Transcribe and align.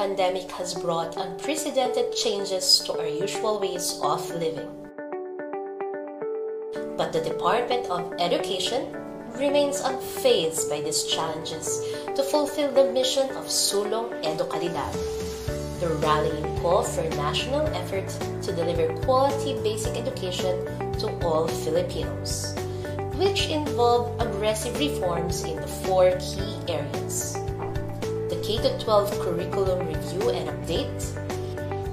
COVID-19 0.00 0.16
pandemic 0.16 0.50
has 0.52 0.72
brought 0.72 1.16
unprecedented 1.18 2.16
changes 2.16 2.80
to 2.86 2.98
our 2.98 3.06
usual 3.06 3.60
ways 3.60 4.00
of 4.02 4.30
living. 4.30 4.72
But 6.96 7.12
the 7.12 7.20
Department 7.20 7.84
of 7.90 8.14
Education 8.18 8.96
remains 9.36 9.82
unfazed 9.82 10.70
by 10.70 10.80
these 10.80 11.04
challenges 11.04 11.84
to 12.16 12.22
fulfill 12.22 12.72
the 12.72 12.90
mission 12.92 13.28
of 13.36 13.44
Sulong 13.44 14.08
Edukalidad, 14.24 14.96
the 15.80 15.92
rallying 16.00 16.48
call 16.60 16.82
for 16.82 17.04
national 17.20 17.66
effort 17.76 18.08
to 18.40 18.56
deliver 18.56 18.88
quality 19.04 19.52
basic 19.60 19.98
education 20.00 20.64
to 20.96 21.12
all 21.20 21.46
Filipinos, 21.46 22.56
which 23.20 23.50
involve 23.50 24.18
aggressive 24.18 24.78
reforms 24.80 25.44
in 25.44 25.56
the 25.56 25.68
four 25.84 26.16
key 26.16 26.56
areas. 26.72 27.36
The 28.50 28.58
K-12 28.58 29.22
curriculum 29.22 29.86
review 29.86 30.30
and 30.30 30.50
update, 30.50 30.98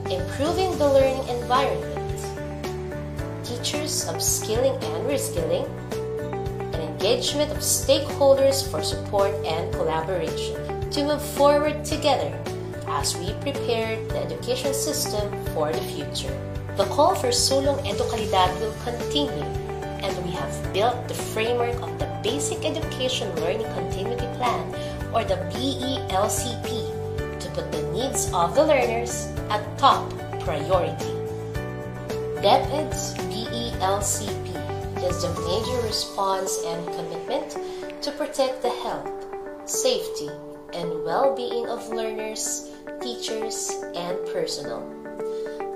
improving 0.10 0.76
the 0.80 0.90
learning 0.90 1.30
environment, 1.30 2.18
teachers 3.46 4.10
upskilling 4.10 4.74
and 4.82 5.06
reskilling, 5.06 5.70
and 6.74 6.82
engagement 6.82 7.52
of 7.52 7.60
stakeholders 7.60 8.66
for 8.72 8.82
support 8.82 9.36
and 9.46 9.72
collaboration. 9.72 10.58
To 10.98 11.06
move 11.06 11.22
forward 11.22 11.86
together 11.86 12.34
as 12.88 13.16
we 13.16 13.34
prepare 13.46 14.02
the 14.10 14.18
education 14.18 14.74
system 14.74 15.30
for 15.54 15.72
the 15.72 15.86
future. 15.94 16.34
The 16.76 16.86
call 16.86 17.14
for 17.14 17.30
Sulong 17.30 17.86
Edukalidad 17.86 18.50
will 18.60 18.74
continue 18.84 19.46
and 20.02 20.26
we 20.26 20.32
have 20.32 20.74
built 20.74 21.08
the 21.08 21.14
framework 21.14 21.80
of 21.84 22.00
the 22.00 22.10
Basic 22.24 22.66
Education 22.66 23.30
Learning 23.36 23.70
Continuity 23.74 24.26
Plan 24.38 24.74
or 25.18 25.24
the 25.24 25.34
BELCP 25.50 27.40
to 27.40 27.50
put 27.50 27.72
the 27.72 27.82
needs 27.92 28.32
of 28.34 28.54
the 28.54 28.64
learners 28.64 29.34
at 29.50 29.66
top 29.80 30.08
priority. 30.42 31.16
DepEd's 32.46 33.16
BELCP 33.26 34.46
is 35.10 35.24
the 35.24 35.34
major 35.42 35.88
response 35.88 36.62
and 36.68 36.86
commitment 36.94 37.58
to 38.04 38.12
protect 38.12 38.62
the 38.62 38.70
health, 38.70 39.10
safety, 39.66 40.30
and 40.74 41.04
well-being 41.04 41.66
of 41.66 41.90
learners, 41.90 42.70
teachers, 43.02 43.72
and 43.96 44.20
personnel. 44.32 44.97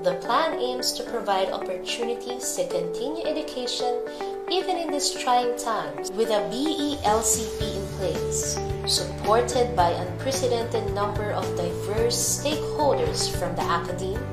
The 0.03 0.15
plan 0.15 0.57
aims 0.57 0.93
to 0.93 1.03
provide 1.03 1.53
opportunities 1.53 2.55
to 2.55 2.65
continue 2.67 3.23
education 3.23 4.01
even 4.49 4.75
in 4.77 4.89
these 4.89 5.11
trying 5.13 5.55
times 5.59 6.11
with 6.13 6.29
a 6.31 6.41
BELCP 6.49 7.61
in 7.61 7.85
place, 8.01 8.57
supported 8.87 9.75
by 9.75 9.91
unprecedented 9.91 10.91
number 10.95 11.29
of 11.37 11.45
diverse 11.55 12.17
stakeholders 12.17 13.29
from 13.29 13.55
the 13.55 13.61
academe, 13.61 14.25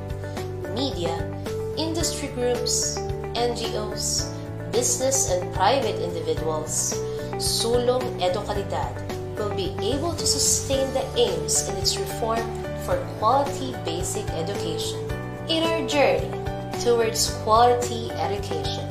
media, 0.75 1.21
industry 1.77 2.29
groups, 2.29 2.97
NGOs, 3.37 4.33
business 4.73 5.31
and 5.31 5.53
private 5.53 6.01
individuals, 6.01 6.95
Sulong 7.37 8.09
Edukalidad 8.25 8.97
will 9.37 9.55
be 9.55 9.77
able 9.85 10.15
to 10.15 10.27
sustain 10.27 10.89
the 10.95 11.05
aims 11.21 11.69
in 11.69 11.77
its 11.77 11.99
reform 11.99 12.41
for 12.87 12.97
quality 13.21 13.77
basic 13.85 14.25
education. 14.31 15.08
In 15.49 15.65
our 15.65 15.81
journey 15.89 16.29
towards 16.85 17.33
quality 17.41 18.13
education, 18.13 18.85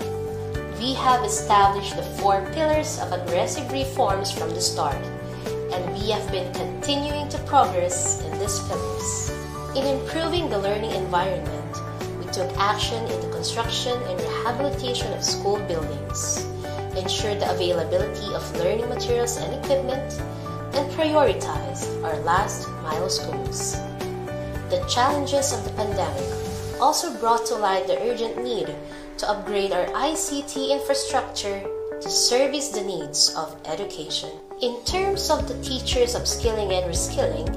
we 0.81 0.95
have 0.95 1.23
established 1.23 1.95
the 1.95 2.01
four 2.17 2.41
pillars 2.51 2.97
of 2.97 3.11
aggressive 3.11 3.71
reforms 3.71 4.31
from 4.31 4.49
the 4.49 4.59
start, 4.59 4.97
and 5.45 5.93
we 5.93 6.09
have 6.09 6.25
been 6.31 6.51
continuing 6.55 7.29
to 7.29 7.37
progress 7.45 8.25
in 8.25 8.39
these 8.39 8.57
pillars. 8.65 9.29
In 9.77 9.85
improving 9.85 10.49
the 10.49 10.57
learning 10.57 10.97
environment, 10.97 11.77
we 12.17 12.25
took 12.33 12.49
action 12.57 13.05
in 13.05 13.21
the 13.21 13.29
construction 13.29 13.93
and 14.09 14.19
rehabilitation 14.19 15.13
of 15.13 15.23
school 15.23 15.59
buildings, 15.69 16.41
ensured 16.97 17.39
the 17.39 17.53
availability 17.53 18.33
of 18.33 18.41
learning 18.57 18.89
materials 18.89 19.37
and 19.37 19.53
equipment, 19.63 20.09
and 20.73 20.89
prioritized 20.97 21.85
our 22.01 22.17
last 22.25 22.67
mile 22.81 23.09
schools. 23.11 23.77
The 24.73 24.83
challenges 24.89 25.53
of 25.53 25.63
the 25.63 25.71
pandemic 25.77 26.46
also 26.79 27.13
brought 27.19 27.45
to 27.47 27.55
light 27.55 27.87
the 27.87 28.01
urgent 28.09 28.43
need 28.43 28.73
to 29.17 29.29
upgrade 29.29 29.71
our 29.71 29.85
ICT 29.87 30.69
infrastructure 30.69 31.61
to 32.01 32.09
service 32.09 32.69
the 32.69 32.83
needs 32.83 33.33
of 33.35 33.59
education. 33.65 34.29
In 34.61 34.83
terms 34.85 35.29
of 35.29 35.47
the 35.47 35.59
teachers 35.63 36.15
upskilling 36.15 36.71
and 36.71 36.85
reskilling, 36.91 37.49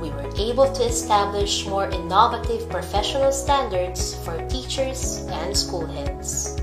we 0.00 0.10
were 0.10 0.32
able 0.36 0.72
to 0.72 0.82
establish 0.82 1.66
more 1.66 1.88
innovative 1.88 2.68
professional 2.70 3.32
standards 3.32 4.14
for 4.24 4.36
teachers 4.48 5.26
and 5.30 5.56
school 5.56 5.86
heads. 5.86 6.60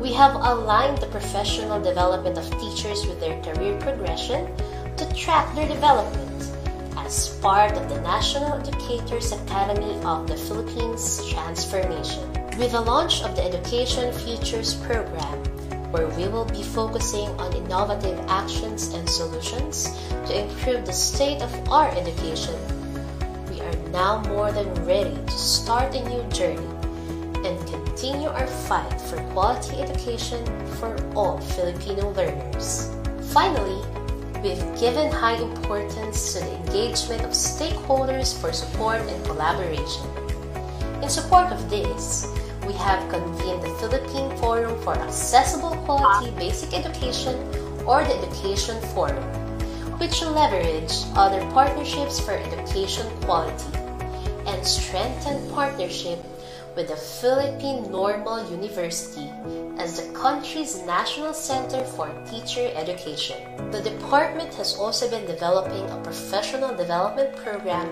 We 0.00 0.12
have 0.14 0.34
aligned 0.34 0.98
the 0.98 1.08
professional 1.08 1.80
development 1.80 2.38
of 2.38 2.50
teachers 2.60 3.06
with 3.06 3.20
their 3.20 3.40
career 3.42 3.78
progression 3.80 4.48
to 4.96 5.14
track 5.14 5.54
their 5.54 5.68
development 5.68 6.25
as 7.06 7.28
part 7.38 7.70
of 7.76 7.88
the 7.88 8.00
National 8.00 8.54
Educators 8.54 9.30
Academy 9.30 9.94
of 10.02 10.26
the 10.26 10.36
Philippines 10.36 11.22
transformation. 11.30 12.26
With 12.58 12.72
the 12.72 12.80
launch 12.80 13.22
of 13.22 13.36
the 13.36 13.44
Education 13.44 14.12
Futures 14.12 14.74
program, 14.74 15.38
where 15.92 16.08
we 16.18 16.26
will 16.26 16.46
be 16.46 16.64
focusing 16.64 17.28
on 17.38 17.54
innovative 17.54 18.18
actions 18.26 18.92
and 18.92 19.08
solutions 19.08 19.94
to 20.26 20.34
improve 20.34 20.84
the 20.84 20.92
state 20.92 21.42
of 21.42 21.52
our 21.70 21.88
education, 21.90 22.58
we 23.48 23.60
are 23.60 23.76
now 23.94 24.18
more 24.22 24.50
than 24.50 24.66
ready 24.84 25.14
to 25.14 25.38
start 25.38 25.94
a 25.94 26.02
new 26.08 26.24
journey 26.30 26.66
and 27.46 27.56
continue 27.70 28.30
our 28.30 28.48
fight 28.66 29.00
for 29.02 29.22
quality 29.30 29.80
education 29.80 30.42
for 30.80 30.90
all 31.14 31.38
Filipino 31.54 32.10
learners. 32.18 32.90
Finally, 33.30 33.78
we've 34.46 34.80
given 34.80 35.10
high 35.10 35.34
importance 35.42 36.32
to 36.32 36.38
the 36.38 36.54
engagement 36.58 37.20
of 37.22 37.30
stakeholders 37.30 38.40
for 38.40 38.52
support 38.52 39.00
and 39.00 39.24
collaboration. 39.24 40.06
In 41.02 41.08
support 41.08 41.50
of 41.50 41.68
this, 41.68 42.32
we 42.64 42.72
have 42.74 43.10
convened 43.10 43.64
the 43.64 43.74
Philippine 43.80 44.30
Forum 44.36 44.80
for 44.82 44.94
Accessible 44.94 45.74
Quality 45.84 46.30
Basic 46.38 46.72
Education 46.74 47.34
or 47.86 48.04
the 48.04 48.14
Education 48.22 48.80
Forum, 48.94 49.24
which 49.98 50.22
leverage 50.22 50.94
other 51.16 51.40
partnerships 51.50 52.20
for 52.20 52.32
education 52.32 53.10
quality 53.22 53.76
and 54.46 54.64
strengthen 54.64 55.50
partnership 55.50 56.22
with 56.76 56.88
the 56.88 56.96
Philippine 56.96 57.90
Normal 57.90 58.48
University 58.50 59.32
as 59.78 59.96
the 59.96 60.12
country's 60.12 60.84
national 60.84 61.32
center 61.32 61.82
for 61.82 62.12
teacher 62.30 62.70
education. 62.74 63.40
The 63.70 63.80
department 63.80 64.52
has 64.54 64.76
also 64.76 65.08
been 65.08 65.26
developing 65.26 65.88
a 65.88 66.00
professional 66.04 66.76
development 66.76 67.34
program 67.36 67.88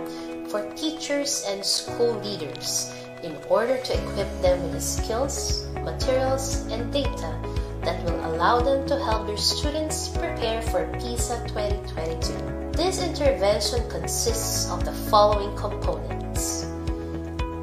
for 0.49 0.71
teachers 0.77 1.47
and 1.49 1.65
school 1.65 2.13
leaders 2.21 2.95
in 3.23 3.35
order 3.49 3.79
to 3.79 3.93
equip 3.95 4.29
them 4.43 4.63
with 4.63 4.73
the 4.73 4.81
skills, 4.81 5.67
materials, 5.81 6.67
and 6.69 6.93
data 6.93 7.33
that 7.81 8.05
will 8.05 8.21
allow 8.27 8.61
them 8.61 8.87
to 8.87 8.99
help 9.03 9.27
their 9.27 9.39
students 9.39 10.09
prepare 10.09 10.61
for 10.61 10.87
PISA 11.01 11.43
2022. 11.49 12.73
This 12.73 13.03
intervention 13.03 13.89
consists 13.89 14.71
of 14.71 14.85
the 14.85 14.93
following 14.93 15.57
components. 15.57 16.24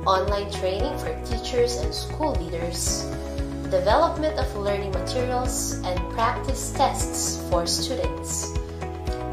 Online 0.06 0.50
training 0.50 0.98
for 0.98 1.14
teachers 1.30 1.78
and 1.78 1.94
school 1.94 2.34
leaders, 2.42 3.06
development 3.70 4.34
of 4.40 4.50
learning 4.56 4.90
materials 4.92 5.74
and 5.86 5.94
practice 6.14 6.74
tests 6.74 7.48
for 7.50 7.68
students, 7.68 8.52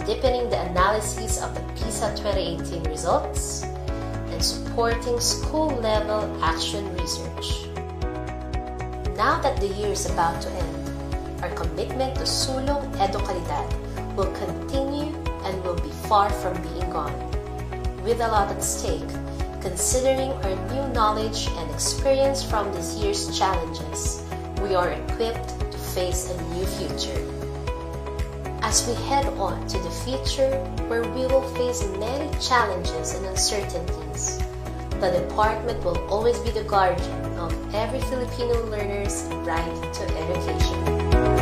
deepening 0.05 0.51
the 0.51 0.61
analysis 0.69 1.41
of 1.41 1.55
the 1.55 1.63
PISA 1.73 2.13
2018 2.17 2.85
results, 2.85 3.63
and 4.29 4.45
supporting 4.45 5.19
school-level 5.19 6.37
action 6.45 6.85
research. 6.99 7.65
Now 9.17 9.41
that 9.41 9.57
the 9.61 9.69
year 9.69 9.93
is 9.93 10.05
about 10.05 10.43
to 10.43 10.51
end, 10.53 11.43
our 11.43 11.51
commitment 11.57 12.17
to 12.17 12.29
Sulong 12.29 12.93
Edukalidad 13.01 13.73
will 14.15 14.31
continue 14.37 15.17
and 15.49 15.65
will 15.65 15.81
be 15.81 15.91
far 16.13 16.29
from 16.29 16.61
being 16.61 16.91
gone. 16.91 17.17
With 18.05 18.21
a 18.21 18.29
lot 18.29 18.53
at 18.53 18.63
stake, 18.63 19.09
considering 19.61 20.33
our 20.33 20.57
new 20.73 20.93
knowledge 20.93 21.49
and 21.49 21.71
experience 21.71 22.43
from 22.43 22.73
this 22.73 22.97
year's 22.97 23.37
challenges, 23.37 24.25
we 24.63 24.75
are 24.75 24.91
equipped 24.91 25.49
to 25.61 25.79
face 25.79 26.31
a 26.31 26.43
new 26.55 26.65
future. 26.65 27.25
As 28.63 28.87
we 28.87 28.95
head 29.07 29.27
on 29.39 29.67
to 29.69 29.79
the 29.79 29.91
future 29.91 30.59
where 30.89 31.03
we 31.03 31.27
will 31.27 31.49
face 31.55 31.87
many 31.99 32.31
challenges 32.39 33.15
and 33.15 33.27
uncertainties, 33.27 34.39
the 35.01 35.11
department 35.11 35.83
will 35.85 35.99
always 36.11 36.39
be 36.41 36.51
the 36.51 36.65
guardian 36.65 37.39
of 37.39 37.53
every 37.75 38.01
Filipino 38.01 38.65
learner's 38.67 39.23
right 39.47 39.93
to 39.95 40.03
education. 40.19 41.38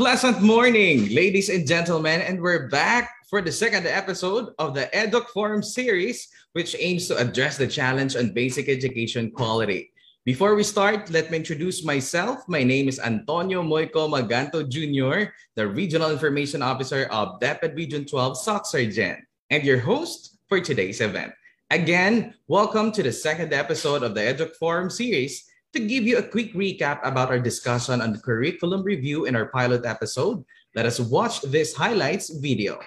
Pleasant 0.00 0.40
morning, 0.40 1.12
ladies 1.12 1.50
and 1.50 1.68
gentlemen, 1.68 2.22
and 2.22 2.40
we're 2.40 2.72
back 2.72 3.12
for 3.28 3.42
the 3.42 3.52
second 3.52 3.84
episode 3.84 4.48
of 4.58 4.72
the 4.72 4.88
EDUC 4.96 5.28
Forum 5.28 5.62
series, 5.62 6.26
which 6.54 6.74
aims 6.80 7.06
to 7.08 7.18
address 7.18 7.58
the 7.58 7.68
challenge 7.68 8.16
on 8.16 8.32
basic 8.32 8.70
education 8.70 9.30
quality. 9.30 9.92
Before 10.24 10.54
we 10.54 10.62
start, 10.62 11.10
let 11.10 11.30
me 11.30 11.36
introduce 11.36 11.84
myself. 11.84 12.48
My 12.48 12.64
name 12.64 12.88
is 12.88 12.98
Antonio 12.98 13.62
Moico 13.62 14.08
Maganto 14.08 14.64
Jr., 14.64 15.36
the 15.54 15.68
Regional 15.68 16.10
Information 16.10 16.62
Officer 16.62 17.04
of 17.12 17.38
DepEd 17.38 17.76
Region 17.76 18.06
12 18.06 18.38
SOCCSKSARGEN, 18.38 19.20
and 19.50 19.64
your 19.64 19.80
host 19.80 20.38
for 20.48 20.60
today's 20.60 21.02
event. 21.02 21.34
Again, 21.68 22.32
welcome 22.48 22.90
to 22.92 23.02
the 23.02 23.12
second 23.12 23.52
episode 23.52 24.02
of 24.02 24.14
the 24.14 24.22
EDUC 24.22 24.56
Forum 24.56 24.88
series, 24.88 25.44
to 25.72 25.80
give 25.80 26.04
you 26.04 26.18
a 26.18 26.22
quick 26.22 26.52
recap 26.54 27.00
about 27.04 27.30
our 27.30 27.38
discussion 27.38 28.00
on 28.00 28.12
the 28.12 28.18
curriculum 28.18 28.82
review 28.82 29.26
in 29.26 29.36
our 29.36 29.46
pilot 29.46 29.84
episode, 29.84 30.44
let 30.74 30.86
us 30.86 30.98
watch 30.98 31.40
this 31.42 31.74
highlights 31.74 32.30
video. 32.30 32.78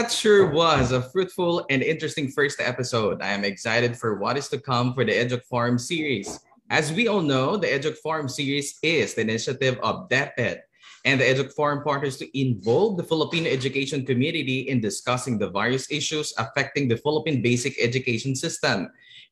That 0.00 0.10
sure 0.10 0.48
was 0.48 0.92
a 0.92 1.02
fruitful 1.02 1.66
and 1.68 1.82
interesting 1.82 2.28
first 2.28 2.58
episode. 2.58 3.20
I 3.20 3.32
am 3.32 3.44
excited 3.44 3.94
for 3.94 4.16
what 4.16 4.38
is 4.38 4.48
to 4.48 4.58
come 4.58 4.94
for 4.94 5.04
the 5.04 5.12
EDUC 5.12 5.44
Forum 5.44 5.78
series. 5.78 6.40
As 6.70 6.90
we 6.90 7.06
all 7.06 7.20
know, 7.20 7.58
the 7.58 7.66
EDUC 7.66 7.98
Forum 7.98 8.26
series 8.26 8.78
is 8.82 9.12
the 9.12 9.20
initiative 9.20 9.78
of 9.82 10.08
DepEd 10.08 10.60
and 11.04 11.20
the 11.20 11.24
EDUC 11.24 11.52
Forum 11.52 11.84
partners 11.84 12.16
to 12.16 12.26
involve 12.32 12.96
the 12.96 13.02
Filipino 13.02 13.50
education 13.50 14.06
community 14.06 14.70
in 14.70 14.80
discussing 14.80 15.36
the 15.36 15.50
various 15.50 15.90
issues 15.90 16.32
affecting 16.38 16.88
the 16.88 16.96
Philippine 16.96 17.42
basic 17.42 17.78
education 17.78 18.34
system. 18.34 18.88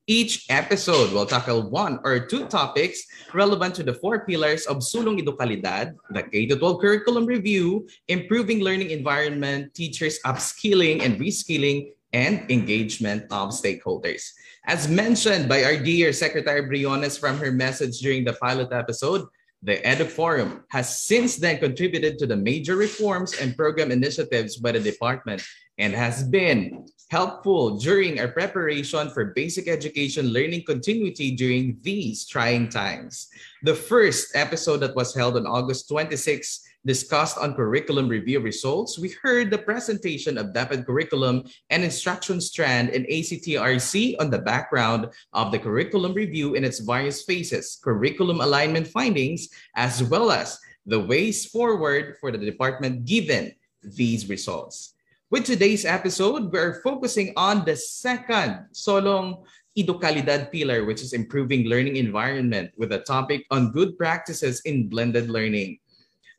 Each 0.09 0.49
episode 0.49 1.13
will 1.13 1.29
tackle 1.29 1.69
one 1.69 2.01
or 2.03 2.17
two 2.19 2.49
topics 2.49 3.05
relevant 3.35 3.75
to 3.77 3.83
the 3.85 3.93
four 3.93 4.25
pillars 4.25 4.65
of 4.65 4.81
Sulong 4.81 5.21
Edukalidad, 5.21 6.01
the 6.09 6.23
K-12 6.23 6.81
curriculum 6.81 7.27
review, 7.27 7.87
improving 8.09 8.65
learning 8.65 8.89
environment, 8.89 9.75
teachers 9.75 10.19
upskilling 10.25 11.05
and 11.05 11.21
reskilling, 11.21 11.93
and 12.15 12.41
engagement 12.51 13.29
of 13.29 13.53
stakeholders. 13.53 14.33
As 14.65 14.89
mentioned 14.89 15.47
by 15.47 15.63
our 15.65 15.77
dear 15.77 16.15
Secretary 16.15 16.65
Briones 16.65 17.19
from 17.19 17.37
her 17.37 17.53
message 17.53 18.01
during 18.01 18.25
the 18.25 18.33
pilot 18.33 18.73
episode, 18.73 19.29
the 19.63 19.77
EDUC 19.85 20.09
Forum 20.09 20.65
has 20.71 21.05
since 21.05 21.37
then 21.37 21.59
contributed 21.59 22.17
to 22.17 22.27
the 22.27 22.37
major 22.37 22.77
reforms 22.77 23.37
and 23.37 23.57
program 23.57 23.93
initiatives 23.93 24.57
by 24.57 24.73
the 24.73 24.81
department 24.81 25.45
and 25.77 25.93
has 25.93 26.25
been 26.25 26.87
helpful 27.11 27.79
during 27.79 28.21
our 28.21 28.29
preparation 28.29 29.09
for 29.11 29.33
basic 29.33 29.67
education 29.67 30.29
learning 30.29 30.63
continuity 30.65 31.35
during 31.35 31.79
these 31.81 32.27
trying 32.27 32.69
times. 32.69 33.29
The 33.63 33.75
first 33.75 34.37
episode 34.37 34.79
that 34.85 34.95
was 34.95 35.15
held 35.15 35.37
on 35.37 35.47
August 35.47 35.89
26 35.89 36.69
discussed 36.85 37.39
on 37.39 37.55
curriculum 37.55 38.09
review 38.09 38.41
results, 38.41 38.99
we 38.99 39.13
heard 39.23 39.51
the 39.51 39.59
presentation 39.59 40.39
of 40.39 40.53
DepEd 40.53 40.87
curriculum 40.87 41.45
and 41.71 41.83
instruction 41.83 42.41
strand 42.41 42.91
in 42.91 43.05
ACTRC 43.05 44.17
on 44.21 44.31
the 44.31 44.39
background 44.39 45.09
of 45.33 45.51
the 45.51 45.59
curriculum 45.59 46.13
review 46.13 46.55
in 46.55 46.65
its 46.65 46.79
various 46.79 47.25
phases, 47.25 47.81
curriculum 47.83 48.41
alignment 48.41 48.87
findings, 48.87 49.49
as 49.77 50.03
well 50.05 50.31
as 50.31 50.59
the 50.87 51.01
ways 51.01 51.45
forward 51.47 52.17
for 52.21 52.31
the 52.31 52.39
department 52.39 53.05
given 53.05 53.53
these 53.83 54.29
results. 54.29 54.95
With 55.29 55.45
today's 55.45 55.85
episode, 55.85 56.49
we're 56.49 56.81
focusing 56.81 57.37
on 57.37 57.61
the 57.69 57.77
second 57.77 58.65
Solong 58.73 59.45
Edukalidad 59.77 60.49
pillar, 60.49 60.89
which 60.89 61.05
is 61.05 61.13
improving 61.13 61.69
learning 61.69 62.01
environment 62.01 62.73
with 62.81 62.97
a 62.97 63.05
topic 63.05 63.45
on 63.53 63.77
good 63.77 64.01
practices 64.01 64.65
in 64.65 64.89
blended 64.89 65.29
learning. 65.29 65.85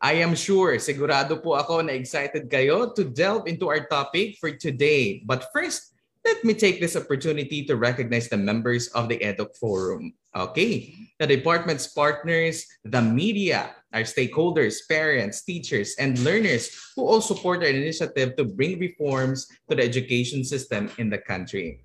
I 0.02 0.18
am 0.26 0.34
sure, 0.34 0.82
sigurado 0.82 1.38
po 1.38 1.54
ako 1.54 1.86
na 1.86 1.94
excited 1.94 2.50
kayo 2.50 2.90
to 2.98 3.06
delve 3.06 3.46
into 3.46 3.70
our 3.70 3.86
topic 3.86 4.42
for 4.42 4.58
today. 4.58 5.22
But 5.22 5.54
first, 5.54 5.94
let 6.26 6.42
me 6.42 6.58
take 6.58 6.82
this 6.82 6.98
opportunity 6.98 7.70
to 7.70 7.78
recognize 7.78 8.26
the 8.26 8.42
members 8.42 8.90
of 8.98 9.06
the 9.06 9.22
EDUC 9.22 9.54
Forum. 9.62 10.18
Okay, 10.34 10.98
the 11.22 11.30
department's 11.30 11.94
partners, 11.94 12.66
the 12.82 13.06
media, 13.06 13.70
our 13.94 14.06
stakeholders, 14.06 14.86
parents, 14.88 15.42
teachers, 15.42 15.96
and 15.98 16.20
learners 16.22 16.70
who 16.96 17.06
all 17.06 17.22
support 17.22 17.64
our 17.64 17.70
initiative 17.74 18.36
to 18.38 18.46
bring 18.46 18.80
reforms 18.80 19.48
to 19.70 19.76
the 19.76 19.84
education 19.84 20.44
system 20.44 20.90
in 20.98 21.10
the 21.10 21.18
country. 21.18 21.82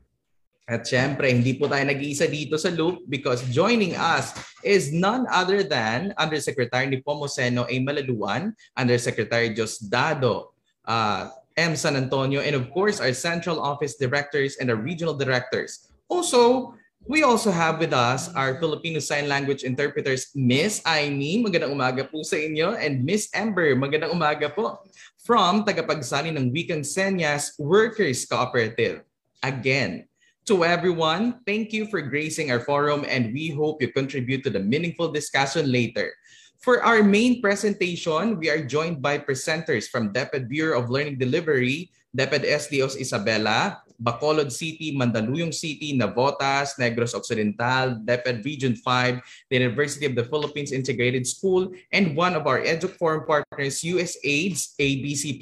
At 0.64 0.88
syempre, 0.88 1.28
hindi 1.28 1.60
po 1.60 1.68
tayo 1.68 1.84
nag-iisa 1.84 2.24
dito 2.24 2.56
sa 2.56 2.72
loop 2.72 3.04
because 3.12 3.44
joining 3.52 3.92
us 4.00 4.32
is 4.64 4.96
none 4.96 5.28
other 5.28 5.60
than 5.60 6.16
Undersecretary 6.16 6.88
ni 6.88 7.04
Pomoseno 7.04 7.68
A. 7.68 7.76
Malaluan, 7.84 8.56
Undersecretary 8.72 9.52
Diosdado 9.52 10.56
uh, 10.88 11.28
M. 11.60 11.76
San 11.76 12.00
Antonio, 12.00 12.40
and 12.40 12.56
of 12.56 12.72
course, 12.72 12.96
our 12.96 13.12
central 13.12 13.60
office 13.60 14.00
directors 14.00 14.56
and 14.56 14.72
our 14.72 14.80
regional 14.80 15.12
directors. 15.12 15.92
Also, 16.08 16.72
we 17.06 17.22
also 17.22 17.52
have 17.52 17.78
with 17.78 17.92
us 17.92 18.32
our 18.32 18.56
Filipino 18.56 18.98
Sign 18.98 19.28
Language 19.28 19.62
interpreters, 19.62 20.32
Miss 20.32 20.80
Aimee, 20.88 21.44
magandang 21.44 21.76
umaga 21.76 22.08
po 22.08 22.24
sa 22.24 22.40
inyo, 22.40 22.76
and 22.80 23.04
Miss 23.04 23.28
Ember, 23.36 23.76
magandang 23.76 24.16
umaga 24.16 24.48
po, 24.48 24.80
from 25.20 25.64
tagapagsali 25.68 26.32
ng 26.32 26.48
Wikang 26.48 26.84
Senyas 26.84 27.56
Workers 27.60 28.24
Cooperative. 28.24 29.04
Again, 29.44 30.08
To 30.44 30.60
everyone, 30.60 31.40
thank 31.48 31.72
you 31.72 31.88
for 31.88 32.04
gracing 32.04 32.52
our 32.52 32.60
forum 32.60 33.08
and 33.08 33.32
we 33.32 33.48
hope 33.48 33.80
you 33.80 33.88
contribute 33.88 34.44
to 34.44 34.52
the 34.52 34.60
meaningful 34.60 35.08
discussion 35.08 35.72
later. 35.72 36.12
For 36.60 36.84
our 36.84 37.00
main 37.00 37.40
presentation, 37.40 38.36
we 38.36 38.52
are 38.52 38.60
joined 38.60 39.00
by 39.00 39.24
presenters 39.24 39.88
from 39.88 40.12
DepEd 40.12 40.52
Bureau 40.52 40.76
of 40.76 40.92
Learning 40.92 41.16
Delivery, 41.16 41.88
DepEd 42.12 42.44
SDOs 42.44 43.00
Isabela, 43.00 43.80
Bacolod 44.02 44.50
City, 44.50 44.96
Mandaluyong 44.96 45.54
City, 45.54 45.96
Navotas, 45.98 46.78
Negros 46.78 47.14
Occidental, 47.14 48.00
DepEd 48.04 48.44
Region 48.44 48.74
5, 48.76 49.20
the 49.50 49.56
University 49.56 50.06
of 50.06 50.14
the 50.14 50.24
Philippines 50.24 50.72
Integrated 50.72 51.26
School, 51.26 51.72
and 51.92 52.16
one 52.16 52.34
of 52.34 52.46
our 52.46 52.60
EDUC 52.60 52.98
partners, 53.26 53.82
USAID's 53.82 54.74
ABC 54.80 55.38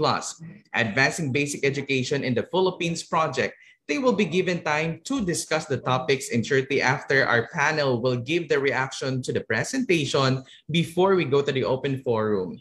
Advancing 0.74 1.32
Basic 1.32 1.64
Education 1.64 2.24
in 2.24 2.34
the 2.34 2.46
Philippines 2.50 3.02
Project, 3.02 3.54
they 3.88 3.98
will 3.98 4.14
be 4.14 4.24
given 4.24 4.62
time 4.62 5.00
to 5.04 5.24
discuss 5.24 5.66
the 5.66 5.76
topics 5.76 6.30
and 6.30 6.46
shortly 6.46 6.80
after 6.80 7.26
our 7.26 7.48
panel 7.52 8.00
will 8.00 8.16
give 8.16 8.48
the 8.48 8.58
reaction 8.58 9.20
to 9.22 9.32
the 9.32 9.42
presentation 9.42 10.42
before 10.70 11.14
we 11.16 11.24
go 11.24 11.42
to 11.42 11.52
the 11.52 11.64
open 11.64 12.00
forum 12.02 12.60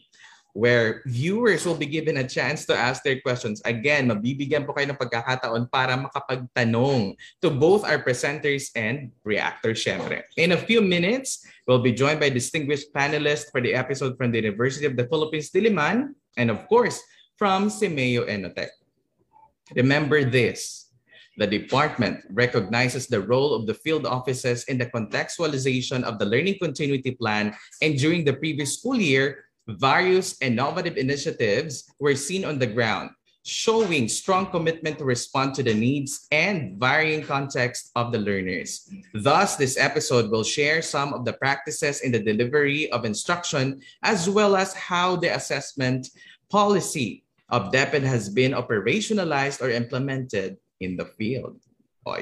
where 0.54 1.02
viewers 1.06 1.66
will 1.66 1.76
be 1.76 1.86
given 1.86 2.18
a 2.18 2.28
chance 2.28 2.66
to 2.68 2.76
ask 2.76 3.04
their 3.04 3.20
questions. 3.22 3.62
Again, 3.64 4.12
mabibigyan 4.12 4.68
po 4.68 4.76
kayo 4.76 4.92
ng 4.92 5.00
pagkakataon 5.00 5.72
para 5.72 5.96
makapagtanong 5.96 7.16
to 7.40 7.50
both 7.50 7.88
our 7.88 8.04
presenters 8.04 8.68
and 8.76 9.12
reactors, 9.24 9.80
syempre. 9.80 10.28
In 10.36 10.52
a 10.52 10.60
few 10.60 10.84
minutes, 10.84 11.48
we'll 11.68 11.84
be 11.84 11.96
joined 11.96 12.20
by 12.20 12.30
distinguished 12.30 12.92
panelists 12.92 13.48
for 13.52 13.64
the 13.64 13.74
episode 13.74 14.20
from 14.20 14.32
the 14.32 14.40
University 14.44 14.86
of 14.86 15.00
the 15.00 15.08
Philippines, 15.08 15.52
Diliman, 15.52 16.16
and 16.36 16.52
of 16.52 16.68
course, 16.68 17.00
from 17.40 17.72
SEAMEO 17.72 18.28
INNOTECH. 18.28 18.72
Remember 19.76 20.28
this, 20.28 20.92
the 21.40 21.48
department 21.48 22.20
recognizes 22.30 23.08
the 23.08 23.24
role 23.24 23.56
of 23.56 23.66
the 23.66 23.74
field 23.74 24.06
offices 24.06 24.68
in 24.68 24.78
the 24.78 24.86
contextualization 24.92 26.04
of 26.04 26.20
the 26.20 26.28
learning 26.28 26.60
continuity 26.60 27.16
plan, 27.16 27.56
and 27.82 27.98
during 27.98 28.28
the 28.28 28.36
previous 28.36 28.78
school 28.78 29.00
year, 29.00 29.48
various 29.80 30.42
innovative 30.42 30.98
initiatives 30.98 31.86
were 32.00 32.16
seen 32.16 32.46
on 32.46 32.60
the 32.60 32.68
ground, 32.68 33.12
showing 33.44 34.08
strong 34.08 34.46
commitment 34.52 34.98
to 35.00 35.06
respond 35.06 35.56
to 35.56 35.64
the 35.64 35.74
needs 35.74 36.28
and 36.32 36.80
varying 36.80 37.24
context 37.24 37.92
of 37.96 38.12
the 38.12 38.20
learners. 38.20 38.90
Thus, 39.14 39.56
this 39.56 39.78
episode 39.78 40.30
will 40.30 40.44
share 40.44 40.82
some 40.82 41.14
of 41.14 41.26
the 41.26 41.34
practices 41.34 42.02
in 42.02 42.12
the 42.12 42.22
delivery 42.22 42.92
of 42.92 43.06
instruction, 43.06 43.82
as 44.04 44.30
well 44.30 44.56
as 44.56 44.74
how 44.74 45.16
the 45.16 45.34
assessment 45.34 46.10
policy 46.50 47.24
of 47.50 47.72
DepEd 47.72 48.04
has 48.04 48.30
been 48.30 48.54
operationalized 48.54 49.62
or 49.62 49.70
implemented 49.70 50.58
in 50.80 50.96
the 50.96 51.06
field. 51.06 51.60
O. 52.06 52.18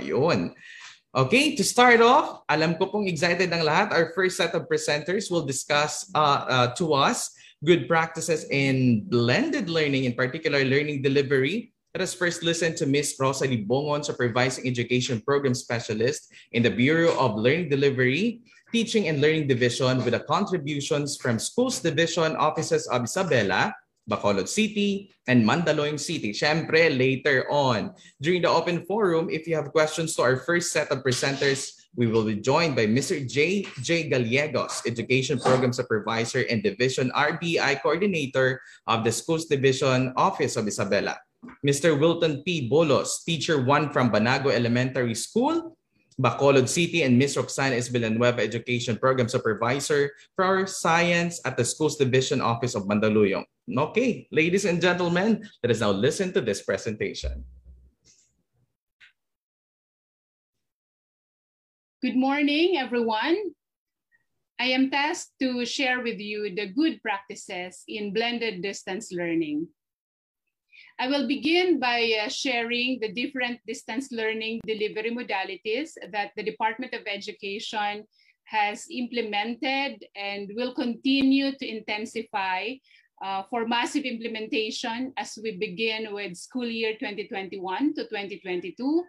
Okay, 1.09 1.55
to 1.57 1.63
start 1.65 2.05
off, 2.05 2.45
alam 2.45 2.77
ko 2.77 2.85
pong 2.85 3.09
excited 3.09 3.49
ng 3.49 3.65
lahat. 3.65 3.89
Our 3.89 4.13
first 4.13 4.37
set 4.37 4.53
of 4.53 4.69
presenters 4.69 5.33
will 5.33 5.41
discuss 5.41 6.05
uh, 6.13 6.45
uh, 6.45 6.67
to 6.77 6.93
us 6.93 7.33
good 7.65 7.87
practices 7.87 8.45
in 8.49 9.03
blended 9.09 9.69
learning, 9.69 10.05
in 10.05 10.13
particular 10.13 10.63
learning 10.63 11.01
delivery. 11.01 11.73
Let 11.93 12.01
us 12.01 12.13
first 12.13 12.43
listen 12.43 12.75
to 12.75 12.85
Ms. 12.85 13.17
Rosalie 13.19 13.65
Bongon, 13.65 14.05
Supervising 14.05 14.67
Education 14.67 15.21
Program 15.21 15.53
Specialist 15.53 16.31
in 16.53 16.63
the 16.63 16.69
Bureau 16.69 17.17
of 17.17 17.35
Learning 17.35 17.67
Delivery, 17.67 18.41
Teaching 18.71 19.09
and 19.09 19.19
Learning 19.19 19.47
Division 19.47 19.97
with 20.05 20.13
the 20.13 20.21
contributions 20.21 21.17
from 21.17 21.39
Schools 21.39 21.79
Division 21.81 22.37
Offices 22.37 22.85
of 22.87 23.01
Isabela, 23.01 23.73
Bacolod 24.09 24.47
City, 24.47 25.09
and 25.27 25.43
Mandaluyong 25.43 25.99
City. 25.99 26.31
Siyempre, 26.31 26.93
later 26.93 27.49
on. 27.49 27.93
During 28.21 28.43
the 28.43 28.49
open 28.49 28.85
forum, 28.85 29.29
if 29.29 29.47
you 29.47 29.55
have 29.55 29.73
questions 29.73 30.15
to 30.15 30.21
our 30.21 30.37
first 30.37 30.71
set 30.71 30.91
of 30.91 31.01
presenters, 31.01 31.78
we 31.99 32.07
will 32.07 32.23
be 32.23 32.39
joined 32.39 32.79
by 32.79 32.87
Mr. 32.87 33.19
J. 33.19 33.67
J. 33.83 34.07
Gallegos, 34.07 34.87
Education 34.87 35.35
Program 35.35 35.75
Supervisor 35.75 36.47
and 36.47 36.63
Division 36.63 37.11
RBI 37.11 37.83
Coordinator 37.83 38.63
of 38.87 39.03
the 39.03 39.11
Schools 39.11 39.51
Division 39.51 40.15
Office 40.15 40.55
of 40.55 40.63
Isabela. 40.63 41.19
Mr. 41.59 41.99
Wilton 41.99 42.39
P. 42.47 42.71
Bolos, 42.71 43.27
Teacher 43.27 43.59
1 43.67 43.91
from 43.91 44.15
Banago 44.15 44.47
Elementary 44.47 45.11
School, 45.11 45.75
Bacolod 46.15 46.71
City, 46.71 47.03
and 47.03 47.19
Ms. 47.19 47.35
Roxana 47.35 47.75
S. 47.75 47.91
Villanueva, 47.91 48.39
Education 48.39 48.95
Program 48.95 49.27
Supervisor 49.27 50.15
for 50.39 50.63
Science 50.67 51.43
at 51.43 51.59
the 51.59 51.67
Schools 51.67 51.99
Division 51.99 52.39
Office 52.39 52.79
of 52.79 52.87
Mandaluyong. 52.87 53.43
Okay, 53.67 54.23
ladies 54.31 54.63
and 54.63 54.79
gentlemen, 54.79 55.43
let 55.63 55.71
us 55.71 55.83
now 55.83 55.91
listen 55.91 56.31
to 56.31 56.39
this 56.39 56.63
presentation. 56.63 57.43
Good 62.01 62.15
morning, 62.15 62.77
everyone. 62.77 63.35
I 64.57 64.71
am 64.71 64.89
tasked 64.89 65.35
to 65.41 65.65
share 65.65 65.99
with 65.99 66.17
you 66.17 66.55
the 66.55 66.71
good 66.71 67.03
practices 67.03 67.83
in 67.89 68.13
blended 68.13 68.63
distance 68.63 69.11
learning. 69.11 69.67
I 70.97 71.09
will 71.09 71.27
begin 71.27 71.77
by 71.77 72.07
uh, 72.23 72.29
sharing 72.29 72.99
the 73.01 73.11
different 73.11 73.59
distance 73.67 74.13
learning 74.13 74.61
delivery 74.65 75.11
modalities 75.11 75.91
that 76.15 76.31
the 76.37 76.43
Department 76.43 76.93
of 76.93 77.03
Education 77.03 78.07
has 78.45 78.87
implemented 78.89 79.99
and 80.15 80.49
will 80.55 80.73
continue 80.73 81.51
to 81.51 81.67
intensify 81.67 82.79
uh, 83.21 83.43
for 83.49 83.67
massive 83.67 84.05
implementation 84.05 85.11
as 85.17 85.37
we 85.43 85.57
begin 85.57 86.13
with 86.13 86.37
school 86.37 86.65
year 86.65 86.93
2021 86.93 87.59
to 87.95 88.07
2022 88.07 89.03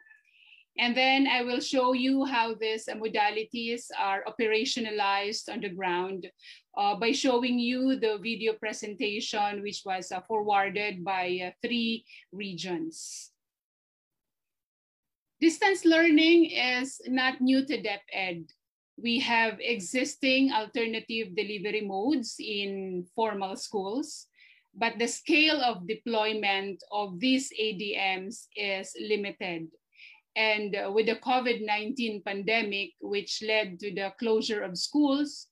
and 0.79 0.97
then 0.97 1.27
I 1.27 1.43
will 1.43 1.61
show 1.61 1.93
you 1.93 2.25
how 2.25 2.55
these 2.55 2.87
modalities 2.87 3.91
are 3.99 4.23
operationalized 4.25 5.51
on 5.51 5.61
the 5.61 5.69
ground 5.69 6.29
uh, 6.77 6.95
by 6.95 7.13
showing 7.13 7.59
you 7.59 7.97
the 7.99 8.19
video 8.23 8.55
presentation, 8.55 9.63
which 9.63 9.83
was 9.85 10.13
uh, 10.13 10.21
forwarded 10.29 11.05
by 11.05 11.39
uh, 11.43 11.51
three 11.63 12.05
regions. 12.33 13.33
Distance 15.41 15.85
learning 15.85 16.51
is 16.51 17.01
not 17.09 17.41
new 17.41 17.65
to 17.67 17.81
DepEd. 17.81 18.53
We 19.03 19.19
have 19.21 19.57
existing 19.61 20.53
alternative 20.53 21.35
delivery 21.35 21.81
modes 21.81 22.37
in 22.39 23.07
formal 23.17 23.57
schools, 23.57 24.29
but 24.77 24.99
the 24.99 25.09
scale 25.09 25.61
of 25.61 25.89
deployment 25.89 26.85
of 26.93 27.19
these 27.19 27.51
ADMs 27.59 28.47
is 28.55 28.93
limited 29.01 29.69
and 30.37 30.77
uh, 30.77 30.91
with 30.93 31.07
the 31.07 31.17
COVID-19 31.17 32.25
pandemic, 32.25 32.91
which 33.01 33.43
led 33.47 33.81
to 33.81 33.93
the 33.93 34.13
closure 34.19 34.63
of 34.63 34.79
schools, 34.79 35.49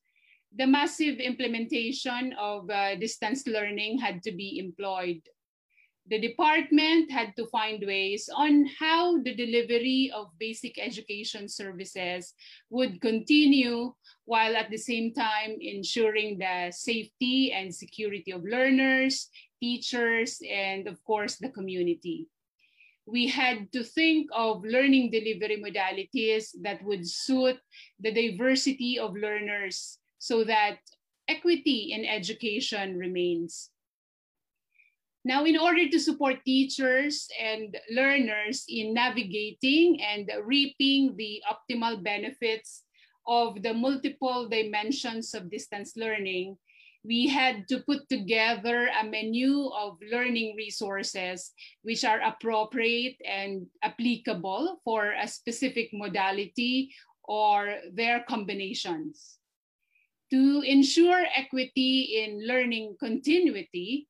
the 0.55 0.65
massive 0.65 1.19
implementation 1.19 2.33
of 2.39 2.69
uh, 2.69 2.95
distance 2.95 3.45
learning 3.45 3.99
had 3.99 4.23
to 4.23 4.31
be 4.31 4.57
employed. 4.59 5.21
The 6.07 6.19
department 6.19 7.11
had 7.11 7.35
to 7.35 7.45
find 7.47 7.85
ways 7.85 8.29
on 8.33 8.65
how 8.79 9.21
the 9.21 9.35
delivery 9.35 10.11
of 10.15 10.33
basic 10.39 10.79
education 10.79 11.47
services 11.47 12.33
would 12.71 12.99
continue 12.99 13.93
while 14.25 14.55
at 14.55 14.71
the 14.71 14.77
same 14.77 15.13
time 15.13 15.57
ensuring 15.61 16.39
the 16.39 16.71
safety 16.71 17.51
and 17.51 17.73
security 17.73 18.31
of 18.31 18.43
learners, 18.43 19.29
teachers, 19.61 20.41
and 20.49 20.87
of 20.87 21.03
course 21.03 21.35
the 21.35 21.49
community 21.49 22.27
we 23.11 23.27
had 23.27 23.71
to 23.73 23.83
think 23.83 24.29
of 24.33 24.63
learning 24.63 25.11
delivery 25.11 25.57
modalities 25.57 26.53
that 26.61 26.83
would 26.83 27.07
suit 27.07 27.57
the 27.99 28.13
diversity 28.13 28.99
of 28.99 29.15
learners 29.15 29.97
so 30.19 30.43
that 30.43 30.77
equity 31.27 31.91
in 31.91 32.05
education 32.05 32.97
remains. 32.97 33.69
Now, 35.25 35.43
in 35.43 35.57
order 35.57 35.89
to 35.89 35.99
support 35.99 36.45
teachers 36.45 37.27
and 37.37 37.75
learners 37.91 38.63
in 38.69 38.93
navigating 38.93 40.01
and 40.01 40.31
reaping 40.45 41.15
the 41.17 41.43
optimal 41.43 42.01
benefits 42.01 42.83
of 43.27 43.61
the 43.61 43.73
multiple 43.73 44.47
dimensions 44.47 45.33
of 45.33 45.51
distance 45.51 45.93
learning, 45.97 46.57
we 47.03 47.27
had 47.27 47.67
to 47.69 47.79
put 47.87 48.07
together 48.09 48.89
a 48.91 49.05
menu 49.05 49.71
of 49.71 49.97
learning 50.11 50.55
resources 50.57 51.51
which 51.81 52.03
are 52.03 52.19
appropriate 52.21 53.15
and 53.25 53.67
applicable 53.83 54.81
for 54.83 55.13
a 55.13 55.27
specific 55.27 55.89
modality 55.93 56.91
or 57.23 57.77
their 57.93 58.25
combinations. 58.27 59.39
To 60.31 60.61
ensure 60.65 61.25
equity 61.35 62.21
in 62.21 62.45
learning 62.45 62.97
continuity, 62.99 64.07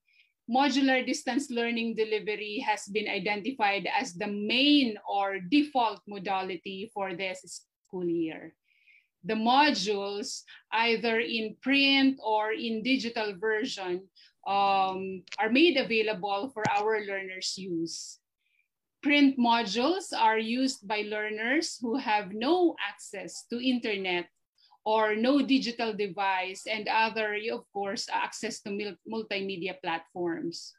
modular 0.50 1.06
distance 1.06 1.52
learning 1.52 1.96
delivery 1.96 2.60
has 2.66 2.90
been 2.90 3.08
identified 3.08 3.88
as 3.88 4.16
the 4.16 4.28
main 4.28 4.98
or 5.08 5.40
default 5.40 6.02
modality 6.08 6.92
for 6.94 7.14
this 7.14 7.64
school 7.86 8.06
year. 8.06 8.56
The 9.24 9.36
modules, 9.36 10.44
either 10.72 11.20
in 11.20 11.56
print 11.62 12.20
or 12.24 12.54
in 12.54 12.84
digital 12.84 13.36
version, 13.36 14.08
um, 14.48 15.24
are 15.38 15.52
made 15.52 15.78
available 15.78 16.50
for 16.54 16.64
our 16.72 17.04
learners' 17.06 17.58
use. 17.58 18.20
Print 19.04 19.38
modules 19.38 20.12
are 20.16 20.40
used 20.40 20.88
by 20.88 21.08
learners 21.08 21.78
who 21.82 21.98
have 21.98 22.34
no 22.34 22.76
access 22.80 23.46
to 23.50 23.60
internet 23.60 24.28
or 24.86 25.16
no 25.16 25.42
digital 25.42 25.94
device 25.94 26.64
and 26.68 26.88
other, 26.88 27.38
of 27.52 27.64
course, 27.72 28.08
access 28.12 28.62
to 28.62 28.96
multimedia 29.08 29.76
platforms. 29.84 30.74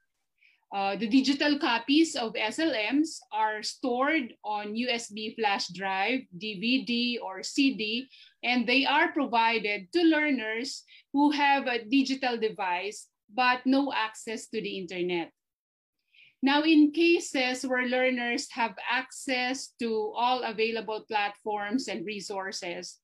Uh, 0.71 0.95
the 0.95 1.09
digital 1.09 1.59
copies 1.59 2.15
of 2.15 2.33
SLMs 2.35 3.19
are 3.33 3.63
stored 3.63 4.35
on 4.45 4.79
USB 4.79 5.35
flash 5.35 5.67
drive, 5.75 6.23
DVD, 6.31 7.19
or 7.19 7.43
CD, 7.43 8.07
and 8.43 8.67
they 8.67 8.85
are 8.87 9.13
provided 9.13 9.93
to 9.93 10.03
learners 10.03 10.85
who 11.13 11.31
have 11.31 11.67
a 11.67 11.85
digital 11.85 12.37
device 12.37 13.09
but 13.35 13.61
no 13.65 13.93
access 13.93 14.49
to 14.49 14.61
the 14.61 14.79
internet. 14.79 15.31
Now, 16.43 16.63
in 16.63 16.91
cases 16.93 17.67
where 17.67 17.87
learners 17.87 18.49
have 18.53 18.75
access 18.91 19.75
to 19.79 20.13
all 20.17 20.43
available 20.43 21.05
platforms 21.07 21.89
and 21.89 22.05
resources, 22.05 22.99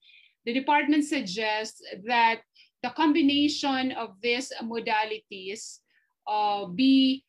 the 0.46 0.54
department 0.54 1.04
suggests 1.04 1.82
that 2.06 2.40
the 2.82 2.90
combination 2.96 3.92
of 3.92 4.16
these 4.22 4.52
modalities 4.62 5.80
uh, 6.26 6.64
be 6.66 7.25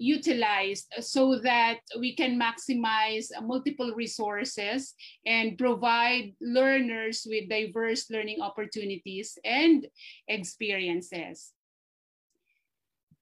utilized 0.00 0.88
so 1.00 1.38
that 1.44 1.80
we 2.00 2.16
can 2.16 2.40
maximize 2.40 3.28
multiple 3.44 3.92
resources 3.94 4.94
and 5.26 5.58
provide 5.58 6.32
learners 6.40 7.26
with 7.28 7.50
diverse 7.50 8.10
learning 8.10 8.40
opportunities 8.40 9.36
and 9.44 9.86
experiences. 10.26 11.52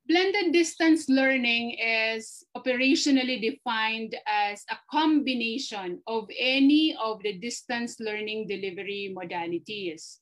Blended 0.06 0.54
distance 0.54 1.10
learning 1.10 1.76
is 1.82 2.46
operationally 2.56 3.42
defined 3.42 4.16
as 4.26 4.64
a 4.70 4.78
combination 4.90 6.00
of 6.06 6.30
any 6.38 6.96
of 6.96 7.20
the 7.22 7.36
distance 7.36 8.00
learning 8.00 8.46
delivery 8.46 9.12
modalities. 9.12 10.18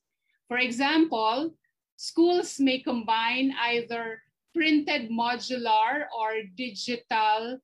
For 0.49 0.59
example, 0.59 1.55
schools 1.97 2.59
may 2.59 2.81
combine 2.81 3.55
either 3.61 4.26
printed 4.57 5.11
modular 5.13 6.09
or 6.17 6.41
digital 6.57 7.61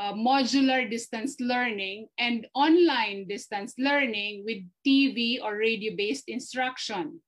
uh, 0.00 0.14
modular 0.16 0.88
distance 0.88 1.36
learning 1.40 2.08
and 2.18 2.46
online 2.54 3.28
distance 3.28 3.74
learning 3.76 4.42
with 4.46 4.64
TV 4.86 5.36
or 5.44 5.58
radio-based 5.58 6.24
instruction. 6.28 7.20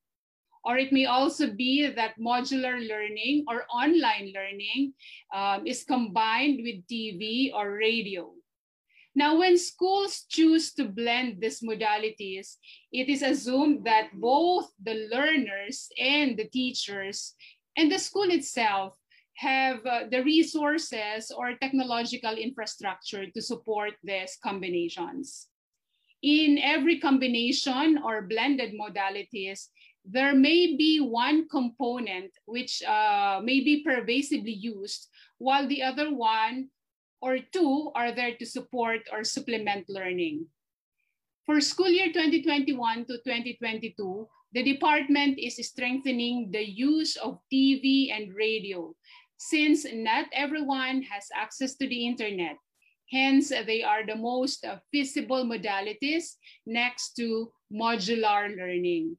Or 0.64 0.78
it 0.78 0.92
may 0.92 1.04
also 1.04 1.52
be 1.52 1.84
that 1.84 2.16
modular 2.18 2.80
learning 2.80 3.44
or 3.48 3.66
online 3.68 4.32
learning 4.32 4.94
um, 5.34 5.66
is 5.66 5.84
combined 5.84 6.60
with 6.62 6.86
TV 6.86 7.52
or 7.52 7.76
radio. 7.76 8.32
Now, 9.14 9.36
when 9.36 9.58
schools 9.58 10.24
choose 10.30 10.72
to 10.74 10.88
blend 10.88 11.42
these 11.42 11.60
modalities, 11.60 12.56
it 12.90 13.10
is 13.10 13.20
assumed 13.20 13.84
that 13.84 14.08
both 14.14 14.72
the 14.80 15.10
learners 15.12 15.90
and 16.00 16.38
the 16.38 16.48
teachers 16.48 17.34
and 17.76 17.92
the 17.92 17.98
school 17.98 18.30
itself 18.30 18.96
have 19.34 19.84
uh, 19.86 20.04
the 20.10 20.22
resources 20.22 21.30
or 21.30 21.54
technological 21.56 22.34
infrastructure 22.34 23.26
to 23.30 23.40
support 23.40 23.94
these 24.02 24.38
combinations. 24.42 25.48
In 26.22 26.58
every 26.58 27.00
combination 27.00 27.98
or 28.04 28.22
blended 28.22 28.74
modalities, 28.78 29.68
there 30.04 30.34
may 30.34 30.76
be 30.76 31.00
one 31.00 31.48
component 31.48 32.30
which 32.46 32.82
uh, 32.82 33.40
may 33.42 33.60
be 33.60 33.82
pervasively 33.82 34.52
used 34.52 35.08
while 35.38 35.66
the 35.66 35.82
other 35.82 36.14
one 36.14 36.68
or 37.20 37.38
two 37.38 37.90
are 37.94 38.12
there 38.12 38.34
to 38.36 38.46
support 38.46 39.00
or 39.12 39.24
supplement 39.24 39.86
learning. 39.88 40.46
For 41.46 41.60
school 41.60 41.88
year 41.88 42.12
2021 42.12 43.06
to 43.06 43.18
2022, 43.26 44.28
the 44.52 44.62
department 44.62 45.38
is 45.38 45.56
strengthening 45.66 46.50
the 46.50 46.62
use 46.62 47.16
of 47.16 47.40
TV 47.50 48.12
and 48.14 48.34
radio 48.34 48.94
since 49.48 49.84
not 49.92 50.26
everyone 50.32 51.02
has 51.02 51.26
access 51.34 51.74
to 51.74 51.88
the 51.88 52.06
internet. 52.06 52.56
Hence, 53.10 53.50
they 53.50 53.82
are 53.82 54.06
the 54.06 54.16
most 54.16 54.64
feasible 54.90 55.44
modalities 55.44 56.38
next 56.64 57.14
to 57.16 57.50
modular 57.72 58.54
learning. 58.56 59.18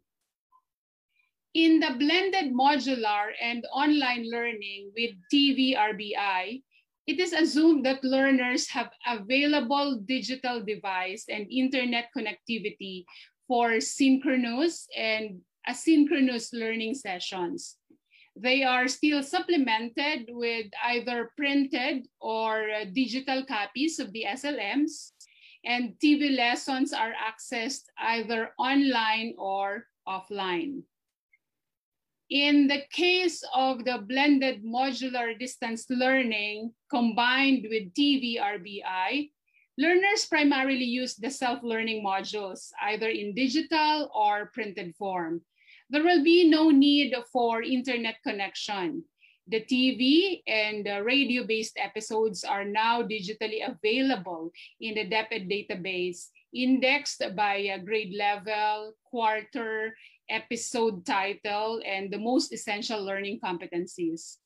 In 1.53 1.79
the 1.79 1.93
blended 1.99 2.53
modular 2.55 3.35
and 3.39 3.67
online 3.71 4.25
learning 4.31 4.91
with 4.95 5.11
TVRBI, 5.31 6.63
it 7.05 7.19
is 7.19 7.33
assumed 7.33 7.85
that 7.85 8.03
learners 8.03 8.69
have 8.69 8.89
available 9.05 10.01
digital 10.07 10.63
device 10.63 11.25
and 11.29 11.45
internet 11.51 12.09
connectivity 12.15 13.03
for 13.45 13.79
synchronous 13.81 14.87
and 14.97 15.41
asynchronous 15.67 16.53
learning 16.53 16.95
sessions. 16.95 17.77
They 18.35 18.63
are 18.63 18.87
still 18.87 19.21
supplemented 19.21 20.29
with 20.29 20.67
either 20.83 21.31
printed 21.37 22.07
or 22.19 22.69
uh, 22.69 22.85
digital 22.91 23.45
copies 23.45 23.99
of 23.99 24.11
the 24.11 24.25
SLMs, 24.27 25.11
and 25.63 25.93
TV 26.03 26.35
lessons 26.35 26.93
are 26.93 27.13
accessed 27.13 27.85
either 27.99 28.51
online 28.57 29.35
or 29.37 29.85
offline. 30.07 30.83
In 32.29 32.67
the 32.67 32.81
case 32.89 33.43
of 33.53 33.85
the 33.85 33.99
blended 33.99 34.63
modular 34.65 35.37
distance 35.37 35.85
learning 35.89 36.73
combined 36.89 37.67
with 37.69 37.93
TV 37.93 38.41
RBI, 38.41 39.29
learners 39.77 40.25
primarily 40.25 40.85
use 40.85 41.15
the 41.15 41.29
self-learning 41.29 42.03
modules, 42.03 42.71
either 42.81 43.09
in 43.09 43.35
digital 43.35 44.09
or 44.15 44.49
printed 44.53 44.95
form. 44.95 45.41
There 45.93 46.01
will 46.01 46.23
be 46.23 46.49
no 46.49 46.71
need 46.71 47.13
for 47.31 47.61
internet 47.61 48.15
connection. 48.25 49.05
The 49.45 49.61
TV 49.61 50.41
and 50.47 50.89
radio-based 51.05 51.77
episodes 51.77 52.43
are 52.43 52.65
now 52.65 53.03
digitally 53.03 53.61
available 53.61 54.49
in 54.81 54.95
the 54.95 55.05
DepEd 55.05 55.45
database, 55.45 56.33
indexed 56.51 57.21
by 57.35 57.77
grade 57.85 58.15
level, 58.17 58.93
quarter, 59.05 59.95
episode 60.31 61.05
title, 61.05 61.79
and 61.85 62.09
the 62.09 62.17
most 62.17 62.51
essential 62.51 63.05
learning 63.05 63.39
competencies. 63.45 64.37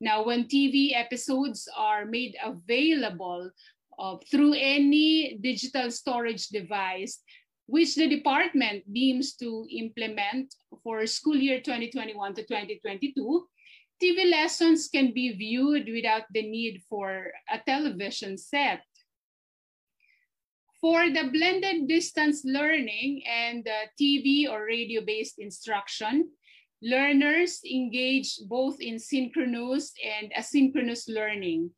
Now, 0.00 0.24
when 0.24 0.50
TV 0.50 0.98
episodes 0.98 1.68
are 1.76 2.06
made 2.06 2.34
available 2.42 3.52
uh, 4.00 4.16
through 4.28 4.54
any 4.58 5.38
digital 5.40 5.92
storage 5.92 6.48
device, 6.48 7.22
which 7.68 7.96
the 7.96 8.08
department 8.08 8.82
deems 8.92 9.36
to 9.36 9.66
implement 9.70 10.54
for 10.82 11.06
school 11.06 11.36
year 11.36 11.60
2021 11.60 12.34
to 12.34 12.42
2022, 12.42 13.46
TV 14.02 14.30
lessons 14.30 14.88
can 14.88 15.12
be 15.12 15.36
viewed 15.36 15.86
without 15.92 16.22
the 16.32 16.48
need 16.48 16.80
for 16.88 17.30
a 17.52 17.60
television 17.66 18.38
set. 18.38 18.80
For 20.80 21.10
the 21.10 21.28
blended 21.30 21.88
distance 21.88 22.42
learning 22.42 23.22
and 23.28 23.68
uh, 23.68 23.92
TV 24.00 24.48
or 24.48 24.64
radio-based 24.64 25.38
instruction, 25.38 26.30
learners 26.80 27.60
engage 27.68 28.38
both 28.48 28.80
in 28.80 28.98
synchronous 28.98 29.92
and 30.00 30.32
asynchronous 30.32 31.04
learning. 31.06 31.70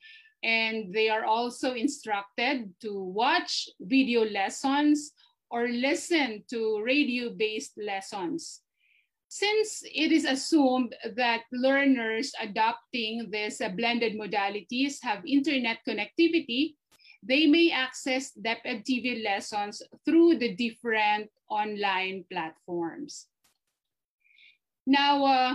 And 0.44 0.94
they 0.94 1.08
are 1.08 1.24
also 1.24 1.74
instructed 1.74 2.70
to 2.82 3.02
watch 3.02 3.68
video 3.80 4.24
lessons 4.24 5.12
or 5.50 5.68
listen 5.68 6.44
to 6.50 6.82
radio-based 6.82 7.72
lessons. 7.76 8.60
Since 9.28 9.82
it 9.84 10.10
is 10.10 10.24
assumed 10.24 10.94
that 11.16 11.42
learners 11.52 12.32
adopting 12.40 13.30
these 13.30 13.62
blended 13.76 14.18
modalities 14.18 14.98
have 15.02 15.24
internet 15.26 15.78
connectivity, 15.86 16.74
they 17.22 17.46
may 17.46 17.70
access 17.70 18.32
DepEd 18.32 18.82
TV 18.84 19.22
lessons 19.22 19.82
through 20.04 20.38
the 20.38 20.54
different 20.56 21.30
online 21.48 22.24
platforms. 22.32 23.26
Now, 24.86 25.24
uh, 25.24 25.54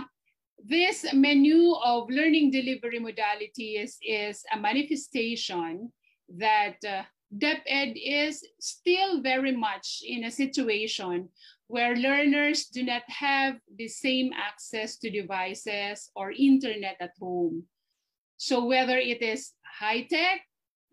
this 0.64 1.04
menu 1.12 1.74
of 1.84 2.08
learning 2.08 2.50
delivery 2.50 3.00
modalities 3.00 3.96
is 4.00 4.42
a 4.52 4.58
manifestation 4.58 5.92
that 6.28 6.76
uh, 6.86 7.02
DepEd 7.34 7.96
is 7.96 8.44
still 8.60 9.20
very 9.20 9.52
much 9.52 10.02
in 10.06 10.24
a 10.24 10.30
situation 10.30 11.28
where 11.66 11.96
learners 11.96 12.66
do 12.66 12.84
not 12.84 13.02
have 13.08 13.58
the 13.76 13.88
same 13.88 14.30
access 14.32 14.96
to 14.98 15.10
devices 15.10 16.10
or 16.14 16.30
internet 16.30 16.96
at 17.00 17.12
home. 17.18 17.64
So 18.36 18.64
whether 18.64 18.96
it 18.98 19.22
is 19.22 19.52
high 19.64 20.02
tech, 20.02 20.42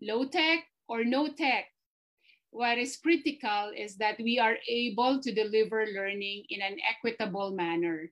low 0.02 0.26
tech, 0.26 0.64
or 0.88 1.04
no 1.04 1.28
tech, 1.28 1.66
what 2.50 2.78
is 2.78 2.96
critical 2.96 3.72
is 3.76 3.96
that 3.96 4.18
we 4.18 4.38
are 4.38 4.56
able 4.68 5.20
to 5.20 5.34
deliver 5.34 5.86
learning 5.86 6.44
in 6.50 6.62
an 6.62 6.78
equitable 6.88 7.52
manner. 7.52 8.10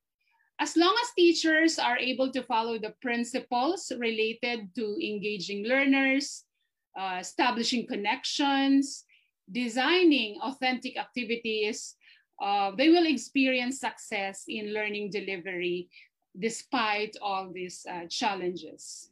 As 0.59 0.77
long 0.77 0.95
as 1.03 1.11
teachers 1.17 1.79
are 1.79 1.99
able 1.99 2.31
to 2.33 2.43
follow 2.43 2.79
the 2.79 2.95
principles 3.03 3.91
related 3.99 4.75
to 4.77 4.99
engaging 5.03 5.67
learners, 5.67 6.45
uh, 6.99 7.19
establishing 7.21 7.87
connections, 7.87 9.05
designing 9.51 10.39
authentic 10.43 10.99
activities, 10.99 11.97
uh, 12.41 12.73
they 12.77 12.89
will 12.89 13.07
experience 13.07 13.81
success 13.81 14.45
in 14.49 14.73
learning 14.75 15.11
delivery 15.11 15.89
despite 16.39 17.17
all 17.21 17.53
these 17.53 17.85
uh, 17.89 18.07
challenges. 18.09 19.11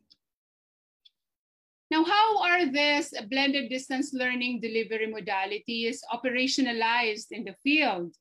Now, 1.90 2.04
how 2.04 2.42
are 2.42 2.66
these 2.66 3.12
blended 3.28 3.68
distance 3.68 4.14
learning 4.14 4.60
delivery 4.60 5.12
modalities 5.12 5.98
operationalized 6.12 7.32
in 7.32 7.44
the 7.44 7.54
field? 7.62 8.14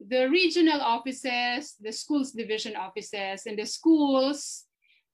The 0.00 0.30
regional 0.30 0.80
offices, 0.80 1.76
the 1.78 1.92
schools 1.92 2.32
division 2.32 2.74
offices, 2.76 3.44
and 3.44 3.58
the 3.58 3.66
schools 3.66 4.64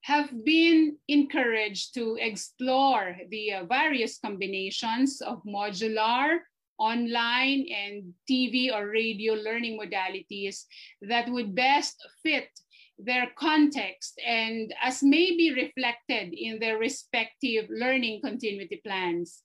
have 0.06 0.30
been 0.44 0.96
encouraged 1.08 1.92
to 1.92 2.16
explore 2.20 3.16
the 3.28 3.54
uh, 3.54 3.64
various 3.64 4.18
combinations 4.18 5.20
of 5.20 5.42
modular, 5.42 6.38
online, 6.78 7.66
and 7.74 8.14
TV 8.30 8.72
or 8.72 8.88
radio 8.88 9.34
learning 9.34 9.76
modalities 9.76 10.62
that 11.02 11.28
would 11.28 11.56
best 11.56 11.96
fit 12.22 12.48
their 13.00 13.26
context 13.36 14.20
and 14.24 14.72
as 14.80 15.02
may 15.02 15.36
be 15.36 15.52
reflected 15.52 16.32
in 16.32 16.60
their 16.60 16.78
respective 16.78 17.66
learning 17.68 18.20
continuity 18.22 18.80
plans. 18.86 19.42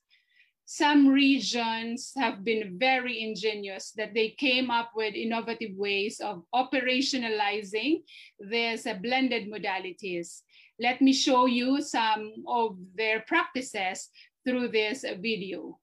Some 0.64 1.08
regions 1.08 2.12
have 2.16 2.44
been 2.44 2.78
very 2.78 3.20
ingenious 3.20 3.92
that 3.96 4.14
they 4.14 4.30
came 4.30 4.70
up 4.70 4.92
with 4.94 5.14
innovative 5.14 5.76
ways 5.76 6.20
of 6.20 6.44
operationalizing 6.54 8.04
these 8.40 8.86
uh, 8.86 8.94
blended 9.02 9.50
modalities. 9.52 10.42
Let 10.80 11.04
me 11.04 11.12
show 11.12 11.44
you 11.44 11.84
some 11.84 12.48
of 12.48 12.80
their 12.96 13.20
practices 13.28 14.08
through 14.40 14.72
this 14.72 15.04
video. 15.20 15.76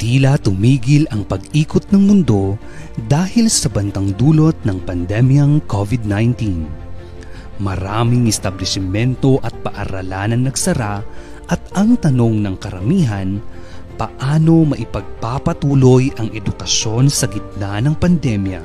Tila 0.00 0.40
tumigil 0.40 1.04
ang 1.12 1.28
pag-ikot 1.28 1.92
ng 1.92 2.00
mundo 2.00 2.56
dahil 3.12 3.52
sa 3.52 3.68
bantang 3.68 4.16
dulot 4.16 4.56
ng 4.64 4.80
pandemyang 4.88 5.60
COVID-19. 5.68 6.64
Maraming 7.60 8.24
establishmento 8.24 9.36
at 9.44 9.52
paaralan 9.60 10.32
ang 10.32 10.42
nagsara 10.48 11.04
at 11.46 11.62
ang 11.78 11.94
tanong 11.98 12.42
ng 12.42 12.56
karamihan, 12.58 13.38
paano 13.94 14.66
maipagpapatuloy 14.74 16.10
ang 16.18 16.34
edukasyon 16.34 17.06
sa 17.06 17.30
gitna 17.30 17.78
ng 17.82 17.94
pandemya? 17.94 18.62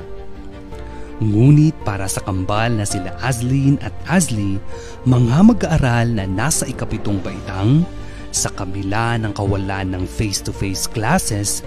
Ngunit 1.22 1.78
para 1.86 2.10
sa 2.10 2.18
kambal 2.26 2.74
na 2.74 2.82
sila 2.82 3.14
Aslin 3.22 3.78
at 3.86 3.94
Asli, 4.10 4.58
mga 5.06 5.36
mag-aaral 5.46 6.10
na 6.10 6.26
nasa 6.26 6.66
ikapitong 6.66 7.22
baitang, 7.22 7.86
sa 8.32 8.50
kabila 8.50 9.20
ng 9.20 9.30
kawalan 9.36 9.92
ng 9.94 10.04
face-to-face 10.08 10.90
classes, 10.90 11.62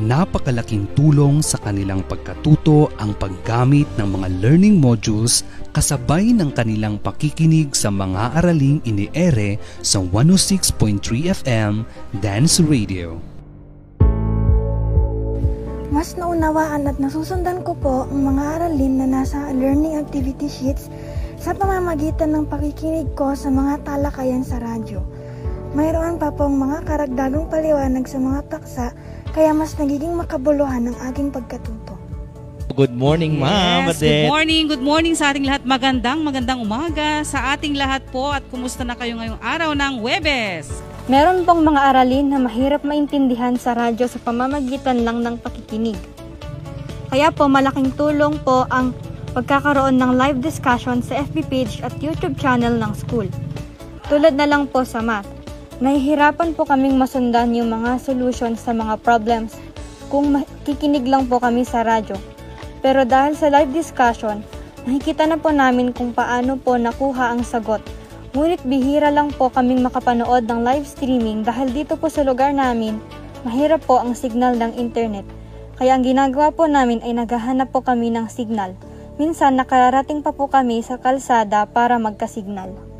napakalaking 0.00 0.88
tulong 0.96 1.44
sa 1.44 1.60
kanilang 1.60 2.00
pagkatuto 2.08 2.88
ang 2.96 3.12
paggamit 3.16 3.84
ng 4.00 4.08
mga 4.08 4.28
learning 4.40 4.80
modules 4.80 5.44
kasabay 5.76 6.32
ng 6.32 6.52
kanilang 6.56 6.96
pakikinig 6.96 7.76
sa 7.76 7.92
mga 7.92 8.40
araling 8.40 8.80
iniere 8.88 9.60
sa 9.84 10.00
106.3 10.00 10.96
FM 11.44 11.84
Dance 12.24 12.60
Radio. 12.64 13.20
Mas 15.92 16.16
naunawaan 16.16 16.88
at 16.88 16.96
nasusundan 16.96 17.60
ko 17.60 17.76
po 17.76 18.08
ang 18.08 18.32
mga 18.32 18.42
aralin 18.56 19.04
na 19.04 19.20
nasa 19.20 19.52
learning 19.52 20.00
activity 20.00 20.48
sheets 20.48 20.88
sa 21.36 21.52
pamamagitan 21.52 22.32
ng 22.32 22.48
pakikinig 22.48 23.12
ko 23.12 23.36
sa 23.36 23.52
mga 23.52 23.84
talakayan 23.84 24.40
sa 24.40 24.56
radyo. 24.56 25.04
Mayroon 25.76 26.16
pa 26.16 26.32
pong 26.32 26.56
mga 26.56 26.84
karagdagang 26.88 27.48
paliwanag 27.48 28.04
sa 28.08 28.20
mga 28.20 28.40
paksa 28.48 28.92
kaya 29.32 29.56
mas 29.56 29.72
nagiging 29.80 30.12
makabuluhan 30.12 30.92
ang 30.92 30.96
aking 31.08 31.32
pagkatuto. 31.32 31.96
Good 32.72 32.96
morning, 32.96 33.36
Ma'am 33.36 33.88
Yes, 33.88 34.00
good 34.00 34.32
morning, 34.32 34.62
good 34.64 34.84
morning 34.84 35.12
sa 35.12 35.32
ating 35.32 35.44
lahat. 35.44 35.64
Magandang, 35.64 36.24
magandang 36.24 36.64
umaga 36.64 37.20
sa 37.20 37.52
ating 37.52 37.76
lahat 37.76 38.00
po 38.08 38.32
at 38.32 38.44
kumusta 38.48 38.80
na 38.80 38.96
kayo 38.96 39.16
ngayong 39.20 39.40
araw 39.44 39.76
ng 39.76 40.00
Webes? 40.00 40.72
Meron 41.08 41.44
pong 41.44 41.64
mga 41.64 41.80
aralin 41.92 42.32
na 42.32 42.40
mahirap 42.40 42.80
maintindihan 42.84 43.56
sa 43.60 43.76
radyo 43.76 44.08
sa 44.08 44.16
pamamagitan 44.20 45.04
lang 45.04 45.20
ng 45.20 45.36
pakikinig. 45.40 45.98
Kaya 47.12 47.28
po 47.28 47.44
malaking 47.44 47.92
tulong 47.92 48.40
po 48.40 48.64
ang 48.72 48.96
pagkakaroon 49.36 50.00
ng 50.00 50.12
live 50.16 50.38
discussion 50.40 51.04
sa 51.04 51.24
FB 51.24 51.36
page 51.48 51.74
at 51.84 51.92
YouTube 52.00 52.40
channel 52.40 52.72
ng 52.72 52.92
school. 52.96 53.28
Tulad 54.08 54.36
na 54.36 54.48
lang 54.48 54.64
po 54.68 54.84
sa 54.84 55.04
math. 55.04 55.41
Nahihirapan 55.82 56.54
po 56.54 56.62
kaming 56.62 56.94
masundan 56.94 57.58
yung 57.58 57.74
mga 57.74 57.98
solutions 57.98 58.62
sa 58.62 58.70
mga 58.70 59.02
problems 59.02 59.58
kung 60.06 60.30
makikinig 60.30 61.02
lang 61.10 61.26
po 61.26 61.42
kami 61.42 61.66
sa 61.66 61.82
radyo. 61.82 62.14
Pero 62.78 63.02
dahil 63.02 63.34
sa 63.34 63.50
live 63.50 63.74
discussion, 63.74 64.46
nakikita 64.86 65.26
na 65.26 65.42
po 65.42 65.50
namin 65.50 65.90
kung 65.90 66.14
paano 66.14 66.54
po 66.54 66.78
nakuha 66.78 67.34
ang 67.34 67.42
sagot. 67.42 67.82
Ngunit 68.30 68.62
bihira 68.62 69.10
lang 69.10 69.34
po 69.34 69.50
kaming 69.50 69.82
makapanood 69.82 70.46
ng 70.46 70.62
live 70.62 70.86
streaming 70.86 71.42
dahil 71.42 71.74
dito 71.74 71.98
po 71.98 72.06
sa 72.06 72.22
lugar 72.22 72.54
namin, 72.54 73.02
mahirap 73.42 73.82
po 73.82 73.98
ang 73.98 74.14
signal 74.14 74.54
ng 74.54 74.78
internet. 74.78 75.26
Kaya 75.82 75.98
ang 75.98 76.06
ginagawa 76.06 76.54
po 76.54 76.70
namin 76.70 77.02
ay 77.02 77.10
naghahanap 77.18 77.74
po 77.74 77.82
kami 77.82 78.14
ng 78.14 78.30
signal. 78.30 78.78
Minsan 79.18 79.58
nakarating 79.58 80.22
pa 80.22 80.30
po 80.30 80.46
kami 80.46 80.78
sa 80.86 81.02
kalsada 81.02 81.66
para 81.66 81.98
magkasignal. 81.98 82.91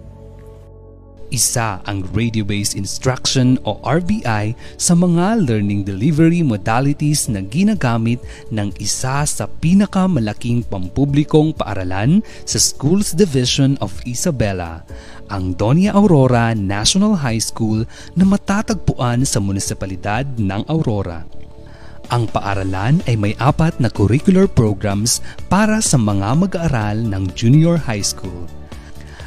Isa 1.32 1.80
ang 1.88 2.04
Radio-Based 2.12 2.76
Instruction 2.76 3.56
o 3.64 3.80
RBI 3.80 4.52
sa 4.76 4.92
mga 4.92 5.48
learning 5.48 5.80
delivery 5.80 6.44
modalities 6.44 7.24
na 7.32 7.40
ginagamit 7.40 8.20
ng 8.52 8.68
isa 8.76 9.24
sa 9.24 9.48
pinakamalaking 9.48 10.60
pampublikong 10.68 11.56
paaralan 11.56 12.20
sa 12.44 12.60
Schools 12.60 13.16
Division 13.16 13.80
of 13.80 13.96
Isabela, 14.04 14.84
ang 15.32 15.56
Doña 15.56 15.96
Aurora 15.96 16.52
National 16.52 17.16
High 17.16 17.40
School 17.40 17.88
na 18.12 18.28
matatagpuan 18.28 19.24
sa 19.24 19.40
munisipalidad 19.40 20.28
ng 20.36 20.68
Aurora. 20.68 21.24
Ang 22.12 22.28
paaralan 22.28 23.00
ay 23.08 23.16
may 23.16 23.32
apat 23.40 23.80
na 23.80 23.88
curricular 23.88 24.44
programs 24.44 25.24
para 25.48 25.80
sa 25.80 25.96
mga 25.96 26.36
mag-aaral 26.36 27.00
ng 27.00 27.32
junior 27.32 27.80
high 27.80 28.04
school 28.04 28.44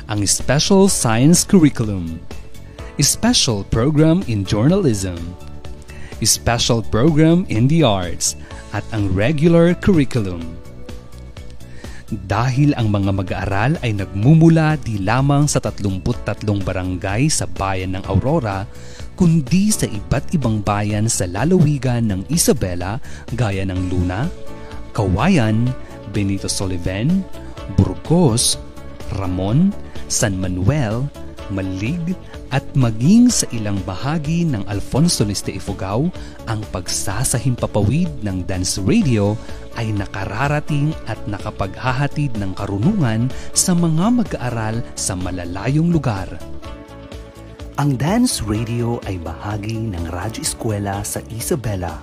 ang 0.05 0.21
Special 0.21 0.85
Science 0.85 1.41
Curriculum, 1.41 2.21
Special 3.01 3.65
Program 3.73 4.21
in 4.29 4.45
Journalism, 4.45 5.17
Special 6.21 6.85
Program 6.85 7.41
in 7.49 7.65
the 7.65 7.81
Arts, 7.81 8.37
at 8.77 8.85
ang 8.93 9.09
Regular 9.17 9.73
Curriculum. 9.73 10.45
Dahil 12.29 12.77
ang 12.77 12.93
mga 12.93 13.11
mag-aaral 13.17 13.81
ay 13.81 13.97
nagmumula 13.97 14.77
di 14.77 15.01
lamang 15.01 15.49
sa 15.49 15.57
33 15.57 16.05
barangay 16.61 17.25
sa 17.25 17.49
bayan 17.49 17.97
ng 17.97 18.03
Aurora, 18.05 18.69
kundi 19.17 19.73
sa 19.73 19.89
iba't 19.89 20.37
ibang 20.37 20.61
bayan 20.61 21.09
sa 21.09 21.25
lalawigan 21.25 22.05
ng 22.13 22.21
Isabela 22.29 23.01
gaya 23.33 23.65
ng 23.65 23.89
Luna, 23.89 24.29
Kawayan, 24.93 25.65
Benito 26.13 26.45
Soliven, 26.45 27.25
Burgos, 27.73 28.61
Ramon, 29.17 29.73
San 30.07 30.37
Manuel, 30.37 31.09
Malig 31.53 32.17
at 32.49 32.65
maging 32.73 33.29
sa 33.29 33.45
ilang 33.53 33.77
bahagi 33.85 34.47
ng 34.49 34.65
Alfonso 34.65 35.21
Leste 35.21 35.53
Ifugao, 35.53 36.09
ang 36.49 36.61
pagsasahimpapawid 36.73 38.09
ng 38.25 38.45
dance 38.49 38.81
radio 38.81 39.37
ay 39.77 39.91
nakararating 39.93 40.95
at 41.05 41.19
nakapaghahatid 41.29 42.33
ng 42.39 42.55
karunungan 42.57 43.29
sa 43.53 43.77
mga 43.77 44.25
mag-aaral 44.25 44.81
sa 44.97 45.13
malalayong 45.13 45.91
lugar. 45.91 46.25
Ang 47.75 47.99
dance 47.99 48.39
radio 48.39 49.03
ay 49.03 49.19
bahagi 49.19 49.75
ng 49.75 50.07
Radyo 50.07 50.41
Eskwela 50.41 51.03
sa 51.03 51.19
Isabela, 51.27 51.99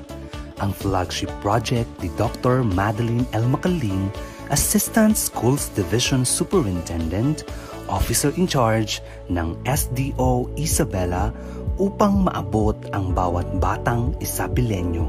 ang 0.61 0.71
flagship 0.77 1.33
project 1.41 1.89
ni 2.05 2.13
Dr. 2.21 2.61
Madeline 2.63 3.25
L. 3.33 3.49
Macaling, 3.49 4.13
Assistant 4.53 5.17
Schools 5.17 5.73
Division 5.73 6.29
Superintendent, 6.29 7.49
Officer 7.91 8.35
in 8.39 8.47
Charge 8.47 9.03
ng 9.31 9.59
SDO 9.65 10.51
Isabela 10.59 11.35
upang 11.81 12.29
maabot 12.29 12.77
ang 12.93 13.17
bawat 13.17 13.49
batang 13.59 14.13
Isabelenyo. 14.21 15.09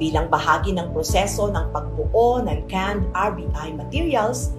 Bilang 0.00 0.32
bahagi 0.32 0.72
ng 0.72 0.96
proseso 0.96 1.52
ng 1.52 1.74
pagbuo 1.74 2.40
ng 2.40 2.64
canned 2.70 3.04
RBI 3.12 3.76
materials, 3.76 4.54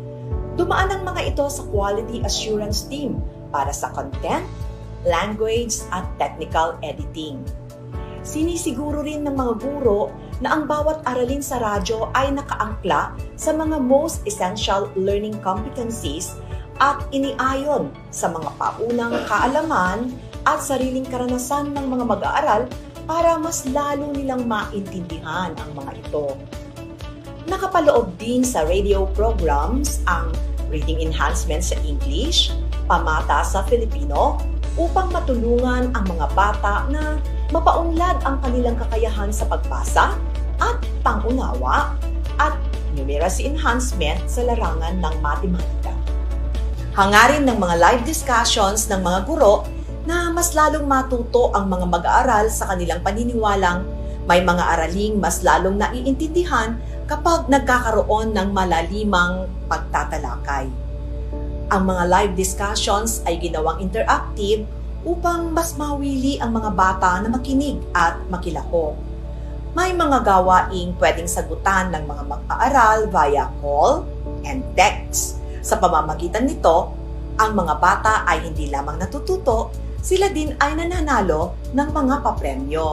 dumaan 0.59 0.93
ang 0.93 1.01
mga 1.07 1.33
ito 1.33 1.45
sa 1.49 1.65
quality 1.71 2.21
assurance 2.21 2.85
team 2.85 3.17
para 3.49 3.73
sa 3.73 3.89
content, 3.95 4.45
language 5.07 5.81
at 5.89 6.05
technical 6.21 6.77
editing. 6.85 7.41
Sinisiguro 8.21 9.01
rin 9.01 9.25
ng 9.25 9.33
mga 9.33 9.53
guro 9.65 10.13
na 10.45 10.53
ang 10.53 10.69
bawat 10.69 11.01
aralin 11.09 11.41
sa 11.41 11.57
radyo 11.57 12.13
ay 12.13 12.29
nakaangkla 12.37 13.17
sa 13.33 13.49
mga 13.49 13.81
most 13.81 14.21
essential 14.29 14.93
learning 14.93 15.33
competencies 15.41 16.37
at 16.81 16.97
iniayon 17.13 17.93
sa 18.09 18.33
mga 18.33 18.49
paunang 18.57 19.13
kaalaman 19.29 20.09
at 20.49 20.57
sariling 20.65 21.05
karanasan 21.05 21.69
ng 21.77 21.85
mga 21.85 22.03
mag-aaral 22.09 22.65
para 23.05 23.37
mas 23.37 23.69
lalo 23.69 24.09
nilang 24.17 24.49
maintindihan 24.49 25.53
ang 25.53 25.71
mga 25.77 26.01
ito. 26.01 26.33
Nakapaloob 27.45 28.17
din 28.17 28.41
sa 28.41 28.65
radio 28.65 29.05
programs 29.13 30.01
ang 30.09 30.33
reading 30.73 31.05
enhancement 31.05 31.61
sa 31.61 31.77
English, 31.85 32.49
pamata 32.89 33.45
sa 33.45 33.61
Filipino, 33.69 34.41
upang 34.79 35.11
matulungan 35.13 35.91
ang 35.93 36.05
mga 36.07 36.27
bata 36.33 36.87
na 36.89 37.19
mapaunlad 37.51 38.17
ang 38.23 38.39
kanilang 38.41 38.79
kakayahan 38.79 39.29
sa 39.29 39.45
pagbasa 39.45 40.15
at 40.63 40.79
pangunawa 41.03 41.93
at 42.39 42.55
numeracy 42.95 43.45
enhancement 43.45 44.23
sa 44.25 44.47
larangan 44.47 44.97
ng 45.03 45.15
matematika. 45.19 45.91
Hangarin 46.91 47.47
ng 47.47 47.55
mga 47.55 47.75
live 47.79 48.03
discussions 48.03 48.91
ng 48.91 48.99
mga 48.99 49.23
guro 49.23 49.63
na 50.03 50.27
mas 50.27 50.51
lalong 50.51 50.83
matuto 50.83 51.47
ang 51.55 51.71
mga 51.71 51.87
mag-aaral 51.87 52.51
sa 52.51 52.67
kanilang 52.67 52.99
paniniwalang 52.99 53.87
may 54.27 54.43
mga 54.43 54.59
araling 54.75 55.15
mas 55.15 55.39
lalong 55.39 55.79
naiintindihan 55.79 56.75
kapag 57.07 57.47
nagkakaroon 57.47 58.35
ng 58.35 58.51
malalimang 58.51 59.47
pagtatalakay. 59.71 60.67
Ang 61.71 61.83
mga 61.87 62.03
live 62.11 62.33
discussions 62.35 63.23
ay 63.23 63.39
ginawang 63.39 63.79
interactive 63.79 64.67
upang 65.07 65.47
mas 65.47 65.79
mawili 65.79 66.43
ang 66.43 66.51
mga 66.51 66.75
bata 66.75 67.23
na 67.23 67.31
makinig 67.31 67.79
at 67.95 68.19
makilahok. 68.27 68.99
May 69.71 69.95
mga 69.95 70.27
gawaing 70.27 70.91
pwedeng 70.99 71.31
sagutan 71.31 71.95
ng 71.95 72.03
mga 72.03 72.23
mag-aaral 72.27 73.07
via 73.07 73.47
call 73.63 74.03
and 74.43 74.59
text. 74.75 75.40
Sa 75.61 75.77
pamamagitan 75.77 76.49
nito, 76.49 76.93
ang 77.37 77.51
mga 77.53 77.75
bata 77.77 78.13
ay 78.25 78.49
hindi 78.49 78.67
lamang 78.67 79.01
natututo, 79.01 79.71
sila 80.01 80.29
din 80.33 80.57
ay 80.57 80.77
nananalo 80.77 81.71
ng 81.73 81.89
mga 81.89 82.15
papremyo. 82.25 82.87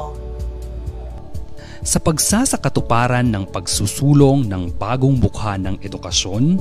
Sa 1.83 1.97
pagsasakatuparan 1.99 3.25
ng 3.33 3.49
pagsusulong 3.49 4.45
ng 4.45 4.77
bagong 4.77 5.17
bukha 5.17 5.57
ng 5.57 5.81
edukasyon, 5.81 6.61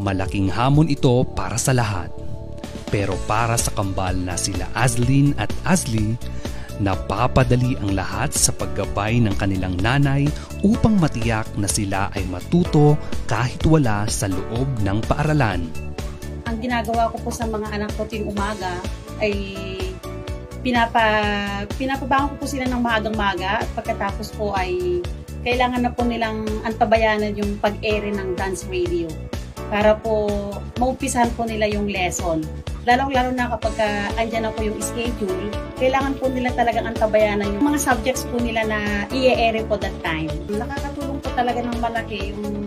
Malaking 0.00 0.48
hamon 0.48 0.88
ito 0.88 1.28
para 1.36 1.60
sa 1.60 1.76
lahat. 1.76 2.08
Pero 2.88 3.20
para 3.28 3.60
sa 3.60 3.68
kambal 3.68 4.16
na 4.16 4.40
sila 4.40 4.64
Aslin 4.72 5.36
at 5.36 5.52
Asli, 5.60 6.16
napapadali 6.80 7.76
ang 7.84 7.92
lahat 7.92 8.32
sa 8.32 8.50
paggabay 8.56 9.20
ng 9.20 9.36
kanilang 9.36 9.76
nanay 9.78 10.26
upang 10.64 10.96
matiyak 10.96 11.46
na 11.60 11.68
sila 11.68 12.08
ay 12.16 12.24
matuto 12.26 12.96
kahit 13.28 13.60
wala 13.68 14.08
sa 14.08 14.26
loob 14.26 14.66
ng 14.80 14.98
paaralan. 15.04 15.68
Ang 16.48 16.56
ginagawa 16.58 17.12
ko 17.12 17.20
po 17.20 17.30
sa 17.30 17.46
mga 17.46 17.68
anak 17.70 17.92
ko 17.94 18.08
tuwing 18.08 18.26
umaga 18.26 18.80
ay 19.20 19.32
pinapa, 20.64 21.04
pinapabangon 21.76 22.34
ko 22.34 22.36
po 22.42 22.46
sila 22.48 22.64
ng 22.66 22.80
maagang-maga 22.80 23.62
at 23.62 23.68
pagkatapos 23.76 24.32
po 24.34 24.56
ay 24.56 25.04
kailangan 25.44 25.84
na 25.84 25.92
po 25.92 26.04
nilang 26.04 26.44
antabayanan 26.64 27.32
yung 27.36 27.56
pag-ere 27.60 28.12
ng 28.12 28.36
dance 28.36 28.68
radio 28.68 29.08
para 29.70 29.94
po 29.94 30.26
maumpisahan 30.82 31.30
po 31.38 31.46
nila 31.46 31.70
yung 31.70 31.86
lesson. 31.86 32.42
Lalong-lalo 32.84 33.30
na 33.30 33.46
kapag 33.54 33.78
uh, 33.78 34.18
andyan 34.18 34.50
na 34.50 34.52
po 34.52 34.66
yung 34.66 34.82
schedule, 34.82 35.46
kailangan 35.78 36.18
po 36.18 36.26
nila 36.26 36.50
talagang 36.58 36.90
antabayanan 36.90 37.54
yung 37.54 37.70
mga 37.70 37.78
subjects 37.78 38.26
po 38.26 38.42
nila 38.42 38.66
na 38.66 39.06
i-ere 39.14 39.62
po 39.64 39.78
that 39.78 39.94
time. 40.02 40.28
Nakakatulong 40.50 41.22
po 41.22 41.28
talaga 41.38 41.62
ng 41.62 41.78
malaki 41.78 42.34
yung 42.34 42.66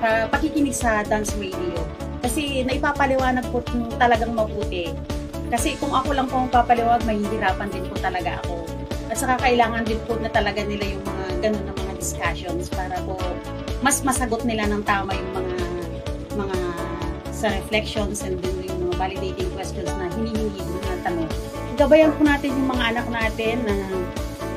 uh, 0.00 0.24
pakikinig 0.32 0.72
sa 0.72 1.04
dance 1.04 1.36
radio. 1.36 1.76
Kasi 2.24 2.64
naipapaliwanag 2.64 3.44
po 3.52 3.60
talagang 4.00 4.32
mabuti. 4.32 4.88
Kasi 5.50 5.76
kung 5.76 5.92
ako 5.92 6.14
lang 6.14 6.30
po 6.30 6.40
ang 6.40 6.48
papaliwanag, 6.48 7.04
mahihirapan 7.04 7.68
din 7.68 7.84
po 7.90 7.94
talaga 8.00 8.40
ako. 8.46 8.64
At 9.10 9.18
saka 9.18 9.34
kailangan 9.42 9.82
din 9.82 9.98
po 10.06 10.14
na 10.16 10.30
talaga 10.30 10.62
nila 10.62 10.94
yung 10.94 11.02
mga 11.02 11.24
ganun 11.42 11.64
na 11.66 11.74
mga 11.74 11.92
discussions 11.98 12.70
para 12.70 12.96
po 13.02 13.18
mas 13.82 14.04
masagot 14.06 14.46
nila 14.46 14.68
ng 14.70 14.86
tama 14.86 15.10
yung 15.16 15.32
mga 15.34 15.59
mga 16.40 16.58
sa 17.30 17.48
reflections 17.52 18.20
and 18.24 18.36
din 18.40 18.68
yung 18.68 18.88
mga 18.88 18.96
validating 19.00 19.48
questions 19.56 19.88
na 19.96 20.08
hinihingi 20.12 20.60
mo 20.60 20.76
na 20.80 20.96
tanong. 21.04 21.30
Gabayan 21.80 22.12
po 22.16 22.22
natin 22.24 22.52
yung 22.52 22.68
mga 22.68 22.84
anak 22.92 23.06
natin 23.08 23.56
na 23.64 23.76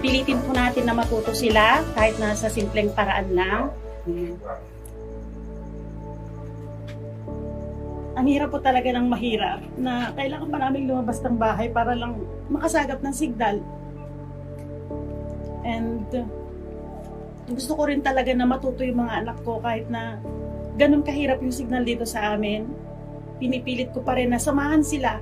pilitin 0.03 0.39
po 0.43 0.51
natin 0.51 0.83
na 0.83 0.95
matuto 0.95 1.31
sila 1.31 1.79
kahit 1.95 2.19
na 2.19 2.35
sa 2.35 2.51
simpleng 2.51 2.91
paraan 2.91 3.31
lang. 3.31 3.61
Ang 8.19 8.25
hirap 8.27 8.51
po 8.51 8.59
talaga 8.59 8.91
ng 8.91 9.07
mahirap 9.07 9.63
na 9.79 10.11
kailangan 10.11 10.51
pa 10.51 10.57
namin 10.59 10.91
lumabas 10.91 11.23
ng 11.23 11.39
bahay 11.39 11.71
para 11.71 11.95
lang 11.95 12.19
makasagap 12.51 12.99
ng 12.99 13.15
signal. 13.15 13.63
And 15.63 16.03
gusto 17.47 17.71
ko 17.79 17.87
rin 17.87 18.03
talaga 18.03 18.35
na 18.35 18.43
matuto 18.43 18.83
yung 18.83 19.07
mga 19.07 19.23
anak 19.23 19.37
ko 19.47 19.63
kahit 19.63 19.87
na 19.87 20.19
ganun 20.77 21.05
kahirap 21.05 21.39
yung 21.41 21.53
signal 21.53 21.85
dito 21.85 22.05
sa 22.05 22.33
amin, 22.33 22.65
pinipilit 23.37 23.93
ko 23.93 24.01
pa 24.01 24.17
rin 24.17 24.33
na 24.33 24.39
samahan 24.41 24.81
sila. 24.81 25.21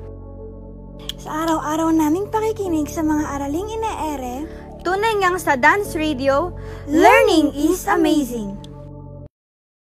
Sa 1.17 1.29
araw-araw 1.45 1.89
naming 1.93 2.29
pakikinig 2.29 2.89
sa 2.89 3.01
mga 3.01 3.25
araling 3.37 3.67
ine-ere, 3.67 4.45
tunay 4.85 5.17
ngang 5.21 5.37
sa 5.37 5.57
Dance 5.57 5.93
Radio, 5.97 6.53
learning 6.89 7.53
is 7.53 7.85
amazing. 7.85 8.57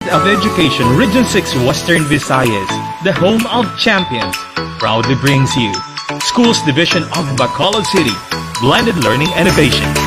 Of 0.07 0.23
Education 0.23 0.87
Region 0.95 1.27
6 1.27 1.67
Western 1.67 2.07
Visayas, 2.07 2.71
the 3.03 3.11
home 3.11 3.43
of 3.51 3.67
champions, 3.75 4.39
proudly 4.79 5.19
brings 5.19 5.51
you 5.59 5.75
Schools 6.23 6.63
Division 6.63 7.03
of 7.19 7.27
Bacolod 7.35 7.83
City, 7.91 8.15
Blended 8.63 9.03
Learning 9.03 9.31
Innovation. 9.35 10.06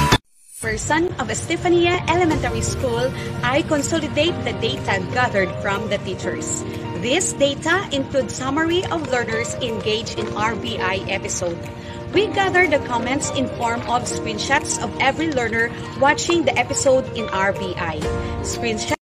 For 0.60 0.76
son 0.76 1.08
of 1.24 1.32
Estefania 1.32 2.04
Elementary 2.12 2.60
School, 2.60 3.08
I 3.48 3.62
consolidate 3.62 4.36
the 4.44 4.52
data 4.60 5.00
gathered 5.16 5.48
from 5.64 5.88
the 5.88 6.00
teachers. 6.00 6.68
This 7.00 7.32
data 7.32 7.88
includes 7.96 8.36
summary 8.36 8.84
of 8.92 9.08
learners 9.08 9.56
engaged 9.64 10.20
in 10.20 10.28
RBI 10.36 11.08
episode. 11.08 11.56
We 12.12 12.28
gather 12.28 12.68
the 12.68 12.84
comments 12.84 13.32
in 13.40 13.48
form 13.56 13.80
of 13.88 14.04
screenshots 14.04 14.84
of 14.84 14.92
every 15.00 15.32
learner 15.32 15.72
watching 15.96 16.44
the 16.44 16.60
episode 16.60 17.08
in 17.16 17.32
RBI. 17.32 18.04
Screenshots 18.44 19.00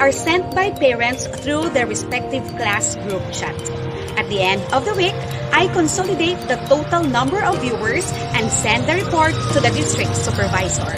are 0.00 0.10
sent 0.10 0.54
by 0.56 0.70
parents 0.70 1.28
through 1.44 1.68
their 1.76 1.86
respective 1.86 2.48
class 2.56 2.96
group 3.04 3.20
chat. 3.28 3.83
At 4.16 4.28
the 4.28 4.40
end 4.40 4.62
of 4.72 4.84
the 4.84 4.94
week, 4.94 5.14
I 5.52 5.66
consolidate 5.74 6.38
the 6.46 6.56
total 6.68 7.02
number 7.02 7.42
of 7.42 7.60
viewers 7.60 8.06
and 8.38 8.50
send 8.50 8.86
the 8.88 8.94
report 9.04 9.34
to 9.52 9.60
the 9.60 9.70
district 9.70 10.14
supervisor. 10.14 10.94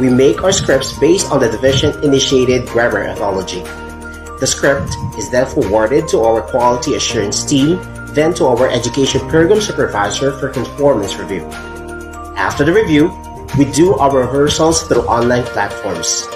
We 0.00 0.08
make 0.10 0.42
our 0.42 0.52
scripts 0.52 0.98
based 0.98 1.30
on 1.30 1.40
the 1.40 1.50
division-initiated 1.50 2.66
grammar 2.66 3.02
anthology. 3.02 3.60
The 4.40 4.46
script 4.46 4.90
is 5.18 5.30
then 5.30 5.46
forwarded 5.46 6.08
to 6.08 6.20
our 6.20 6.40
quality 6.42 6.94
assurance 6.94 7.44
team, 7.44 7.78
then 8.14 8.32
to 8.34 8.46
our 8.46 8.68
education 8.68 9.20
program 9.28 9.60
supervisor 9.60 10.32
for 10.32 10.48
conformance 10.48 11.16
review. 11.16 11.44
After 12.34 12.64
the 12.64 12.72
review, 12.72 13.12
we 13.58 13.66
do 13.70 13.94
our 13.94 14.26
rehearsals 14.26 14.82
through 14.88 15.02
online 15.02 15.44
platforms. 15.44 16.26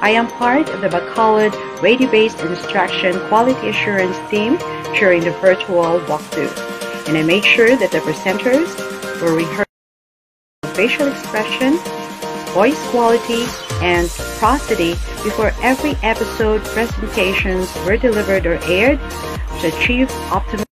I 0.00 0.10
am 0.10 0.28
part 0.28 0.68
of 0.68 0.80
the 0.80 0.88
Bacolod 0.88 1.82
radio-based 1.82 2.38
instruction 2.40 3.18
quality 3.26 3.68
assurance 3.68 4.16
team 4.30 4.56
during 4.94 5.22
the 5.22 5.32
virtual 5.42 5.98
walkthrough, 6.06 7.08
and 7.08 7.18
I 7.18 7.24
make 7.24 7.42
sure 7.42 7.76
that 7.76 7.90
the 7.90 7.98
presenters 7.98 8.70
were 9.20 9.34
rehearsed 9.34 9.66
facial 10.74 11.08
expression, 11.08 11.78
voice 12.54 12.80
quality, 12.90 13.42
and 13.82 14.08
prosody 14.38 14.92
before 15.24 15.52
every 15.62 15.96
episode 16.04 16.62
presentations 16.66 17.74
were 17.84 17.96
delivered 17.96 18.46
or 18.46 18.62
aired 18.62 19.00
to 19.60 19.66
achieve 19.66 20.06
optimal 20.30 20.64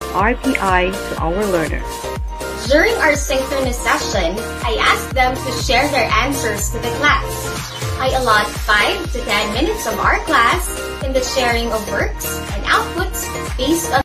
RBI 0.00 0.92
to 0.92 1.22
our 1.22 1.46
learners. 1.46 2.68
During 2.68 2.94
our 2.96 3.16
synchronous 3.16 3.78
session, 3.78 4.36
I 4.62 4.76
asked 4.78 5.14
them 5.14 5.34
to 5.34 5.62
share 5.62 5.88
their 5.88 6.10
answers 6.12 6.68
to 6.72 6.78
the 6.78 6.90
class. 7.00 7.85
I 7.96 8.12
allot 8.12 8.44
5 8.44 9.12
to 9.12 9.18
10 9.24 9.54
minutes 9.54 9.86
of 9.88 9.96
our 9.98 10.20
class 10.28 10.68
in 11.00 11.16
the 11.16 11.24
sharing 11.24 11.72
of 11.72 11.80
works 11.90 12.28
and 12.52 12.60
outputs 12.68 13.24
based 13.56 13.88
on 13.92 14.04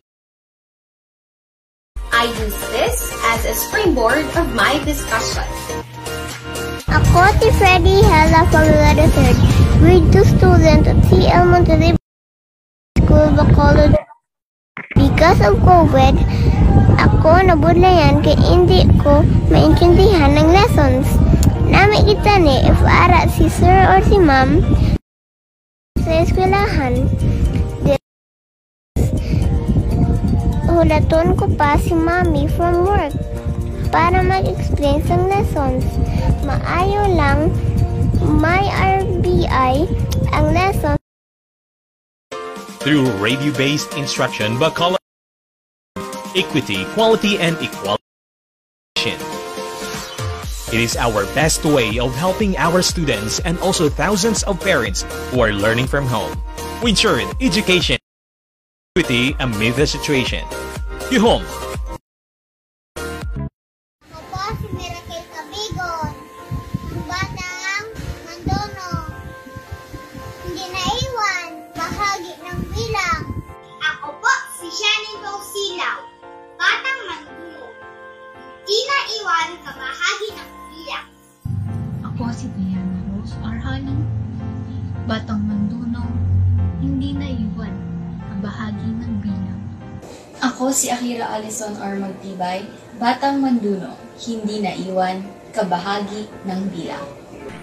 I 2.15 2.31
use 2.39 2.55
this 2.71 3.11
as 3.35 3.43
a 3.43 3.53
springboard 3.53 4.23
of 4.39 4.47
my 4.55 4.79
discussion. 4.87 5.43
Ako 6.87 7.35
si 7.43 7.51
Freddy 7.59 7.99
Hela 7.99 8.47
from 8.47 8.63
Letter 8.63 9.11
3rd, 9.11 9.37
grade 9.83 10.07
2 10.13 10.39
student 10.39 10.87
at 10.87 10.99
CL 11.11 11.51
Monterrey 11.51 11.91
School, 12.95 13.27
Bacolod. 13.35 13.91
Because 14.95 15.43
of 15.43 15.59
COVID, 15.67 16.15
ako 16.95 17.43
nabudlayan 17.43 18.23
kay 18.23 18.39
hindi 18.39 18.87
ko 19.03 19.19
maintindihan 19.51 20.31
ng 20.39 20.47
lessons. 20.55 21.09
Nami 21.71 22.03
kita 22.03 22.43
ni 22.43 22.59
if 22.67 22.79
ara 22.83 23.25
si 23.31 23.47
sir 23.47 23.87
or 23.87 24.03
si 24.03 24.19
ma'am 24.19 24.59
sa 26.03 26.11
eskwelahan. 26.19 27.07
Hulaton 30.67 31.37
ko 31.39 31.45
pa 31.55 31.79
si 31.79 31.95
mommy 31.95 32.51
from 32.51 32.83
work 32.83 33.13
para 33.95 34.19
mag-explain 34.19 34.99
sa 35.07 35.15
lessons. 35.31 35.83
Maayo 36.43 37.07
lang 37.15 37.55
may 38.39 38.67
RBI 38.71 39.87
ang 40.35 40.45
lesson. 40.51 40.97
Through 42.81 43.07
radio-based 43.21 43.93
instruction, 43.93 44.57
Bacolod 44.57 45.01
equity, 46.35 46.85
quality, 46.93 47.37
and 47.37 47.57
equality. 47.59 49.40
It 50.71 50.79
is 50.79 50.95
our 50.95 51.27
best 51.35 51.67
way 51.67 51.99
of 51.99 52.15
helping 52.15 52.55
our 52.55 52.81
students 52.81 53.43
and 53.43 53.59
also 53.59 53.89
thousands 53.91 54.43
of 54.47 54.55
parents 54.55 55.03
who 55.27 55.43
are 55.43 55.51
learning 55.51 55.87
from 55.87 56.07
home. 56.07 56.31
We 56.81 56.91
ensured 56.91 57.27
education 57.43 57.99
equity 58.95 59.35
amid 59.43 59.75
the 59.75 59.83
situation. 59.83 60.47
You 61.11 61.19
home. 61.19 61.43
Ako 64.15 64.39
si 64.63 64.67
Miracle 64.71 65.23
Cabigon, 65.35 66.11
ang 66.87 67.03
batang 67.03 67.85
Mandunong. 68.23 69.11
Hindi 70.47 70.65
naiwan, 70.71 71.67
bahagi 71.75 72.31
ng 72.47 72.59
bilang. 72.71 73.43
Ako 73.91 74.15
po 74.23 74.33
si 74.55 74.71
Shannon 74.71 75.35
Silaw, 75.51 75.99
batang 76.55 77.01
Manduno. 77.11 77.75
Di 78.63 78.77
naiwan, 78.87 79.59
kabahagi 79.67 80.29
ng 80.31 80.47
bilang. 80.47 80.60
Ako 82.21 82.33
si 82.33 82.49
Diana 82.57 83.01
Rose 83.13 83.37
Arhali, 83.45 83.97
Batang 85.05 85.45
Manduno, 85.45 86.05
hindi 86.81 87.13
naiwan 87.13 87.73
ang 88.29 88.39
bahagi 88.41 88.89
ng 88.89 89.13
bilang. 89.21 89.61
Ako 90.41 90.73
si 90.73 90.89
Akira 90.89 91.29
Alison 91.33 91.77
R. 91.77 92.01
Magtibay, 92.01 92.65
Batang 92.97 93.41
Manduno, 93.41 93.93
hindi 94.21 94.61
naiwan, 94.61 95.21
kabahagi 95.53 96.29
ng 96.49 96.61
bilang. 96.73 97.05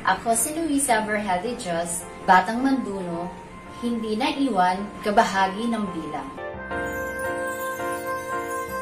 Ako 0.06 0.34
si 0.34 0.54
Luisa 0.54 1.02
Verhel 1.02 1.54
Diyos, 1.58 2.02
Batang 2.26 2.62
Manduno, 2.62 3.30
hindi 3.78 4.14
naiwan, 4.14 4.78
kabahagi 5.06 5.70
ng 5.70 5.84
bilang. 5.94 6.30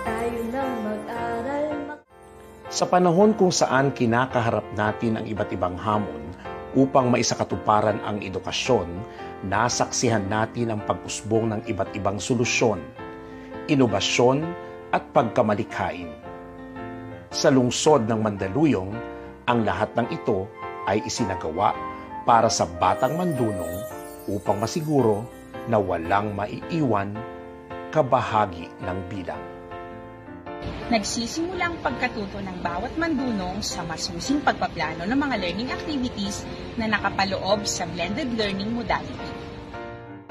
Tayo 0.05 0.41
nang 0.53 0.73
mag-aral 0.85 1.65
mag- 1.69 1.76
Sa 2.67 2.83
panahon 2.83 3.31
kung 3.39 3.55
saan 3.55 3.95
kinakaharap 3.95 4.67
natin 4.75 5.23
ang 5.23 5.25
iba't 5.31 5.55
ibang 5.55 5.79
hamon 5.79 6.35
upang 6.75 7.15
maisakatuparan 7.15 8.03
ang 8.03 8.19
edukasyon, 8.19 8.91
nasaksihan 9.47 10.27
natin 10.27 10.75
ang 10.75 10.83
pag-usbong 10.83 11.55
ng 11.55 11.61
iba't 11.71 11.95
ibang 11.95 12.19
solusyon, 12.19 12.83
inobasyon 13.71 14.43
at 14.91 15.07
pagkamalikhain. 15.15 16.11
Sa 17.31 17.55
lungsod 17.55 18.11
ng 18.11 18.19
Mandaluyong, 18.19 18.99
ang 19.47 19.63
lahat 19.63 19.95
ng 19.95 20.11
ito 20.11 20.51
ay 20.91 21.07
isinagawa 21.07 21.71
para 22.27 22.51
sa 22.51 22.67
batang 22.67 23.15
mandunong 23.15 23.79
upang 24.27 24.59
masiguro 24.59 25.23
na 25.71 25.79
walang 25.79 26.35
maiiwan 26.35 27.15
kabahagi 27.95 28.67
ng 28.83 28.99
bilang. 29.07 29.56
Nagsisimula 30.87 31.67
ang 31.67 31.77
pagkatuto 31.83 32.39
ng 32.39 32.63
bawat 32.63 32.95
mandunong 32.95 33.59
sa 33.59 33.83
masusing 33.83 34.39
pagpaplano 34.39 35.03
ng 35.03 35.19
mga 35.19 35.37
learning 35.43 35.71
activities 35.75 36.47
na 36.79 36.87
nakapaloob 36.87 37.67
sa 37.67 37.91
blended 37.91 38.39
learning 38.39 38.71
modality. 38.71 39.31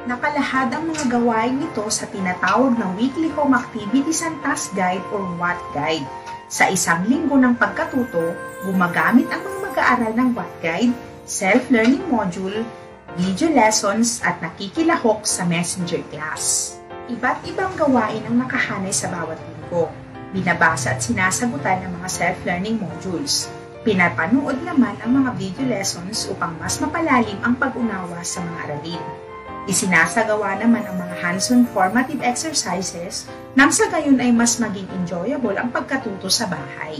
Nakalahad 0.05 0.69
ang 0.69 0.85
mga 0.85 1.11
gawain 1.11 1.57
nito 1.59 1.81
sa 1.89 2.05
tinatawag 2.07 2.77
ng 2.77 2.91
Weekly 2.93 3.33
Home 3.33 3.57
Activities 3.57 4.21
and 4.21 4.37
Task 4.45 4.71
Guide 4.77 5.01
or 5.09 5.25
WAT 5.35 5.57
Guide. 5.73 6.05
Sa 6.45 6.69
isang 6.69 7.03
linggo 7.09 7.35
ng 7.35 7.57
pagkatuto, 7.57 8.37
gumagamit 8.63 9.25
ang 9.33 9.41
mga 9.41 9.59
mag-aaral 9.65 10.13
ng 10.13 10.29
WAT 10.37 10.53
Guide, 10.61 10.93
self-learning 11.25 12.05
module, 12.05 12.61
video 13.17 13.49
lessons 13.49 14.21
at 14.21 14.37
nakikilahok 14.45 15.25
sa 15.25 15.41
messenger 15.41 16.05
class. 16.13 16.77
Iba't 17.09 17.41
ibang 17.49 17.73
gawain 17.73 18.21
ang 18.29 18.45
nakahanay 18.45 18.93
sa 18.93 19.09
bawat 19.09 19.41
linggo. 19.41 20.04
Binabasa 20.35 20.91
at 20.91 20.99
sinasagutan 20.99 21.79
ng 21.87 21.95
mga 21.95 22.09
self-learning 22.11 22.83
modules. 22.83 23.47
Pinapanood 23.87 24.59
naman 24.67 24.99
ang 24.99 25.23
mga 25.23 25.31
video 25.39 25.63
lessons 25.71 26.27
upang 26.27 26.51
mas 26.59 26.75
mapalalim 26.83 27.39
ang 27.39 27.55
pag-unawa 27.55 28.19
sa 28.19 28.43
mga 28.43 28.57
aralin. 28.67 29.05
Isinasagawa 29.71 30.59
naman 30.59 30.83
ang 30.83 30.99
mga 30.99 31.15
hands-on 31.23 31.63
formative 31.71 32.19
exercises 32.19 33.31
nang 33.55 33.71
sa 33.71 33.87
gayon 33.87 34.19
ay 34.19 34.35
mas 34.35 34.59
maging 34.59 34.85
enjoyable 34.91 35.55
ang 35.55 35.71
pagkatuto 35.71 36.27
sa 36.27 36.51
bahay. 36.51 36.99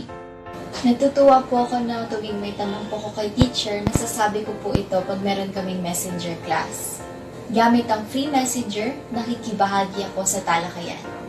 Natutuwa 0.80 1.44
po 1.44 1.68
ako 1.68 1.84
na 1.84 2.08
tuwing 2.08 2.40
may 2.40 2.56
tanong 2.56 2.88
po 2.88 2.96
ko 3.04 3.12
kay 3.20 3.28
teacher, 3.36 3.84
nasasabi 3.84 4.48
ko 4.48 4.56
po 4.64 4.72
ito 4.72 4.96
pag 4.96 5.20
meron 5.20 5.52
kaming 5.52 5.84
messenger 5.84 6.32
class. 6.48 7.04
Gamit 7.52 7.86
ang 7.92 8.02
free 8.08 8.26
messenger, 8.32 8.96
nakikibahagi 9.12 10.02
ako 10.10 10.26
sa 10.26 10.42
talakayan. 10.42 11.25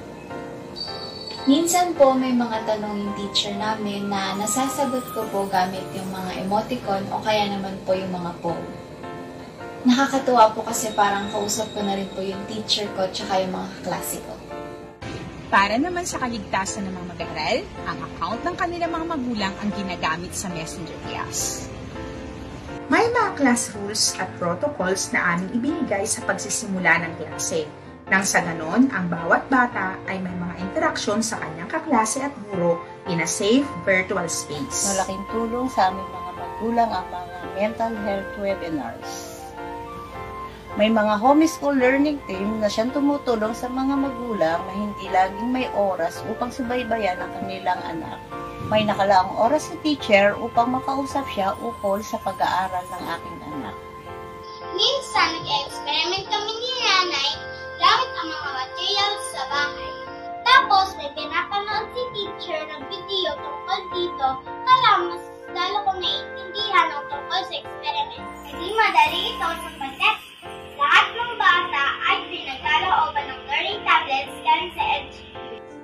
Minsan 1.47 1.95
po 1.95 2.11
may 2.11 2.35
mga 2.35 2.67
tanong 2.67 3.07
yung 3.07 3.13
teacher 3.15 3.55
namin 3.55 4.11
na 4.11 4.35
nasasagot 4.35 5.15
ko 5.15 5.23
po 5.31 5.47
gamit 5.47 5.87
yung 5.95 6.11
mga 6.11 6.43
emoticon 6.43 7.07
o 7.07 7.23
kaya 7.23 7.47
naman 7.47 7.71
po 7.87 7.95
yung 7.95 8.11
mga 8.11 8.35
poem. 8.43 8.67
Nakakatuwa 9.87 10.51
po 10.51 10.67
kasi 10.67 10.91
parang 10.91 11.31
kausap 11.31 11.71
ko 11.71 11.79
na 11.87 11.95
rin 11.95 12.11
po 12.11 12.19
yung 12.19 12.43
teacher 12.51 12.83
ko 12.99 13.07
tsaka 13.15 13.39
yung 13.39 13.55
mga 13.55 13.67
kaklase 13.79 14.19
ko. 14.27 14.35
Para 15.47 15.79
naman 15.79 16.03
sa 16.03 16.19
kaligtasan 16.19 16.83
ng 16.83 16.91
mga 16.99 17.07
mag-aaral, 17.15 17.57
ang 17.87 17.97
account 18.11 18.41
ng 18.43 18.55
kanilang 18.59 18.91
mga 18.91 19.05
magulang 19.07 19.53
ang 19.63 19.69
ginagamit 19.71 20.35
sa 20.35 20.51
messenger 20.51 20.99
class. 21.07 21.71
May 22.91 23.07
mga 23.07 23.39
class 23.39 23.71
rules 23.71 24.19
at 24.19 24.27
protocols 24.35 25.15
na 25.15 25.39
aming 25.39 25.63
ibinigay 25.63 26.03
sa 26.03 26.19
pagsisimula 26.27 27.07
ng 27.07 27.13
klase. 27.23 27.86
Nang 28.07 28.23
sa 28.23 28.39
ganon, 28.39 28.87
ang 28.95 29.11
bawat 29.11 29.51
bata 29.51 29.99
ay 30.07 30.23
may 30.23 30.31
mga 30.31 30.63
interaksyon 30.63 31.19
sa 31.19 31.43
kanyang 31.43 31.67
kaklase 31.67 32.23
at 32.23 32.31
guro 32.47 32.79
in 33.11 33.19
a 33.19 33.27
safe 33.27 33.67
virtual 33.83 34.23
space. 34.31 34.95
Malaking 34.95 35.23
tulong 35.27 35.67
sa 35.67 35.91
aming 35.91 36.07
mga 36.07 36.31
magulang 36.39 36.91
ang 36.95 37.07
mga 37.11 37.35
mental 37.59 37.93
health 38.07 38.31
webinars. 38.39 39.11
May 40.79 40.87
mga 40.87 41.19
homeschool 41.19 41.75
learning 41.75 42.23
team 42.31 42.63
na 42.63 42.71
siyang 42.71 42.95
tumutulong 42.95 43.51
sa 43.51 43.67
mga 43.67 43.99
magulang 43.99 44.59
na 44.63 44.71
hindi 44.71 45.11
laging 45.11 45.51
may 45.51 45.67
oras 45.75 46.23
upang 46.31 46.47
subaybayan 46.47 47.19
ang 47.19 47.31
kanilang 47.43 47.81
anak. 47.83 48.23
May 48.71 48.87
nakalaang 48.87 49.35
oras 49.35 49.67
sa 49.67 49.75
teacher 49.83 50.31
upang 50.39 50.79
makausap 50.79 51.27
siya 51.35 51.59
ukol 51.59 51.99
sa 51.99 52.15
pag-aaral 52.23 52.87
ng 52.87 53.03
aking 53.19 53.39
anak. 53.51 53.75
Minsan, 54.79 55.27
nag-experiment 55.43 56.25
kami 56.31 56.51
ni 56.55 56.71
nanay 56.79 57.56
langit 57.78 58.11
ang 58.17 58.30
mga 58.34 58.49
material 58.53 59.13
sa 59.30 59.41
bahay. 59.53 59.93
Tapos 60.41 60.88
may 60.97 61.09
pinapanood 61.13 61.86
si 61.93 62.03
teacher 62.13 62.61
ng 62.65 62.82
video 62.89 63.30
tungkol 63.38 63.80
dito 63.93 64.28
kaya 64.65 64.91
mas 65.05 65.23
lalo 65.53 65.78
kong 65.86 65.99
naiintindihan 66.01 66.88
ang 66.89 67.05
tungkol 67.05 67.41
sa 67.45 67.53
experiment. 67.53 68.25
Hindi 68.49 68.67
madali 68.73 69.19
ito 69.30 69.47
sapagkat 69.61 70.17
lahat 70.78 71.07
ng 71.13 71.34
bata 71.38 71.84
ay 72.09 72.17
pinagkalooban 72.34 73.25
ng 73.30 73.41
learning 73.45 73.82
tablets 73.86 74.36
galing 74.41 74.71
sa 74.73 74.84
LGU. 75.01 75.36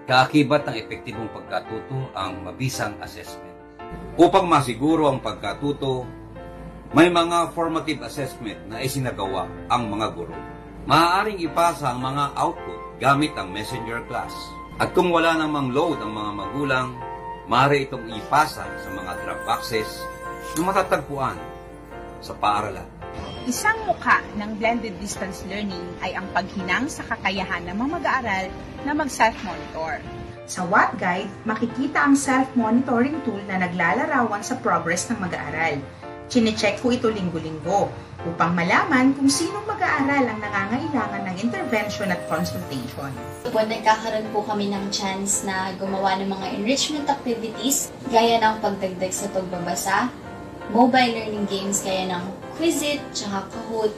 Kaakibat 0.04 0.62
ng 0.68 0.76
epektibong 0.78 1.30
pagkatuto 1.32 2.12
ang 2.18 2.42
mabisang 2.42 2.98
assessment. 3.00 3.54
Upang 4.18 4.46
masiguro 4.46 5.10
ang 5.10 5.22
pagkatuto, 5.22 6.06
may 6.94 7.10
mga 7.10 7.54
formative 7.58 8.06
assessment 8.06 8.70
na 8.70 8.82
isinagawa 8.82 9.50
ang 9.70 9.90
mga 9.90 10.08
guro. 10.14 10.53
Maaaring 10.84 11.40
ipasa 11.40 11.96
ang 11.96 12.04
mga 12.04 12.36
output 12.36 13.00
gamit 13.00 13.32
ang 13.40 13.56
messenger 13.56 14.04
class. 14.12 14.36
At 14.76 14.92
kung 14.92 15.16
wala 15.16 15.32
namang 15.40 15.72
load 15.72 16.04
ang 16.04 16.12
mga 16.12 16.32
magulang, 16.36 16.88
maaari 17.48 17.88
itong 17.88 18.04
ipasa 18.12 18.68
sa 18.68 18.90
mga 18.92 19.16
drop 19.24 19.40
boxes 19.48 20.04
na 20.60 20.68
matatagpuan 20.68 21.40
sa 22.20 22.36
paaralan. 22.36 22.84
Isang 23.48 23.80
mukha 23.88 24.20
ng 24.36 24.60
blended 24.60 25.00
distance 25.00 25.48
learning 25.48 25.88
ay 26.04 26.20
ang 26.20 26.28
paghinang 26.36 26.92
sa 26.92 27.08
kakayahan 27.08 27.64
ng 27.64 27.76
mga 27.80 27.90
mag-aaral 28.04 28.46
na 28.84 28.92
mag-self-monitor. 28.92 30.04
Sa 30.52 30.68
Watt 30.68 31.00
Guide, 31.00 31.32
makikita 31.48 32.04
ang 32.04 32.20
self-monitoring 32.20 33.24
tool 33.24 33.40
na 33.48 33.64
naglalarawan 33.64 34.44
sa 34.44 34.60
progress 34.60 35.08
ng 35.08 35.16
mag-aaral. 35.24 35.80
Chinecheck 36.34 36.82
ko 36.82 36.90
ito 36.90 37.14
linggo-linggo 37.14 37.94
upang 38.26 38.58
malaman 38.58 39.14
kung 39.14 39.30
sinong 39.30 39.70
mag-aaral 39.70 40.26
ang 40.26 40.42
nangangailangan 40.42 41.30
ng 41.30 41.36
intervention 41.46 42.10
at 42.10 42.26
consultation. 42.26 43.14
Po, 43.46 43.62
nagkakaroon 43.62 44.26
po 44.34 44.42
kami 44.42 44.74
ng 44.74 44.90
chance 44.90 45.46
na 45.46 45.70
gumawa 45.78 46.18
ng 46.18 46.34
mga 46.34 46.58
enrichment 46.58 47.06
activities 47.06 47.94
gaya 48.10 48.42
ng 48.42 48.66
pagdagdag 48.66 49.14
sa 49.14 49.30
pagbabasa, 49.30 50.10
mobile 50.74 51.22
learning 51.22 51.46
games 51.46 51.86
gaya 51.86 52.10
ng 52.10 52.26
Quizit, 52.58 52.98
tsaka 53.14 53.54
Kahoot. 53.54 53.94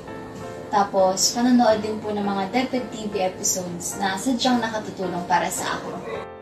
Tapos, 0.68 1.32
panonood 1.32 1.80
din 1.80 2.04
po 2.04 2.12
ng 2.12 2.20
mga 2.20 2.52
DepEd 2.52 2.84
TV 2.92 3.32
episodes 3.32 3.96
na 3.96 4.20
sadyang 4.20 4.60
nakatutulong 4.60 5.24
para 5.24 5.48
sa 5.48 5.80
ako. 5.80 6.35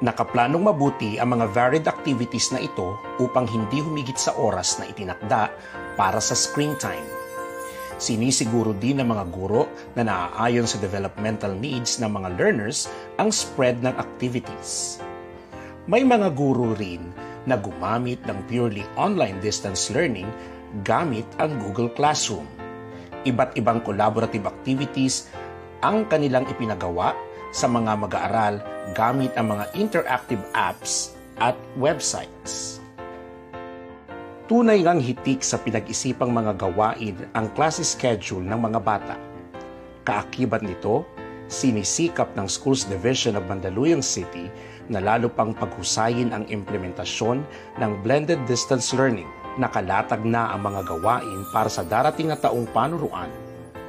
Nakaplanong 0.00 0.64
mabuti 0.64 1.20
ang 1.20 1.36
mga 1.36 1.52
varied 1.52 1.84
activities 1.84 2.48
na 2.56 2.64
ito 2.64 2.96
upang 3.20 3.44
hindi 3.44 3.84
humigit 3.84 4.16
sa 4.16 4.32
oras 4.32 4.80
na 4.80 4.88
itinakda 4.88 5.52
para 5.92 6.16
sa 6.24 6.32
screen 6.32 6.72
time. 6.80 7.04
Sinisiguro 8.00 8.72
din 8.72 9.04
ng 9.04 9.12
mga 9.12 9.28
guro 9.28 9.68
na 9.92 10.08
naaayon 10.08 10.64
sa 10.64 10.80
developmental 10.80 11.52
needs 11.52 12.00
ng 12.00 12.08
mga 12.16 12.32
learners 12.40 12.88
ang 13.20 13.28
spread 13.28 13.84
ng 13.84 13.92
activities. 14.00 15.04
May 15.84 16.00
mga 16.00 16.32
guro 16.32 16.72
rin 16.80 17.12
na 17.44 17.60
gumamit 17.60 18.24
ng 18.24 18.40
purely 18.48 18.88
online 18.96 19.36
distance 19.44 19.92
learning 19.92 20.32
gamit 20.80 21.28
ang 21.36 21.60
Google 21.60 21.92
Classroom. 21.92 22.48
Iba't 23.28 23.52
ibang 23.60 23.84
collaborative 23.84 24.48
activities 24.48 25.28
ang 25.84 26.08
kanilang 26.08 26.48
ipinagawa 26.48 27.12
sa 27.50 27.66
mga 27.66 27.98
mag-aaral 27.98 28.62
gamit 28.94 29.30
ang 29.34 29.54
mga 29.54 29.70
interactive 29.74 30.42
apps 30.54 31.14
at 31.38 31.54
websites. 31.78 32.78
Tunay 34.50 34.82
ngang 34.82 34.98
hitik 34.98 35.46
sa 35.46 35.62
pinag-isipang 35.62 36.34
mga 36.34 36.58
gawain 36.58 37.14
ang 37.38 37.46
klase 37.54 37.86
schedule 37.86 38.42
ng 38.42 38.58
mga 38.58 38.80
bata. 38.82 39.14
Kaakibat 40.02 40.66
nito, 40.66 41.06
sinisikap 41.46 42.34
ng 42.34 42.50
Schools 42.50 42.82
Division 42.90 43.38
of 43.38 43.46
Mandaluyong 43.46 44.02
City 44.02 44.50
na 44.90 44.98
lalo 44.98 45.30
pang 45.30 45.54
paghusayin 45.54 46.34
ang 46.34 46.50
implementasyon 46.50 47.46
ng 47.78 47.92
blended 48.02 48.42
distance 48.50 48.90
learning 48.90 49.30
nakalatag 49.58 50.22
na 50.22 50.54
ang 50.54 50.62
mga 50.62 50.86
gawain 50.86 51.42
para 51.50 51.66
sa 51.66 51.82
darating 51.82 52.30
na 52.30 52.38
taong 52.38 52.68
panuruan, 52.70 53.30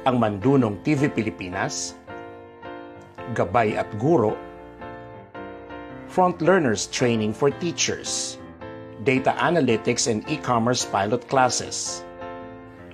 ang 0.02 0.18
Mandunong 0.18 0.82
TV 0.82 1.06
Pilipinas, 1.06 1.94
Gabay 3.34 3.74
at 3.74 3.90
Guro, 3.98 4.36
Front 6.08 6.42
Learners 6.42 6.86
Training 6.88 7.32
for 7.32 7.50
Teachers, 7.50 8.38
Data 9.04 9.32
Analytics 9.38 10.10
and 10.10 10.22
E-Commerce 10.28 10.84
Pilot 10.84 11.26
Classes, 11.28 12.04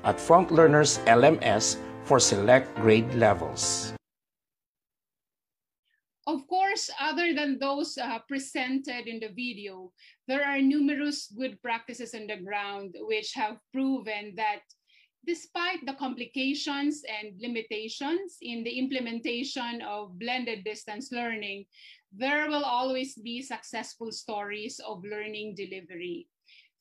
at 0.04 0.20
Front 0.20 0.50
Learners 0.50 0.98
LMS 1.06 1.76
for 2.04 2.18
select 2.18 2.74
grade 2.76 3.12
levels. 3.14 3.92
Of 6.28 6.46
course, 6.46 6.90
other 7.00 7.32
than 7.32 7.58
those 7.58 7.96
uh, 7.96 8.18
presented 8.28 9.08
in 9.08 9.18
the 9.18 9.32
video, 9.32 9.92
there 10.28 10.44
are 10.44 10.60
numerous 10.60 11.32
good 11.32 11.56
practices 11.62 12.14
on 12.14 12.26
the 12.26 12.36
ground 12.36 12.94
which 13.08 13.32
have 13.32 13.56
proven 13.72 14.36
that 14.36 14.60
despite 15.28 15.84
the 15.84 15.92
complications 16.00 17.04
and 17.04 17.36
limitations 17.36 18.40
in 18.40 18.64
the 18.64 18.80
implementation 18.80 19.84
of 19.84 20.18
blended 20.18 20.64
distance 20.64 21.12
learning, 21.12 21.66
there 22.16 22.48
will 22.48 22.64
always 22.64 23.14
be 23.20 23.44
successful 23.44 24.10
stories 24.10 24.80
of 24.80 25.04
learning 25.04 25.54
delivery. 25.54 26.26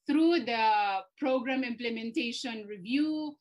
Through 0.07 0.47
the 0.47 1.03
program 1.19 1.67
implementation 1.67 2.63
review, 2.63 3.35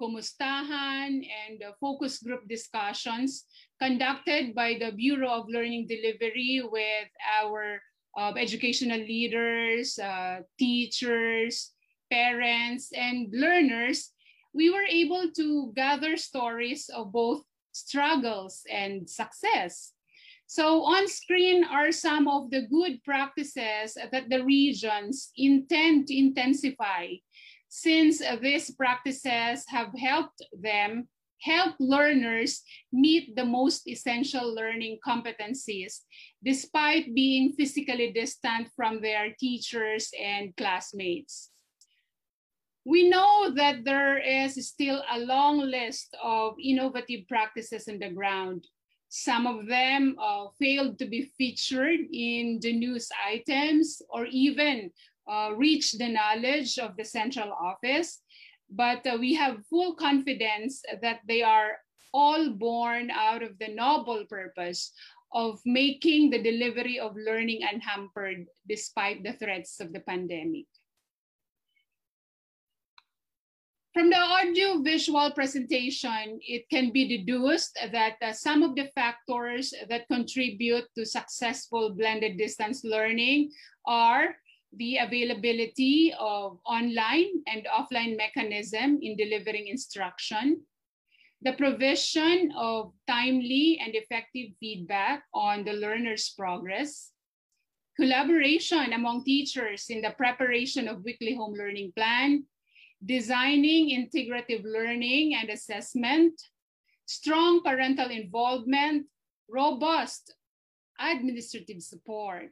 kumustahan, 0.00 1.26
and 1.26 1.58
focus 1.82 2.22
group 2.22 2.46
discussions 2.46 3.50
conducted 3.82 4.54
by 4.54 4.78
the 4.78 4.94
Bureau 4.94 5.42
of 5.42 5.50
Learning 5.50 5.90
Delivery 5.90 6.62
with 6.62 7.10
our 7.42 7.82
uh, 8.16 8.32
educational 8.38 9.02
leaders, 9.02 9.98
uh, 9.98 10.46
teachers, 10.56 11.74
parents, 12.10 12.94
and 12.94 13.26
learners, 13.34 14.14
we 14.52 14.70
were 14.70 14.84
able 14.88 15.30
to 15.36 15.72
gather 15.74 16.16
stories 16.16 16.88
of 16.88 17.12
both 17.12 17.42
struggles 17.72 18.62
and 18.70 19.08
success. 19.08 19.92
So 20.46 20.84
on 20.84 21.08
screen 21.08 21.64
are 21.64 21.92
some 21.92 22.28
of 22.28 22.50
the 22.50 22.66
good 22.68 23.02
practices 23.04 23.94
that 23.94 24.28
the 24.28 24.44
regions 24.44 25.32
intend 25.36 26.08
to 26.08 26.18
intensify 26.18 27.16
since 27.68 28.20
these 28.42 28.70
practices 28.72 29.64
have 29.68 29.96
helped 29.96 30.44
them 30.52 31.08
help 31.40 31.74
learners 31.80 32.62
meet 32.92 33.34
the 33.34 33.44
most 33.44 33.88
essential 33.88 34.54
learning 34.54 34.98
competencies 35.04 36.00
despite 36.44 37.14
being 37.14 37.52
physically 37.52 38.12
distant 38.12 38.68
from 38.76 39.00
their 39.00 39.34
teachers 39.40 40.10
and 40.20 40.54
classmates. 40.56 41.51
We 42.84 43.08
know 43.08 43.50
that 43.54 43.84
there 43.84 44.18
is 44.18 44.66
still 44.66 45.02
a 45.10 45.20
long 45.20 45.58
list 45.60 46.16
of 46.22 46.54
innovative 46.62 47.28
practices 47.28 47.86
on 47.88 47.98
the 47.98 48.10
ground. 48.10 48.66
Some 49.08 49.46
of 49.46 49.66
them 49.68 50.16
uh, 50.20 50.46
failed 50.58 50.98
to 50.98 51.06
be 51.06 51.30
featured 51.38 52.00
in 52.12 52.58
the 52.60 52.72
news 52.72 53.08
items 53.24 54.02
or 54.08 54.26
even 54.26 54.90
uh, 55.30 55.52
reach 55.54 55.92
the 55.92 56.08
knowledge 56.08 56.78
of 56.78 56.96
the 56.96 57.04
central 57.04 57.52
office, 57.52 58.20
but 58.70 59.06
uh, 59.06 59.16
we 59.20 59.34
have 59.34 59.66
full 59.66 59.94
confidence 59.94 60.82
that 61.02 61.20
they 61.28 61.42
are 61.42 61.76
all 62.12 62.50
born 62.50 63.10
out 63.10 63.42
of 63.42 63.58
the 63.58 63.68
noble 63.68 64.24
purpose 64.28 64.92
of 65.32 65.60
making 65.64 66.30
the 66.30 66.42
delivery 66.42 66.98
of 66.98 67.16
learning 67.16 67.60
unhampered 67.62 68.46
despite 68.68 69.22
the 69.22 69.32
threats 69.34 69.80
of 69.80 69.92
the 69.92 70.00
pandemic. 70.00 70.66
From 73.92 74.08
the 74.08 74.16
audio-visual 74.16 75.32
presentation, 75.32 76.40
it 76.40 76.64
can 76.70 76.92
be 76.92 77.04
deduced 77.04 77.76
that 77.92 78.16
uh, 78.22 78.32
some 78.32 78.62
of 78.62 78.74
the 78.74 78.88
factors 78.94 79.74
that 79.90 80.08
contribute 80.08 80.88
to 80.96 81.04
successful 81.04 81.92
blended 81.92 82.38
distance 82.38 82.84
learning 82.84 83.52
are 83.86 84.34
the 84.72 84.96
availability 84.96 86.14
of 86.18 86.56
online 86.64 87.44
and 87.46 87.68
offline 87.68 88.16
mechanism 88.16 88.98
in 89.02 89.14
delivering 89.14 89.68
instruction, 89.68 90.62
the 91.42 91.52
provision 91.52 92.50
of 92.56 92.94
timely 93.06 93.78
and 93.84 93.94
effective 93.94 94.56
feedback 94.58 95.24
on 95.34 95.66
the 95.66 95.72
learner's 95.74 96.30
progress, 96.30 97.10
collaboration 98.00 98.94
among 98.94 99.22
teachers 99.24 99.90
in 99.90 100.00
the 100.00 100.16
preparation 100.16 100.88
of 100.88 101.04
weekly 101.04 101.34
home 101.34 101.52
learning 101.52 101.92
plan, 101.94 102.46
designing 103.04 103.90
integrative 103.90 104.64
learning 104.64 105.34
and 105.34 105.50
assessment, 105.50 106.40
strong 107.06 107.62
parental 107.62 108.10
involvement, 108.10 109.06
robust 109.48 110.34
administrative 111.00 111.82
support, 111.82 112.50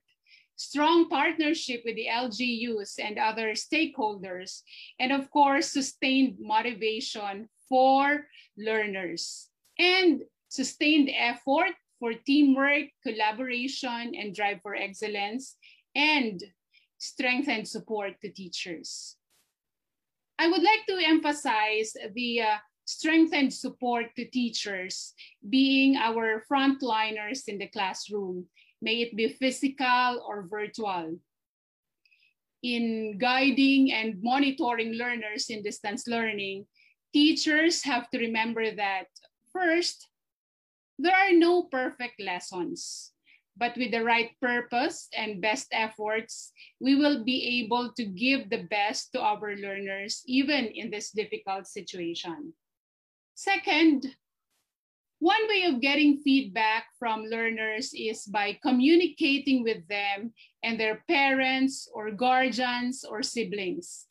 strong 0.56 1.08
partnership 1.08 1.82
with 1.84 1.94
the 1.94 2.08
LGUs 2.10 2.98
and 2.98 3.18
other 3.18 3.52
stakeholders, 3.52 4.62
and 4.98 5.12
of 5.12 5.30
course, 5.30 5.72
sustained 5.72 6.36
motivation 6.40 7.48
for 7.68 8.26
learners, 8.58 9.48
and 9.78 10.22
sustained 10.48 11.10
effort 11.16 11.72
for 12.00 12.12
teamwork, 12.14 12.88
collaboration, 13.06 14.14
and 14.16 14.34
drive 14.34 14.60
for 14.62 14.74
excellence, 14.74 15.56
and 15.94 16.42
strengthened 16.98 17.68
support 17.68 18.20
to 18.20 18.30
teachers. 18.30 19.16
I 20.40 20.48
would 20.48 20.62
like 20.62 20.88
to 20.88 20.96
emphasize 21.04 21.92
the 22.14 22.40
uh, 22.40 22.56
strengthened 22.86 23.52
support 23.52 24.06
to 24.16 24.24
teachers 24.24 25.12
being 25.44 26.00
our 26.00 26.42
frontliners 26.48 27.44
in 27.46 27.58
the 27.58 27.68
classroom 27.68 28.46
may 28.80 29.04
it 29.04 29.14
be 29.14 29.28
physical 29.28 30.24
or 30.24 30.48
virtual. 30.48 31.20
In 32.62 33.18
guiding 33.18 33.92
and 33.92 34.16
monitoring 34.22 34.94
learners 34.94 35.50
in 35.50 35.62
distance 35.62 36.08
learning, 36.08 36.64
teachers 37.12 37.84
have 37.84 38.08
to 38.08 38.18
remember 38.18 38.74
that 38.74 39.12
first, 39.52 40.08
there 40.98 41.16
are 41.16 41.36
no 41.36 41.64
perfect 41.64 42.16
lessons, 42.16 43.12
but 43.60 43.76
with 43.76 43.92
the 43.92 44.02
right 44.02 44.32
purpose 44.40 45.12
and 45.12 45.44
best 45.44 45.68
efforts, 45.70 46.50
we 46.80 46.96
will 46.96 47.22
be 47.22 47.60
able 47.60 47.92
to 47.92 48.08
give 48.08 48.48
the 48.48 48.64
best 48.72 49.12
to 49.12 49.20
our 49.20 49.54
learners, 49.54 50.24
even 50.24 50.72
in 50.72 50.90
this 50.90 51.12
difficult 51.12 51.68
situation. 51.68 52.54
Second, 53.36 54.08
one 55.20 55.44
way 55.48 55.68
of 55.68 55.84
getting 55.84 56.24
feedback 56.24 56.88
from 56.98 57.28
learners 57.28 57.92
is 57.92 58.24
by 58.24 58.56
communicating 58.64 59.62
with 59.62 59.86
them 59.88 60.32
and 60.64 60.80
their 60.80 61.04
parents 61.06 61.86
or 61.92 62.10
guardians 62.10 63.04
or 63.04 63.22
siblings. 63.22 64.08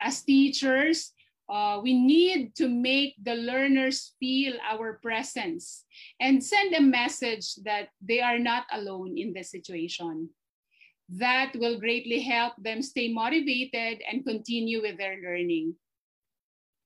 As 0.00 0.24
teachers, 0.24 1.12
uh, 1.48 1.80
we 1.82 1.94
need 1.94 2.54
to 2.56 2.68
make 2.68 3.14
the 3.22 3.34
learners 3.34 4.14
feel 4.20 4.54
our 4.68 5.00
presence 5.00 5.84
and 6.20 6.44
send 6.44 6.74
a 6.74 6.80
message 6.80 7.56
that 7.64 7.88
they 8.04 8.20
are 8.20 8.38
not 8.38 8.66
alone 8.72 9.16
in 9.16 9.32
the 9.32 9.42
situation. 9.42 10.28
That 11.08 11.56
will 11.56 11.80
greatly 11.80 12.20
help 12.20 12.52
them 12.58 12.82
stay 12.82 13.12
motivated 13.12 14.02
and 14.04 14.26
continue 14.26 14.82
with 14.82 14.98
their 14.98 15.16
learning. 15.24 15.74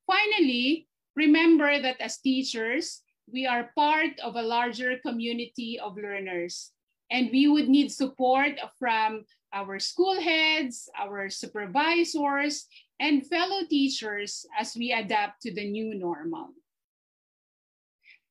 Finally, 0.06 0.86
remember 1.16 1.82
that 1.82 2.00
as 2.00 2.18
teachers, 2.18 3.02
we 3.26 3.46
are 3.46 3.70
part 3.74 4.18
of 4.22 4.36
a 4.36 4.42
larger 4.42 4.98
community 4.98 5.78
of 5.82 5.96
learners 5.96 6.70
and 7.10 7.30
we 7.30 7.46
would 7.46 7.68
need 7.68 7.90
support 7.90 8.58
from 8.78 9.24
our 9.52 9.78
school 9.78 10.18
heads, 10.20 10.88
our 10.98 11.28
supervisors, 11.28 12.66
and 13.00 13.26
fellow 13.26 13.66
teachers 13.68 14.46
as 14.58 14.76
we 14.76 14.92
adapt 14.92 15.42
to 15.42 15.54
the 15.54 15.68
new 15.68 15.94
normal. 15.94 16.50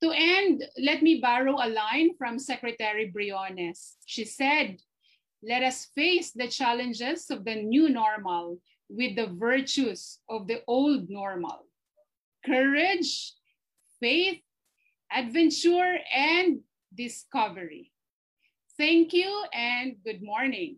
To 0.03 0.11
end, 0.15 0.63
let 0.79 1.03
me 1.03 1.19
borrow 1.21 1.55
a 1.61 1.69
line 1.69 2.15
from 2.17 2.39
Secretary 2.39 3.09
Briones. 3.09 3.97
She 4.05 4.25
said, 4.25 4.77
let 5.43 5.63
us 5.63 5.87
face 5.95 6.31
the 6.31 6.47
challenges 6.47 7.29
of 7.29 7.45
the 7.45 7.55
new 7.55 7.89
normal 7.89 8.59
with 8.89 9.15
the 9.15 9.27
virtues 9.27 10.19
of 10.29 10.47
the 10.47 10.61
old 10.67 11.09
normal. 11.09 11.65
Courage, 12.45 13.33
faith, 13.99 14.41
adventure, 15.11 15.97
and 16.15 16.61
discovery. 16.95 17.91
Thank 18.77 19.13
you 19.13 19.45
and 19.53 19.95
good 20.03 20.21
morning. 20.23 20.77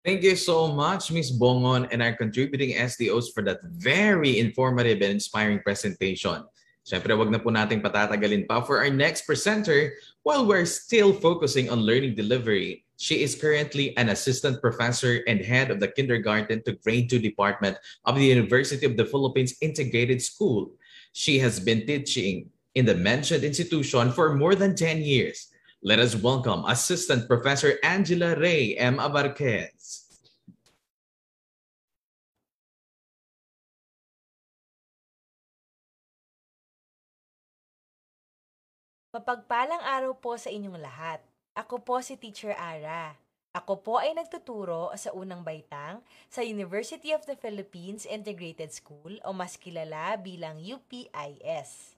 Thank 0.00 0.24
you 0.24 0.32
so 0.32 0.72
much, 0.72 1.12
Ms. 1.12 1.36
Bongon 1.36 1.84
and 1.92 2.00
our 2.00 2.16
contributing 2.16 2.72
SDOs 2.72 3.36
for 3.36 3.44
that 3.44 3.60
very 3.68 4.40
informative 4.40 5.04
and 5.04 5.20
inspiring 5.20 5.60
presentation. 5.60 6.40
Siyempre, 6.88 7.12
wag 7.12 7.28
na 7.28 7.36
po 7.36 7.52
nating 7.52 7.84
patatagalin 7.84 8.48
pa 8.48 8.64
for 8.64 8.80
our 8.80 8.88
next 8.88 9.28
presenter 9.28 9.92
while 10.24 10.48
we're 10.48 10.64
still 10.64 11.12
focusing 11.12 11.68
on 11.68 11.84
learning 11.84 12.16
delivery. 12.16 12.88
She 12.96 13.20
is 13.20 13.36
currently 13.36 13.92
an 14.00 14.08
assistant 14.08 14.64
professor 14.64 15.20
and 15.28 15.44
head 15.44 15.68
of 15.68 15.84
the 15.84 15.92
kindergarten 15.92 16.64
to 16.64 16.80
grade 16.80 17.12
2 17.12 17.20
department 17.20 17.76
of 18.08 18.16
the 18.16 18.24
University 18.24 18.88
of 18.88 18.96
the 18.96 19.04
Philippines 19.04 19.60
Integrated 19.60 20.24
School. 20.24 20.72
She 21.12 21.36
has 21.44 21.60
been 21.60 21.84
teaching 21.84 22.48
in 22.72 22.88
the 22.88 22.96
mentioned 22.96 23.44
institution 23.44 24.16
for 24.16 24.32
more 24.32 24.56
than 24.56 24.72
10 24.72 25.04
years. 25.04 25.49
Let 25.80 25.96
us 25.96 26.12
welcome 26.12 26.68
Assistant 26.68 27.24
Professor 27.24 27.80
Angela 27.80 28.36
Ray 28.36 28.76
M. 28.76 29.00
Abarquez. 29.00 30.04
Mapagpalang 39.16 39.80
araw 39.80 40.12
po 40.20 40.36
sa 40.36 40.52
inyong 40.52 40.76
lahat. 40.76 41.24
Ako 41.56 41.80
po 41.80 42.04
si 42.04 42.20
Teacher 42.20 42.52
Ara. 42.60 43.16
Ako 43.56 43.80
po 43.80 43.96
ay 43.96 44.12
nagtuturo 44.12 44.92
sa 45.00 45.16
unang 45.16 45.40
baitang 45.40 46.04
sa 46.28 46.44
University 46.44 47.16
of 47.16 47.24
the 47.24 47.40
Philippines 47.40 48.04
Integrated 48.04 48.68
School 48.68 49.16
o 49.24 49.32
mas 49.32 49.56
kilala 49.56 50.20
bilang 50.20 50.60
UPIS. 50.60 51.96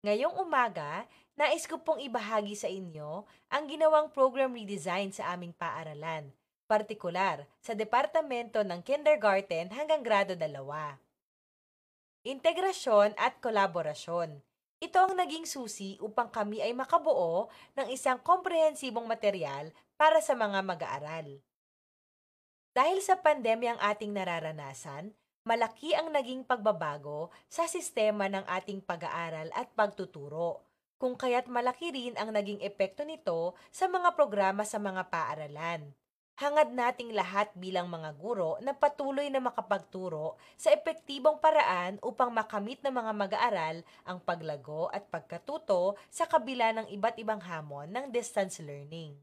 Ngayong 0.00 0.40
umaga, 0.40 1.04
Nais 1.38 1.70
ko 1.70 1.78
pong 1.78 2.02
ibahagi 2.02 2.58
sa 2.58 2.66
inyo 2.66 3.22
ang 3.46 3.70
ginawang 3.70 4.10
program 4.10 4.58
redesign 4.58 5.14
sa 5.14 5.30
aming 5.30 5.54
paaralan, 5.54 6.34
partikular 6.66 7.46
sa 7.62 7.78
Departamento 7.78 8.66
ng 8.66 8.82
Kindergarten 8.82 9.70
hanggang 9.70 10.02
grado 10.02 10.34
2. 10.34 10.42
Integrasyon 12.26 13.14
at 13.14 13.38
kolaborasyon. 13.38 14.42
Ito 14.82 14.98
ang 14.98 15.14
naging 15.14 15.46
susi 15.46 15.94
upang 16.02 16.26
kami 16.26 16.58
ay 16.58 16.74
makabuo 16.74 17.46
ng 17.78 17.86
isang 17.94 18.18
komprehensibong 18.18 19.06
material 19.06 19.70
para 19.94 20.18
sa 20.18 20.34
mga 20.34 20.58
mag-aaral. 20.58 21.38
Dahil 22.74 22.98
sa 22.98 23.14
pandemya 23.14 23.78
ang 23.78 23.80
ating 23.94 24.10
nararanasan, 24.10 25.14
malaki 25.46 25.94
ang 25.94 26.10
naging 26.10 26.42
pagbabago 26.42 27.30
sa 27.46 27.70
sistema 27.70 28.26
ng 28.26 28.42
ating 28.42 28.82
pag-aaral 28.82 29.54
at 29.54 29.70
pagtuturo 29.78 30.67
kung 30.98 31.14
kaya't 31.14 31.46
malaki 31.46 31.94
rin 31.94 32.14
ang 32.18 32.34
naging 32.34 32.58
epekto 32.60 33.06
nito 33.06 33.54
sa 33.70 33.86
mga 33.86 34.12
programa 34.18 34.66
sa 34.66 34.82
mga 34.82 35.06
paaralan. 35.08 35.94
Hangad 36.38 36.70
nating 36.70 37.18
lahat 37.18 37.50
bilang 37.58 37.90
mga 37.90 38.14
guro 38.14 38.62
na 38.62 38.70
patuloy 38.70 39.26
na 39.26 39.42
makapagturo 39.42 40.38
sa 40.54 40.70
epektibong 40.70 41.42
paraan 41.42 41.98
upang 41.98 42.30
makamit 42.30 42.78
ng 42.86 42.94
mga 42.94 43.10
mag-aaral 43.10 43.76
ang 44.06 44.22
paglago 44.22 44.86
at 44.94 45.10
pagkatuto 45.10 45.98
sa 46.06 46.30
kabila 46.30 46.70
ng 46.78 46.94
iba't 46.94 47.18
ibang 47.18 47.42
hamon 47.42 47.90
ng 47.90 48.14
distance 48.14 48.62
learning. 48.62 49.18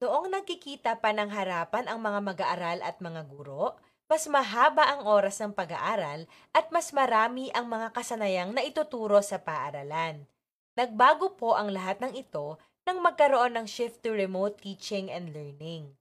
Noong 0.00 0.32
nagkikita 0.32 1.04
pa 1.04 1.12
ng 1.12 1.28
harapan 1.28 1.84
ang 1.84 2.00
mga 2.00 2.20
mag-aaral 2.32 2.80
at 2.80 2.96
mga 3.04 3.22
guro, 3.28 3.76
mas 4.12 4.28
mahaba 4.28 4.84
ang 4.92 5.08
oras 5.08 5.40
ng 5.40 5.56
pag-aaral 5.56 6.28
at 6.52 6.68
mas 6.68 6.92
marami 6.92 7.48
ang 7.56 7.64
mga 7.64 7.96
kasanayang 7.96 8.52
na 8.52 8.60
ituturo 8.60 9.16
sa 9.24 9.40
paaralan. 9.40 10.28
Nagbago 10.76 11.32
po 11.32 11.56
ang 11.56 11.72
lahat 11.72 11.96
ng 12.04 12.12
ito 12.20 12.60
nang 12.84 13.00
magkaroon 13.00 13.56
ng 13.56 13.64
shift 13.64 14.04
to 14.04 14.12
remote 14.12 14.60
teaching 14.60 15.08
and 15.08 15.32
learning. 15.32 15.96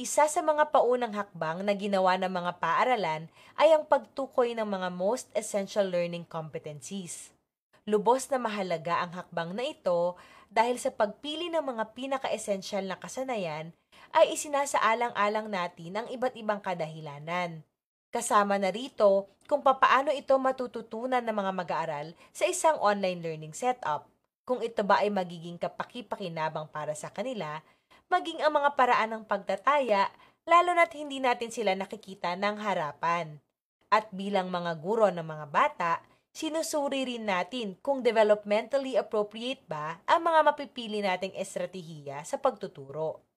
Isa 0.00 0.24
sa 0.24 0.40
mga 0.40 0.72
paunang 0.72 1.12
hakbang 1.12 1.68
na 1.68 1.76
ginawa 1.76 2.16
ng 2.16 2.32
mga 2.32 2.56
paaralan 2.56 3.28
ay 3.60 3.76
ang 3.76 3.84
pagtukoy 3.84 4.56
ng 4.56 4.64
mga 4.64 4.88
most 4.88 5.28
essential 5.36 5.84
learning 5.84 6.24
competencies. 6.24 7.36
Lubos 7.84 8.32
na 8.32 8.40
mahalaga 8.40 9.04
ang 9.04 9.12
hakbang 9.12 9.52
na 9.52 9.68
ito 9.68 10.16
dahil 10.48 10.80
sa 10.80 10.88
pagpili 10.88 11.52
ng 11.52 11.60
mga 11.60 11.92
pinaka-essential 11.92 12.88
na 12.88 12.96
kasanayan 12.96 13.76
ay 14.14 14.38
isinasaalang-alang 14.38 15.50
natin 15.50 15.98
ang 15.98 16.06
iba't 16.06 16.38
ibang 16.38 16.62
kadahilanan. 16.62 17.66
Kasama 18.14 18.62
na 18.62 18.70
rito 18.70 19.26
kung 19.50 19.58
papaano 19.58 20.14
ito 20.14 20.38
matututunan 20.38 21.18
ng 21.18 21.34
mga 21.34 21.52
mag-aaral 21.52 22.06
sa 22.30 22.46
isang 22.46 22.78
online 22.78 23.18
learning 23.18 23.50
setup, 23.50 24.06
kung 24.46 24.62
ito 24.62 24.86
ba 24.86 25.02
ay 25.02 25.10
magiging 25.10 25.58
kapaki-pakinabang 25.58 26.70
para 26.70 26.94
sa 26.94 27.10
kanila, 27.10 27.58
maging 28.06 28.38
ang 28.38 28.54
mga 28.54 28.78
paraan 28.78 29.10
ng 29.18 29.24
pagtataya, 29.26 30.14
lalo 30.46 30.70
na't 30.78 30.94
hindi 30.94 31.18
natin 31.18 31.50
sila 31.50 31.74
nakikita 31.74 32.38
ng 32.38 32.62
harapan. 32.62 33.42
At 33.90 34.14
bilang 34.14 34.46
mga 34.46 34.78
guro 34.78 35.10
ng 35.10 35.26
mga 35.26 35.46
bata, 35.50 35.92
sinusuri 36.30 37.02
rin 37.02 37.26
natin 37.26 37.74
kung 37.82 37.98
developmentally 37.98 38.94
appropriate 38.94 39.66
ba 39.66 39.98
ang 40.06 40.22
mga 40.22 40.40
mapipili 40.54 41.02
nating 41.02 41.34
estratehiya 41.34 42.22
sa 42.22 42.38
pagtuturo. 42.38 43.33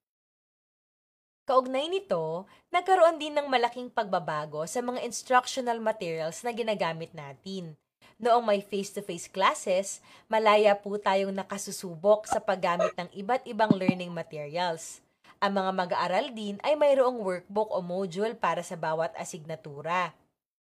Kaugnay 1.47 1.87
nito, 1.87 2.43
nagkaroon 2.75 3.23
din 3.23 3.31
ng 3.31 3.47
malaking 3.47 3.87
pagbabago 3.87 4.67
sa 4.67 4.83
mga 4.83 4.99
instructional 5.07 5.79
materials 5.79 6.43
na 6.43 6.51
ginagamit 6.51 7.07
natin. 7.15 7.71
Noong 8.19 8.43
may 8.43 8.59
face-to-face 8.59 9.31
classes, 9.31 10.03
malaya 10.27 10.75
po 10.75 10.99
tayong 10.99 11.31
nakasusubok 11.31 12.27
sa 12.27 12.43
paggamit 12.43 12.91
ng 12.99 13.07
iba't 13.15 13.47
ibang 13.47 13.71
learning 13.71 14.11
materials. 14.11 14.99
Ang 15.39 15.55
mga 15.63 15.71
mag-aaral 15.71 16.35
din 16.35 16.59
ay 16.67 16.75
mayroong 16.75 17.23
workbook 17.23 17.71
o 17.71 17.79
module 17.79 18.35
para 18.35 18.59
sa 18.59 18.75
bawat 18.75 19.15
asignatura. 19.15 20.11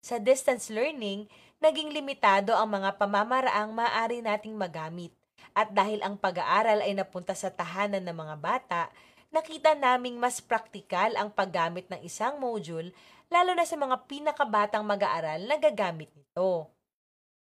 Sa 0.06 0.22
distance 0.22 0.70
learning, 0.70 1.26
naging 1.58 1.90
limitado 1.90 2.54
ang 2.54 2.70
mga 2.70 2.94
pamamaraang 2.94 3.74
maaari 3.74 4.22
nating 4.22 4.54
magamit. 4.54 5.10
At 5.58 5.74
dahil 5.74 6.06
ang 6.06 6.14
pag-aaral 6.14 6.86
ay 6.86 6.94
napunta 6.94 7.34
sa 7.34 7.50
tahanan 7.50 8.06
ng 8.06 8.14
mga 8.14 8.36
bata, 8.38 8.82
nakita 9.30 9.78
naming 9.78 10.18
mas 10.18 10.42
praktikal 10.42 11.14
ang 11.14 11.30
paggamit 11.30 11.86
ng 11.90 12.02
isang 12.02 12.42
module 12.42 12.90
lalo 13.30 13.54
na 13.54 13.66
sa 13.66 13.78
mga 13.78 14.10
pinakabatang 14.10 14.82
mag-aaral 14.82 15.46
na 15.46 15.56
gagamit 15.62 16.10
nito. 16.18 16.70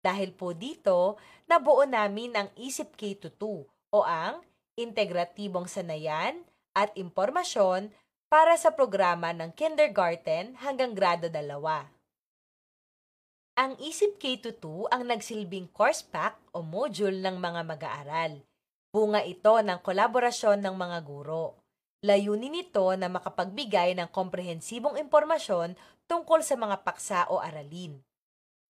Dahil 0.02 0.34
po 0.38 0.54
dito, 0.54 1.18
nabuo 1.50 1.86
namin 1.86 2.34
ang 2.38 2.50
Isip 2.58 2.94
K-2 2.94 3.42
o 3.94 3.98
ang 4.06 4.42
Integratibong 4.78 5.66
Sanayan 5.66 6.46
at 6.78 6.94
Impormasyon 6.94 7.90
para 8.30 8.54
sa 8.58 8.74
programa 8.74 9.34
ng 9.34 9.54
kindergarten 9.54 10.58
hanggang 10.62 10.94
grado 10.94 11.30
2. 11.32 11.96
Ang 13.56 13.72
Isip 13.80 14.20
K-2 14.20 14.92
ang 14.92 15.08
nagsilbing 15.08 15.72
course 15.72 16.04
pack 16.04 16.38
o 16.52 16.60
module 16.60 17.24
ng 17.24 17.40
mga 17.40 17.62
mag-aaral. 17.64 18.44
Bunga 18.92 19.24
ito 19.24 19.56
ng 19.58 19.80
kolaborasyon 19.80 20.60
ng 20.60 20.76
mga 20.76 21.00
guro. 21.08 21.64
Layunin 22.04 22.52
nito 22.52 22.84
na 23.00 23.08
makapagbigay 23.08 23.96
ng 23.96 24.10
komprehensibong 24.12 25.00
impormasyon 25.00 25.78
tungkol 26.10 26.43
sa 26.43 26.60
mga 26.60 26.84
paksa 26.84 27.30
o 27.32 27.39
aralin. 27.39 28.02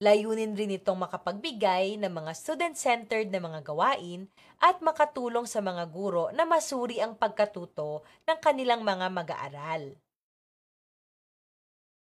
Layunin 0.03 0.59
rin 0.59 0.75
itong 0.75 1.07
makapagbigay 1.07 1.95
ng 1.95 2.11
mga 2.11 2.35
student-centered 2.35 3.31
na 3.31 3.39
mga 3.39 3.63
gawain 3.63 4.27
at 4.59 4.83
makatulong 4.83 5.47
sa 5.47 5.63
mga 5.63 5.87
guro 5.87 6.27
na 6.35 6.43
masuri 6.43 6.99
ang 6.99 7.15
pagkatuto 7.15 8.03
ng 8.27 8.37
kanilang 8.43 8.83
mga 8.83 9.07
mag-aaral. 9.07 9.95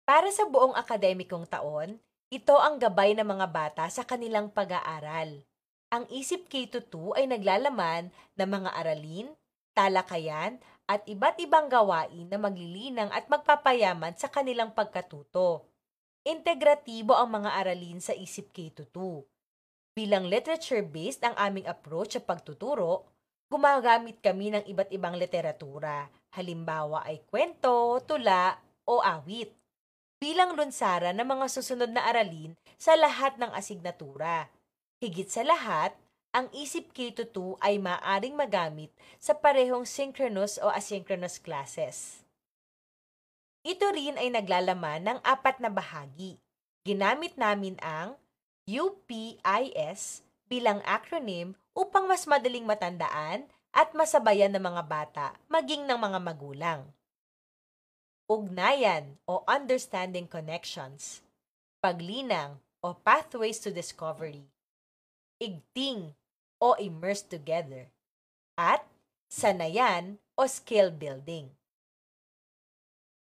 Para 0.10 0.34
sa 0.34 0.50
buong 0.50 0.74
akademikong 0.74 1.46
taon, 1.46 2.02
ito 2.34 2.58
ang 2.58 2.82
gabay 2.82 3.14
ng 3.14 3.28
mga 3.28 3.48
bata 3.54 3.86
sa 3.94 4.02
kanilang 4.02 4.50
pag-aaral. 4.50 5.46
Ang 5.94 6.04
Isip 6.10 6.50
K-2 6.50 7.14
ay 7.14 7.30
naglalaman 7.30 8.10
ng 8.36 8.50
mga 8.50 8.74
aralin, 8.74 9.28
talakayan 9.78 10.58
at 10.88 11.04
iba't 11.04 11.36
ibang 11.44 11.68
gawain 11.68 12.32
na 12.32 12.40
maglilinang 12.40 13.12
at 13.12 13.28
magpapayaman 13.28 14.16
sa 14.16 14.32
kanilang 14.32 14.72
pagkatuto. 14.72 15.68
Integratibo 16.24 17.12
ang 17.16 17.44
mga 17.44 17.60
aralin 17.60 18.00
sa 18.00 18.16
Isip 18.16 18.56
K-2. 18.56 18.96
Bilang 19.92 20.32
literature-based 20.32 21.28
ang 21.28 21.36
aming 21.36 21.68
approach 21.68 22.16
sa 22.16 22.24
pagtuturo, 22.24 23.04
gumagamit 23.52 24.24
kami 24.24 24.56
ng 24.56 24.64
iba't 24.68 24.92
ibang 24.96 25.16
literatura, 25.20 26.08
halimbawa 26.36 27.04
ay 27.04 27.24
kwento, 27.28 28.00
tula, 28.08 28.56
o 28.88 29.04
awit, 29.04 29.52
bilang 30.24 30.56
lunsara 30.56 31.12
ng 31.12 31.28
mga 31.28 31.46
susunod 31.52 31.92
na 31.92 32.08
aralin 32.08 32.56
sa 32.80 32.96
lahat 32.96 33.36
ng 33.36 33.52
asignatura. 33.52 34.48
Higit 35.04 35.28
sa 35.28 35.44
lahat, 35.44 35.94
ang 36.36 36.52
Isip 36.54 36.94
K2 36.94 37.58
ay 37.64 37.80
maaring 37.82 38.36
magamit 38.38 38.92
sa 39.18 39.34
parehong 39.34 39.88
synchronous 39.88 40.62
o 40.62 40.70
asynchronous 40.70 41.42
classes. 41.42 42.22
Ito 43.68 43.92
rin 43.92 44.16
ay 44.16 44.32
naglalaman 44.32 45.04
ng 45.04 45.20
apat 45.26 45.60
na 45.60 45.68
bahagi. 45.68 46.40
Ginamit 46.88 47.36
namin 47.36 47.76
ang 47.84 48.16
UPIS 48.68 50.24
bilang 50.48 50.80
acronym 50.88 51.56
upang 51.76 52.08
mas 52.08 52.24
madaling 52.24 52.64
matandaan 52.64 53.48
at 53.76 53.92
masabayan 53.92 54.52
ng 54.56 54.64
mga 54.64 54.84
bata 54.88 55.26
maging 55.52 55.84
ng 55.84 56.00
mga 56.00 56.20
magulang. 56.24 56.82
Ugnayan 58.28 59.16
o 59.24 59.44
understanding 59.48 60.28
connections. 60.28 61.24
Paglinang 61.80 62.60
o 62.84 62.92
pathways 62.92 63.60
to 63.60 63.72
discovery. 63.72 64.48
Igting 65.38 66.18
o 66.58 66.74
immerse 66.82 67.22
together, 67.22 67.94
at 68.58 68.82
sanayan 69.30 70.18
o 70.34 70.50
skill 70.50 70.90
building. 70.90 71.54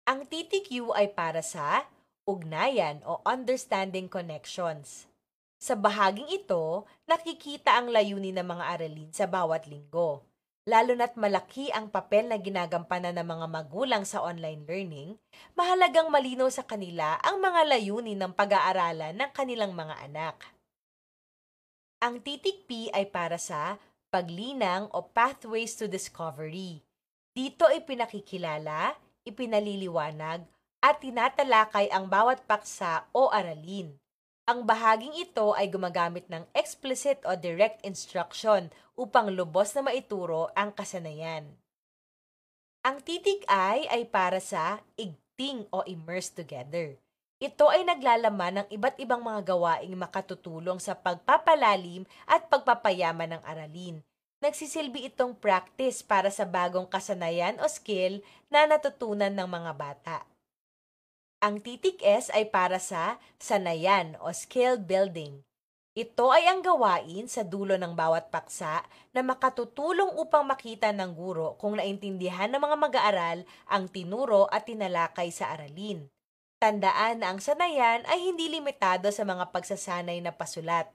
Ang 0.08 0.24
TTQ 0.24 0.96
ay 0.96 1.12
para 1.12 1.44
sa 1.44 1.84
ugnayan 2.24 3.04
o 3.04 3.20
understanding 3.28 4.08
connections. 4.08 5.12
Sa 5.60 5.76
bahaging 5.76 6.32
ito, 6.32 6.88
nakikita 7.12 7.76
ang 7.76 7.92
layunin 7.92 8.40
ng 8.40 8.48
mga 8.56 8.66
aralin 8.80 9.12
sa 9.12 9.28
bawat 9.28 9.68
linggo. 9.68 10.24
Lalo 10.64 10.96
na't 10.96 11.20
malaki 11.20 11.72
ang 11.76 11.92
papel 11.92 12.32
na 12.32 12.40
ginagampanan 12.40 13.20
ng 13.20 13.28
mga 13.28 13.48
magulang 13.52 14.04
sa 14.08 14.24
online 14.24 14.64
learning, 14.64 15.20
mahalagang 15.60 16.08
malinaw 16.08 16.48
sa 16.48 16.64
kanila 16.64 17.20
ang 17.20 17.44
mga 17.44 17.68
layunin 17.68 18.20
ng 18.20 18.32
pag-aaralan 18.32 19.12
ng 19.12 19.32
kanilang 19.36 19.76
mga 19.76 20.08
anak. 20.08 20.56
Ang 21.98 22.22
titik 22.22 22.70
P 22.70 22.94
ay 22.94 23.10
para 23.10 23.42
sa 23.42 23.82
paglinang 24.14 24.86
o 24.94 25.02
pathways 25.02 25.74
to 25.74 25.90
discovery. 25.90 26.86
Dito 27.34 27.66
ay 27.66 27.82
pinakikilala, 27.90 28.94
ipinaliliwanag, 29.26 30.46
at 30.78 30.96
tinatalakay 31.02 31.90
ang 31.90 32.06
bawat 32.06 32.46
paksa 32.46 33.10
o 33.18 33.34
aralin. 33.34 33.98
Ang 34.46 34.70
bahaging 34.70 35.18
ito 35.18 35.58
ay 35.58 35.74
gumagamit 35.74 36.30
ng 36.30 36.46
explicit 36.54 37.18
o 37.26 37.34
direct 37.34 37.82
instruction 37.82 38.70
upang 38.94 39.34
lubos 39.34 39.74
na 39.74 39.82
maituro 39.82 40.54
ang 40.54 40.70
kasanayan. 40.78 41.50
Ang 42.86 43.02
titik 43.02 43.42
I 43.50 43.90
ay 43.90 44.06
para 44.06 44.38
sa 44.38 44.86
igting 44.96 45.66
o 45.74 45.82
immerse 45.90 46.30
together. 46.30 47.02
Ito 47.38 47.70
ay 47.70 47.86
naglalaman 47.86 48.66
ng 48.66 48.68
iba't 48.74 48.98
ibang 48.98 49.22
mga 49.22 49.54
gawaing 49.54 49.94
makatutulong 49.94 50.82
sa 50.82 50.98
pagpapalalim 50.98 52.10
at 52.26 52.50
pagpapayaman 52.50 53.38
ng 53.38 53.44
aralin. 53.46 54.02
Nagsisilbi 54.42 55.06
itong 55.14 55.38
practice 55.38 56.02
para 56.02 56.34
sa 56.34 56.50
bagong 56.50 56.90
kasanayan 56.90 57.62
o 57.62 57.70
skill 57.70 58.26
na 58.50 58.66
natutunan 58.66 59.30
ng 59.30 59.50
mga 59.54 59.72
bata. 59.78 60.18
Ang 61.38 61.62
titik 61.62 62.02
S 62.02 62.34
ay 62.34 62.50
para 62.50 62.82
sa 62.82 63.22
sanayan 63.38 64.18
o 64.18 64.34
skill 64.34 64.82
building. 64.82 65.46
Ito 65.94 66.34
ay 66.34 66.50
ang 66.50 66.66
gawain 66.66 67.30
sa 67.30 67.46
dulo 67.46 67.78
ng 67.78 67.94
bawat 67.94 68.34
paksa 68.34 68.82
na 69.14 69.22
makatutulong 69.22 70.18
upang 70.18 70.42
makita 70.42 70.90
ng 70.90 71.14
guro 71.14 71.54
kung 71.62 71.78
naintindihan 71.78 72.50
ng 72.50 72.62
mga 72.62 72.78
mag-aaral 72.82 73.40
ang 73.70 73.86
tinuro 73.90 74.50
at 74.50 74.66
tinalakay 74.66 75.30
sa 75.30 75.54
aralin. 75.54 76.10
Tandaan 76.58 77.22
na 77.22 77.30
ang 77.30 77.38
sanayan 77.38 78.02
ay 78.10 78.18
hindi 78.18 78.50
limitado 78.50 79.06
sa 79.14 79.22
mga 79.22 79.54
pagsasanay 79.54 80.18
na 80.26 80.34
pasulat. 80.34 80.90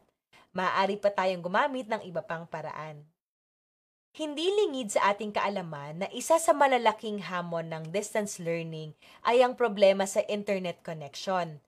Maaari 0.51 0.99
pa 0.99 1.15
tayong 1.15 1.39
gumamit 1.39 1.87
ng 1.87 2.03
iba 2.03 2.19
pang 2.19 2.51
paraan. 2.51 3.07
Hindi 4.11 4.51
lingid 4.51 4.93
sa 4.99 5.15
ating 5.15 5.31
kaalaman 5.31 6.03
na 6.03 6.09
isa 6.11 6.37
sa 6.43 6.51
malalaking 6.51 7.23
hamon 7.31 7.71
ng 7.71 7.95
distance 7.95 8.43
learning 8.43 8.93
ay 9.23 9.41
ang 9.41 9.55
problema 9.55 10.03
sa 10.03 10.21
internet 10.27 10.83
connection. 10.83 11.63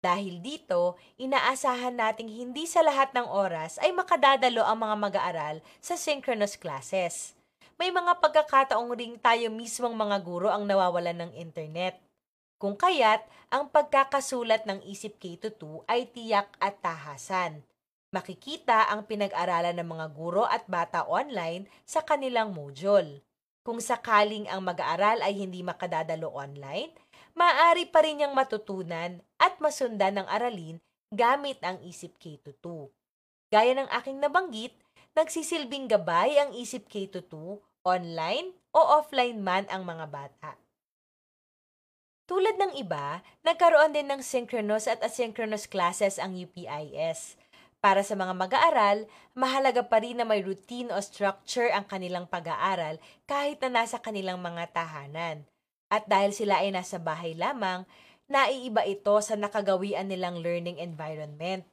Dahil 0.00 0.40
dito, 0.40 0.96
inaasahan 1.18 1.98
nating 1.98 2.30
hindi 2.30 2.70
sa 2.70 2.86
lahat 2.86 3.12
ng 3.12 3.26
oras 3.28 3.82
ay 3.82 3.90
makadadalo 3.90 4.62
ang 4.62 4.78
mga 4.78 4.96
mag-aaral 4.96 5.56
sa 5.82 5.98
synchronous 5.98 6.54
classes. 6.54 7.34
May 7.76 7.90
mga 7.90 8.16
pagkakataong 8.22 8.94
ring 8.94 9.18
tayo 9.18 9.52
mismong 9.52 9.92
mga 9.92 10.16
guro 10.24 10.48
ang 10.48 10.64
nawawalan 10.64 11.26
ng 11.26 11.32
internet. 11.34 12.00
Kung 12.60 12.76
kaya't, 12.76 13.24
ang 13.48 13.72
pagkakasulat 13.72 14.68
ng 14.68 14.84
Isip 14.84 15.16
K2 15.16 15.80
ay 15.88 16.12
tiyak 16.12 16.52
at 16.60 16.76
tahasan. 16.84 17.64
Makikita 18.12 18.92
ang 18.92 19.08
pinag-aralan 19.08 19.72
ng 19.80 19.88
mga 19.88 20.06
guro 20.12 20.44
at 20.44 20.68
bata 20.68 21.08
online 21.08 21.64
sa 21.88 22.04
kanilang 22.04 22.52
module. 22.52 23.24
Kung 23.64 23.80
sakaling 23.80 24.44
ang 24.52 24.60
mag-aaral 24.60 25.24
ay 25.24 25.40
hindi 25.40 25.64
makadadalo 25.64 26.36
online, 26.36 26.92
maaari 27.32 27.88
pa 27.88 28.04
rin 28.04 28.20
niyang 28.20 28.36
matutunan 28.36 29.24
at 29.40 29.56
masundan 29.56 30.20
ng 30.20 30.28
aralin 30.28 30.76
gamit 31.08 31.56
ang 31.64 31.80
Isip 31.80 32.20
K2. 32.20 32.60
Gaya 33.48 33.72
ng 33.72 33.88
aking 33.88 34.20
nabanggit, 34.20 34.76
nagsisilbing 35.16 35.88
gabay 35.88 36.36
ang 36.36 36.52
Isip 36.52 36.92
K2 36.92 37.24
online 37.88 38.52
o 38.76 38.80
offline 39.00 39.40
man 39.40 39.64
ang 39.72 39.88
mga 39.88 40.12
bata. 40.12 40.60
Tulad 42.30 42.62
ng 42.62 42.78
iba, 42.78 43.26
nagkaroon 43.42 43.90
din 43.90 44.06
ng 44.06 44.22
synchronous 44.22 44.86
at 44.86 45.02
asynchronous 45.02 45.66
classes 45.66 46.14
ang 46.14 46.38
UPIS. 46.38 47.34
Para 47.82 48.06
sa 48.06 48.14
mga 48.14 48.38
mag-aaral, 48.38 49.10
mahalaga 49.34 49.82
pa 49.82 49.98
rin 49.98 50.14
na 50.14 50.22
may 50.22 50.38
routine 50.38 50.94
o 50.94 51.02
structure 51.02 51.66
ang 51.74 51.90
kanilang 51.90 52.30
pag-aaral 52.30 53.02
kahit 53.26 53.58
na 53.66 53.82
nasa 53.82 53.98
kanilang 53.98 54.38
mga 54.38 54.70
tahanan. 54.70 55.42
At 55.90 56.06
dahil 56.06 56.30
sila 56.30 56.62
ay 56.62 56.70
nasa 56.70 57.02
bahay 57.02 57.34
lamang, 57.34 57.82
naiiba 58.30 58.86
ito 58.86 59.18
sa 59.18 59.34
nakagawian 59.34 60.06
nilang 60.06 60.38
learning 60.38 60.78
environment. 60.78 61.66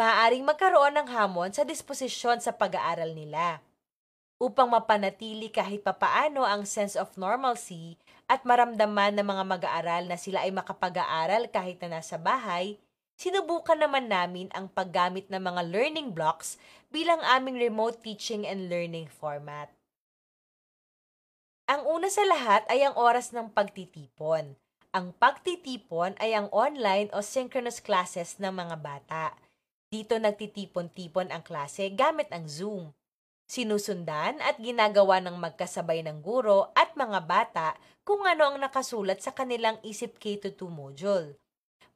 Maaaring 0.00 0.48
magkaroon 0.48 0.96
ng 0.96 1.12
hamon 1.12 1.52
sa 1.52 1.60
disposisyon 1.60 2.40
sa 2.40 2.56
pag-aaral 2.56 3.12
nila. 3.12 3.60
Upang 4.40 4.72
mapanatili 4.72 5.52
kahit 5.52 5.84
papaano 5.84 6.48
ang 6.48 6.64
sense 6.64 6.96
of 6.96 7.12
normalcy, 7.20 8.00
at 8.30 8.46
maramdaman 8.46 9.18
ng 9.18 9.26
mga 9.26 9.44
mag-aaral 9.58 10.06
na 10.06 10.14
sila 10.14 10.46
ay 10.46 10.54
makapag-aaral 10.54 11.50
kahit 11.50 11.82
na 11.82 11.98
nasa 11.98 12.14
bahay, 12.14 12.78
sinubukan 13.18 13.74
naman 13.74 14.06
namin 14.06 14.46
ang 14.54 14.70
paggamit 14.70 15.26
ng 15.26 15.42
mga 15.42 15.66
learning 15.66 16.14
blocks 16.14 16.54
bilang 16.94 17.18
aming 17.26 17.58
remote 17.58 17.98
teaching 18.06 18.46
and 18.46 18.70
learning 18.70 19.10
format. 19.10 19.66
Ang 21.66 21.82
una 21.90 22.06
sa 22.06 22.22
lahat 22.22 22.62
ay 22.70 22.86
ang 22.86 22.94
oras 22.94 23.34
ng 23.34 23.50
pagtitipon. 23.50 24.54
Ang 24.94 25.10
pagtitipon 25.18 26.14
ay 26.22 26.30
ang 26.34 26.46
online 26.54 27.10
o 27.10 27.22
synchronous 27.22 27.82
classes 27.82 28.38
ng 28.38 28.54
mga 28.54 28.78
bata. 28.78 29.34
Dito 29.90 30.14
nagtitipon-tipon 30.18 31.34
ang 31.34 31.42
klase 31.42 31.90
gamit 31.90 32.30
ang 32.30 32.46
Zoom. 32.46 32.94
Sinusundan 33.50 34.38
at 34.46 34.62
ginagawa 34.62 35.18
ng 35.18 35.34
magkasabay 35.34 36.06
ng 36.06 36.22
guro 36.22 36.70
at 36.78 36.94
mga 36.94 37.18
bata 37.26 37.68
kung 38.06 38.22
ano 38.22 38.46
ang 38.46 38.62
nakasulat 38.62 39.18
sa 39.18 39.34
kanilang 39.34 39.74
Isip 39.82 40.22
K-2 40.22 40.54
module. 40.70 41.34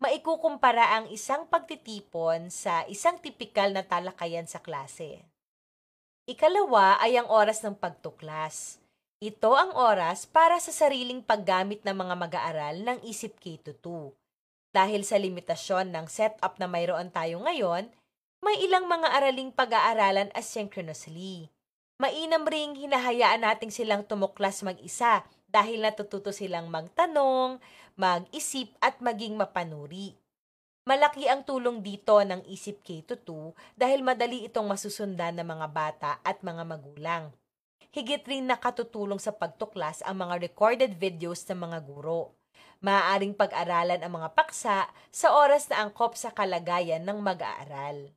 Maikukumpara 0.02 0.98
ang 0.98 1.06
isang 1.14 1.46
pagtitipon 1.46 2.50
sa 2.50 2.82
isang 2.90 3.22
tipikal 3.22 3.70
na 3.70 3.86
talakayan 3.86 4.50
sa 4.50 4.58
klase. 4.58 5.22
Ikalawa 6.26 6.98
ay 6.98 7.22
ang 7.22 7.30
oras 7.30 7.62
ng 7.62 7.78
pagtuklas. 7.78 8.82
Ito 9.22 9.54
ang 9.54 9.78
oras 9.78 10.26
para 10.26 10.58
sa 10.58 10.74
sariling 10.74 11.22
paggamit 11.22 11.86
ng 11.86 11.94
mga 11.94 12.14
mag-aaral 12.18 12.82
ng 12.82 12.98
Isip 13.06 13.38
K-2. 13.38 14.10
Dahil 14.74 15.06
sa 15.06 15.22
limitasyon 15.22 15.94
ng 15.94 16.10
setup 16.10 16.58
na 16.58 16.66
mayroon 16.66 17.14
tayo 17.14 17.38
ngayon, 17.46 17.86
may 18.44 18.60
ilang 18.60 18.84
mga 18.84 19.08
araling 19.08 19.56
pag-aaralan 19.56 20.28
asynchronously. 20.36 21.48
Mainam 21.96 22.44
ring 22.44 22.76
hinahayaan 22.76 23.40
nating 23.40 23.72
silang 23.72 24.04
tumuklas 24.04 24.60
mag-isa 24.60 25.24
dahil 25.48 25.80
natututo 25.80 26.28
silang 26.28 26.68
magtanong, 26.68 27.56
mag-isip 27.96 28.68
at 28.84 29.00
maging 29.00 29.40
mapanuri. 29.40 30.12
Malaki 30.84 31.24
ang 31.24 31.48
tulong 31.48 31.80
dito 31.80 32.20
ng 32.20 32.44
Isip 32.44 32.84
K-2 32.84 33.56
dahil 33.80 34.04
madali 34.04 34.44
itong 34.44 34.68
masusundan 34.68 35.40
ng 35.40 35.48
mga 35.48 35.66
bata 35.72 36.10
at 36.20 36.44
mga 36.44 36.68
magulang. 36.68 37.32
Higit 37.96 38.28
rin 38.28 38.44
nakatutulong 38.44 39.16
sa 39.16 39.32
pagtuklas 39.32 40.04
ang 40.04 40.20
mga 40.20 40.44
recorded 40.44 40.92
videos 41.00 41.40
ng 41.48 41.64
mga 41.64 41.78
guro 41.88 42.36
maaaring 42.84 43.32
pag-aralan 43.32 44.04
ang 44.04 44.12
mga 44.12 44.36
paksa 44.36 44.92
sa 45.08 45.28
oras 45.32 45.72
na 45.72 45.80
angkop 45.88 46.20
sa 46.20 46.36
kalagayan 46.36 47.00
ng 47.00 47.16
mag-aaral. 47.16 48.12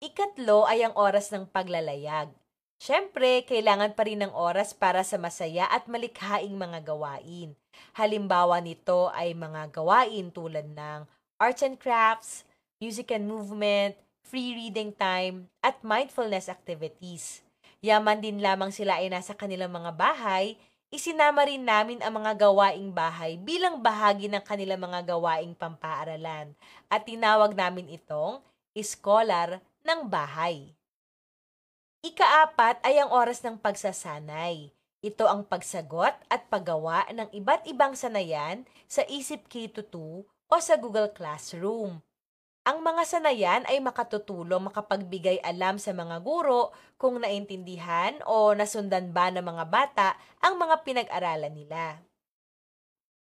Ikatlo 0.00 0.64
ay 0.64 0.80
ang 0.80 0.96
oras 0.96 1.28
ng 1.28 1.44
paglalayag. 1.44 2.32
Siyempre, 2.80 3.44
kailangan 3.44 3.92
pa 3.92 4.08
rin 4.08 4.24
ng 4.24 4.32
oras 4.32 4.72
para 4.72 5.04
sa 5.04 5.20
masaya 5.20 5.68
at 5.68 5.84
malikhaing 5.92 6.56
mga 6.56 6.88
gawain. 6.88 7.52
Halimbawa 7.92 8.64
nito 8.64 9.12
ay 9.12 9.36
mga 9.36 9.68
gawain 9.68 10.32
tulad 10.32 10.64
ng 10.72 11.04
arts 11.36 11.60
and 11.60 11.76
crafts, 11.76 12.48
music 12.80 13.12
and 13.12 13.28
movement, 13.28 13.92
free 14.24 14.56
reading 14.56 14.88
time, 14.96 15.52
at 15.60 15.76
mindfulness 15.84 16.48
activities. 16.48 17.44
Yaman 17.84 18.24
din 18.24 18.40
lamang 18.40 18.72
sila 18.72 19.04
ay 19.04 19.12
nasa 19.12 19.36
kanilang 19.36 19.76
mga 19.76 19.92
bahay, 20.00 20.56
isinama 20.88 21.44
rin 21.44 21.60
namin 21.60 22.00
ang 22.00 22.24
mga 22.24 22.48
gawaing 22.48 22.88
bahay 22.88 23.36
bilang 23.36 23.84
bahagi 23.84 24.32
ng 24.32 24.40
kanilang 24.48 24.80
mga 24.80 25.12
gawaing 25.12 25.52
pampaaralan 25.52 26.56
at 26.88 27.04
tinawag 27.04 27.52
namin 27.52 27.84
itong 27.92 28.40
Scholar 28.78 29.58
ng 29.84 30.06
Bahay. 30.06 30.76
Ikaapat 32.00 32.80
ay 32.80 32.96
ang 33.00 33.12
oras 33.12 33.44
ng 33.44 33.60
pagsasanay. 33.60 34.72
Ito 35.00 35.24
ang 35.28 35.48
pagsagot 35.48 36.16
at 36.28 36.48
paggawa 36.52 37.08
ng 37.12 37.28
iba't 37.32 37.64
ibang 37.68 37.96
sanayan 37.96 38.68
sa 38.84 39.04
Isip 39.08 39.48
K2 39.48 39.92
o 40.24 40.54
sa 40.60 40.74
Google 40.76 41.12
Classroom. 41.12 42.04
Ang 42.68 42.84
mga 42.84 43.08
sanayan 43.08 43.64
ay 43.64 43.80
makatutulong 43.80 44.68
makapagbigay 44.68 45.40
alam 45.40 45.80
sa 45.80 45.96
mga 45.96 46.20
guro 46.20 46.76
kung 47.00 47.16
naintindihan 47.16 48.20
o 48.28 48.52
nasundan 48.52 49.16
ba 49.16 49.32
ng 49.32 49.40
mga 49.40 49.64
bata 49.72 50.08
ang 50.44 50.60
mga 50.60 50.84
pinag-aralan 50.84 51.56
nila. 51.56 52.04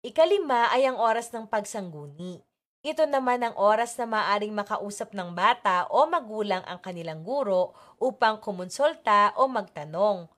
Ikalima 0.04 0.68
ay 0.68 0.84
ang 0.84 1.00
oras 1.00 1.32
ng 1.32 1.48
pagsangguni. 1.48 2.44
Ito 2.84 3.08
naman 3.08 3.40
ang 3.40 3.56
oras 3.56 3.96
na 3.96 4.04
maaring 4.04 4.52
makausap 4.52 5.16
ng 5.16 5.32
bata 5.32 5.88
o 5.88 6.04
magulang 6.04 6.60
ang 6.68 6.76
kanilang 6.84 7.24
guro 7.24 7.72
upang 7.96 8.36
kumonsulta 8.44 9.32
o 9.40 9.48
magtanong. 9.48 10.28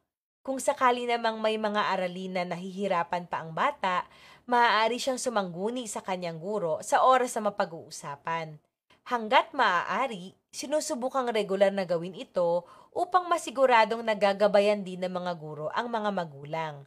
Kung 0.47 0.63
sakali 0.63 1.11
namang 1.11 1.43
may 1.43 1.59
mga 1.59 1.91
aralin 1.91 2.39
na 2.39 2.47
nahihirapan 2.47 3.27
pa 3.27 3.43
ang 3.43 3.51
bata, 3.51 4.07
maaari 4.47 4.95
siyang 4.95 5.19
sumangguni 5.19 5.91
sa 5.91 6.07
kanyang 6.07 6.39
guro 6.39 6.79
sa 6.87 7.03
oras 7.03 7.35
na 7.35 7.51
mapag-uusapan. 7.51 8.63
Hanggat 9.11 9.51
maaari, 9.51 10.39
sinusubukang 10.55 11.27
regular 11.35 11.75
na 11.75 11.83
gawin 11.83 12.15
ito 12.15 12.63
upang 12.95 13.27
masiguradong 13.27 14.07
nagagabayan 14.07 14.87
din 14.87 15.03
ng 15.03 15.11
mga 15.11 15.35
guro 15.35 15.67
ang 15.75 15.91
mga 15.91 16.15
magulang. 16.15 16.87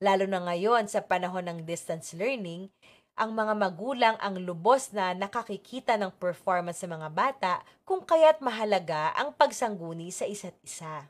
Lalo 0.00 0.24
na 0.24 0.40
ngayon 0.40 0.86
sa 0.86 1.04
panahon 1.04 1.44
ng 1.44 1.58
distance 1.68 2.16
learning, 2.16 2.72
ang 3.20 3.36
mga 3.36 3.52
magulang 3.52 4.16
ang 4.16 4.40
lubos 4.40 4.96
na 4.96 5.12
nakakikita 5.12 6.00
ng 6.00 6.08
performance 6.16 6.80
sa 6.80 6.88
mga 6.88 7.08
bata 7.12 7.52
kung 7.84 8.00
kaya't 8.00 8.40
mahalaga 8.40 9.12
ang 9.12 9.36
pagsangguni 9.36 10.08
sa 10.08 10.24
isa't 10.24 10.56
isa. 10.64 11.04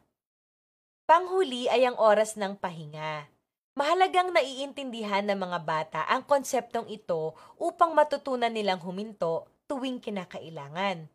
Panghuli 1.06 1.70
ay 1.70 1.86
ang 1.86 1.94
oras 1.94 2.34
ng 2.34 2.58
pahinga. 2.58 3.30
Mahalagang 3.78 4.34
naiintindihan 4.34 5.22
ng 5.22 5.38
mga 5.38 5.58
bata 5.62 6.00
ang 6.10 6.26
konseptong 6.26 6.90
ito 6.90 7.38
upang 7.62 7.94
matutunan 7.94 8.50
nilang 8.50 8.82
huminto 8.82 9.46
tuwing 9.70 10.02
kinakailangan. 10.02 11.06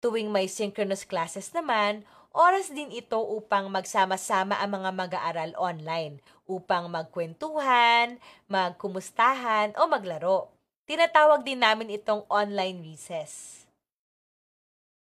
Tuwing 0.00 0.32
may 0.32 0.48
synchronous 0.48 1.04
classes 1.04 1.52
naman, 1.52 2.08
oras 2.32 2.72
din 2.72 2.92
ito 2.92 3.18
upang 3.18 3.68
magsama-sama 3.72 4.58
ang 4.60 4.80
mga 4.80 4.90
mag-aaral 4.92 5.52
online 5.56 6.20
upang 6.48 6.88
magkwentuhan, 6.88 8.16
magkumustahan 8.48 9.76
o 9.76 9.84
maglaro. 9.88 10.48
Tinatawag 10.88 11.44
din 11.44 11.60
namin 11.60 11.92
itong 11.92 12.24
online 12.32 12.80
recess. 12.80 13.64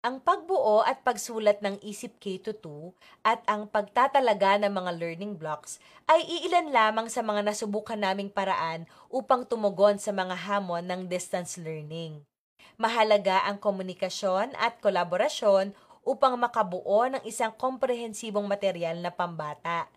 Ang 0.07 0.23
pagbuo 0.23 0.87
at 0.87 1.03
pagsulat 1.03 1.67
ng 1.67 1.83
Isip 1.83 2.23
K2 2.23 2.63
at 3.27 3.43
ang 3.51 3.67
pagtatalaga 3.67 4.55
ng 4.63 4.71
mga 4.71 4.91
learning 5.03 5.35
blocks 5.35 5.83
ay 6.07 6.23
iilan 6.23 6.71
lamang 6.71 7.11
sa 7.11 7.27
mga 7.27 7.43
nasubukan 7.43 7.99
naming 7.99 8.31
paraan 8.31 8.87
upang 9.11 9.43
tumugon 9.43 9.99
sa 9.99 10.15
mga 10.15 10.47
hamon 10.47 10.87
ng 10.87 11.11
distance 11.11 11.59
learning. 11.59 12.23
Mahalaga 12.79 13.51
ang 13.51 13.59
komunikasyon 13.59 14.55
at 14.61 14.79
kolaborasyon 14.79 15.75
upang 16.07 16.39
makabuo 16.39 17.11
ng 17.11 17.23
isang 17.27 17.51
komprehensibong 17.51 18.47
material 18.47 19.03
na 19.03 19.11
pambata. 19.11 19.91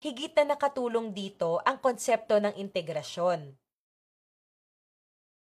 Higit 0.00 0.32
na 0.40 0.56
nakatulong 0.56 1.12
dito 1.12 1.60
ang 1.68 1.76
konsepto 1.76 2.40
ng 2.40 2.56
integrasyon. 2.56 3.52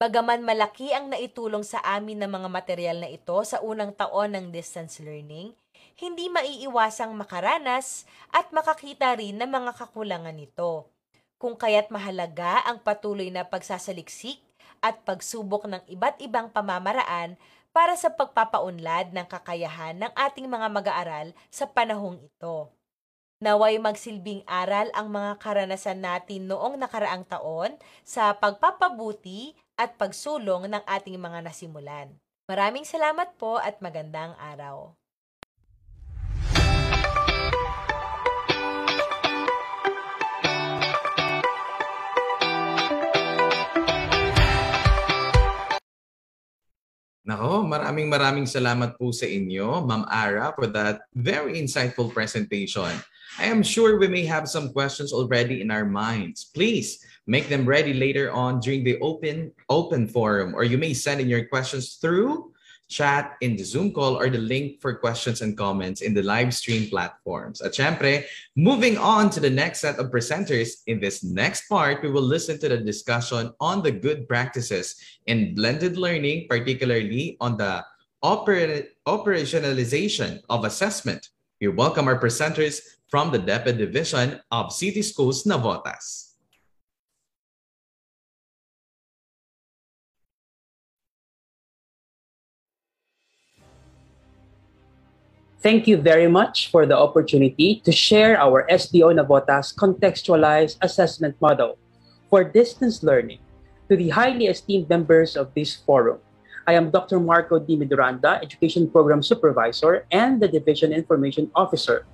Bagaman 0.03 0.43
malaki 0.43 0.91
ang 0.91 1.15
naitulong 1.15 1.63
sa 1.63 1.79
amin 1.87 2.19
ng 2.19 2.27
mga 2.27 2.49
material 2.51 2.99
na 2.99 3.07
ito 3.07 3.39
sa 3.47 3.63
unang 3.63 3.95
taon 3.95 4.35
ng 4.35 4.51
distance 4.51 4.99
learning, 4.99 5.55
hindi 5.95 6.27
maiiwasang 6.27 7.15
makaranas 7.15 8.03
at 8.35 8.51
makakita 8.51 9.15
rin 9.15 9.39
ng 9.39 9.47
mga 9.47 9.79
kakulangan 9.79 10.35
nito. 10.35 10.91
Kung 11.39 11.55
kaya't 11.55 11.95
mahalaga 11.95 12.67
ang 12.67 12.83
patuloy 12.83 13.31
na 13.31 13.47
pagsasaliksik 13.47 14.43
at 14.83 15.07
pagsubok 15.07 15.71
ng 15.71 15.83
iba't 15.87 16.19
ibang 16.19 16.51
pamamaraan 16.51 17.39
para 17.73 17.97
sa 17.97 18.13
pagpapaunlad 18.13 19.17
ng 19.17 19.27
kakayahan 19.27 19.97
ng 19.97 20.13
ating 20.13 20.47
mga 20.47 20.69
mag-aaral 20.69 21.29
sa 21.49 21.65
panahong 21.65 22.21
ito. 22.21 22.69
Naway 23.43 23.83
magsilbing 23.83 24.47
aral 24.47 24.93
ang 24.95 25.11
mga 25.11 25.43
karanasan 25.43 25.99
natin 25.99 26.47
noong 26.47 26.79
nakaraang 26.79 27.27
taon 27.27 27.75
sa 28.07 28.31
pagpapabuti 28.39 29.59
at 29.75 29.99
pagsulong 29.99 30.71
ng 30.71 30.83
ating 30.87 31.19
mga 31.19 31.43
nasimulan. 31.43 32.15
Maraming 32.47 32.87
salamat 32.87 33.35
po 33.35 33.59
at 33.59 33.83
magandang 33.83 34.39
araw. 34.39 34.95
Nako, 47.23 47.63
maraming 47.63 48.11
maraming 48.11 48.51
salamat 48.51 48.99
po 48.99 49.15
sa 49.15 49.31
inyo, 49.31 49.87
Ma'am 49.87 50.03
Ara, 50.11 50.51
for 50.59 50.67
that 50.67 51.07
very 51.15 51.55
insightful 51.55 52.11
presentation. 52.11 52.91
I 53.39 53.47
am 53.47 53.63
sure 53.63 53.97
we 53.97 54.11
may 54.11 54.27
have 54.27 54.51
some 54.51 54.75
questions 54.75 55.15
already 55.15 55.63
in 55.63 55.71
our 55.71 55.87
minds. 55.87 56.51
Please 56.51 57.01
make 57.31 57.49
them 57.49 57.65
ready 57.65 57.95
later 57.95 58.35
on 58.35 58.59
during 58.59 58.83
the 58.83 58.99
open 58.99 59.55
open 59.71 60.11
forum, 60.11 60.53
or 60.53 60.67
you 60.67 60.77
may 60.77 60.93
send 60.93 61.23
in 61.23 61.31
your 61.31 61.47
questions 61.47 61.97
through 62.03 62.52
chat 62.93 63.41
in 63.41 63.57
the 63.57 63.65
Zoom 63.65 63.91
call 63.91 64.21
or 64.21 64.29
the 64.29 64.37
link 64.37 64.85
for 64.85 64.93
questions 64.93 65.41
and 65.41 65.57
comments 65.57 66.05
in 66.05 66.13
the 66.13 66.23
live 66.23 66.53
stream 66.53 66.93
platforms. 66.93 67.65
At 67.65 67.73
syempre, 67.73 68.29
moving 68.55 68.99
on 69.01 69.31
to 69.31 69.41
the 69.41 69.49
next 69.49 69.81
set 69.81 69.97
of 69.97 70.13
presenters, 70.13 70.85
in 70.87 71.01
this 71.01 71.25
next 71.25 71.67
part, 71.73 72.05
we 72.05 72.13
will 72.13 72.23
listen 72.23 72.61
to 72.61 72.69
the 72.69 72.77
discussion 72.77 73.51
on 73.59 73.83
the 73.83 73.91
good 73.91 74.29
practices 74.29 75.01
in 75.25 75.57
blended 75.57 75.97
learning, 75.97 76.47
particularly 76.53 77.39
on 77.41 77.57
the 77.57 77.83
oper 78.23 78.87
operationalization 79.09 80.45
of 80.53 80.65
assessment 80.65 81.33
We 81.63 81.69
welcome 81.69 82.09
our 82.09 82.19
presenters 82.19 82.83
from 83.07 83.31
the 83.31 83.39
DepEd 83.39 83.79
Division 83.79 84.41
of 84.51 84.73
City 84.73 85.03
Schools 85.03 85.45
Navotas. 85.45 86.32
Thank 95.63 95.87
you 95.87 95.95
very 95.95 96.27
much 96.27 96.75
for 96.75 96.91
the 96.91 96.99
opportunity 96.99 97.79
to 97.87 97.95
share 97.95 98.35
our 98.35 98.67
SDO 98.67 99.15
Navotas 99.15 99.71
contextualized 99.71 100.75
assessment 100.83 101.39
model 101.39 101.79
for 102.27 102.43
distance 102.43 103.07
learning 103.07 103.39
to 103.87 103.95
the 103.95 104.11
highly 104.11 104.51
esteemed 104.51 104.91
members 104.91 105.39
of 105.39 105.55
this 105.55 105.79
forum. 105.87 106.19
I 106.67 106.75
am 106.75 106.91
Dr. 106.91 107.23
Marco 107.23 107.63
D. 107.63 107.79
Miduranda, 107.79 108.43
Education 108.43 108.91
Program 108.91 109.23
Supervisor 109.23 110.03
and 110.11 110.43
the 110.43 110.51
Division 110.51 110.91
Information 110.91 111.47
Officer 111.55 112.11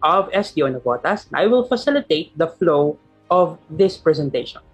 of 0.00 0.32
SDO 0.32 0.80
Navotas. 0.80 1.28
and 1.28 1.36
I 1.36 1.52
will 1.52 1.68
facilitate 1.68 2.32
the 2.32 2.48
flow 2.48 2.96
of 3.28 3.60
this 3.68 4.00
presentation. 4.00 4.64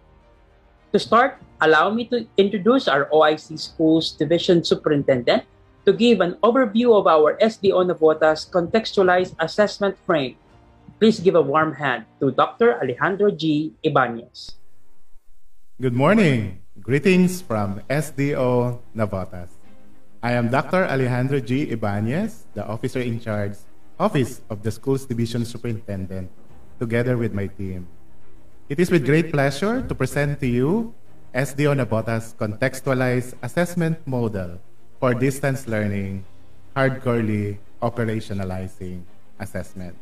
To 0.94 0.98
start, 1.02 1.42
allow 1.60 1.90
me 1.90 2.06
to 2.14 2.22
introduce 2.38 2.86
our 2.86 3.10
OIC 3.10 3.58
Schools 3.58 4.14
Division 4.14 4.62
Superintendent, 4.62 5.42
to 5.84 5.92
give 5.92 6.22
an 6.22 6.38
overview 6.46 6.94
of 6.94 7.10
our 7.10 7.34
SDO 7.42 7.82
Navotas 7.90 8.46
contextualized 8.46 9.34
assessment 9.42 9.98
frame. 10.06 10.38
Please 11.02 11.18
give 11.18 11.34
a 11.34 11.42
warm 11.42 11.74
hand 11.74 12.06
to 12.22 12.30
Dr. 12.30 12.78
Alejandro 12.78 13.34
G. 13.34 13.74
Ibanez. 13.82 14.54
Good 15.82 15.94
morning. 15.94 16.62
Greetings 16.78 17.42
from 17.42 17.82
SDO 17.90 18.78
Navotas. 18.94 19.58
I 20.22 20.38
am 20.38 20.54
Dr. 20.54 20.86
Alejandro 20.86 21.42
G. 21.42 21.74
Ibanez, 21.74 22.46
the 22.54 22.62
officer 22.62 23.02
in 23.02 23.18
charge, 23.18 23.58
Office 23.98 24.42
of 24.46 24.62
the 24.62 24.70
Schools 24.70 25.04
Division 25.04 25.44
Superintendent, 25.44 26.30
together 26.78 27.18
with 27.18 27.34
my 27.34 27.50
team. 27.50 27.90
It 28.70 28.78
is 28.78 28.90
with 28.90 29.04
great 29.04 29.34
pleasure 29.34 29.82
to 29.82 29.94
present 29.94 30.38
to 30.38 30.46
you 30.46 30.94
SDO 31.34 31.74
Navotas 31.74 32.38
contextualized 32.38 33.34
assessment 33.42 33.98
model 34.06 34.62
for 35.02 35.18
distance 35.18 35.66
learning, 35.66 36.22
hardcorely 36.78 37.58
operationalizing 37.82 39.02
assessment. 39.40 39.98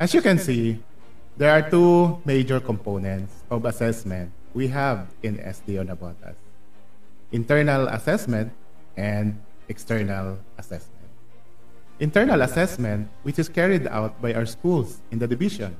As 0.00 0.10
you 0.10 0.18
can 0.18 0.42
see, 0.42 0.82
there 1.38 1.54
are 1.54 1.62
two 1.62 2.18
major 2.26 2.58
components 2.58 3.46
of 3.54 3.64
assessment 3.64 4.34
we 4.58 4.66
have 4.74 5.06
in 5.22 5.38
SDO 5.38 5.86
Navotas. 5.86 6.34
Internal 7.30 7.86
assessment 7.94 8.50
and 8.96 9.38
external 9.68 10.36
assessment. 10.58 11.06
Internal 12.00 12.42
assessment, 12.42 13.06
which 13.22 13.38
is 13.38 13.48
carried 13.48 13.86
out 13.86 14.20
by 14.20 14.34
our 14.34 14.46
schools 14.46 14.98
in 15.12 15.20
the 15.20 15.30
division. 15.30 15.76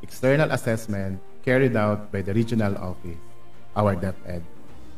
External 0.00 0.50
assessment 0.50 1.20
carried 1.44 1.76
out 1.76 2.10
by 2.10 2.22
the 2.22 2.32
regional 2.32 2.72
office, 2.80 3.20
our 3.76 3.94
DepEd, 3.94 4.40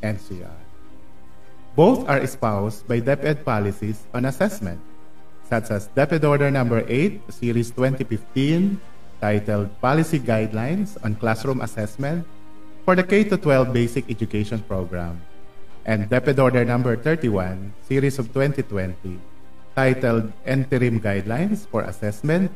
NCR. 0.00 0.65
Both 1.76 2.08
are 2.08 2.24
espoused 2.24 2.88
by 2.88 3.04
DepEd 3.04 3.44
policies 3.44 4.08
on 4.16 4.24
assessment, 4.24 4.80
such 5.44 5.68
as 5.68 5.92
DepEd 5.92 6.24
Order 6.24 6.48
Number 6.48 6.80
8, 6.88 7.20
Series 7.28 7.68
2015, 7.68 8.80
titled 9.20 9.68
Policy 9.84 10.16
Guidelines 10.16 10.96
on 11.04 11.20
Classroom 11.20 11.60
Assessment 11.60 12.24
for 12.88 12.96
the 12.96 13.04
K-12 13.04 13.76
Basic 13.76 14.08
Education 14.08 14.64
Program, 14.64 15.20
and 15.84 16.08
DepEd 16.08 16.40
Order 16.40 16.64
Number 16.64 16.96
31, 16.96 17.76
Series 17.84 18.16
of 18.16 18.32
2020, 18.32 19.20
titled 19.76 20.32
Interim 20.48 20.96
Guidelines 20.96 21.68
for 21.68 21.84
Assessment 21.84 22.48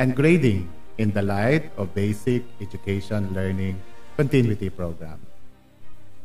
and 0.00 0.16
Grading 0.16 0.64
in 0.96 1.12
the 1.12 1.20
Light 1.20 1.68
of 1.76 1.92
Basic 1.92 2.40
Education 2.56 3.36
Learning 3.36 3.76
Continuity 4.16 4.72
Program. 4.72 5.20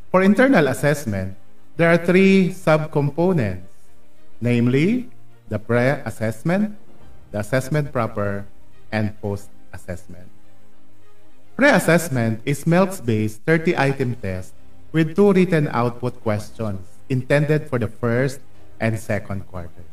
For 0.08 0.24
internal 0.24 0.72
assessment, 0.72 1.36
there 1.78 1.94
are 1.94 1.96
three 1.96 2.50
subcomponents, 2.50 3.70
namely 4.42 5.06
the 5.46 5.62
pre-assessment, 5.62 6.74
the 7.30 7.38
assessment 7.38 7.94
proper, 7.94 8.44
and 8.90 9.14
post-assessment. 9.22 10.26
Pre-assessment 11.54 12.42
is 12.44 12.66
MELCS-based 12.66 13.46
30-item 13.46 14.16
test 14.18 14.54
with 14.90 15.14
two 15.14 15.32
written 15.32 15.70
output 15.70 16.18
questions 16.22 16.82
intended 17.08 17.70
for 17.70 17.78
the 17.78 17.86
first 17.86 18.40
and 18.80 18.98
second 18.98 19.46
quarters. 19.46 19.86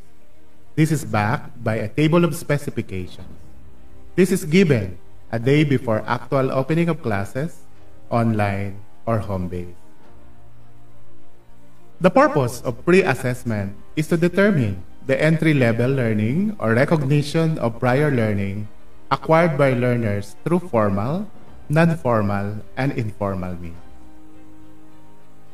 This 0.74 0.92
is 0.92 1.06
backed 1.06 1.64
by 1.64 1.76
a 1.76 1.88
table 1.88 2.26
of 2.26 2.36
specifications. 2.36 3.30
This 4.16 4.32
is 4.32 4.44
given 4.44 4.98
a 5.32 5.38
day 5.38 5.64
before 5.64 6.02
actual 6.08 6.50
opening 6.50 6.90
of 6.90 7.04
classes, 7.04 7.62
online, 8.10 8.82
or 9.06 9.20
home-based. 9.20 9.85
The 12.02 12.12
purpose 12.12 12.60
of 12.68 12.84
pre-assessment 12.84 13.72
is 13.96 14.12
to 14.12 14.18
determine 14.18 14.84
the 15.08 15.16
entry-level 15.16 15.96
learning 15.96 16.60
or 16.60 16.76
recognition 16.76 17.58
of 17.58 17.80
prior 17.80 18.12
learning 18.12 18.68
acquired 19.12 19.58
by 19.58 19.72
learners 19.72 20.36
through 20.44 20.68
formal, 20.68 21.32
non-formal, 21.70 22.60
and 22.76 22.92
informal 23.00 23.56
means. 23.56 23.80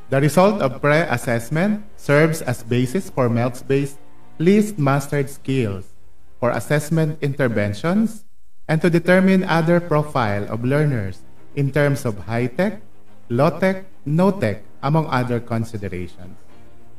The 0.09 0.19
result 0.19 0.65
of 0.65 0.81
pre-assessment 0.81 1.85
serves 1.95 2.41
as 2.41 2.63
basis 2.65 3.13
for 3.13 3.29
MELCS-based 3.29 4.01
least 4.39 4.79
mastered 4.81 5.29
skills 5.29 5.93
for 6.39 6.49
assessment 6.49 7.21
interventions 7.21 8.25
and 8.67 8.81
to 8.81 8.89
determine 8.89 9.45
other 9.45 9.79
profile 9.79 10.49
of 10.49 10.65
learners 10.65 11.21
in 11.55 11.69
terms 11.71 12.03
of 12.03 12.25
high-tech, 12.25 12.81
low-tech, 13.29 13.85
no-tech, 14.05 14.63
among 14.81 15.07
other 15.07 15.39
considerations. 15.39 16.37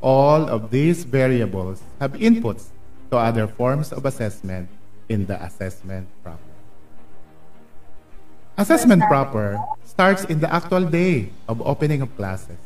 All 0.01 0.49
of 0.49 0.71
these 0.71 1.03
variables 1.03 1.81
have 1.99 2.13
inputs 2.13 2.71
to 3.11 3.17
other 3.17 3.47
forms 3.47 3.91
of 3.91 4.05
assessment 4.05 4.69
in 5.07 5.25
the 5.25 5.41
assessment 5.43 6.07
proper. 6.23 6.53
Assessment 8.57 9.01
proper 9.07 9.57
starts 9.85 10.25
in 10.25 10.39
the 10.39 10.51
actual 10.53 10.85
day 10.85 11.29
of 11.47 11.61
opening 11.65 12.01
of 12.01 12.15
classes. 12.15 12.57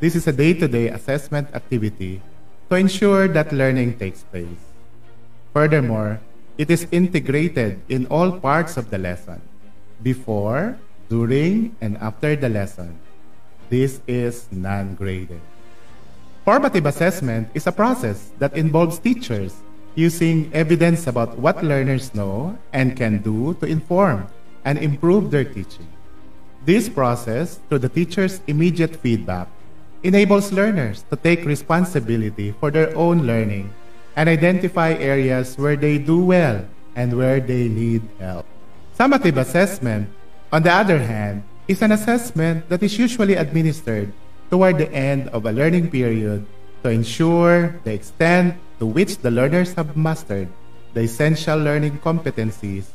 This 0.00 0.14
is 0.14 0.26
a 0.26 0.32
day-to-day 0.32 0.88
assessment 0.88 1.48
activity 1.54 2.22
to 2.70 2.76
ensure 2.76 3.26
that 3.28 3.52
learning 3.52 3.98
takes 3.98 4.22
place. 4.22 4.62
Furthermore, 5.52 6.20
it 6.56 6.70
is 6.70 6.86
integrated 6.92 7.80
in 7.88 8.06
all 8.06 8.30
parts 8.30 8.76
of 8.76 8.90
the 8.90 8.98
lesson, 8.98 9.40
before, 10.02 10.78
during, 11.08 11.74
and 11.80 11.96
after 11.98 12.36
the 12.36 12.48
lesson. 12.48 12.98
This 13.68 14.00
is 14.08 14.48
non-graded. 14.50 15.40
Formative 16.44 16.86
assessment 16.86 17.48
is 17.52 17.66
a 17.66 17.72
process 17.72 18.30
that 18.38 18.56
involves 18.56 18.98
teachers 18.98 19.54
using 19.94 20.48
evidence 20.54 21.06
about 21.06 21.36
what 21.38 21.62
learners 21.62 22.14
know 22.14 22.56
and 22.72 22.96
can 22.96 23.20
do 23.20 23.52
to 23.60 23.66
inform 23.66 24.26
and 24.64 24.78
improve 24.78 25.30
their 25.30 25.44
teaching. 25.44 25.86
This 26.64 26.88
process, 26.88 27.60
through 27.68 27.80
the 27.80 27.88
teacher's 27.88 28.40
immediate 28.46 28.96
feedback, 28.96 29.48
enables 30.02 30.52
learners 30.52 31.04
to 31.10 31.16
take 31.16 31.44
responsibility 31.44 32.54
for 32.60 32.70
their 32.70 32.96
own 32.96 33.26
learning 33.26 33.72
and 34.16 34.28
identify 34.28 34.94
areas 34.94 35.58
where 35.58 35.76
they 35.76 35.98
do 35.98 36.24
well 36.24 36.64
and 36.96 37.12
where 37.16 37.40
they 37.40 37.68
need 37.68 38.02
help. 38.18 38.46
Summative 38.98 39.36
assessment, 39.36 40.08
on 40.52 40.62
the 40.62 40.72
other 40.72 40.98
hand, 40.98 41.42
is 41.68 41.82
an 41.84 41.92
assessment 41.92 42.66
that 42.72 42.82
is 42.82 42.98
usually 42.98 43.36
administered 43.36 44.10
toward 44.50 44.78
the 44.78 44.90
end 44.90 45.28
of 45.36 45.44
a 45.44 45.52
learning 45.52 45.92
period 45.92 46.44
to 46.82 46.88
ensure 46.88 47.76
the 47.84 47.92
extent 47.92 48.56
to 48.80 48.86
which 48.86 49.18
the 49.18 49.30
learners 49.30 49.74
have 49.74 49.94
mastered 49.94 50.48
the 50.94 51.04
essential 51.04 51.60
learning 51.60 51.98
competencies, 52.00 52.88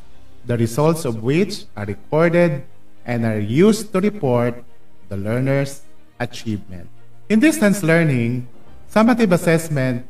the 0.44 0.58
results 0.58 1.04
of 1.04 1.22
which 1.22 1.64
are 1.76 1.86
recorded 1.86 2.66
and 3.06 3.24
are 3.24 3.38
used 3.38 3.92
to 3.92 4.00
report 4.00 4.64
the 5.08 5.16
learner's 5.16 5.82
achievement. 6.18 6.90
In 7.28 7.38
distance 7.38 7.82
learning, 7.82 8.48
summative 8.90 9.30
assessment 9.30 10.04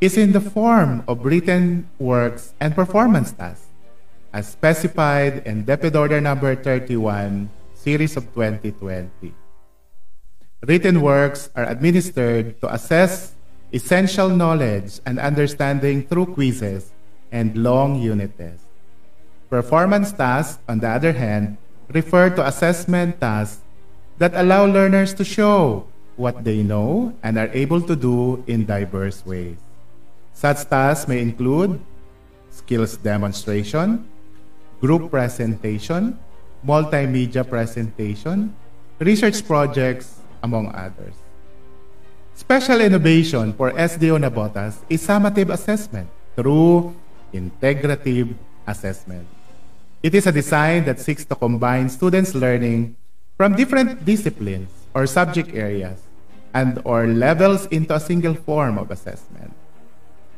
is 0.00 0.18
in 0.18 0.32
the 0.32 0.40
form 0.40 1.04
of 1.06 1.24
written 1.24 1.88
works 1.98 2.52
and 2.58 2.74
performance 2.74 3.30
tasks, 3.30 3.66
as 4.32 4.48
specified 4.48 5.46
in 5.46 5.64
DepEd 5.64 5.94
Order 5.94 6.20
Number 6.20 6.56
31 6.56 7.50
series 7.78 8.18
of 8.18 8.26
2020. 8.34 9.30
Written 10.66 11.00
works 11.00 11.48
are 11.54 11.70
administered 11.70 12.58
to 12.60 12.66
assess 12.74 13.38
essential 13.72 14.28
knowledge 14.28 14.98
and 15.06 15.22
understanding 15.22 16.02
through 16.02 16.34
quizzes 16.34 16.90
and 17.30 17.54
long 17.54 18.02
unit 18.02 18.34
tests. 18.36 18.66
Performance 19.48 20.10
tasks, 20.10 20.58
on 20.68 20.80
the 20.82 20.88
other 20.90 21.12
hand, 21.12 21.56
refer 21.94 22.28
to 22.34 22.42
assessment 22.44 23.20
tasks 23.20 23.62
that 24.18 24.34
allow 24.34 24.66
learners 24.66 25.14
to 25.14 25.24
show 25.24 25.86
what 26.18 26.42
they 26.42 26.66
know 26.66 27.14
and 27.22 27.38
are 27.38 27.48
able 27.54 27.80
to 27.80 27.94
do 27.94 28.42
in 28.50 28.66
diverse 28.66 29.24
ways. 29.24 29.56
Such 30.34 30.66
tasks 30.68 31.06
may 31.06 31.22
include 31.22 31.78
skills 32.50 32.98
demonstration, 32.98 34.10
group 34.82 35.10
presentation, 35.10 36.18
multimedia 36.64 37.46
presentation, 37.46 38.54
research 38.98 39.46
projects, 39.46 40.18
among 40.42 40.70
others. 40.74 41.14
Special 42.34 42.80
innovation 42.80 43.52
for 43.52 43.72
SDO 43.72 44.22
Nabotas 44.22 44.78
is 44.88 45.02
summative 45.02 45.50
assessment 45.50 46.08
through 46.36 46.94
integrative 47.34 48.34
assessment. 48.66 49.26
It 50.02 50.14
is 50.14 50.26
a 50.26 50.32
design 50.32 50.84
that 50.84 51.00
seeks 51.00 51.24
to 51.26 51.34
combine 51.34 51.88
students' 51.88 52.34
learning 52.34 52.94
from 53.36 53.56
different 53.56 54.04
disciplines 54.04 54.70
or 54.94 55.06
subject 55.06 55.50
areas 55.54 56.06
and 56.54 56.80
or 56.84 57.06
levels 57.06 57.66
into 57.66 57.94
a 57.94 58.00
single 58.00 58.34
form 58.34 58.78
of 58.78 58.90
assessment. 58.90 59.52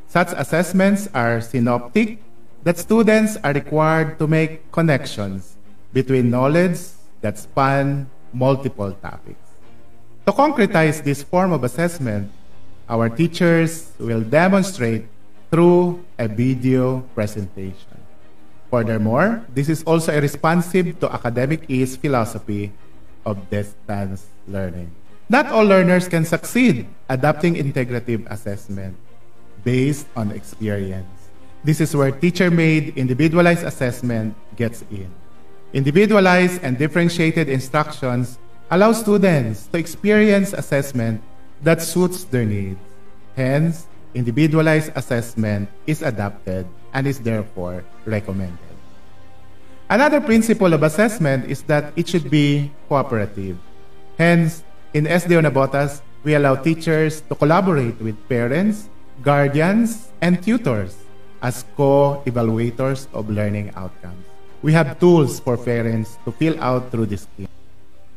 Such 0.09 0.33
assessments 0.33 1.09
are 1.15 1.41
synoptic 1.41 2.19
that 2.65 2.79
students 2.79 3.37
are 3.45 3.53
required 3.53 4.19
to 4.19 4.27
make 4.27 4.73
connections 4.73 5.57
between 5.93 6.31
knowledge 6.31 6.79
that 7.21 7.39
span 7.39 8.09
multiple 8.33 8.93
topics. 9.03 9.39
To 10.27 10.33
concretize 10.33 11.03
this 11.03 11.23
form 11.23 11.53
of 11.53 11.65
assessment, 11.65 12.31
our 12.89 13.09
teachers 13.09 13.93
will 13.99 14.23
demonstrate 14.23 15.07
through 15.51 16.05
a 16.19 16.29
video 16.29 17.01
presentation. 17.15 17.99
Furthermore, 18.71 19.43
this 19.51 19.69
is 19.69 19.83
also 19.83 20.15
responsive 20.21 20.99
to 21.01 21.11
academic 21.11 21.67
ease 21.67 21.97
philosophy 21.97 22.71
of 23.27 23.51
distance 23.51 24.27
learning. 24.47 24.95
Not 25.29 25.47
all 25.51 25.65
learners 25.67 26.07
can 26.07 26.25
succeed 26.25 26.87
adapting 27.09 27.55
integrative 27.55 28.31
assessment 28.31 28.97
based 29.63 30.07
on 30.15 30.31
experience. 30.31 31.07
This 31.63 31.81
is 31.81 31.95
where 31.95 32.11
teacher-made 32.11 32.97
individualized 32.97 33.63
assessment 33.63 34.35
gets 34.57 34.83
in. 34.91 35.11
Individualized 35.73 36.59
and 36.65 36.77
differentiated 36.77 37.49
instructions 37.49 38.39
allow 38.73 38.91
students 38.91 39.67
to 39.71 39.79
experience 39.79 40.53
assessment 40.53 41.23
that 41.63 41.81
suits 41.81 42.25
their 42.25 42.45
needs. 42.45 42.81
Hence, 43.37 43.87
individualized 44.15 44.91
assessment 44.97 45.69
is 45.87 46.03
adapted 46.03 46.67
and 46.93 47.07
is 47.07 47.21
therefore 47.21 47.85
recommended. 48.05 48.59
Another 49.89 50.21
principle 50.21 50.75
of 50.75 50.83
assessment 50.83 51.47
is 51.47 51.63
that 51.71 51.93
it 51.95 52.09
should 52.09 52.31
be 52.31 52.71
cooperative. 52.89 53.57
Hence, 54.19 54.65
in 54.95 55.05
SDO 55.07 55.47
Navotas, 55.47 56.03
we 56.25 56.35
allow 56.35 56.57
teachers 56.57 57.23
to 57.23 57.35
collaborate 57.35 58.01
with 58.03 58.19
parents, 58.29 58.89
guardians, 59.23 60.11
and 60.21 60.43
tutors 60.43 60.97
as 61.43 61.65
co-evaluators 61.77 63.07
of 63.15 63.31
learning 63.31 63.71
outcomes. 63.77 64.30
We 64.61 64.77
have 64.77 65.01
tools 65.01 65.41
for 65.41 65.57
parents 65.57 66.21
to 66.29 66.33
fill 66.33 66.61
out 66.61 66.93
through 66.93 67.09
this 67.09 67.25
scheme. 67.25 67.49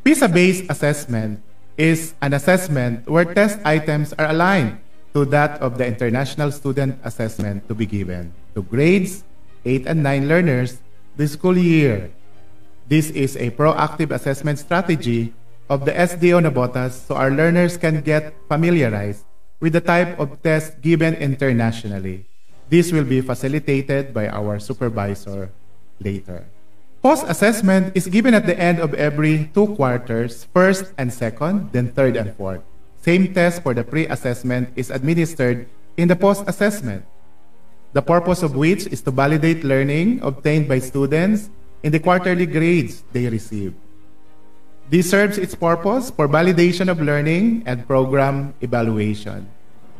PISA-based 0.04 0.68
assessment 0.68 1.40
is 1.80 2.14
an 2.20 2.36
assessment 2.36 3.08
where 3.08 3.24
test 3.24 3.64
items 3.64 4.12
are 4.20 4.28
aligned 4.28 4.84
to 5.16 5.24
that 5.32 5.62
of 5.64 5.80
the 5.80 5.88
International 5.88 6.52
Student 6.52 7.00
Assessment 7.08 7.64
to 7.72 7.74
be 7.74 7.88
given 7.88 8.36
to 8.56 8.62
grades 8.62 9.24
8 9.64 9.88
and 9.88 10.04
9 10.04 10.28
learners 10.28 10.84
this 11.16 11.32
school 11.32 11.58
year. 11.58 12.12
This 12.92 13.10
is 13.16 13.40
a 13.40 13.56
proactive 13.56 14.12
assessment 14.12 14.60
strategy 14.60 15.32
of 15.70 15.88
the 15.88 15.96
SDO 15.96 16.44
Navotas 16.44 17.08
so 17.08 17.16
our 17.16 17.32
learners 17.32 17.78
can 17.78 18.02
get 18.04 18.36
familiarized 18.52 19.24
with 19.64 19.72
the 19.72 19.82
type 19.82 20.20
of 20.20 20.44
test 20.44 20.82
given 20.84 21.16
internationally. 21.16 22.28
This 22.68 22.92
will 22.92 23.08
be 23.08 23.22
facilitated 23.22 24.14
by 24.14 24.28
our 24.28 24.60
supervisor 24.60 25.48
later. 26.00 26.46
Post-assessment 27.04 27.92
is 27.96 28.08
given 28.08 28.34
at 28.34 28.46
the 28.46 28.58
end 28.58 28.80
of 28.80 28.94
every 28.94 29.52
two 29.54 29.76
quarters, 29.76 30.48
first 30.54 30.94
and 30.98 31.12
second, 31.12 31.72
then 31.74 31.92
third 31.92 32.16
and 32.16 32.34
fourth. 32.36 32.64
Same 33.04 33.34
test 33.34 33.62
for 33.62 33.74
the 33.74 33.84
pre-assessment 33.84 34.72
is 34.78 34.90
administered 34.90 35.68
in 35.98 36.08
the 36.08 36.16
post-assessment. 36.16 37.04
The 37.92 38.02
purpose 38.02 38.42
of 38.42 38.56
which 38.56 38.88
is 38.88 39.02
to 39.04 39.12
validate 39.12 39.64
learning 39.64 40.24
obtained 40.24 40.68
by 40.68 40.80
students 40.80 41.50
in 41.84 41.92
the 41.92 42.00
quarterly 42.00 42.48
grades 42.48 43.04
they 43.12 43.28
receive. 43.28 43.76
This 44.90 45.12
serves 45.12 45.38
its 45.38 45.56
purpose 45.56 46.10
for 46.10 46.28
validation 46.28 46.88
of 46.88 47.02
learning 47.02 47.64
and 47.66 47.86
program 47.86 48.56
evaluation. 48.62 49.52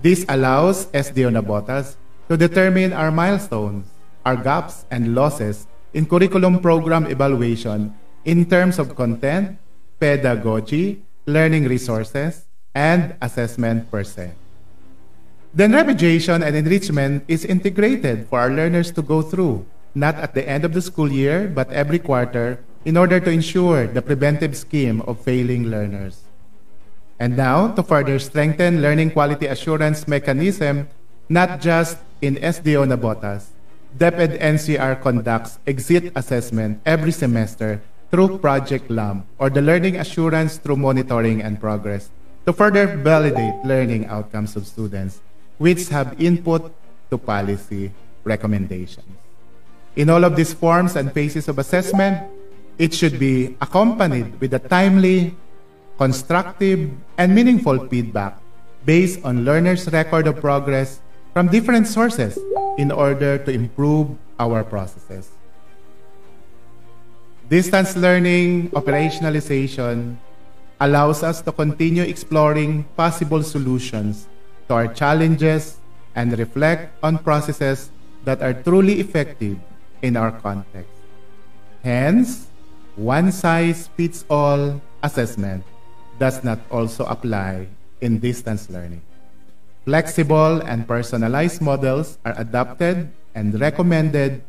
This 0.02 0.26
allows 0.28 0.88
SDO 0.96 1.36
Navotas 1.36 1.96
to 2.30 2.38
determine 2.38 2.94
our 2.94 3.12
milestones, 3.12 3.88
our 4.26 4.36
gaps 4.36 4.86
and 4.90 5.16
losses 5.16 5.68
in 5.94 6.06
curriculum 6.06 6.60
program 6.60 7.06
evaluation 7.06 7.94
in 8.26 8.46
terms 8.46 8.80
of 8.80 8.96
content, 8.96 9.58
pedagogy, 10.00 11.02
learning 11.26 11.66
resources, 11.66 12.46
and 12.74 13.16
assessment 13.22 13.90
per 13.90 14.04
se. 14.04 14.34
Then 15.54 15.72
remediation 15.72 16.42
and 16.42 16.56
enrichment 16.56 17.24
is 17.28 17.46
integrated 17.46 18.26
for 18.28 18.40
our 18.40 18.50
learners 18.50 18.92
to 18.98 19.02
go 19.06 19.22
through, 19.22 19.66
not 19.94 20.16
at 20.16 20.34
the 20.34 20.42
end 20.42 20.66
of 20.66 20.74
the 20.74 20.82
school 20.82 21.12
year, 21.12 21.48
but 21.48 21.70
every 21.70 22.00
quarter 22.00 22.58
in 22.84 22.98
order 22.98 23.20
to 23.20 23.30
ensure 23.30 23.86
the 23.86 24.02
preventive 24.02 24.58
scheme 24.58 25.02
of 25.06 25.22
failing 25.22 25.70
learners. 25.70 26.26
And 27.20 27.38
now, 27.38 27.70
to 27.78 27.84
further 27.84 28.18
strengthen 28.18 28.82
learning 28.82 29.12
quality 29.12 29.46
assurance 29.46 30.08
mechanism, 30.08 30.90
not 31.30 31.62
just 31.62 32.02
in 32.20 32.36
SDO 32.36 32.90
Navotas, 32.90 33.53
DepEd 33.94 34.42
NCR 34.42 34.98
conducts 35.02 35.60
exit 35.68 36.12
assessment 36.16 36.82
every 36.84 37.12
semester 37.12 37.78
through 38.10 38.40
Project 38.40 38.90
LAM 38.90 39.22
or 39.38 39.50
the 39.54 39.62
Learning 39.62 39.98
Assurance 39.98 40.58
through 40.58 40.78
Monitoring 40.78 41.42
and 41.42 41.62
Progress 41.62 42.10
to 42.46 42.54
further 42.54 42.88
validate 42.98 43.54
learning 43.64 44.08
outcomes 44.08 44.56
of 44.56 44.66
students 44.66 45.22
which 45.60 45.90
have 45.90 46.18
input 46.20 46.74
to 47.12 47.18
policy 47.18 47.92
recommendations. 48.24 49.06
In 49.96 50.10
all 50.10 50.24
of 50.26 50.36
these 50.36 50.54
forms 50.54 50.96
and 50.96 51.14
phases 51.14 51.48
of 51.48 51.60
assessment, 51.60 52.18
it 52.80 52.94
should 52.94 53.20
be 53.20 53.56
accompanied 53.62 54.42
with 54.42 54.56
a 54.56 54.60
timely, 54.60 55.38
constructive, 56.00 56.90
and 57.20 57.36
meaningful 57.36 57.88
feedback 57.88 58.42
based 58.86 59.24
on 59.24 59.46
learners' 59.46 59.86
record 59.94 60.26
of 60.26 60.42
progress 60.42 61.00
from 61.34 61.50
different 61.50 61.88
sources 61.88 62.38
in 62.78 62.92
order 62.92 63.38
to 63.38 63.52
improve 63.52 64.08
our 64.40 64.64
processes. 64.64 65.30
Distance 67.50 67.98
learning 67.98 68.70
operationalization 68.72 70.16
allows 70.80 71.24
us 71.24 71.42
to 71.42 71.52
continue 71.52 72.04
exploring 72.04 72.86
possible 72.96 73.44
solutions 73.44 74.28
to 74.68 74.74
our 74.74 74.88
challenges 74.94 75.78
and 76.16 76.38
reflect 76.38 76.94
on 77.04 77.18
processes 77.18 77.90
that 78.24 78.42
are 78.42 78.54
truly 78.54 79.00
effective 79.02 79.58
in 80.02 80.16
our 80.16 80.32
context. 80.32 80.94
Hence, 81.84 82.48
one 82.96 83.32
size 83.32 83.90
fits 83.98 84.24
all 84.30 84.80
assessment 85.02 85.66
does 86.20 86.44
not 86.44 86.60
also 86.70 87.06
apply 87.06 87.68
in 88.02 88.20
distance 88.20 88.70
learning. 88.70 89.02
Flexible 89.84 90.64
and 90.64 90.88
personalized 90.88 91.62
models 91.62 92.18
are 92.24 92.34
adopted 92.40 93.12
and 93.36 93.60
recommended 93.60 94.42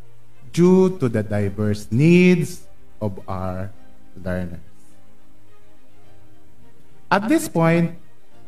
due 0.52 0.96
to 0.98 1.08
the 1.08 1.22
diverse 1.22 1.90
needs 1.90 2.68
of 3.02 3.18
our 3.26 3.72
learners. 4.22 4.62
At 7.10 7.28
this 7.28 7.48
point, 7.48 7.98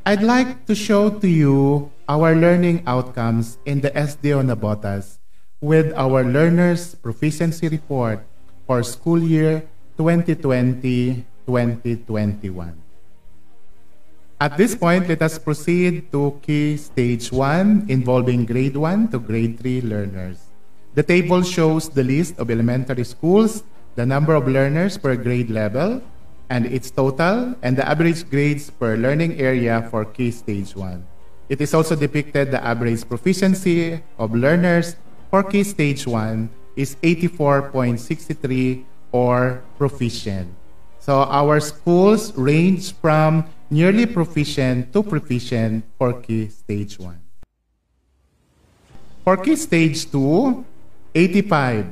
I'd 0.06 0.22
like 0.22 0.66
to 0.66 0.74
show 0.78 1.10
to 1.10 1.26
you 1.26 1.90
our 2.08 2.38
learning 2.38 2.84
outcomes 2.86 3.58
in 3.66 3.82
the 3.82 3.90
SDO 3.90 4.46
Navotas 4.46 5.18
with 5.60 5.90
our 5.98 6.22
learners 6.22 6.94
proficiency 6.94 7.66
report 7.66 8.22
for 8.66 8.84
school 8.86 9.18
year 9.18 9.66
2020-2021. 9.98 12.85
At 14.36 14.60
this 14.60 14.76
point, 14.76 15.08
let 15.08 15.22
us 15.22 15.40
proceed 15.40 16.12
to 16.12 16.36
key 16.44 16.76
stage 16.76 17.32
1 17.32 17.88
involving 17.88 18.44
grade 18.44 18.76
1 18.76 19.08
to 19.08 19.18
grade 19.18 19.56
3 19.56 19.80
learners. 19.80 20.52
The 20.92 21.02
table 21.02 21.40
shows 21.40 21.88
the 21.88 22.04
list 22.04 22.36
of 22.36 22.50
elementary 22.50 23.04
schools, 23.04 23.64
the 23.96 24.04
number 24.04 24.36
of 24.36 24.44
learners 24.44 25.00
per 25.00 25.16
grade 25.16 25.48
level, 25.48 26.02
and 26.52 26.68
its 26.68 26.90
total, 26.92 27.56
and 27.64 27.80
the 27.80 27.88
average 27.88 28.28
grades 28.28 28.68
per 28.68 29.00
learning 29.00 29.40
area 29.40 29.88
for 29.88 30.04
key 30.04 30.30
stage 30.30 30.76
1. 30.76 31.00
It 31.48 31.64
is 31.64 31.72
also 31.72 31.96
depicted 31.96 32.52
the 32.52 32.60
average 32.60 33.08
proficiency 33.08 34.04
of 34.20 34.36
learners 34.36 34.96
for 35.32 35.48
key 35.48 35.64
stage 35.64 36.06
1 36.06 36.50
is 36.76 36.96
84.63 37.00 38.84
or 39.12 39.64
proficient. 39.78 40.52
So 41.00 41.24
our 41.24 41.56
schools 41.60 42.36
range 42.36 42.92
from 43.00 43.48
nearly 43.70 44.06
proficient 44.06 44.92
to 44.92 45.02
proficient 45.02 45.84
for 45.98 46.12
key 46.20 46.48
stage 46.48 46.98
1. 46.98 47.20
For 49.24 49.36
key 49.36 49.56
stage 49.56 50.10
2, 50.10 50.64
85, 51.14 51.86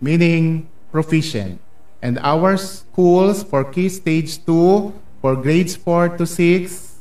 meaning 0.00 0.68
proficient. 0.90 1.60
And 2.00 2.18
our 2.22 2.56
schools 2.56 3.42
for 3.42 3.64
Key 3.64 3.88
Stage 3.88 4.44
2 4.46 4.94
for 5.20 5.34
grades 5.34 5.74
4 5.74 6.16
to 6.16 6.26
6 6.26 6.94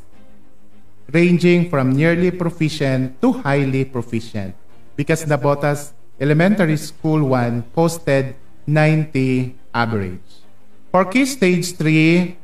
ranging 1.14 1.70
from 1.70 1.94
nearly 1.94 2.32
proficient 2.32 3.16
to 3.22 3.32
highly 3.46 3.86
proficient 3.86 4.56
because 4.98 5.24
Navotas 5.24 5.94
Elementary 6.20 6.76
School 6.76 7.24
1 7.30 7.62
posted 7.72 8.36
90 8.66 9.56
average. 9.74 10.44
For 10.92 11.06
Key 11.06 11.26
Stage 11.26 11.78
3, 11.78 12.36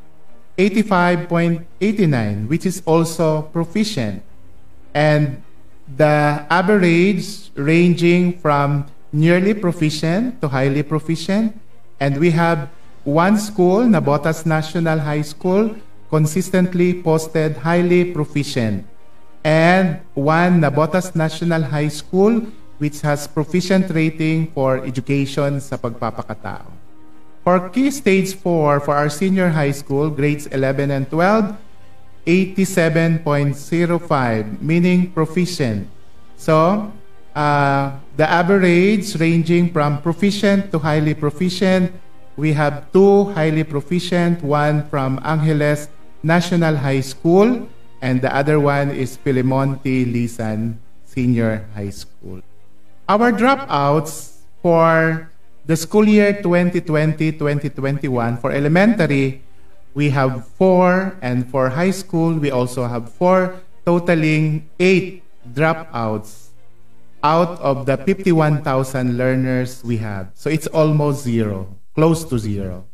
85.89, 0.58 2.48
which 2.48 2.66
is 2.66 2.82
also 2.86 3.44
proficient. 3.54 4.22
And 4.94 5.42
the 5.98 6.46
average 6.50 7.50
ranging 7.56 8.40
from 8.40 8.86
nearly 9.12 9.54
proficient 9.54 10.42
to 10.42 10.48
highly 10.48 10.84
proficient. 10.84 11.60
And 12.00 12.18
we 12.18 12.32
have 12.32 12.70
one 13.04 13.38
school, 13.38 13.82
Nabotas 13.84 14.46
National 14.46 15.00
High 15.00 15.22
School, 15.22 15.76
consistently 16.10 17.02
posted 17.02 17.58
highly 17.58 18.14
proficient. 18.14 18.86
And 19.44 20.00
one, 20.14 20.62
Nabotas 20.62 21.16
National 21.16 21.64
High 21.64 21.90
School, 21.90 22.46
which 22.78 23.02
has 23.02 23.28
proficient 23.28 23.90
rating 23.90 24.52
for 24.54 24.86
education 24.86 25.60
sa 25.60 25.78
pagpapakatao. 25.78 26.83
For 27.44 27.68
Key 27.70 27.92
Stage 27.92 28.34
4, 28.40 28.80
for 28.80 28.96
our 28.96 29.12
senior 29.12 29.52
high 29.52 29.76
school, 29.76 30.10
grades 30.10 30.48
11 30.48 30.92
and 30.92 31.10
12, 31.12 31.58
87.05, 32.26 34.62
meaning 34.62 35.12
proficient. 35.12 35.90
So, 36.40 36.90
uh, 37.36 38.00
the 38.16 38.24
average 38.24 39.20
ranging 39.20 39.76
from 39.76 40.02
proficient 40.02 40.72
to 40.72 40.80
highly 40.80 41.14
proficient, 41.14 41.92
we 42.38 42.54
have 42.54 42.90
two 42.94 43.26
highly 43.36 43.66
proficient, 43.68 44.42
one 44.42 44.88
from 44.88 45.20
Angeles 45.22 45.90
National 46.24 46.78
High 46.78 47.02
School, 47.02 47.68
and 48.02 48.22
the 48.22 48.34
other 48.34 48.62
one 48.62 48.90
is 48.90 49.18
Pilimonte 49.20 50.06
Lisan 50.08 50.78
Senior 51.04 51.68
High 51.76 51.92
School. 51.92 52.40
Our 53.10 53.34
dropouts 53.36 54.38
for 54.64 55.28
the 55.66 55.76
school 55.76 56.08
year 56.08 56.34
2020-2021 56.42 58.42
for 58.42 58.52
elementary 58.52 59.44
we 59.94 60.10
have 60.10 60.48
four, 60.58 61.18
and 61.22 61.50
for 61.50 61.70
high 61.70 61.92
school, 61.92 62.34
we 62.34 62.50
also 62.50 62.86
have 62.86 63.14
four, 63.14 63.62
totaling 63.86 64.70
eight 64.80 65.24
dropouts 65.54 66.50
out 67.24 67.60
of 67.62 67.86
the 67.86 67.98
51,000 67.98 69.18
learners 69.18 69.84
we 69.84 69.98
have. 69.98 70.32
So 70.34 70.50
it's 70.50 70.68
almost 70.68 71.24
zero, 71.24 71.68
close 71.96 72.26
to 72.26 72.40
zero. 72.40 72.86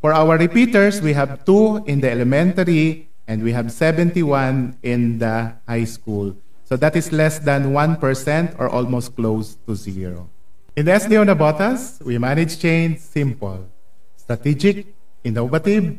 For 0.00 0.14
our 0.14 0.38
repeaters, 0.38 1.02
we 1.02 1.12
have 1.12 1.44
two 1.44 1.84
in 1.84 2.00
the 2.00 2.10
elementary, 2.10 3.10
and 3.26 3.42
we 3.42 3.52
have 3.52 3.70
71 3.70 4.78
in 4.82 5.18
the 5.18 5.52
high 5.68 5.84
school. 5.84 6.36
So 6.64 6.76
that 6.76 6.96
is 6.96 7.12
less 7.12 7.40
than 7.40 7.74
1% 7.74 8.58
or 8.58 8.68
almost 8.68 9.16
close 9.16 9.56
to 9.66 9.74
zero. 9.74 10.30
In 10.76 10.86
the 10.86 10.92
SDO 10.92 11.26
Nabotas, 11.26 11.98
we 12.04 12.16
manage 12.16 12.60
change 12.60 13.00
simple, 13.00 13.66
strategic, 14.14 14.86
innovative, 15.24 15.98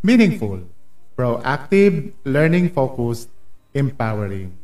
meaningful, 0.00 0.62
proactive, 1.18 2.12
learning 2.24 2.70
focused, 2.70 3.28
empowering. 3.74 4.54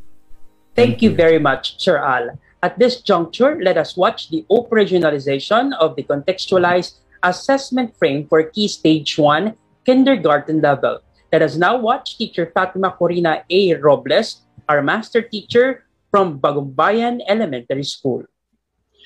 Thank 0.77 1.03
you 1.03 1.11
very 1.11 1.41
much, 1.41 1.75
Sir 1.83 1.99
Al. 1.99 2.39
At 2.63 2.79
this 2.79 3.03
juncture, 3.03 3.59
let 3.61 3.77
us 3.77 3.97
watch 3.97 4.31
the 4.31 4.47
operationalization 4.47 5.75
of 5.83 5.97
the 5.97 6.05
contextualized 6.05 7.03
assessment 7.25 7.99
frame 7.99 8.31
for 8.31 8.45
Key 8.45 8.69
Stage 8.69 9.19
1 9.19 9.59
kindergarten 9.85 10.61
level. 10.61 11.03
Let 11.33 11.43
us 11.43 11.57
now 11.57 11.77
watch 11.77 12.17
teacher 12.17 12.47
Fatima 12.55 12.95
Corina 12.95 13.43
A. 13.51 13.75
Robles, 13.75 14.43
our 14.69 14.83
master 14.83 15.21
teacher 15.21 15.83
from 16.13 16.39
Bagumbayan 16.39 17.27
Elementary 17.27 17.85
School. 17.85 18.23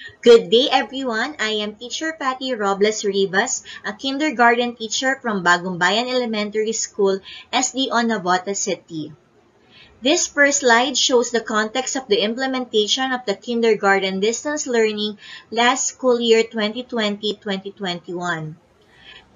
Good 0.03 0.51
day, 0.51 0.67
everyone. 0.67 1.39
I 1.39 1.63
am 1.63 1.79
Teacher 1.79 2.11
Patty 2.19 2.59
Robles 2.59 3.05
Rivas, 3.05 3.63
a 3.87 3.93
kindergarten 3.93 4.75
teacher 4.75 5.21
from 5.23 5.45
Bagumbayan 5.47 6.11
Elementary 6.11 6.73
School, 6.73 7.21
SDO 7.53 8.11
Navota 8.11 8.57
City. 8.57 9.13
This 10.03 10.27
first 10.27 10.67
slide 10.67 10.99
shows 10.99 11.31
the 11.31 11.41
context 11.41 11.95
of 11.95 12.09
the 12.09 12.19
implementation 12.19 13.13
of 13.13 13.25
the 13.27 13.37
kindergarten 13.37 14.19
distance 14.19 14.67
learning 14.67 15.19
last 15.53 15.87
school 15.87 16.19
year 16.19 16.43
2020-2021. 16.51 18.57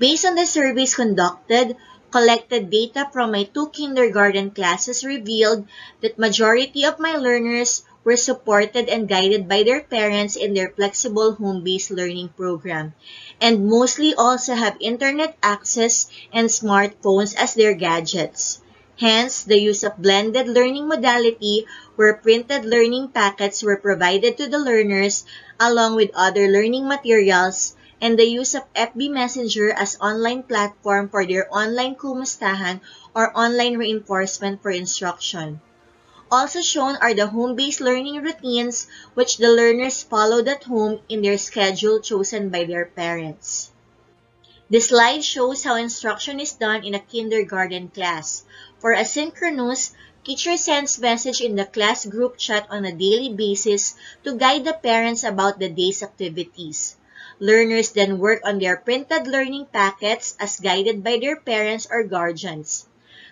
Based 0.00 0.26
on 0.26 0.34
the 0.34 0.46
surveys 0.46 0.96
conducted, 0.96 1.76
collected 2.10 2.70
data 2.70 3.08
from 3.12 3.30
my 3.30 3.44
two 3.44 3.70
kindergarten 3.70 4.50
classes 4.50 5.04
revealed 5.04 5.68
that 6.02 6.18
majority 6.18 6.82
of 6.82 6.98
my 6.98 7.14
learners 7.14 7.85
were 8.06 8.16
supported 8.16 8.88
and 8.88 9.08
guided 9.08 9.48
by 9.48 9.64
their 9.64 9.82
parents 9.82 10.36
in 10.36 10.54
their 10.54 10.70
flexible 10.70 11.34
home-based 11.34 11.90
learning 11.90 12.30
program, 12.38 12.94
and 13.40 13.66
mostly 13.66 14.14
also 14.14 14.54
have 14.54 14.78
internet 14.78 15.36
access 15.42 16.06
and 16.32 16.46
smartphones 16.46 17.34
as 17.34 17.54
their 17.54 17.74
gadgets. 17.74 18.62
Hence, 19.00 19.42
the 19.42 19.58
use 19.58 19.82
of 19.82 19.98
blended 19.98 20.46
learning 20.46 20.86
modality 20.86 21.66
where 21.96 22.14
printed 22.14 22.64
learning 22.64 23.08
packets 23.08 23.60
were 23.60 23.76
provided 23.76 24.38
to 24.38 24.46
the 24.46 24.62
learners 24.62 25.26
along 25.58 25.96
with 25.96 26.14
other 26.14 26.46
learning 26.46 26.86
materials 26.86 27.74
and 28.00 28.16
the 28.16 28.24
use 28.24 28.54
of 28.54 28.62
FB 28.74 29.10
Messenger 29.10 29.72
as 29.72 29.98
online 30.00 30.44
platform 30.44 31.08
for 31.08 31.26
their 31.26 31.50
online 31.50 31.96
kumustahan 31.96 32.80
or 33.14 33.36
online 33.36 33.76
reinforcement 33.76 34.62
for 34.62 34.70
instruction. 34.70 35.60
Also 36.30 36.60
shown 36.60 36.96
are 36.96 37.14
the 37.14 37.28
home-based 37.28 37.80
learning 37.80 38.20
routines 38.20 38.88
which 39.14 39.38
the 39.38 39.48
learners 39.48 40.02
followed 40.02 40.48
at 40.48 40.64
home 40.64 41.00
in 41.08 41.22
their 41.22 41.38
schedule 41.38 42.00
chosen 42.00 42.48
by 42.48 42.64
their 42.64 42.86
parents. 42.86 43.70
The 44.68 44.80
slide 44.80 45.22
shows 45.22 45.62
how 45.62 45.76
instruction 45.76 46.40
is 46.40 46.54
done 46.54 46.84
in 46.84 46.96
a 46.96 46.98
kindergarten 46.98 47.90
class. 47.90 48.42
For 48.80 48.92
asynchronous, 48.92 49.92
teacher 50.24 50.56
sends 50.56 50.98
message 50.98 51.40
in 51.40 51.54
the 51.54 51.64
class 51.64 52.04
group 52.04 52.36
chat 52.36 52.66
on 52.70 52.84
a 52.84 52.90
daily 52.90 53.32
basis 53.32 53.94
to 54.24 54.34
guide 54.34 54.64
the 54.64 54.72
parents 54.72 55.22
about 55.22 55.60
the 55.60 55.68
day's 55.68 56.02
activities. 56.02 56.96
Learners 57.38 57.90
then 57.92 58.18
work 58.18 58.40
on 58.44 58.58
their 58.58 58.76
printed 58.76 59.28
learning 59.28 59.66
packets 59.72 60.34
as 60.40 60.58
guided 60.58 61.04
by 61.04 61.18
their 61.20 61.36
parents 61.36 61.86
or 61.88 62.02
guardians. 62.02 62.88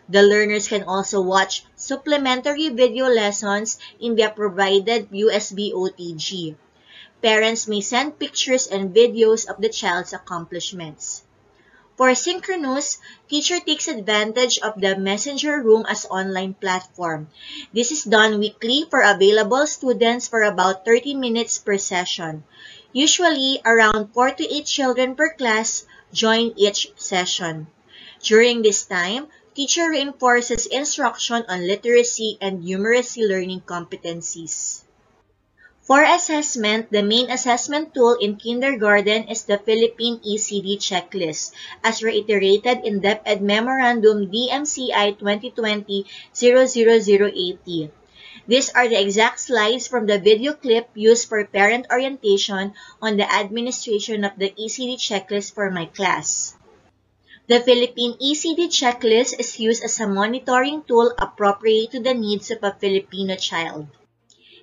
The 0.09 0.23
learners 0.23 0.69
can 0.69 0.85
also 0.85 1.21
watch 1.21 1.65
supplementary 1.77 2.69
video 2.69 3.07
lessons 3.09 3.79
in 3.99 4.17
the 4.17 4.29
provided 4.29 5.11
USB 5.11 5.73
OTG. 5.73 6.57
Parents 7.23 7.67
may 7.67 7.81
send 7.81 8.19
pictures 8.19 8.67
and 8.67 8.95
videos 8.95 9.49
of 9.49 9.61
the 9.61 9.71
child's 9.71 10.13
accomplishments. 10.13 11.23
For 11.97 12.13
synchronous, 12.15 12.99
teacher 13.31 13.61
takes 13.61 13.87
advantage 13.87 14.59
of 14.59 14.81
the 14.81 14.97
messenger 14.97 15.63
room 15.63 15.87
as 15.89 16.07
online 16.11 16.55
platform. 16.55 17.29
This 17.73 17.93
is 17.93 18.03
done 18.03 18.41
weekly 18.41 18.85
for 18.91 19.01
available 19.01 19.65
students 19.69 20.27
for 20.27 20.43
about 20.43 20.85
30 20.85 21.15
minutes 21.15 21.57
per 21.59 21.79
session. 21.79 22.43
Usually, 22.93 23.63
around 23.65 24.13
4 24.13 24.33
to 24.33 24.45
8 24.45 24.67
children 24.67 25.15
per 25.15 25.33
class 25.35 25.87
join 26.13 26.53
each 26.57 26.91
session. 26.97 27.69
During 28.21 28.63
this 28.63 28.85
time, 28.85 29.29
teacher 29.55 29.89
reinforces 29.89 30.67
instruction 30.67 31.45
on 31.49 31.67
literacy 31.67 32.37
and 32.41 32.65
numeracy 32.65 33.29
learning 33.29 33.63
competencies. 33.63 34.83
For 35.85 36.03
assessment, 36.03 36.91
the 36.91 37.03
main 37.03 37.31
assessment 37.31 37.93
tool 37.93 38.15
in 38.15 38.37
kindergarten 38.37 39.29
is 39.29 39.45
the 39.45 39.59
Philippine 39.59 40.19
ECD 40.25 40.79
checklist, 40.81 41.53
as 41.85 42.03
reiterated 42.03 42.81
in 42.85 43.01
DepEd 43.01 43.43
Memorandum 43.43 44.33
DMCI 44.33 45.19
2020-00080. 45.21 47.91
These 48.49 48.71
are 48.71 48.89
the 48.89 49.01
exact 49.01 49.41
slides 49.41 49.87
from 49.87 50.07
the 50.07 50.19
video 50.19 50.55
clip 50.55 50.89
used 50.95 51.29
for 51.29 51.45
parent 51.45 51.87
orientation 51.93 52.73
on 53.01 53.17
the 53.19 53.31
administration 53.31 54.25
of 54.25 54.33
the 54.39 54.55
ECD 54.57 54.97
checklist 54.97 55.53
for 55.53 55.71
my 55.71 55.85
class. 55.85 56.57
The 57.47 57.61
Philippine 57.61 58.15
ECD 58.15 58.73
checklist 58.73 59.39
is 59.39 59.61
used 59.61 59.85
as 59.85 60.01
a 60.01 60.07
monitoring 60.07 60.83
tool 60.89 61.13
appropriate 61.19 61.91
to 61.91 62.01
the 62.01 62.15
needs 62.15 62.51
of 62.51 62.65
a 62.65 62.73
Filipino 62.73 63.37
child. 63.37 63.87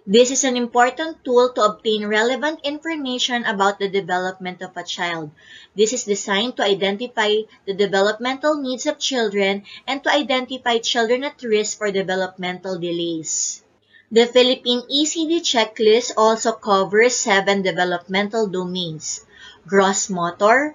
This 0.07 0.31
is 0.31 0.43
an 0.43 0.57
important 0.57 1.23
tool 1.23 1.53
to 1.53 1.61
obtain 1.61 2.07
relevant 2.07 2.61
information 2.63 3.45
about 3.45 3.77
the 3.77 3.87
development 3.87 4.63
of 4.63 4.75
a 4.75 4.81
child. 4.81 5.29
This 5.75 5.93
is 5.93 6.05
designed 6.05 6.57
to 6.57 6.63
identify 6.63 7.45
the 7.67 7.75
developmental 7.75 8.57
needs 8.57 8.87
of 8.87 8.97
children 8.97 9.61
and 9.85 10.03
to 10.03 10.09
identify 10.09 10.79
children 10.79 11.23
at 11.23 11.43
risk 11.43 11.77
for 11.77 11.91
developmental 11.91 12.79
delays. 12.79 13.61
The 14.11 14.25
Philippine 14.25 14.81
ECD 14.89 15.45
checklist 15.45 16.13
also 16.17 16.53
covers 16.53 17.13
seven 17.13 17.61
developmental 17.61 18.47
domains 18.47 19.23
gross 19.67 20.09
motor, 20.09 20.73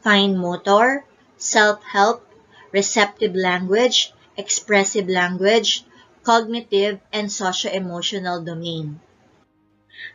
fine 0.00 0.38
motor, 0.38 1.04
self 1.42 1.82
help, 1.82 2.22
receptive 2.70 3.34
language, 3.34 4.12
expressive 4.36 5.08
language, 5.08 5.84
cognitive, 6.22 7.00
and 7.12 7.32
socio 7.32 7.70
emotional 7.72 8.40
domain. 8.40 9.00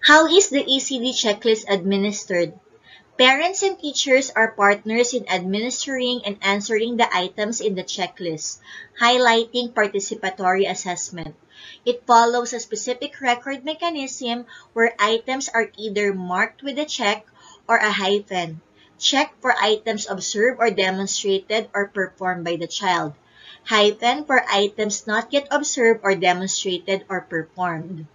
How 0.08 0.26
is 0.26 0.48
the 0.48 0.64
ECD 0.64 1.12
checklist 1.12 1.66
administered? 1.68 2.58
Parents 3.18 3.62
and 3.62 3.78
teachers 3.78 4.32
are 4.32 4.52
partners 4.52 5.14
in 5.14 5.28
administering 5.28 6.22
and 6.24 6.38
answering 6.42 6.96
the 6.96 7.14
items 7.14 7.60
in 7.60 7.76
the 7.76 7.84
checklist, 7.84 8.60
highlighting 9.02 9.74
participatory 9.74 10.70
assessment. 10.70 11.36
It 11.84 12.08
follows 12.08 12.54
a 12.54 12.60
specific 12.62 13.20
record 13.20 13.66
mechanism 13.66 14.46
where 14.72 14.96
items 14.98 15.50
are 15.50 15.72
either 15.76 16.14
marked 16.14 16.64
with 16.64 16.80
a 16.80 16.86
check 16.86 17.28
or 17.68 17.76
a 17.78 17.92
hyphen. 17.92 18.62
Check 19.00 19.34
for 19.42 19.54
items 19.62 20.10
observed 20.10 20.60
or 20.60 20.70
demonstrated 20.72 21.70
or 21.74 21.88
performed 21.88 22.44
by 22.44 22.56
the 22.56 22.68
child. 22.68 23.14
Hyphen 23.64 24.26
for 24.26 24.44
items 24.50 25.06
not 25.06 25.32
yet 25.32 25.48
observed 25.52 26.02
or 26.04 26.16
demonstrated 26.16 27.06
or 27.10 27.22
performed. 27.22 28.08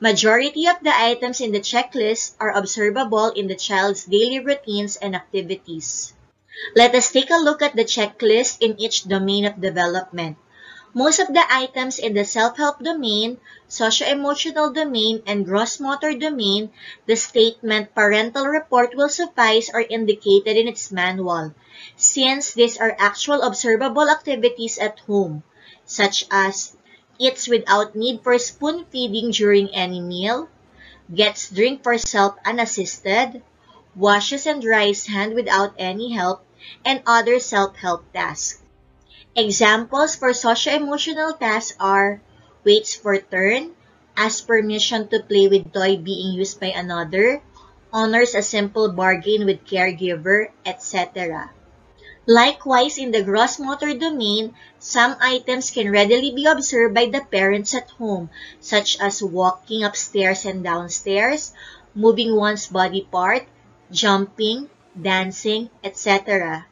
Majority 0.00 0.66
of 0.66 0.78
the 0.82 0.94
items 0.94 1.40
in 1.40 1.52
the 1.52 1.60
checklist 1.60 2.34
are 2.40 2.56
observable 2.56 3.30
in 3.30 3.48
the 3.48 3.56
child's 3.56 4.04
daily 4.04 4.38
routines 4.38 4.96
and 4.96 5.14
activities. 5.14 6.14
Let 6.74 6.94
us 6.94 7.10
take 7.10 7.30
a 7.30 7.42
look 7.42 7.62
at 7.62 7.76
the 7.76 7.84
checklist 7.84 8.58
in 8.60 8.80
each 8.80 9.04
domain 9.04 9.44
of 9.44 9.60
development. 9.60 10.38
Most 10.92 11.18
of 11.18 11.28
the 11.28 11.44
items 11.50 11.98
in 11.98 12.12
the 12.12 12.26
self-help 12.26 12.80
domain, 12.80 13.40
socio-emotional 13.68 14.70
domain, 14.74 15.22
and 15.26 15.46
gross 15.46 15.80
motor 15.80 16.12
domain, 16.12 16.70
the 17.06 17.16
statement 17.16 17.94
parental 17.94 18.46
report 18.46 18.94
will 18.94 19.08
suffice 19.08 19.70
are 19.70 19.80
indicated 19.80 20.58
in 20.58 20.68
its 20.68 20.92
manual, 20.92 21.54
since 21.96 22.52
these 22.52 22.76
are 22.76 22.94
actual 22.98 23.40
observable 23.40 24.10
activities 24.10 24.76
at 24.76 24.98
home, 25.00 25.42
such 25.86 26.26
as 26.30 26.76
eats 27.18 27.48
without 27.48 27.96
need 27.96 28.22
for 28.22 28.38
spoon 28.38 28.84
feeding 28.92 29.30
during 29.30 29.74
any 29.74 30.00
meal, 30.02 30.50
gets 31.14 31.48
drink 31.48 31.82
for 31.82 31.96
self 31.96 32.36
unassisted, 32.44 33.42
washes 33.96 34.46
and 34.46 34.60
dries 34.60 35.06
hand 35.06 35.34
without 35.34 35.72
any 35.78 36.12
help, 36.12 36.44
and 36.84 37.02
other 37.06 37.38
self-help 37.38 38.04
tasks. 38.12 38.62
Examples 39.38 40.16
for 40.16 40.34
socio-emotional 40.34 41.34
tasks 41.34 41.78
are 41.78 42.20
waits 42.64 42.96
for 42.98 43.14
turn, 43.22 43.70
asks 44.16 44.40
permission 44.42 45.06
to 45.06 45.22
play 45.22 45.46
with 45.46 45.70
toy 45.72 45.94
being 45.94 46.34
used 46.34 46.58
by 46.58 46.74
another, 46.74 47.40
honors 47.92 48.34
a 48.34 48.42
simple 48.42 48.90
bargain 48.90 49.46
with 49.46 49.62
caregiver, 49.62 50.50
etc. 50.66 51.54
Likewise, 52.26 52.98
in 52.98 53.12
the 53.12 53.22
gross 53.22 53.60
motor 53.60 53.94
domain, 53.94 54.58
some 54.80 55.14
items 55.20 55.70
can 55.70 55.92
readily 55.92 56.34
be 56.34 56.44
observed 56.44 56.98
by 56.98 57.06
the 57.06 57.22
parents 57.22 57.76
at 57.78 57.90
home, 57.90 58.30
such 58.58 58.98
as 58.98 59.22
walking 59.22 59.84
upstairs 59.84 60.44
and 60.44 60.64
downstairs, 60.64 61.54
moving 61.94 62.34
one's 62.34 62.66
body 62.66 63.06
part, 63.06 63.46
jumping, 63.92 64.68
dancing, 65.00 65.70
etc. 65.84 66.66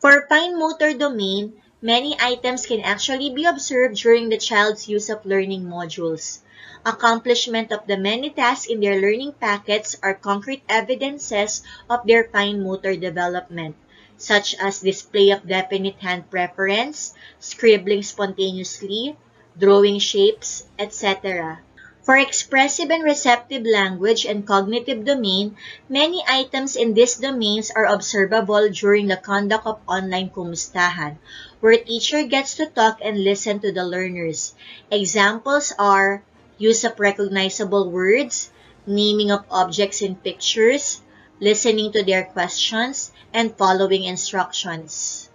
For 0.00 0.24
fine 0.26 0.58
motor 0.58 0.96
domain, 0.96 1.60
many 1.82 2.16
items 2.20 2.64
can 2.64 2.80
actually 2.80 3.28
be 3.28 3.44
observed 3.44 3.96
during 3.96 4.30
the 4.30 4.38
child's 4.38 4.88
use 4.88 5.10
of 5.10 5.26
learning 5.26 5.64
modules. 5.64 6.38
Accomplishment 6.86 7.72
of 7.72 7.86
the 7.86 7.98
many 7.98 8.30
tasks 8.30 8.66
in 8.66 8.80
their 8.80 9.00
learning 9.00 9.32
packets 9.38 9.96
are 10.02 10.14
concrete 10.14 10.62
evidences 10.68 11.62
of 11.90 12.06
their 12.06 12.24
fine 12.24 12.62
motor 12.62 12.96
development 12.96 13.76
such 14.22 14.54
as 14.54 14.80
display 14.80 15.30
of 15.30 15.48
definite 15.48 15.98
hand 15.98 16.30
preference, 16.30 17.12
scribbling 17.40 18.02
spontaneously, 18.02 19.16
drawing 19.58 19.98
shapes, 19.98 20.64
etc. 20.78 21.58
For 22.02 22.16
expressive 22.18 22.90
and 22.90 23.04
receptive 23.04 23.64
language 23.64 24.26
and 24.26 24.46
cognitive 24.46 25.04
domain, 25.04 25.56
many 25.88 26.22
items 26.26 26.74
in 26.74 26.94
these 26.94 27.14
domains 27.14 27.70
are 27.70 27.86
observable 27.86 28.68
during 28.70 29.06
the 29.06 29.16
conduct 29.16 29.66
of 29.66 29.80
online 29.86 30.30
kumustahan, 30.30 31.18
where 31.60 31.78
teacher 31.78 32.24
gets 32.24 32.56
to 32.56 32.66
talk 32.66 32.98
and 33.00 33.22
listen 33.22 33.60
to 33.60 33.70
the 33.70 33.84
learners. 33.84 34.54
Examples 34.90 35.72
are 35.78 36.24
use 36.58 36.84
of 36.84 36.98
recognizable 36.98 37.88
words, 37.88 38.50
naming 38.84 39.30
of 39.30 39.46
objects 39.48 40.02
in 40.02 40.16
pictures, 40.16 41.00
listening 41.40 41.92
to 41.92 42.02
their 42.02 42.24
questions, 42.24 43.12
and 43.32 43.56
following 43.56 44.04
instructions. 44.04 45.30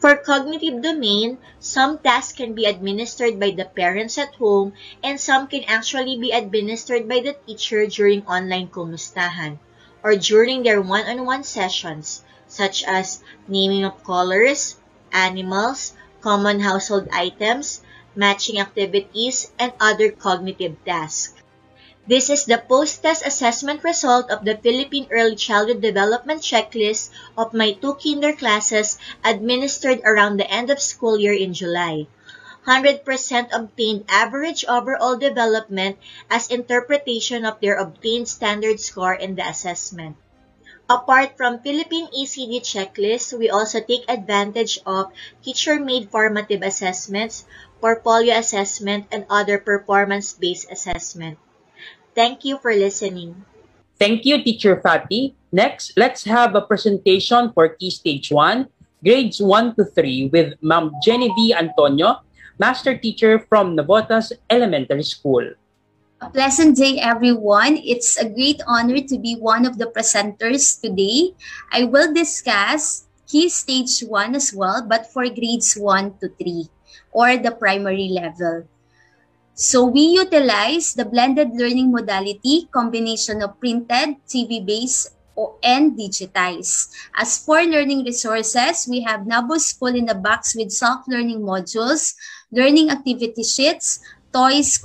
For 0.00 0.16
cognitive 0.16 0.82
domain, 0.82 1.38
some 1.60 1.98
tasks 1.98 2.32
can 2.32 2.54
be 2.54 2.64
administered 2.64 3.38
by 3.38 3.52
the 3.52 3.66
parents 3.66 4.18
at 4.18 4.34
home 4.34 4.72
and 5.00 5.20
some 5.20 5.46
can 5.46 5.62
actually 5.68 6.18
be 6.18 6.32
administered 6.32 7.08
by 7.08 7.20
the 7.20 7.34
teacher 7.46 7.86
during 7.86 8.26
online 8.26 8.66
kumustahan 8.66 9.60
or 10.02 10.16
during 10.16 10.64
their 10.64 10.82
one-on-one 10.82 11.44
sessions, 11.44 12.24
such 12.48 12.82
as 12.82 13.22
naming 13.46 13.84
of 13.84 14.02
colors, 14.02 14.74
animals, 15.12 15.92
common 16.20 16.58
household 16.58 17.06
items, 17.12 17.82
matching 18.16 18.58
activities, 18.58 19.52
and 19.56 19.72
other 19.78 20.10
cognitive 20.10 20.76
tasks. 20.84 21.39
This 22.10 22.26
is 22.28 22.44
the 22.44 22.58
post-test 22.58 23.24
assessment 23.24 23.84
result 23.84 24.32
of 24.34 24.44
the 24.44 24.56
Philippine 24.58 25.06
Early 25.12 25.36
Childhood 25.36 25.80
Development 25.80 26.42
Checklist 26.42 27.14
of 27.38 27.54
my 27.54 27.70
two 27.78 27.94
kinder 28.02 28.32
classes 28.32 28.98
administered 29.22 30.02
around 30.02 30.36
the 30.36 30.50
end 30.50 30.70
of 30.70 30.82
school 30.82 31.20
year 31.20 31.32
in 31.32 31.54
July. 31.54 32.08
100% 32.66 33.06
obtained 33.54 34.06
average 34.08 34.64
overall 34.66 35.14
development 35.18 36.02
as 36.28 36.50
interpretation 36.50 37.44
of 37.44 37.60
their 37.60 37.78
obtained 37.78 38.26
standard 38.26 38.80
score 38.80 39.14
in 39.14 39.36
the 39.36 39.46
assessment. 39.46 40.16
Apart 40.90 41.36
from 41.36 41.62
Philippine 41.62 42.10
ECD 42.10 42.58
checklist, 42.58 43.38
we 43.38 43.48
also 43.48 43.78
take 43.78 44.02
advantage 44.10 44.80
of 44.84 45.12
teacher-made 45.44 46.10
formative 46.10 46.62
assessments, 46.62 47.46
portfolio 47.80 48.34
assessment, 48.34 49.06
and 49.12 49.26
other 49.30 49.58
performance-based 49.58 50.66
assessment. 50.72 51.38
Thank 52.20 52.44
you 52.44 52.60
for 52.60 52.76
listening. 52.76 53.32
Thank 53.96 54.28
you, 54.28 54.44
Teacher 54.44 54.76
Fati. 54.84 55.32
Next, 55.56 55.96
let's 55.96 56.20
have 56.28 56.52
a 56.52 56.60
presentation 56.60 57.48
for 57.56 57.72
Key 57.80 57.88
Stage 57.88 58.28
1, 58.28 58.68
grades 59.00 59.40
1 59.40 59.80
to 59.80 59.88
3 59.88 60.28
with 60.28 60.52
Ma'am 60.60 60.92
Genevieve 61.00 61.56
Antonio, 61.56 62.20
Master 62.60 62.92
Teacher 62.92 63.40
from 63.48 63.72
Navotas 63.72 64.36
Elementary 64.52 65.00
School. 65.00 65.48
A 66.20 66.28
pleasant 66.28 66.76
day, 66.76 67.00
everyone. 67.00 67.80
It's 67.80 68.20
a 68.20 68.28
great 68.28 68.60
honor 68.68 69.00
to 69.00 69.16
be 69.16 69.40
one 69.40 69.64
of 69.64 69.80
the 69.80 69.88
presenters 69.88 70.76
today. 70.76 71.32
I 71.72 71.88
will 71.88 72.12
discuss 72.12 73.08
Key 73.32 73.48
Stage 73.48 74.04
1 74.04 74.36
as 74.36 74.52
well, 74.52 74.84
but 74.84 75.08
for 75.08 75.24
grades 75.24 75.72
1 75.72 76.20
to 76.20 76.28
3 76.36 76.68
or 77.16 77.40
the 77.40 77.56
primary 77.56 78.12
level. 78.12 78.68
So 79.60 79.84
we 79.84 80.16
utilize 80.16 80.96
the 80.96 81.04
blended 81.04 81.52
learning 81.52 81.92
modality 81.92 82.64
combination 82.72 83.44
of 83.44 83.60
printed, 83.60 84.16
TV-based, 84.24 85.12
and 85.62 85.92
digitized. 85.92 86.88
As 87.12 87.44
for 87.44 87.60
learning 87.60 88.08
resources, 88.08 88.88
we 88.88 89.02
have 89.02 89.26
Nabu 89.26 89.58
School 89.58 89.92
in 89.92 90.06
the 90.06 90.14
Box 90.14 90.56
with 90.56 90.72
self-learning 90.72 91.44
modules, 91.44 92.14
learning 92.50 92.88
activity 92.88 93.44
sheets, 93.44 94.00
toys, 94.32 94.80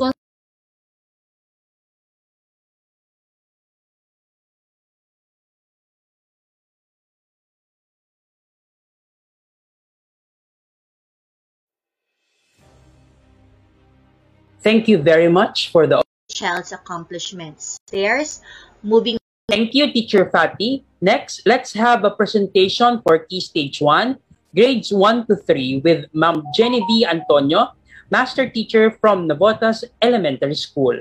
Thank 14.66 14.90
you 14.90 14.98
very 14.98 15.30
much 15.30 15.70
for 15.70 15.86
the 15.86 16.02
child's 16.26 16.74
accomplishments. 16.74 17.78
There's 17.86 18.42
moving. 18.82 19.22
Thank 19.46 19.78
you, 19.78 19.94
Teacher 19.94 20.26
Fatty. 20.34 20.82
Next, 21.06 21.46
let's 21.46 21.70
have 21.78 22.02
a 22.02 22.10
presentation 22.10 22.98
for 23.06 23.30
Key 23.30 23.46
Stage 23.46 23.78
1, 23.78 24.18
grades 24.58 24.90
1 24.90 25.30
to 25.30 25.38
3 25.38 25.86
with 25.86 26.10
Ma'am 26.18 26.42
Genevieve 26.58 27.06
Antonio, 27.14 27.78
Master 28.10 28.50
Teacher 28.50 28.90
from 28.90 29.30
Navotas 29.30 29.86
Elementary 30.02 30.58
School. 30.58 30.98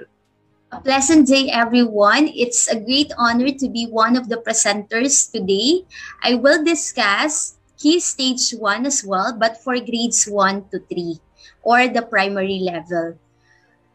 A 0.68 0.80
pleasant 0.84 1.24
day, 1.24 1.48
everyone. 1.48 2.28
It's 2.36 2.68
a 2.68 2.76
great 2.76 3.16
honor 3.16 3.48
to 3.48 3.66
be 3.72 3.88
one 3.88 4.20
of 4.20 4.28
the 4.28 4.44
presenters 4.44 5.32
today. 5.32 5.88
I 6.20 6.36
will 6.36 6.60
discuss 6.60 7.56
Key 7.80 7.96
Stage 7.96 8.52
1 8.60 8.84
as 8.84 9.00
well, 9.08 9.32
but 9.32 9.56
for 9.64 9.80
grades 9.80 10.28
1 10.28 10.68
to 10.68 10.84
3 10.84 11.16
or 11.64 11.88
the 11.88 12.04
primary 12.04 12.60
level. 12.60 13.16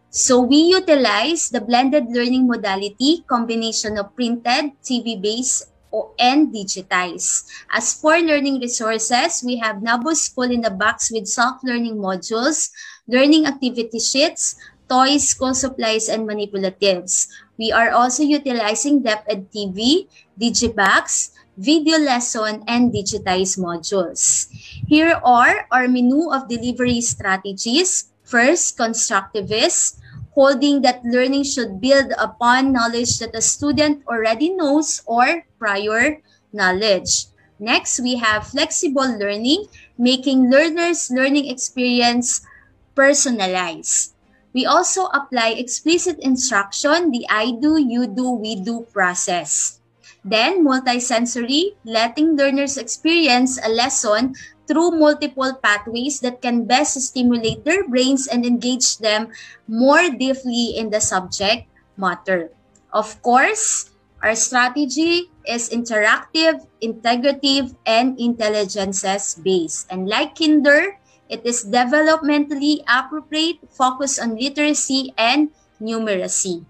So 0.09 0.41
we 0.41 0.73
utilize 0.73 1.49
the 1.49 1.61
blended 1.61 2.09
learning 2.09 2.47
modality 2.47 3.21
combination 3.29 3.97
of 3.97 4.15
printed, 4.15 4.73
TV-based, 4.81 5.69
and 6.17 6.49
digitized. 6.49 7.45
As 7.69 7.93
for 7.93 8.17
learning 8.17 8.59
resources, 8.59 9.43
we 9.45 9.57
have 9.57 9.81
Nabu 9.81 10.13
School 10.15 10.49
in 10.49 10.61
the 10.61 10.73
Box 10.73 11.11
with 11.13 11.27
self-learning 11.27 11.97
modules, 11.97 12.69
learning 13.07 13.45
activity 13.45 13.99
sheets, 13.99 14.57
toys, 14.89 15.29
school 15.29 15.53
supplies, 15.53 16.09
and 16.09 16.27
manipulatives. 16.27 17.29
We 17.57 17.71
are 17.71 17.91
also 17.91 18.23
utilizing 18.23 19.03
DepEd 19.03 19.53
TV, 19.53 20.09
Digibox, 20.41 21.37
video 21.57 21.99
lesson, 21.99 22.63
and 22.65 22.91
digitized 22.91 23.61
modules. 23.61 24.49
Here 24.87 25.21
are 25.23 25.67
our 25.71 25.87
menu 25.87 26.33
of 26.33 26.49
delivery 26.49 27.01
strategies. 27.01 28.09
First, 28.29 28.77
constructivist, 28.77 29.97
holding 30.37 30.85
that 30.85 31.01
learning 31.01 31.49
should 31.49 31.81
build 31.81 32.13
upon 32.13 32.71
knowledge 32.71 33.17
that 33.17 33.33
a 33.33 33.41
student 33.41 34.05
already 34.05 34.53
knows 34.53 35.01
or 35.09 35.49
prior 35.57 36.21
knowledge. 36.53 37.25
Next, 37.57 37.99
we 37.99 38.21
have 38.21 38.53
flexible 38.53 39.17
learning, 39.17 39.65
making 39.97 40.53
learners' 40.53 41.09
learning 41.09 41.49
experience 41.49 42.45
personalized. 42.93 44.13
We 44.53 44.65
also 44.65 45.09
apply 45.09 45.57
explicit 45.57 46.21
instruction, 46.21 47.09
the 47.09 47.25
I 47.33 47.57
do, 47.57 47.81
you 47.81 48.05
do, 48.05 48.29
we 48.29 48.61
do 48.61 48.85
process. 48.93 49.81
Then, 50.23 50.61
multisensory, 50.61 51.73
letting 51.83 52.37
learners 52.37 52.77
experience 52.77 53.57
a 53.57 53.69
lesson 53.69 54.35
through 54.69 54.93
multiple 55.01 55.57
pathways 55.65 56.21
that 56.21 56.45
can 56.45 56.69
best 56.69 56.93
stimulate 57.01 57.65
their 57.65 57.81
brains 57.89 58.29
and 58.29 58.45
engage 58.45 59.01
them 59.01 59.33
more 59.65 60.13
deeply 60.13 60.77
in 60.77 60.93
the 60.93 61.01
subject 61.01 61.65
matter. 61.97 62.53
Of 62.93 63.17
course, 63.25 63.89
our 64.21 64.37
strategy 64.37 65.33
is 65.49 65.73
interactive, 65.73 66.69
integrative, 66.85 67.73
and 67.89 68.13
intelligences 68.21 69.41
based. 69.41 69.89
And 69.89 70.05
like 70.05 70.37
Kinder, 70.37 71.01
it 71.29 71.41
is 71.45 71.65
developmentally 71.65 72.85
appropriate, 72.85 73.65
focused 73.73 74.21
on 74.21 74.37
literacy 74.37 75.17
and 75.17 75.49
numeracy. 75.81 76.65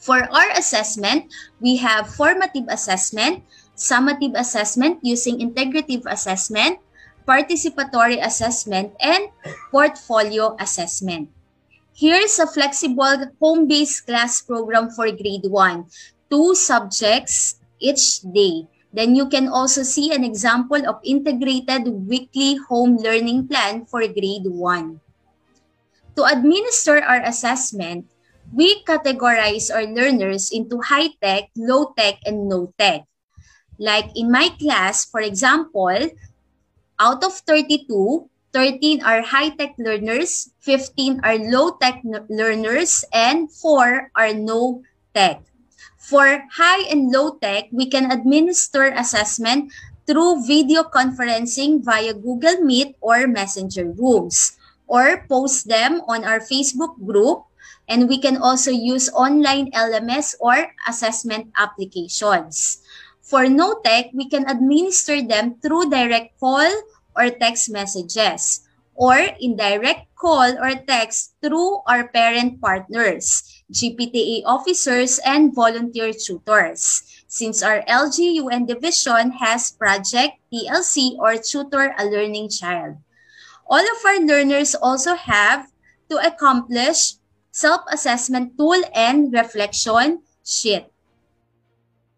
For 0.00 0.20
our 0.20 0.50
assessment, 0.56 1.32
we 1.60 1.76
have 1.80 2.12
formative 2.12 2.68
assessment, 2.68 3.44
summative 3.76 4.36
assessment 4.36 5.00
using 5.02 5.40
integrative 5.40 6.04
assessment, 6.04 6.78
participatory 7.26 8.24
assessment, 8.24 8.92
and 9.00 9.28
portfolio 9.70 10.56
assessment. 10.60 11.28
Here's 11.94 12.38
a 12.38 12.46
flexible 12.46 13.30
home-based 13.40 14.06
class 14.06 14.42
program 14.42 14.90
for 14.90 15.10
grade 15.10 15.46
1, 15.46 15.86
two 16.30 16.54
subjects 16.54 17.60
each 17.78 18.20
day. 18.20 18.66
Then 18.94 19.14
you 19.14 19.28
can 19.28 19.48
also 19.48 19.82
see 19.82 20.14
an 20.14 20.22
example 20.22 20.78
of 20.86 21.02
integrated 21.02 21.86
weekly 22.06 22.56
home 22.70 22.96
learning 22.98 23.48
plan 23.48 23.86
for 23.86 24.06
grade 24.06 24.46
1. 24.46 25.00
To 26.16 26.22
administer 26.22 27.02
our 27.02 27.22
assessment, 27.26 28.06
we 28.54 28.82
categorize 28.84 29.66
our 29.74 29.82
learners 29.82 30.50
into 30.54 30.78
high-tech, 30.78 31.50
low-tech, 31.56 32.22
and 32.26 32.48
no-tech. 32.48 33.02
Like 33.78 34.14
in 34.14 34.30
my 34.30 34.50
class, 34.58 35.04
for 35.06 35.20
example, 35.20 36.10
out 36.98 37.24
of 37.24 37.32
32, 37.46 38.30
13 38.52 39.02
are 39.02 39.22
high-tech 39.22 39.74
learners, 39.78 40.50
15 40.60 41.20
are 41.24 41.38
low-tech 41.38 42.02
learners, 42.30 43.04
and 43.12 43.50
4 43.50 44.10
are 44.14 44.32
no-tech. 44.32 45.42
For 45.98 46.44
high 46.52 46.86
and 46.86 47.10
low-tech, 47.10 47.72
we 47.72 47.88
can 47.88 48.12
administer 48.12 48.92
assessment 48.92 49.72
through 50.06 50.44
video 50.44 50.84
conferencing 50.84 51.82
via 51.82 52.12
Google 52.12 52.60
Meet 52.60 52.94
or 53.00 53.26
Messenger 53.26 53.90
Rooms, 53.96 54.60
or 54.86 55.24
post 55.26 55.66
them 55.66 56.02
on 56.06 56.24
our 56.24 56.38
Facebook 56.38 57.00
group, 57.00 57.48
and 57.88 58.08
we 58.08 58.20
can 58.20 58.36
also 58.36 58.70
use 58.70 59.08
online 59.16 59.72
LMS 59.72 60.36
or 60.40 60.72
assessment 60.86 61.48
applications. 61.56 62.83
For 63.34 63.50
no-tech, 63.50 64.14
we 64.14 64.30
can 64.30 64.46
administer 64.46 65.18
them 65.18 65.58
through 65.58 65.90
direct 65.90 66.38
call 66.38 66.70
or 67.18 67.34
text 67.34 67.66
messages 67.66 68.62
or 68.94 69.18
indirect 69.42 70.06
call 70.14 70.54
or 70.62 70.78
text 70.86 71.34
through 71.42 71.82
our 71.90 72.06
parent 72.14 72.62
partners, 72.62 73.42
GPTA 73.74 74.46
officers, 74.46 75.18
and 75.26 75.50
volunteer 75.50 76.14
tutors. 76.14 77.02
Since 77.26 77.58
our 77.58 77.82
LGUN 77.90 78.70
division 78.70 79.42
has 79.42 79.74
Project 79.74 80.38
TLC 80.54 81.18
or 81.18 81.34
Tutor 81.34 81.90
a 81.98 82.06
Learning 82.06 82.46
Child. 82.46 83.02
All 83.66 83.82
of 83.82 83.98
our 84.06 84.22
learners 84.22 84.78
also 84.78 85.18
have 85.18 85.74
to 86.06 86.22
accomplish 86.22 87.18
self-assessment 87.50 88.54
tool 88.54 88.78
and 88.94 89.34
reflection 89.34 90.22
sheet. 90.46 90.93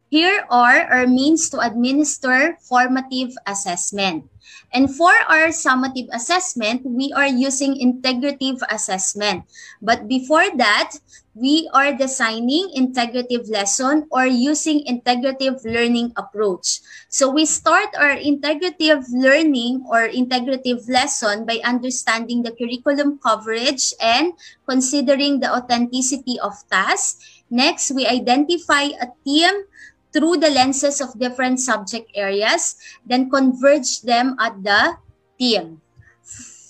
Here 0.09 0.47
are 0.51 0.87
our 0.87 1.07
means 1.07 1.51
to 1.51 1.59
administer 1.59 2.59
formative 2.63 3.35
assessment. 3.47 4.31
And 4.73 4.87
for 4.87 5.11
our 5.27 5.51
summative 5.51 6.07
assessment, 6.15 6.87
we 6.87 7.11
are 7.11 7.27
using 7.27 7.75
integrative 7.75 8.63
assessment. 8.71 9.45
But 9.83 10.07
before 10.07 10.47
that, 10.57 10.99
we 11.35 11.69
are 11.75 11.93
designing 11.93 12.73
integrative 12.73 13.51
lesson 13.51 14.07
or 14.11 14.25
using 14.27 14.87
integrative 14.87 15.61
learning 15.65 16.13
approach. 16.17 16.81
So 17.09 17.29
we 17.29 17.45
start 17.45 17.91
our 17.99 18.17
integrative 18.17 19.05
learning 19.13 19.85
or 19.91 20.09
integrative 20.09 20.89
lesson 20.89 21.45
by 21.45 21.61
understanding 21.65 22.43
the 22.43 22.57
curriculum 22.57 23.19
coverage 23.19 23.93
and 24.01 24.33
considering 24.69 25.41
the 25.41 25.53
authenticity 25.53 26.41
of 26.41 26.55
tasks. 26.71 27.43
Next, 27.51 27.91
we 27.91 28.07
identify 28.07 28.97
a 28.97 29.13
theme 29.25 29.69
through 30.17 30.41
the 30.41 30.49
lenses 30.49 31.05
of 31.05 31.13
different 31.21 31.61
subject 31.61 32.09
areas, 32.17 32.81
then 33.05 33.29
converge 33.29 34.01
them 34.01 34.33
at 34.41 34.57
the 34.65 34.97
team. 35.37 35.85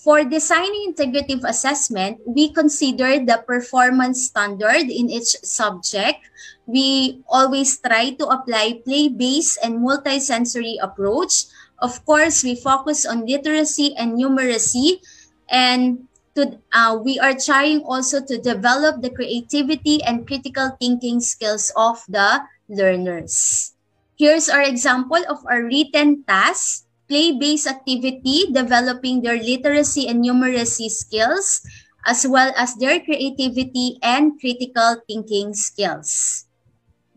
For 0.03 0.27
designing 0.27 0.91
integrative 0.91 1.47
assessment, 1.47 2.19
we 2.27 2.51
consider 2.51 3.23
the 3.23 3.43
performance 3.47 4.27
standard 4.27 4.91
in 4.91 5.07
each 5.07 5.39
subject. 5.47 6.27
We 6.67 7.23
always 7.31 7.79
try 7.79 8.19
to 8.19 8.27
apply 8.27 8.83
play-based 8.83 9.63
and 9.63 9.79
multisensory 9.79 10.75
approach. 10.83 11.47
Of 11.79 12.03
course, 12.05 12.43
we 12.43 12.55
focus 12.55 13.05
on 13.05 13.23
literacy 13.23 13.95
and 13.95 14.19
numeracy 14.19 14.99
and 15.47 16.07
to, 16.35 16.59
uh, 16.71 16.99
we 17.03 17.19
are 17.19 17.33
trying 17.33 17.81
also 17.83 18.23
to 18.23 18.37
develop 18.37 19.01
the 19.01 19.09
creativity 19.09 20.03
and 20.03 20.27
critical 20.27 20.75
thinking 20.79 21.19
skills 21.19 21.71
of 21.75 22.03
the 22.07 22.43
learners. 22.69 23.73
Here's 24.15 24.49
our 24.49 24.61
example 24.61 25.21
of 25.29 25.45
our 25.49 25.63
written 25.63 26.23
task, 26.23 26.85
play-based 27.07 27.67
activity, 27.67 28.51
developing 28.51 29.21
their 29.21 29.41
literacy 29.41 30.07
and 30.07 30.23
numeracy 30.23 30.89
skills, 30.89 31.61
as 32.05 32.25
well 32.27 32.53
as 32.55 32.75
their 32.75 32.99
creativity 32.99 33.99
and 34.01 34.39
critical 34.39 35.01
thinking 35.07 35.53
skills. 35.53 36.45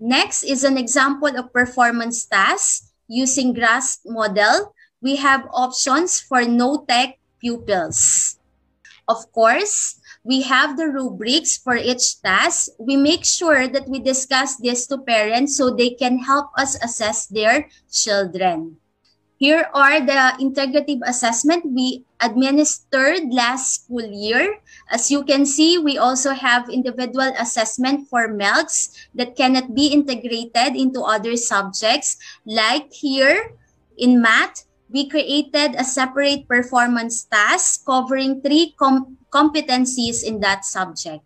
Next 0.00 0.42
is 0.42 0.64
an 0.64 0.76
example 0.76 1.30
of 1.36 1.52
performance 1.52 2.24
task 2.24 2.90
using 3.06 3.52
GRASS 3.52 4.00
model. 4.04 4.74
We 5.00 5.16
have 5.16 5.48
options 5.52 6.20
for 6.20 6.44
no-tech 6.44 7.20
pupils. 7.40 8.38
Of 9.08 9.30
course, 9.32 9.99
we 10.24 10.42
have 10.42 10.76
the 10.76 10.88
rubrics 10.88 11.56
for 11.56 11.76
each 11.76 12.20
task. 12.20 12.70
We 12.78 12.96
make 12.96 13.24
sure 13.24 13.68
that 13.68 13.88
we 13.88 14.00
discuss 14.00 14.56
this 14.56 14.86
to 14.88 14.98
parents 14.98 15.56
so 15.56 15.70
they 15.70 15.90
can 15.90 16.18
help 16.18 16.50
us 16.56 16.76
assess 16.84 17.26
their 17.26 17.68
children. 17.90 18.76
Here 19.40 19.72
are 19.72 20.04
the 20.04 20.36
integrative 20.36 21.00
assessment 21.08 21.64
we 21.64 22.04
administered 22.20 23.32
last 23.32 23.88
school 23.88 24.04
year. 24.04 24.60
As 24.92 25.10
you 25.10 25.24
can 25.24 25.46
see, 25.46 25.78
we 25.78 25.96
also 25.96 26.36
have 26.36 26.68
individual 26.68 27.32
assessment 27.40 28.04
for 28.12 28.28
MELCs 28.28 28.92
that 29.14 29.36
cannot 29.36 29.74
be 29.74 29.88
integrated 29.96 30.76
into 30.76 31.00
other 31.00 31.40
subjects. 31.40 32.20
Like 32.44 32.92
here 32.92 33.56
in 33.96 34.20
math, 34.20 34.68
we 34.92 35.08
created 35.08 35.72
a 35.78 35.84
separate 35.84 36.46
performance 36.46 37.24
task 37.24 37.86
covering 37.86 38.42
three 38.42 38.74
com 38.76 39.16
competencies 39.30 40.22
in 40.22 40.40
that 40.40 40.64
subject. 40.64 41.24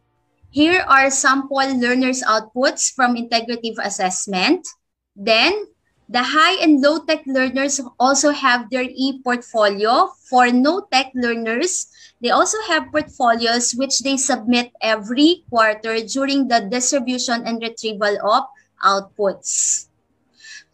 Here 0.51 0.85
are 0.87 1.11
sample 1.11 1.59
learners' 1.59 2.23
outputs 2.23 2.93
from 2.95 3.17
integrative 3.17 3.77
assessment. 3.83 4.69
Then, 5.17 5.67
The 6.09 6.21
high 6.21 6.61
and 6.61 6.85
low 6.85 7.01
tech 7.01 7.25
learners 7.25 7.81
also 7.99 8.29
have 8.31 8.69
their 8.69 8.85
e-portfolio. 8.85 10.13
For 10.29 10.53
no 10.53 10.85
tech 10.93 11.13
learners, 11.17 11.89
they 12.21 12.29
also 12.29 12.61
have 12.69 12.93
portfolios 12.93 13.73
which 13.73 14.01
they 14.05 14.17
submit 14.17 14.73
every 14.85 15.45
quarter 15.49 16.05
during 16.05 16.49
the 16.49 16.69
distribution 16.69 17.49
and 17.49 17.57
retrieval 17.57 18.21
of 18.21 18.45
outputs. 18.85 19.89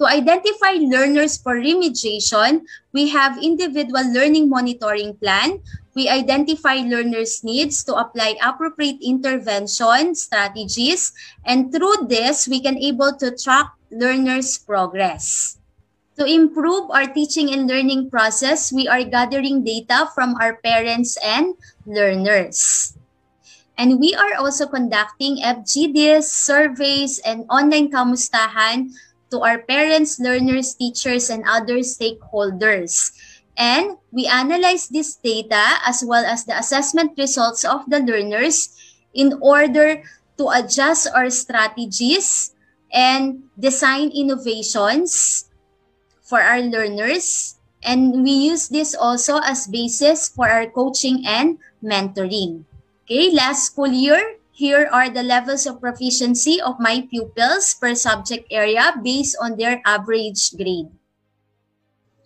To 0.03 0.07
identify 0.09 0.83
learners 0.83 1.39
for 1.39 1.55
remediation, 1.61 2.67
we 2.93 3.11
have 3.15 3.39
individual 3.39 4.03
learning 4.11 4.49
monitoring 4.49 5.15
plan. 5.15 5.63
We 5.95 6.09
identify 6.09 6.87
learners' 6.87 7.43
needs 7.43 7.83
to 7.85 7.97
apply 7.97 8.39
appropriate 8.43 9.03
intervention 9.03 10.15
strategies. 10.15 11.13
And 11.45 11.73
through 11.73 12.07
this, 12.07 12.47
we 12.47 12.61
can 12.63 12.79
able 12.79 13.17
to 13.19 13.35
track 13.35 13.75
learners' 13.91 14.59
progress. 14.59 15.59
To 16.19 16.25
improve 16.29 16.91
our 16.91 17.07
teaching 17.07 17.51
and 17.51 17.67
learning 17.67 18.11
process, 18.11 18.73
we 18.73 18.87
are 18.87 19.03
gathering 19.03 19.65
data 19.65 20.11
from 20.15 20.37
our 20.37 20.61
parents 20.63 21.17
and 21.25 21.57
learners. 21.87 22.95
And 23.81 23.99
we 23.99 24.15
are 24.15 24.37
also 24.37 24.69
conducting 24.69 25.41
FGDs, 25.41 26.29
surveys, 26.29 27.19
and 27.25 27.49
online 27.49 27.89
kamustahan 27.89 28.93
to 29.31 29.41
our 29.41 29.65
parents, 29.65 30.21
learners, 30.21 30.75
teachers, 30.75 31.31
and 31.31 31.43
other 31.49 31.81
stakeholders. 31.81 33.17
And 33.61 34.01
we 34.09 34.25
analyze 34.25 34.89
this 34.89 35.21
data 35.21 35.85
as 35.85 36.01
well 36.01 36.25
as 36.25 36.49
the 36.49 36.57
assessment 36.57 37.13
results 37.21 37.61
of 37.61 37.85
the 37.93 38.01
learners 38.01 38.73
in 39.13 39.37
order 39.45 40.01
to 40.41 40.49
adjust 40.49 41.13
our 41.13 41.29
strategies 41.29 42.57
and 42.89 43.45
design 43.61 44.17
innovations 44.17 45.45
for 46.25 46.41
our 46.41 46.65
learners. 46.65 47.61
And 47.85 48.25
we 48.25 48.49
use 48.49 48.73
this 48.73 48.97
also 48.97 49.45
as 49.45 49.69
basis 49.69 50.33
for 50.33 50.49
our 50.49 50.65
coaching 50.65 51.29
and 51.29 51.61
mentoring. 51.85 52.65
Okay, 53.05 53.29
last 53.29 53.69
school 53.69 53.93
year, 53.93 54.41
here 54.57 54.89
are 54.89 55.13
the 55.13 55.23
levels 55.23 55.69
of 55.69 55.85
proficiency 55.85 56.61
of 56.61 56.81
my 56.81 57.05
pupils 57.05 57.77
per 57.77 57.93
subject 57.93 58.49
area 58.49 58.97
based 59.05 59.37
on 59.37 59.61
their 59.61 59.85
average 59.85 60.57
grade. 60.57 60.89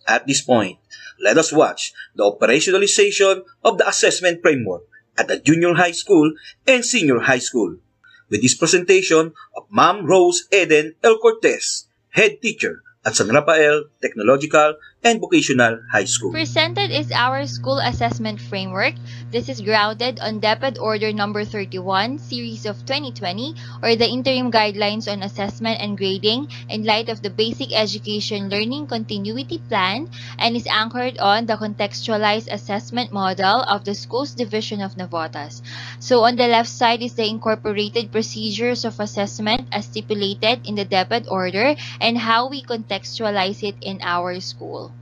At 0.07 0.27
this 0.27 0.39
point, 0.39 0.77
let 1.25 1.41
us 1.41 1.49
watch 1.49 1.89
the 2.13 2.21
operationalization 2.21 3.41
of 3.65 3.81
the 3.81 3.89
assessment 3.89 4.45
framework 4.45 4.85
at 5.17 5.27
the 5.27 5.41
junior 5.41 5.73
high 5.73 5.91
school 5.91 6.29
and 6.69 6.85
senior 6.85 7.25
high 7.25 7.41
school 7.41 7.81
with 8.29 8.45
this 8.45 8.53
presentation 8.53 9.33
of 9.57 9.65
Ma'am 9.73 10.05
Rose 10.05 10.45
Eden 10.53 10.93
L. 11.01 11.17
Cortez, 11.17 11.89
head 12.13 12.41
teacher 12.41 12.85
at 13.05 13.15
San 13.15 13.29
Rafael 13.29 13.85
Technological 14.01 14.77
and 15.03 15.21
Vocational 15.21 15.81
High 15.91 16.09
School. 16.09 16.33
Presented 16.33 16.89
is 16.89 17.11
our 17.13 17.45
school 17.45 17.77
assessment 17.77 18.41
framework. 18.41 18.93
This 19.35 19.49
is 19.49 19.59
grounded 19.59 20.21
on 20.23 20.39
DepEd 20.39 20.79
Order 20.79 21.11
Number 21.11 21.43
31, 21.43 22.19
Series 22.19 22.65
of 22.65 22.79
2020, 22.87 23.53
or 23.83 23.97
the 23.97 24.07
Interim 24.07 24.49
Guidelines 24.49 25.11
on 25.11 25.23
Assessment 25.23 25.75
and 25.81 25.97
Grading 25.97 26.47
in 26.69 26.85
light 26.85 27.09
of 27.09 27.21
the 27.21 27.29
Basic 27.29 27.75
Education 27.75 28.47
Learning 28.47 28.87
Continuity 28.87 29.59
Plan, 29.67 30.07
and 30.39 30.55
is 30.55 30.65
anchored 30.71 31.19
on 31.19 31.47
the 31.47 31.57
contextualized 31.59 32.47
assessment 32.49 33.11
model 33.11 33.59
of 33.67 33.83
the 33.83 33.93
Schools 33.93 34.31
Division 34.31 34.79
of 34.79 34.95
Navotas. 34.95 35.61
So 35.99 36.23
on 36.23 36.37
the 36.37 36.47
left 36.47 36.69
side 36.69 37.03
is 37.03 37.15
the 37.15 37.27
incorporated 37.27 38.13
procedures 38.13 38.85
of 38.85 39.01
assessment 39.01 39.67
as 39.73 39.83
stipulated 39.83 40.65
in 40.65 40.75
the 40.75 40.85
DepEd 40.85 41.27
Order 41.27 41.75
and 41.99 42.17
how 42.17 42.47
we 42.47 42.63
contextualize 42.63 43.67
it 43.67 43.75
in 43.81 43.99
our 44.01 44.39
school. 44.39 44.93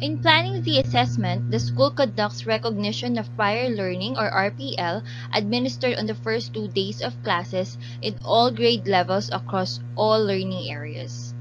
In 0.00 0.22
planning 0.22 0.62
the 0.62 0.78
assessment, 0.78 1.50
the 1.50 1.58
school 1.58 1.90
conducts 1.90 2.46
recognition 2.46 3.18
of 3.18 3.34
prior 3.34 3.68
learning 3.68 4.16
or 4.16 4.30
RPL 4.30 5.02
administered 5.34 5.98
on 5.98 6.06
the 6.06 6.14
first 6.14 6.54
two 6.54 6.68
days 6.68 7.02
of 7.02 7.20
classes 7.24 7.76
in 8.00 8.14
all 8.24 8.52
grade 8.52 8.86
levels 8.86 9.28
across 9.32 9.80
all 9.96 10.24
learning 10.24 10.70
areas. 10.70 11.34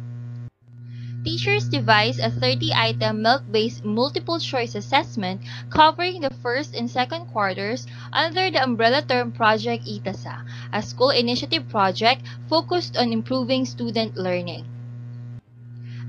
Teachers 1.24 1.70
devise 1.70 2.18
a 2.18 2.32
30-item 2.32 3.22
MELC-based 3.22 3.86
multiple-choice 3.86 4.74
assessment 4.74 5.42
covering 5.70 6.22
the 6.22 6.34
first 6.42 6.74
and 6.74 6.90
second 6.90 7.28
quarters 7.28 7.86
under 8.12 8.50
the 8.50 8.64
umbrella 8.64 9.04
term 9.04 9.32
Project 9.32 9.86
ITASA, 9.86 10.42
a 10.74 10.82
school 10.82 11.12
initiative 11.12 11.70
project 11.70 12.24
focused 12.50 12.98
on 12.98 13.14
improving 13.14 13.66
student 13.66 14.18
learning. 14.18 14.66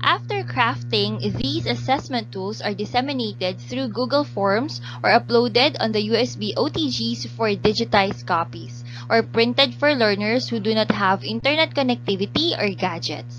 After 0.03 0.43
crafting, 0.43 1.21
these 1.37 1.65
assessment 1.65 2.33
tools 2.33 2.59
are 2.59 2.73
disseminated 2.73 3.59
through 3.61 3.87
Google 3.95 4.25
Forms 4.25 4.81
or 5.01 5.09
uploaded 5.11 5.77
on 5.79 5.93
the 5.93 6.09
USB 6.09 6.53
OTGs 6.55 7.29
for 7.29 7.47
digitized 7.55 8.25
copies, 8.25 8.83
or 9.09 9.23
printed 9.23 9.73
for 9.75 9.95
learners 9.95 10.49
who 10.49 10.59
do 10.59 10.73
not 10.75 10.91
have 10.91 11.23
internet 11.23 11.73
connectivity 11.73 12.61
or 12.61 12.75
gadgets. 12.75 13.38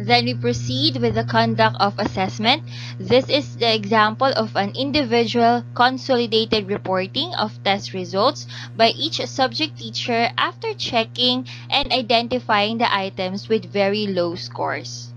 Then 0.00 0.24
we 0.24 0.32
proceed 0.32 0.96
with 0.96 1.14
the 1.14 1.24
conduct 1.24 1.76
of 1.78 1.98
assessment. 1.98 2.62
This 2.98 3.28
is 3.28 3.56
the 3.56 3.74
example 3.74 4.32
of 4.34 4.56
an 4.56 4.72
individual 4.74 5.62
consolidated 5.74 6.68
reporting 6.68 7.34
of 7.34 7.62
test 7.64 7.92
results 7.92 8.46
by 8.74 8.88
each 8.96 9.20
subject 9.26 9.76
teacher 9.78 10.30
after 10.38 10.72
checking 10.72 11.46
and 11.68 11.92
identifying 11.92 12.78
the 12.78 12.88
items 12.92 13.50
with 13.50 13.70
very 13.70 14.06
low 14.06 14.36
scores. 14.36 15.12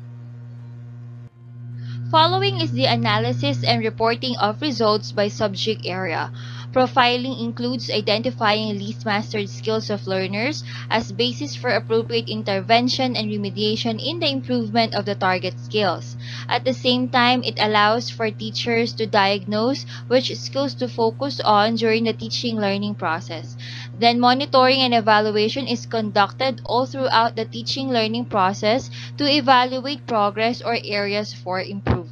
Following 2.11 2.59
is 2.59 2.73
the 2.73 2.85
analysis 2.85 3.63
and 3.63 3.83
reporting 3.83 4.35
of 4.37 4.61
results 4.61 5.13
by 5.13 5.29
subject 5.29 5.85
area. 5.85 6.29
Profiling 6.73 7.39
includes 7.39 7.89
identifying 7.89 8.77
least 8.77 9.05
mastered 9.05 9.47
skills 9.47 9.89
of 9.89 10.05
learners 10.07 10.61
as 10.89 11.13
basis 11.13 11.55
for 11.55 11.69
appropriate 11.69 12.27
intervention 12.27 13.15
and 13.15 13.29
remediation 13.31 13.97
in 14.05 14.19
the 14.19 14.27
improvement 14.29 14.93
of 14.93 15.05
the 15.05 15.15
target 15.15 15.57
skills. 15.57 16.17
At 16.49 16.65
the 16.65 16.73
same 16.73 17.07
time, 17.07 17.43
it 17.45 17.57
allows 17.61 18.09
for 18.09 18.29
teachers 18.29 18.91
to 18.95 19.05
diagnose 19.07 19.85
which 20.07 20.35
skills 20.35 20.73
to 20.75 20.89
focus 20.89 21.39
on 21.39 21.75
during 21.75 22.03
the 22.03 22.11
teaching 22.11 22.57
learning 22.59 22.95
process. 22.95 23.55
Then 23.97 24.19
monitoring 24.19 24.81
and 24.81 24.93
evaluation 24.93 25.65
is 25.65 25.85
conducted 25.85 26.59
all 26.65 26.85
throughout 26.85 27.37
the 27.37 27.45
teaching 27.45 27.89
learning 27.89 28.25
process 28.25 28.89
to 29.17 29.25
evaluate 29.31 30.05
progress 30.07 30.61
or 30.61 30.77
areas 30.83 31.31
for 31.33 31.61
improvement. 31.61 32.02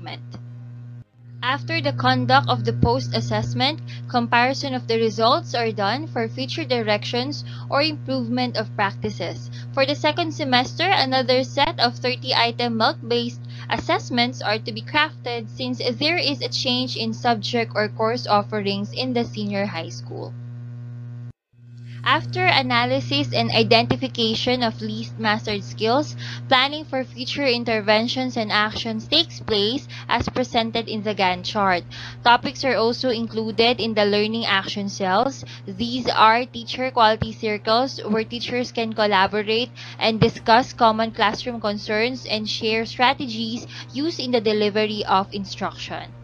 After 1.43 1.81
the 1.81 1.93
conduct 1.93 2.47
of 2.49 2.65
the 2.65 2.73
post-assessment, 2.73 3.81
comparison 4.07 4.75
of 4.75 4.85
the 4.85 4.99
results 4.99 5.55
are 5.55 5.71
done 5.71 6.05
for 6.05 6.27
future 6.27 6.63
directions 6.63 7.43
or 7.67 7.81
improvement 7.81 8.57
of 8.57 8.75
practices. 8.75 9.49
For 9.73 9.83
the 9.83 9.95
second 9.95 10.33
semester, 10.33 10.85
another 10.87 11.43
set 11.43 11.79
of 11.79 11.95
30-item 11.95 12.77
MELC-based 12.77 13.41
assessments 13.71 14.43
are 14.43 14.59
to 14.59 14.71
be 14.71 14.83
crafted 14.83 15.49
since 15.49 15.81
there 15.97 16.17
is 16.17 16.41
a 16.41 16.49
change 16.49 16.95
in 16.95 17.11
subject 17.11 17.71
or 17.73 17.89
course 17.89 18.27
offerings 18.27 18.93
in 18.93 19.13
the 19.13 19.25
senior 19.25 19.65
high 19.65 19.89
school. 19.89 20.35
After 22.05 22.45
analysis 22.45 23.33
and 23.33 23.49
identification 23.51 24.61
of 24.61 24.81
least 24.81 25.17
mastered 25.17 25.63
skills, 25.63 26.15
planning 26.47 26.85
for 26.85 27.03
future 27.03 27.47
interventions 27.47 28.37
and 28.37 28.51
actions 28.51 29.07
takes 29.07 29.39
place 29.39 29.87
as 30.07 30.29
presented 30.29 30.87
in 30.87 31.01
the 31.01 31.15
Gantt 31.15 31.45
chart. 31.45 31.83
Topics 32.23 32.63
are 32.63 32.75
also 32.75 33.09
included 33.09 33.79
in 33.81 33.95
the 33.95 34.05
learning 34.05 34.45
action 34.45 34.89
cells. 34.89 35.43
These 35.65 36.07
are 36.07 36.45
teacher 36.45 36.91
quality 36.91 37.31
circles 37.33 37.99
where 38.07 38.25
teachers 38.25 38.71
can 38.71 38.93
collaborate 38.93 39.71
and 39.97 40.19
discuss 40.21 40.73
common 40.73 41.11
classroom 41.11 41.59
concerns 41.59 42.25
and 42.25 42.47
share 42.47 42.85
strategies 42.85 43.65
used 43.91 44.19
in 44.19 44.29
the 44.29 44.41
delivery 44.41 45.03
of 45.05 45.27
instruction. 45.31 46.20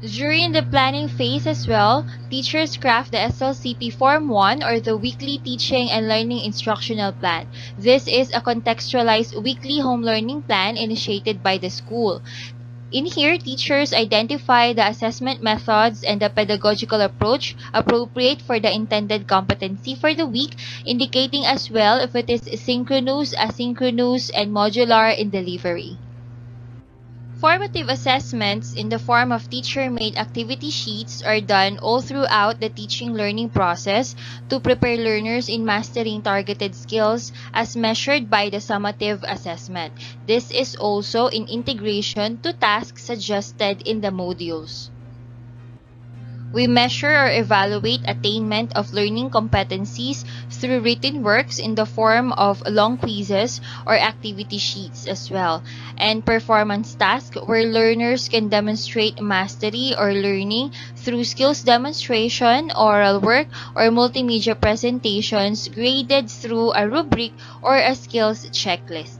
During 0.00 0.52
the 0.52 0.62
planning 0.62 1.08
phase 1.08 1.46
as 1.46 1.68
well, 1.68 2.06
teachers 2.30 2.78
craft 2.78 3.12
the 3.12 3.18
SLCP 3.18 3.92
Form 3.92 4.28
1 4.28 4.62
or 4.62 4.80
the 4.80 4.96
Weekly 4.96 5.36
Teaching 5.36 5.90
and 5.90 6.08
Learning 6.08 6.40
Instructional 6.40 7.12
Plan. 7.12 7.46
This 7.76 8.08
is 8.08 8.30
a 8.32 8.40
contextualized 8.40 9.42
weekly 9.42 9.80
home 9.80 10.00
learning 10.02 10.40
plan 10.42 10.78
initiated 10.78 11.42
by 11.42 11.58
the 11.58 11.68
school. 11.68 12.22
In 12.90 13.04
here, 13.04 13.36
teachers 13.36 13.92
identify 13.92 14.72
the 14.72 14.88
assessment 14.88 15.42
methods 15.42 16.02
and 16.02 16.18
the 16.18 16.30
pedagogical 16.30 17.02
approach 17.02 17.54
appropriate 17.74 18.40
for 18.40 18.58
the 18.58 18.74
intended 18.74 19.28
competency 19.28 19.94
for 19.94 20.14
the 20.14 20.24
week, 20.24 20.56
indicating 20.86 21.44
as 21.44 21.70
well 21.70 22.00
if 22.00 22.16
it 22.16 22.30
is 22.30 22.48
synchronous, 22.58 23.34
asynchronous, 23.34 24.30
and 24.34 24.50
modular 24.50 25.14
in 25.14 25.28
delivery. 25.28 25.98
Formative 27.40 27.88
assessments 27.88 28.74
in 28.74 28.90
the 28.90 28.98
form 28.98 29.32
of 29.32 29.48
teacher-made 29.48 30.16
activity 30.18 30.68
sheets 30.70 31.22
are 31.22 31.40
done 31.40 31.78
all 31.78 32.02
throughout 32.02 32.60
the 32.60 32.68
teaching 32.68 33.14
learning 33.14 33.48
process 33.48 34.14
to 34.50 34.60
prepare 34.60 34.98
learners 34.98 35.48
in 35.48 35.64
mastering 35.64 36.20
targeted 36.20 36.74
skills 36.74 37.32
as 37.54 37.74
measured 37.76 38.28
by 38.28 38.50
the 38.50 38.58
summative 38.58 39.24
assessment. 39.26 39.94
This 40.26 40.50
is 40.50 40.76
also 40.76 41.28
in 41.28 41.46
integration 41.48 42.38
to 42.42 42.52
tasks 42.52 43.04
suggested 43.04 43.88
in 43.88 44.02
the 44.02 44.10
modules. 44.10 44.90
We 46.52 46.66
measure 46.66 47.14
or 47.14 47.30
evaluate 47.30 48.02
attainment 48.04 48.72
of 48.74 48.92
learning 48.92 49.30
competencies 49.30 50.24
through 50.50 50.80
written 50.80 51.22
works 51.22 51.58
in 51.60 51.76
the 51.76 51.86
form 51.86 52.32
of 52.32 52.62
long 52.66 52.98
quizzes 52.98 53.60
or 53.86 53.96
activity 53.96 54.58
sheets 54.58 55.06
as 55.06 55.30
well, 55.30 55.62
and 55.96 56.26
performance 56.26 56.96
tasks 56.96 57.38
where 57.46 57.62
learners 57.64 58.28
can 58.28 58.48
demonstrate 58.48 59.22
mastery 59.22 59.94
or 59.96 60.12
learning 60.12 60.72
through 60.96 61.22
skills 61.24 61.62
demonstration, 61.62 62.72
oral 62.76 63.20
work, 63.20 63.46
or 63.76 63.84
multimedia 63.90 64.60
presentations 64.60 65.68
graded 65.68 66.28
through 66.28 66.72
a 66.74 66.88
rubric 66.88 67.32
or 67.62 67.76
a 67.76 67.94
skills 67.94 68.44
checklist. 68.50 69.19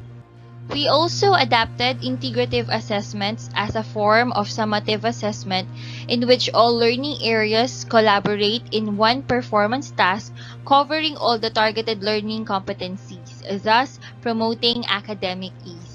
We 0.72 0.88
also 0.88 1.34
adapted 1.34 2.00
integrative 2.00 2.68
assessments 2.70 3.50
as 3.54 3.74
a 3.76 3.82
form 3.82 4.32
of 4.32 4.48
summative 4.48 5.04
assessment 5.04 5.68
in 6.08 6.26
which 6.26 6.48
all 6.54 6.74
learning 6.78 7.18
areas 7.22 7.84
collaborate 7.84 8.62
in 8.72 8.96
one 8.96 9.22
performance 9.22 9.90
task 9.90 10.32
covering 10.64 11.16
all 11.16 11.38
the 11.38 11.50
targeted 11.50 12.02
learning 12.02 12.46
competencies, 12.46 13.42
thus 13.62 13.98
promoting 14.22 14.86
academic 14.88 15.52
ease. 15.66 15.89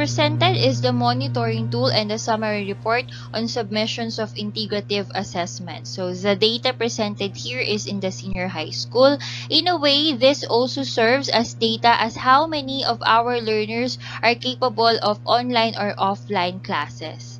Presented 0.00 0.56
is 0.56 0.80
the 0.80 0.94
monitoring 0.94 1.68
tool 1.68 1.88
and 1.92 2.10
the 2.10 2.16
summary 2.16 2.64
report 2.64 3.04
on 3.34 3.46
submissions 3.46 4.18
of 4.18 4.32
integrative 4.32 5.04
assessment. 5.14 5.86
So 5.86 6.14
the 6.14 6.34
data 6.34 6.72
presented 6.72 7.36
here 7.36 7.60
is 7.60 7.86
in 7.86 8.00
the 8.00 8.10
senior 8.10 8.48
high 8.48 8.70
school. 8.70 9.18
In 9.50 9.68
a 9.68 9.76
way, 9.76 10.14
this 10.14 10.42
also 10.42 10.84
serves 10.84 11.28
as 11.28 11.52
data 11.52 12.00
as 12.00 12.16
how 12.16 12.46
many 12.46 12.82
of 12.82 13.02
our 13.04 13.42
learners 13.42 13.98
are 14.22 14.34
capable 14.34 14.96
of 15.02 15.20
online 15.26 15.76
or 15.76 15.92
offline 16.00 16.64
classes. 16.64 17.39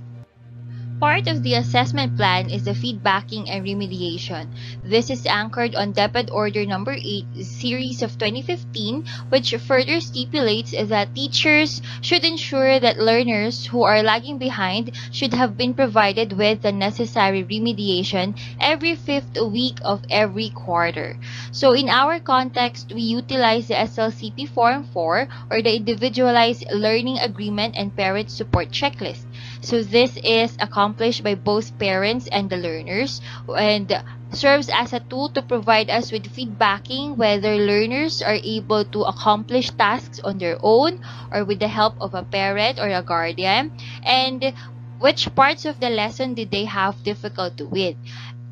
Part 1.01 1.29
of 1.29 1.43
the 1.43 1.55
assessment 1.55 2.19
plan 2.19 2.51
is 2.51 2.65
the 2.65 2.73
feedbacking 2.77 3.49
and 3.49 3.65
remediation. 3.65 4.49
This 4.85 5.09
is 5.09 5.25
anchored 5.25 5.75
on 5.75 5.95
DepEd 5.95 6.29
Order 6.31 6.67
Number 6.67 6.93
8, 6.93 7.25
Series 7.41 8.03
of 8.03 8.19
2015, 8.19 9.07
which 9.31 9.57
further 9.57 9.99
stipulates 10.03 10.73
that 10.73 11.15
teachers 11.15 11.81
should 12.03 12.23
ensure 12.23 12.79
that 12.79 13.01
learners 13.01 13.65
who 13.65 13.83
are 13.83 14.03
lagging 14.03 14.37
behind 14.37 14.93
should 15.11 15.33
have 15.33 15.57
been 15.57 15.73
provided 15.73 16.35
with 16.35 16.61
the 16.61 16.71
necessary 16.71 17.43
remediation 17.45 18.39
every 18.61 18.95
fifth 18.95 19.41
week 19.41 19.79
of 19.83 20.05
every 20.11 20.51
quarter. 20.51 21.17
So 21.51 21.73
in 21.73 21.89
our 21.89 22.21
context, 22.21 22.93
we 22.93 23.01
utilize 23.01 23.69
the 23.69 23.75
SLCP 23.75 24.51
Form 24.51 24.85
4 24.93 25.29
or 25.51 25.63
the 25.63 25.75
Individualized 25.75 26.71
Learning 26.71 27.17
Agreement 27.19 27.75
and 27.75 27.97
Parent 27.97 28.31
Support 28.31 28.69
Checklist. 28.69 29.25
So 29.63 29.83
this 29.83 30.19
is 30.23 30.57
accomplished 30.61 31.23
by 31.25 31.35
both 31.35 31.79
parents 31.79 32.27
and 32.29 32.51
the 32.51 32.59
learners 32.59 33.21
and 33.49 34.03
serves 34.33 34.69
as 34.69 34.93
a 34.93 35.01
tool 35.01 35.31
to 35.31 35.41
provide 35.43 35.89
us 35.89 36.13
with 36.13 36.29
feedbacking 36.35 37.17
whether 37.17 37.57
learners 37.57 38.21
are 38.21 38.39
able 38.43 38.85
to 38.85 39.03
accomplish 39.05 39.71
tasks 39.71 40.21
on 40.21 40.37
their 40.39 40.59
own 40.61 41.01
or 41.33 41.45
with 41.45 41.59
the 41.61 41.69
help 41.69 41.95
of 42.01 42.13
a 42.15 42.23
parent 42.23 42.79
or 42.79 42.89
a 42.89 43.03
guardian 43.03 43.73
and 44.03 44.53
which 44.99 45.35
parts 45.35 45.65
of 45.65 45.81
the 45.81 45.89
lesson 45.89 46.35
did 46.35 46.51
they 46.51 46.65
have 46.67 47.03
difficulty 47.03 47.65
with. 47.65 47.97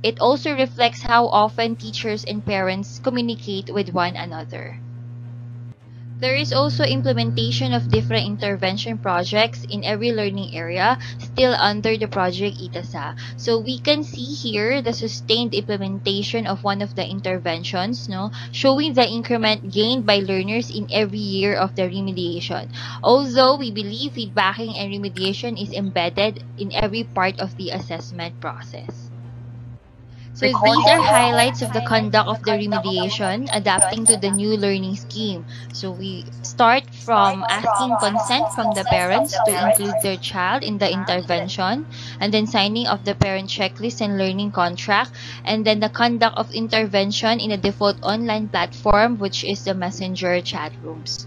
It 0.02 0.20
also 0.20 0.54
reflects 0.54 1.02
how 1.02 1.26
often 1.28 1.76
teachers 1.76 2.24
and 2.24 2.44
parents 2.44 2.98
communicate 2.98 3.70
with 3.72 3.90
one 3.92 4.16
another. 4.16 4.80
There 6.20 6.34
is 6.34 6.52
also 6.52 6.82
implementation 6.82 7.72
of 7.72 7.92
different 7.92 8.26
intervention 8.26 8.98
projects 8.98 9.62
in 9.70 9.84
every 9.84 10.10
learning 10.10 10.52
area 10.52 10.98
still 11.18 11.54
under 11.54 11.96
the 11.96 12.08
project 12.08 12.58
ITASA. 12.58 13.14
So 13.36 13.60
we 13.60 13.78
can 13.78 14.02
see 14.02 14.34
here 14.34 14.82
the 14.82 14.92
sustained 14.92 15.54
implementation 15.54 16.44
of 16.44 16.64
one 16.64 16.82
of 16.82 16.96
the 16.96 17.06
interventions, 17.06 18.08
no, 18.08 18.32
showing 18.50 18.94
the 18.94 19.06
increment 19.06 19.70
gained 19.70 20.06
by 20.06 20.18
learners 20.18 20.70
in 20.70 20.88
every 20.90 21.22
year 21.22 21.54
of 21.54 21.76
the 21.76 21.82
remediation. 21.82 22.66
Although 23.00 23.54
we 23.54 23.70
believe 23.70 24.14
feedbacking 24.14 24.74
and 24.74 24.90
remediation 24.90 25.54
is 25.54 25.72
embedded 25.72 26.42
in 26.58 26.74
every 26.74 27.04
part 27.04 27.38
of 27.38 27.56
the 27.56 27.70
assessment 27.70 28.40
process. 28.40 29.07
So 30.38 30.46
these 30.46 30.86
are 30.86 31.02
highlights 31.02 31.62
of 31.62 31.72
the 31.72 31.82
conduct 31.82 32.28
of 32.28 32.44
the 32.44 32.52
remediation 32.52 33.48
adapting 33.52 34.06
to 34.06 34.16
the 34.16 34.30
new 34.30 34.56
learning 34.56 34.94
scheme. 34.94 35.44
So 35.72 35.90
we 35.90 36.26
start 36.42 36.94
from 36.94 37.42
asking 37.50 37.96
consent 37.98 38.46
from 38.54 38.70
the 38.72 38.84
parents 38.84 39.34
to 39.34 39.50
include 39.50 39.98
their 40.00 40.16
child 40.16 40.62
in 40.62 40.78
the 40.78 40.86
intervention 40.92 41.86
and 42.20 42.32
then 42.32 42.46
signing 42.46 42.86
of 42.86 43.04
the 43.04 43.16
parent 43.16 43.50
checklist 43.50 44.00
and 44.00 44.16
learning 44.16 44.52
contract 44.52 45.10
and 45.44 45.64
then 45.64 45.80
the 45.80 45.88
conduct 45.88 46.38
of 46.38 46.52
intervention 46.52 47.40
in 47.40 47.50
a 47.50 47.56
default 47.56 47.98
online 48.04 48.46
platform 48.46 49.18
which 49.18 49.42
is 49.42 49.64
the 49.64 49.74
messenger 49.74 50.40
chat 50.40 50.70
rooms. 50.84 51.26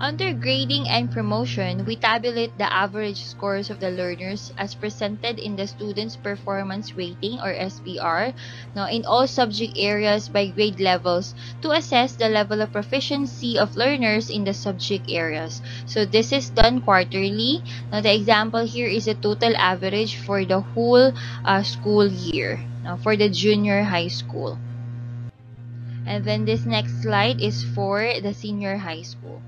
Under 0.00 0.32
grading 0.32 0.88
and 0.88 1.12
promotion, 1.12 1.84
we 1.84 1.94
tabulate 1.94 2.56
the 2.56 2.72
average 2.72 3.20
scores 3.20 3.68
of 3.68 3.80
the 3.80 3.90
learners 3.90 4.50
as 4.56 4.74
presented 4.74 5.38
in 5.38 5.56
the 5.56 5.66
Student's 5.66 6.16
Performance 6.16 6.96
Rating 6.96 7.38
or 7.38 7.52
SPR 7.52 8.32
now 8.74 8.88
in 8.88 9.04
all 9.04 9.26
subject 9.26 9.76
areas 9.76 10.30
by 10.30 10.46
grade 10.46 10.80
levels 10.80 11.34
to 11.60 11.72
assess 11.72 12.16
the 12.16 12.30
level 12.30 12.62
of 12.62 12.72
proficiency 12.72 13.58
of 13.58 13.76
learners 13.76 14.30
in 14.30 14.44
the 14.44 14.54
subject 14.54 15.04
areas. 15.10 15.60
So 15.84 16.06
this 16.06 16.32
is 16.32 16.48
done 16.48 16.80
quarterly. 16.80 17.62
Now 17.92 18.00
the 18.00 18.14
example 18.14 18.64
here 18.64 18.88
is 18.88 19.06
a 19.06 19.12
total 19.12 19.54
average 19.58 20.16
for 20.16 20.46
the 20.46 20.60
whole 20.62 21.12
uh, 21.44 21.62
school 21.62 22.06
year 22.06 22.64
now 22.84 22.96
for 22.96 23.16
the 23.16 23.28
junior 23.28 23.82
high 23.82 24.08
school. 24.08 24.56
And 26.06 26.24
then 26.24 26.46
this 26.46 26.64
next 26.64 27.02
slide 27.02 27.42
is 27.42 27.62
for 27.62 28.00
the 28.22 28.32
senior 28.32 28.78
high 28.78 29.02
school. 29.02 29.42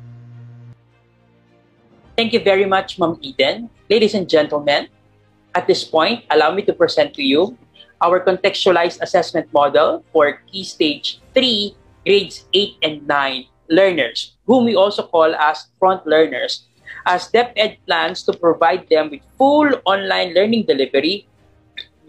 Thank 2.17 2.35
you 2.37 2.41
very 2.45 2.67
much, 2.67 2.99
Ma'am 2.99 3.17
Eden. 3.25 3.71
Ladies 3.89 4.13
and 4.13 4.29
gentlemen, 4.29 4.89
at 5.55 5.67
this 5.67 5.83
point, 5.83 6.25
allow 6.29 6.53
me 6.53 6.61
to 6.69 6.73
present 6.73 7.15
to 7.15 7.23
you 7.25 7.57
our 8.05 8.21
contextualized 8.21 9.01
assessment 9.01 9.49
model 9.53 10.05
for 10.13 10.45
Key 10.53 10.65
Stage 10.65 11.21
3, 11.33 11.75
grades 12.05 12.45
8 12.53 12.77
and 12.83 13.07
9 13.09 13.47
learners, 13.71 14.37
whom 14.45 14.67
we 14.67 14.77
also 14.77 15.07
call 15.07 15.35
as 15.35 15.73
front 15.79 16.07
learners, 16.07 16.69
as 17.07 17.33
DepEd 17.33 17.79
plans 17.87 18.23
to 18.25 18.37
provide 18.37 18.89
them 18.91 19.09
with 19.09 19.25
full 19.39 19.73
online 19.87 20.35
learning 20.35 20.67
delivery 20.69 21.27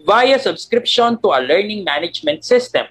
via 0.04 0.38
subscription 0.38 1.16
to 1.24 1.32
a 1.32 1.40
learning 1.40 1.82
management 1.82 2.44
system. 2.44 2.86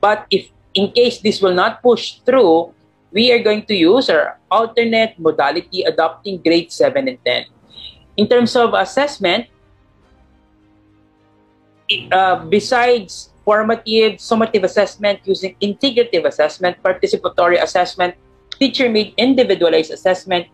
But 0.00 0.26
if 0.30 0.46
in 0.74 0.92
case 0.92 1.18
this 1.18 1.42
will 1.42 1.54
not 1.54 1.82
push 1.82 2.22
through, 2.22 2.77
we 3.12 3.32
are 3.32 3.40
going 3.40 3.64
to 3.66 3.74
use 3.74 4.10
our 4.10 4.38
alternate 4.50 5.18
modality 5.18 5.82
adopting 5.82 6.40
grade 6.42 6.72
7 6.72 7.08
and 7.08 7.18
10. 7.24 7.44
In 8.16 8.28
terms 8.28 8.56
of 8.56 8.74
assessment, 8.74 9.46
uh, 12.12 12.44
besides 12.46 13.30
formative, 13.44 14.20
summative 14.20 14.64
assessment 14.64 15.20
using 15.24 15.56
integrative 15.62 16.24
assessment, 16.24 16.76
participatory 16.82 17.62
assessment, 17.62 18.14
teacher-made 18.58 19.14
individualized 19.16 19.90
assessment, 19.90 20.46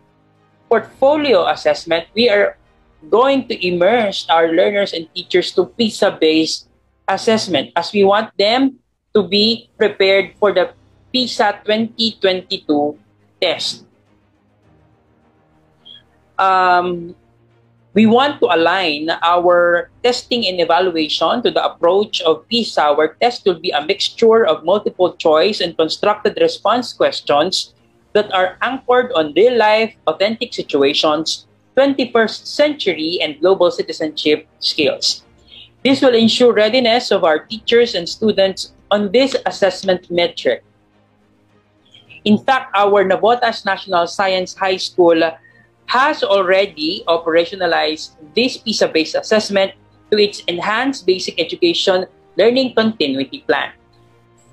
portfolio 0.69 1.47
assessment, 1.49 2.07
we 2.15 2.29
are 2.29 2.57
going 3.11 3.49
to 3.49 3.55
immerse 3.67 4.27
our 4.31 4.49
learners 4.53 4.93
and 4.93 5.09
teachers 5.15 5.53
to 5.53 5.67
PISA-based 5.67 6.69
assessment 7.09 7.73
as 7.77 7.93
we 7.93 8.05
want 8.05 8.31
them 8.39 8.79
to 9.15 9.23
be 9.23 9.71
prepared 9.77 10.33
for 10.39 10.53
the 10.53 10.73
PISA 11.15 11.63
2022 11.63 12.99
test. 13.41 13.87
Um, 16.37 17.15
we 17.95 18.07
want 18.07 18.43
to 18.43 18.51
align 18.51 19.15
our 19.23 19.91
testing 20.03 20.45
and 20.51 20.59
evaluation 20.59 21.41
to 21.47 21.55
the 21.55 21.63
approach 21.63 22.21
of 22.23 22.43
PISA, 22.51 22.99
where 22.99 23.15
test 23.23 23.47
will 23.47 23.63
be 23.63 23.71
a 23.71 23.87
mixture 23.87 24.45
of 24.45 24.67
multiple 24.67 25.15
choice 25.15 25.61
and 25.61 25.79
constructed 25.79 26.37
response 26.41 26.93
questions 26.93 27.73
that 28.13 28.35
are 28.35 28.59
anchored 28.61 29.13
on 29.15 29.33
real 29.35 29.57
life, 29.57 29.95
authentic 30.09 30.53
situations, 30.53 31.47
21st 31.79 32.47
century, 32.47 33.19
and 33.23 33.39
global 33.39 33.71
citizenship 33.71 34.49
skills. 34.59 35.23
This 35.85 36.03
will 36.03 36.15
ensure 36.15 36.53
readiness 36.53 37.13
of 37.13 37.23
our 37.23 37.47
teachers 37.47 37.95
and 37.95 38.09
students 38.09 38.75
on 38.91 39.13
this 39.13 39.37
assessment 39.47 40.11
metric 40.11 40.65
In 42.25 42.39
fact, 42.39 42.73
our 42.75 43.05
Navotas 43.05 43.65
National 43.65 44.07
Science 44.07 44.57
High 44.57 44.81
School 44.81 45.21
has 45.87 46.25
already 46.25 47.05
operationalized 47.07 48.17
this 48.35 48.57
PISA-based 48.57 49.15
assessment 49.15 49.73
to 50.11 50.17
its 50.17 50.41
Enhanced 50.49 51.05
Basic 51.05 51.39
Education 51.39 52.07
Learning 52.37 52.75
Continuity 52.75 53.45
Plan. 53.47 53.73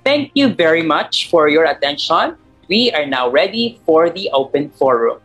Thank 0.03 0.31
you 0.35 0.53
very 0.53 0.83
much 0.83 1.29
for 1.29 1.47
your 1.47 1.63
attention. 1.63 2.35
We 2.67 2.91
are 2.91 3.05
now 3.05 3.29
ready 3.29 3.79
for 3.85 4.09
the 4.09 4.29
open 4.33 4.69
forum. 4.71 5.21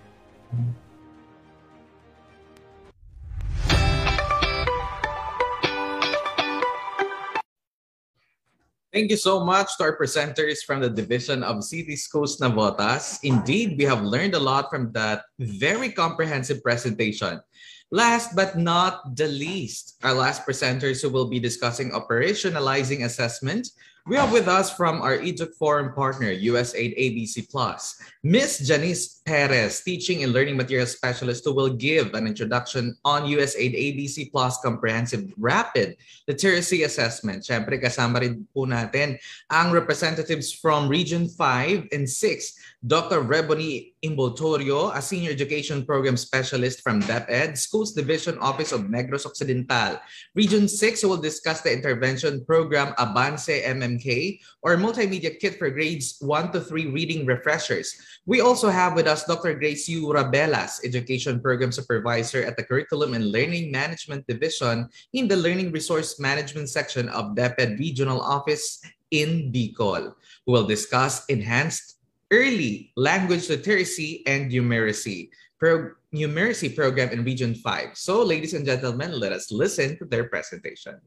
Thank 8.97 9.13
you 9.13 9.21
so 9.21 9.45
much 9.45 9.77
to 9.77 9.85
our 9.85 9.97
presenters 10.01 10.65
from 10.65 10.81
the 10.81 10.89
Division 10.89 11.45
of 11.45 11.61
City 11.61 12.01
Schools 12.01 12.41
Navotas. 12.41 13.21
Indeed, 13.21 13.77
we 13.77 13.85
have 13.85 14.01
learned 14.01 14.33
a 14.33 14.41
lot 14.41 14.73
from 14.73 14.91
that 14.97 15.29
very 15.37 15.93
comprehensive 15.93 16.65
presentation. 16.65 17.45
Last 17.93 18.33
but 18.33 18.57
not 18.57 19.15
the 19.15 19.29
least, 19.29 20.01
our 20.01 20.15
last 20.17 20.49
presenters 20.49 21.03
who 21.03 21.11
will 21.11 21.29
be 21.29 21.37
discussing 21.37 21.93
operationalizing 21.93 23.05
assessment 23.05 23.69
we 24.07 24.15
have 24.15 24.31
with 24.31 24.47
us 24.47 24.71
from 24.71 25.03
our 25.03 25.19
Egypt 25.19 25.59
Forum 25.59 25.93
partner, 25.93 26.31
USAID 26.31 26.95
ABC 26.95 27.51
Plus, 27.51 27.99
Ms. 28.23 28.63
Janice 28.63 29.19
Perez, 29.27 29.83
Teaching 29.83 30.23
and 30.23 30.33
Learning 30.33 30.57
Materials 30.57 30.95
Specialist, 30.95 31.43
who 31.45 31.53
will 31.53 31.75
give 31.75 32.15
an 32.15 32.27
introduction 32.27 32.95
on 33.05 33.27
USAID 33.27 33.75
ABC 33.75 34.31
Plus 34.31 34.63
Comprehensive 34.63 35.27
Rapid 35.37 35.99
Literacy 36.29 36.85
Assessment. 36.87 37.43
Siyempre, 37.43 37.83
kasama 37.83 38.23
rin 38.23 38.47
po 38.55 38.63
natin 38.63 39.19
ang 39.51 39.75
representatives 39.75 40.55
from 40.55 40.87
Region 40.87 41.27
5 41.27 41.91
and 41.91 42.07
6, 42.07 42.76
Dr. 42.87 43.27
Rebony 43.27 43.99
Imboltorio, 44.07 44.95
a 44.95 45.03
Senior 45.03 45.35
Education 45.35 45.83
Program 45.83 46.15
Specialist 46.15 46.87
from 46.87 47.03
DepEd, 47.03 47.59
Schools 47.59 47.91
Division 47.91 48.39
Office 48.39 48.71
of 48.71 48.87
Negros 48.87 49.27
Occidental. 49.27 49.99
Region 50.37 50.69
6 50.69 51.03
will 51.03 51.19
discuss 51.19 51.63
the 51.63 51.73
intervention 51.73 52.45
program 52.47 52.95
Avance 52.95 53.51
MMK 53.51 54.39
or 54.63 54.77
Multimedia 54.77 55.35
Kit 55.35 55.59
for 55.59 55.69
Grades 55.69 56.15
1 56.21 56.53
to 56.53 56.61
3 56.61 56.87
Reading 56.95 57.27
Refreshers. 57.27 57.91
We 58.25 58.41
also 58.41 58.71
have 58.71 58.95
with 58.95 59.09
us 59.09 59.27
Dr. 59.27 59.55
Grace 59.55 59.89
U. 59.89 60.15
Rabelas, 60.15 60.79
Education 60.87 61.41
Program 61.41 61.73
Supervisor 61.73 62.45
at 62.45 62.57
the 62.57 62.63
Curriculum 62.63 63.15
and 63.15 63.33
Learning 63.33 63.73
Management 63.73 64.29
Division 64.29 64.87
in 65.13 65.27
the 65.27 65.37
Learning 65.37 65.73
Resource 65.73 66.21
Management 66.21 66.69
section 66.69 67.09
of 67.09 67.35
DepEd 67.35 67.81
Regional 67.81 68.21
Office 68.21 68.79
in 69.11 69.51
Bicol, 69.51 70.15
who 70.45 70.53
will 70.53 70.67
discuss 70.67 71.25
enhanced 71.27 71.96
early 72.31 72.93
language 72.97 73.49
literacy 73.49 74.23
and 74.27 74.51
numeracy, 74.51 75.31
pro- 75.59 75.93
numeracy 76.15 76.75
program 76.75 77.11
in 77.11 77.25
Region 77.25 77.55
5. 77.55 77.97
So, 77.97 78.23
ladies 78.23 78.55
and 78.55 78.67
gentlemen, 78.67 79.19
let 79.19 79.33
us 79.33 79.51
listen 79.51 79.99
to 79.99 80.05
their 80.05 80.29
presentation. 80.29 81.01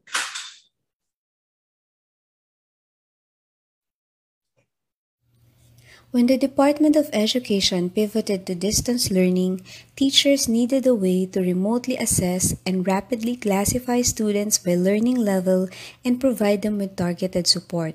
When 6.10 6.26
the 6.26 6.36
Department 6.36 6.96
of 6.96 7.08
Education 7.12 7.88
pivoted 7.88 8.44
to 8.46 8.56
distance 8.56 9.12
learning, 9.12 9.62
teachers 9.94 10.48
needed 10.48 10.84
a 10.84 10.94
way 10.94 11.24
to 11.26 11.38
remotely 11.38 11.96
assess 11.96 12.56
and 12.66 12.84
rapidly 12.84 13.36
classify 13.36 14.02
students 14.02 14.58
by 14.58 14.74
learning 14.74 15.22
level 15.22 15.68
and 16.04 16.18
provide 16.18 16.62
them 16.62 16.78
with 16.78 16.96
targeted 16.96 17.46
support. 17.46 17.94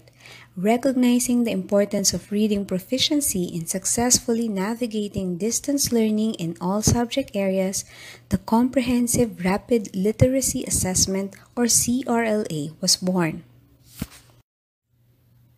Recognizing 0.55 1.43
the 1.43 1.51
importance 1.51 2.13
of 2.13 2.31
reading 2.31 2.63
proficiency 2.63 3.43
in 3.43 3.65
successfully 3.67 4.47
navigating 4.47 5.35
distance 5.35 5.91
learning 5.91 6.35
in 6.35 6.55
all 6.61 6.81
subject 6.81 7.35
areas, 7.35 7.83
the 8.29 8.37
Comprehensive 8.37 9.43
Rapid 9.43 9.93
Literacy 9.93 10.63
Assessment 10.63 11.35
or 11.57 11.65
CRLA 11.65 12.71
was 12.79 12.95
born. 12.95 13.43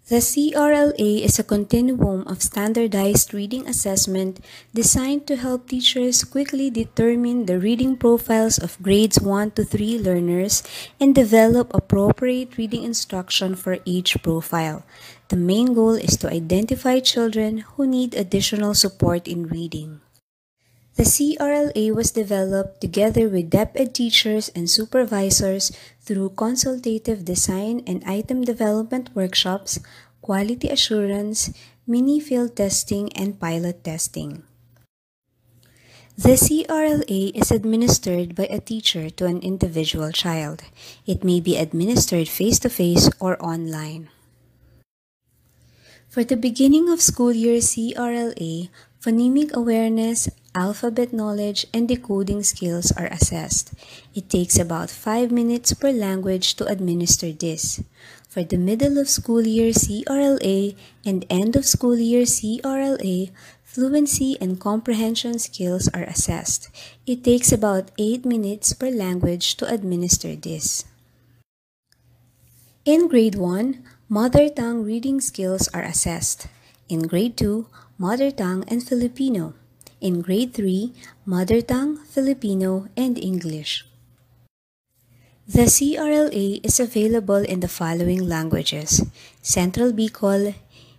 The 0.08 0.24
CRLA 0.24 1.20
is 1.20 1.36
a 1.38 1.44
continuum 1.44 2.24
of 2.32 2.42
standardized 2.42 3.34
reading 3.34 3.68
assessment 3.68 4.40
designed 4.74 5.28
to 5.28 5.36
help 5.36 5.68
teachers 5.68 6.24
quickly 6.24 6.70
determine 6.70 7.44
the 7.44 7.60
reading 7.60 7.98
profiles 7.98 8.58
of 8.58 8.80
grades 8.82 9.20
1 9.20 9.60
to 9.60 9.66
3 9.66 10.00
learners 10.00 10.64
and 10.98 11.14
develop 11.14 11.76
appropriate 11.76 12.56
reading 12.56 12.88
instruction 12.88 13.54
for 13.54 13.84
each 13.84 14.16
profile. 14.24 14.88
The 15.28 15.36
main 15.36 15.76
goal 15.76 16.00
is 16.00 16.16
to 16.24 16.32
identify 16.32 17.04
children 17.04 17.68
who 17.76 17.86
need 17.86 18.16
additional 18.16 18.80
support 18.80 19.28
in 19.28 19.52
reading. 19.52 20.00
The 20.98 21.06
CRLA 21.06 21.94
was 21.94 22.10
developed 22.10 22.82
together 22.82 23.30
with 23.30 23.53
DepEd 23.53 23.94
teachers 23.94 24.49
and 24.57 24.65
supervisors 24.65 25.69
through 26.02 26.34
consultative 26.34 27.22
design 27.24 27.86
and 27.86 28.02
item 28.10 28.41
development 28.41 29.14
workshops, 29.14 29.78
quality 30.26 30.74
assurance, 30.74 31.53
mini 31.86 32.19
field 32.19 32.57
testing, 32.57 33.14
and 33.14 33.38
pilot 33.38 33.84
testing. 33.84 34.41
The 36.18 36.34
CRLA 36.34 37.30
is 37.38 37.53
administered 37.53 38.34
by 38.34 38.49
a 38.49 38.57
teacher 38.57 39.11
to 39.22 39.30
an 39.30 39.45
individual 39.45 40.10
child. 40.10 40.65
It 41.06 41.24
may 41.24 41.40
be 41.40 41.61
administered 41.61 42.26
face 42.28 42.57
to 42.65 42.74
face 42.74 43.06
or 43.22 43.38
online. 43.38 44.10
For 46.10 46.24
the 46.24 46.41
beginning 46.41 46.90
of 46.90 47.06
school 47.06 47.32
year 47.32 47.61
CRLA, 47.61 48.74
phonemic 48.98 49.53
awareness, 49.53 50.28
alphabet 50.58 51.14
knowledge, 51.14 51.70
and 51.72 51.88
decoding 51.88 52.42
skills 52.42 52.92
are 52.98 53.06
assessed. 53.14 53.78
It 54.18 54.28
takes 54.28 54.58
about 54.58 54.90
5 54.90 55.30
minutes 55.30 55.78
per 55.78 55.94
language 55.94 56.58
to 56.58 56.66
administer 56.66 57.32
this. 57.32 57.86
For 58.26 58.42
the 58.42 58.58
middle 58.58 58.98
of 58.98 59.08
school 59.08 59.46
year 59.46 59.70
CRLA 59.70 60.74
and 61.06 61.26
end 61.30 61.56
of 61.56 61.70
school 61.70 62.02
year 62.02 62.26
CRLA, 62.26 63.30
fluency 63.64 64.36
and 64.42 64.58
comprehension 64.60 65.38
skills 65.38 65.86
are 65.94 66.10
assessed. 66.10 66.74
It 67.06 67.24
takes 67.24 67.54
about 67.54 67.94
8 68.02 68.26
minutes 68.26 68.74
per 68.74 68.90
language 68.90 69.62
to 69.62 69.70
administer 69.70 70.34
this. 70.36 70.86
In 72.84 73.08
grade 73.08 73.36
1, 73.36 73.86
mother 74.10 74.50
tongue 74.50 74.82
reading 74.82 75.22
skills 75.22 75.70
are 75.70 75.86
assessed. 75.86 76.48
In 76.90 77.06
grade 77.06 77.38
2, 77.38 77.68
mother 78.00 78.32
tongue 78.32 78.66
and 78.68 78.82
Filipino. 78.82 79.54
In 79.99 80.22
grade 80.22 80.53
3, 80.53 80.94
mother 81.26 81.60
tongue, 81.61 81.98
Filipino, 82.06 82.86
and 82.95 83.18
English. 83.18 83.82
The 85.49 85.65
CRLA 85.65 86.61
is 86.61 86.80
available 86.80 87.41
in 87.41 87.61
the 87.61 87.68
following 87.68 88.22
languages 88.30 89.02
Central 89.41 89.91
Bicol, 89.94 90.53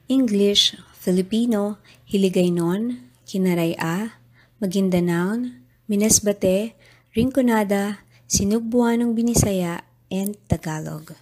English, 0.08 0.74
Filipino, 0.98 1.78
Hiligaynon, 2.10 2.98
Kinaraya, 3.22 4.18
Maguindanao, 4.58 5.46
Minasbate, 5.86 6.74
Rinconada, 7.14 8.02
Sinugbuanong 8.26 9.14
Binisaya, 9.14 9.86
and 10.10 10.34
Tagalog. 10.48 11.14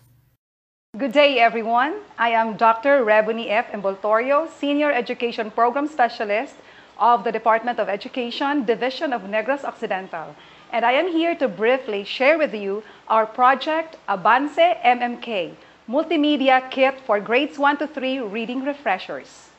Good 0.97 1.13
day, 1.13 1.41
everyone. 1.41 2.01
I 2.17 2.31
am 2.31 2.57
Dr. 2.57 3.05
Rebony 3.05 3.51
F. 3.51 3.69
Emboltorio, 3.77 4.49
Senior 4.49 4.91
Education 4.91 5.51
Program 5.51 5.87
Specialist 5.87 6.57
of 6.99 7.25
the 7.25 7.33
Department 7.33 7.79
of 7.79 7.89
Education, 7.89 8.65
Division 8.65 9.13
of 9.13 9.23
Negros 9.23 9.65
Occidental. 9.65 10.35
And 10.73 10.85
I 10.85 10.93
am 10.93 11.09
here 11.09 11.35
to 11.37 11.49
briefly 11.49 12.05
share 12.05 12.39
with 12.39 12.55
you 12.55 12.83
our 13.09 13.27
project 13.27 13.97
Avance 14.09 14.57
MMK, 14.57 15.55
Multimedia 15.89 16.71
Kit 16.71 16.99
for 17.07 17.21
Grades 17.21 17.59
1 17.59 17.79
to 17.79 17.87
3 17.87 18.21
Reading 18.21 18.65
Refreshers. 18.65 19.51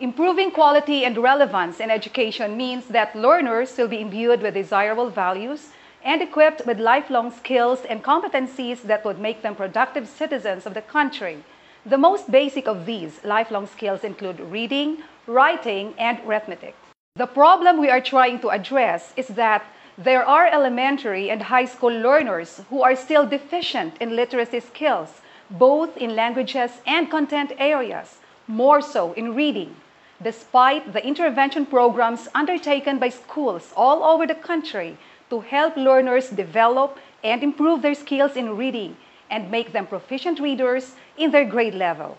Improving 0.00 0.50
quality 0.50 1.04
and 1.04 1.18
relevance 1.18 1.80
in 1.80 1.90
education 1.90 2.56
means 2.56 2.86
that 2.86 3.16
learners 3.16 3.76
will 3.76 3.88
be 3.88 4.00
imbued 4.00 4.42
with 4.42 4.54
desirable 4.54 5.10
values 5.10 5.70
and 6.04 6.22
equipped 6.22 6.64
with 6.66 6.78
lifelong 6.78 7.32
skills 7.32 7.80
and 7.88 8.04
competencies 8.04 8.82
that 8.82 9.04
would 9.04 9.18
make 9.18 9.42
them 9.42 9.56
productive 9.56 10.06
citizens 10.06 10.66
of 10.66 10.74
the 10.74 10.82
country. 10.82 11.42
The 11.88 11.96
most 11.96 12.30
basic 12.30 12.68
of 12.68 12.84
these 12.84 13.24
lifelong 13.24 13.66
skills 13.66 14.04
include 14.04 14.40
reading, 14.40 14.98
writing, 15.26 15.94
and 15.96 16.20
arithmetic. 16.26 16.74
The 17.16 17.26
problem 17.26 17.78
we 17.78 17.88
are 17.88 18.02
trying 18.02 18.40
to 18.40 18.50
address 18.50 19.14
is 19.16 19.28
that 19.28 19.64
there 19.96 20.22
are 20.22 20.46
elementary 20.46 21.30
and 21.30 21.40
high 21.40 21.64
school 21.64 21.98
learners 21.98 22.60
who 22.68 22.82
are 22.82 22.94
still 22.94 23.24
deficient 23.24 23.96
in 24.02 24.16
literacy 24.16 24.60
skills, 24.60 25.22
both 25.48 25.96
in 25.96 26.14
languages 26.14 26.72
and 26.86 27.10
content 27.10 27.52
areas, 27.58 28.18
more 28.46 28.82
so 28.82 29.14
in 29.14 29.34
reading. 29.34 29.74
Despite 30.22 30.92
the 30.92 31.02
intervention 31.02 31.64
programs 31.64 32.28
undertaken 32.34 32.98
by 32.98 33.08
schools 33.08 33.72
all 33.74 34.04
over 34.04 34.26
the 34.26 34.34
country 34.34 34.98
to 35.30 35.40
help 35.40 35.74
learners 35.74 36.28
develop 36.28 36.98
and 37.24 37.42
improve 37.42 37.80
their 37.80 37.94
skills 37.94 38.36
in 38.36 38.58
reading 38.58 38.94
and 39.30 39.50
make 39.50 39.72
them 39.72 39.86
proficient 39.86 40.40
readers 40.40 40.94
in 41.16 41.30
their 41.30 41.44
grade 41.44 41.74
level. 41.74 42.16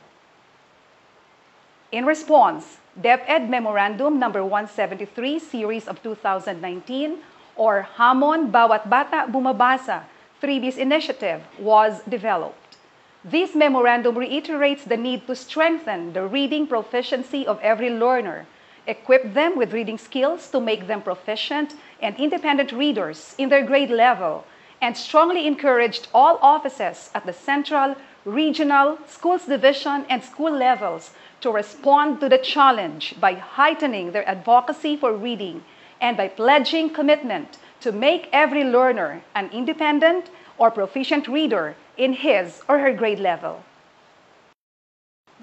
In 1.92 2.06
response, 2.06 2.78
DepEd 3.02 3.50
Memorandum 3.50 4.20
Number 4.20 4.44
173 4.44 5.40
Series 5.40 5.88
of 5.88 6.02
2019 6.04 7.18
or 7.56 7.82
Hamon 7.98 8.52
Bawat 8.52 8.90
Bata 8.90 9.26
Bumabasa 9.32 10.04
3Bs 10.42 10.78
Initiative 10.78 11.42
was 11.60 12.02
developed. 12.08 12.78
This 13.26 13.54
memorandum 13.54 14.18
reiterates 14.18 14.86
the 14.86 14.96
need 14.96 15.28
to 15.28 15.36
strengthen 15.36 16.14
the 16.14 16.26
reading 16.26 16.68
proficiency 16.68 17.46
of 17.46 17.60
every 17.60 17.90
learner, 17.90 18.46
equip 18.88 19.34
them 19.34 19.58
with 19.58 19.74
reading 19.74 19.98
skills 19.98 20.50
to 20.52 20.62
make 20.62 20.88
them 20.88 21.02
proficient 21.02 21.76
and 22.02 22.16
independent 22.18 22.72
readers 22.72 23.36
in 23.38 23.50
their 23.50 23.66
grade 23.66 23.90
level, 23.90 24.46
and 24.82 24.96
strongly 24.96 25.46
encouraged 25.46 26.08
all 26.14 26.38
offices 26.42 27.10
at 27.14 27.26
the 27.26 27.34
central, 27.34 27.96
regional, 28.26 28.98
schools 29.08 29.46
division, 29.46 30.06
and 30.10 30.24
school 30.24 30.52
levels 30.52 31.12
to 31.42 31.52
respond 31.52 32.20
to 32.20 32.30
the 32.30 32.38
challenge 32.38 33.16
by 33.20 33.34
heightening 33.34 34.12
their 34.12 34.28
advocacy 34.28 34.96
for 34.96 35.14
reading 35.14 35.64
and 36.02 36.18
by 36.18 36.28
pledging 36.28 36.90
commitment 36.90 37.58
to 37.82 37.92
make 37.92 38.30
every 38.32 38.64
learner 38.64 39.22
an 39.36 39.50
independent 39.52 40.30
or 40.58 40.70
proficient 40.72 41.28
reader 41.28 41.76
in 41.98 42.14
his 42.14 42.62
or 42.68 42.80
her 42.80 42.94
grade 42.94 43.20
level. 43.20 43.64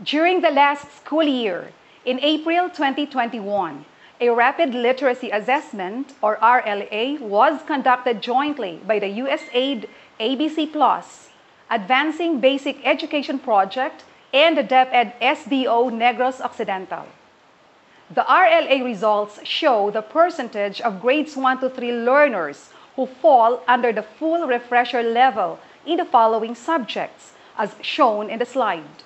During 0.02 0.42
the 0.42 0.50
last 0.50 0.94
school 0.96 1.22
year, 1.22 1.72
in 2.04 2.20
April 2.20 2.68
2021, 2.68 3.84
a 4.20 4.30
rapid 4.30 4.74
literacy 4.74 5.30
assessment 5.30 6.14
or 6.22 6.36
RLA 6.38 7.20
was 7.20 7.62
conducted 7.66 8.22
jointly 8.22 8.80
by 8.86 8.98
the 8.98 9.06
USAID 9.06 9.88
ABC 10.18 10.72
Plus, 10.72 11.28
Advancing 11.70 12.40
Basic 12.40 12.78
Education 12.86 13.38
Project, 13.38 14.04
and 14.32 14.56
the 14.56 14.62
DepEd 14.62 15.12
SDO 15.20 15.90
Negros 15.92 16.40
Occidental. 16.40 17.04
The 18.10 18.22
RLA 18.22 18.84
results 18.84 19.40
show 19.44 19.90
the 19.90 20.02
percentage 20.02 20.80
of 20.80 21.02
grades 21.02 21.36
1 21.36 21.60
to 21.60 21.68
3 21.68 21.92
learners 21.92 22.70
who 22.94 23.06
fall 23.06 23.62
under 23.68 23.92
the 23.92 24.02
full 24.02 24.46
refresher 24.46 25.02
level 25.02 25.58
in 25.84 25.98
the 25.98 26.04
following 26.04 26.54
subjects, 26.54 27.32
as 27.58 27.74
shown 27.82 28.30
in 28.30 28.38
the 28.38 28.46
slide. 28.46 29.04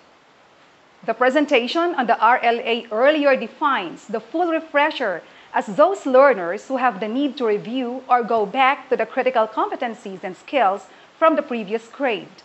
The 1.03 1.15
presentation 1.15 1.95
on 1.95 2.07
the 2.07 2.19
RLA 2.21 2.89
earlier 2.93 3.35
defines 3.35 4.07
the 4.07 4.21
full 4.21 4.51
refresher 4.51 5.23
as 5.55 5.65
those 5.67 6.05
learners 6.05 6.69
who 6.69 6.77
have 6.77 7.01
the 7.01 7.09
need 7.09 7.39
to 7.39 7.47
review 7.47 8.05
or 8.07 8.23
go 8.23 8.45
back 8.45 8.91
to 8.91 8.97
the 8.97 9.07
critical 9.07 9.47
competencies 9.49 10.23
and 10.23 10.37
skills 10.37 10.87
from 11.19 11.37
the 11.37 11.43
previous 11.43 11.89
grade. 11.89 12.43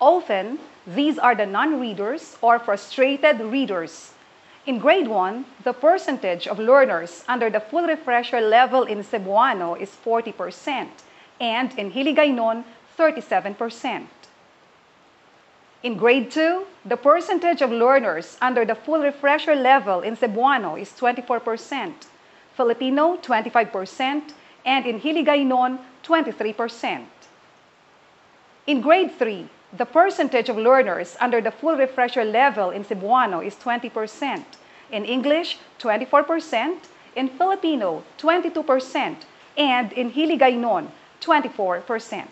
Often, 0.00 0.58
these 0.86 1.18
are 1.18 1.36
the 1.36 1.46
non-readers 1.46 2.36
or 2.42 2.58
frustrated 2.58 3.40
readers. 3.40 4.12
In 4.66 4.78
grade 4.78 5.08
1, 5.08 5.44
the 5.62 5.72
percentage 5.72 6.48
of 6.48 6.58
learners 6.58 7.24
under 7.28 7.48
the 7.48 7.60
full 7.60 7.86
refresher 7.86 8.40
level 8.40 8.82
in 8.82 9.04
Cebuano 9.04 9.80
is 9.80 9.90
40% 10.04 10.88
and 11.40 11.78
in 11.78 11.92
Hiligaynon, 11.92 12.64
37%. 12.98 14.17
In 15.82 15.96
grade 15.96 16.30
2, 16.32 16.66
the 16.84 16.96
percentage 16.96 17.62
of 17.62 17.70
learners 17.70 18.36
under 18.42 18.64
the 18.64 18.74
full 18.74 19.00
refresher 19.00 19.54
level 19.54 20.00
in 20.00 20.16
Cebuano 20.16 20.80
is 20.80 20.90
24%, 20.90 21.94
Filipino 22.56 23.16
25%, 23.18 24.32
and 24.66 24.86
in 24.86 25.00
Hiligaynon 25.00 25.78
23%. 26.02 27.04
In 28.66 28.80
grade 28.80 29.12
3, 29.12 29.48
the 29.76 29.86
percentage 29.86 30.48
of 30.48 30.56
learners 30.56 31.16
under 31.20 31.40
the 31.40 31.52
full 31.52 31.76
refresher 31.76 32.24
level 32.24 32.70
in 32.70 32.84
Cebuano 32.84 33.44
is 33.46 33.54
20%, 33.54 34.44
in 34.90 35.04
English 35.04 35.58
24%, 35.78 36.76
in 37.14 37.28
Filipino 37.28 38.02
22%, 38.18 39.16
and 39.56 39.92
in 39.92 40.10
Hiligaynon 40.10 40.88
24%. 41.20 42.26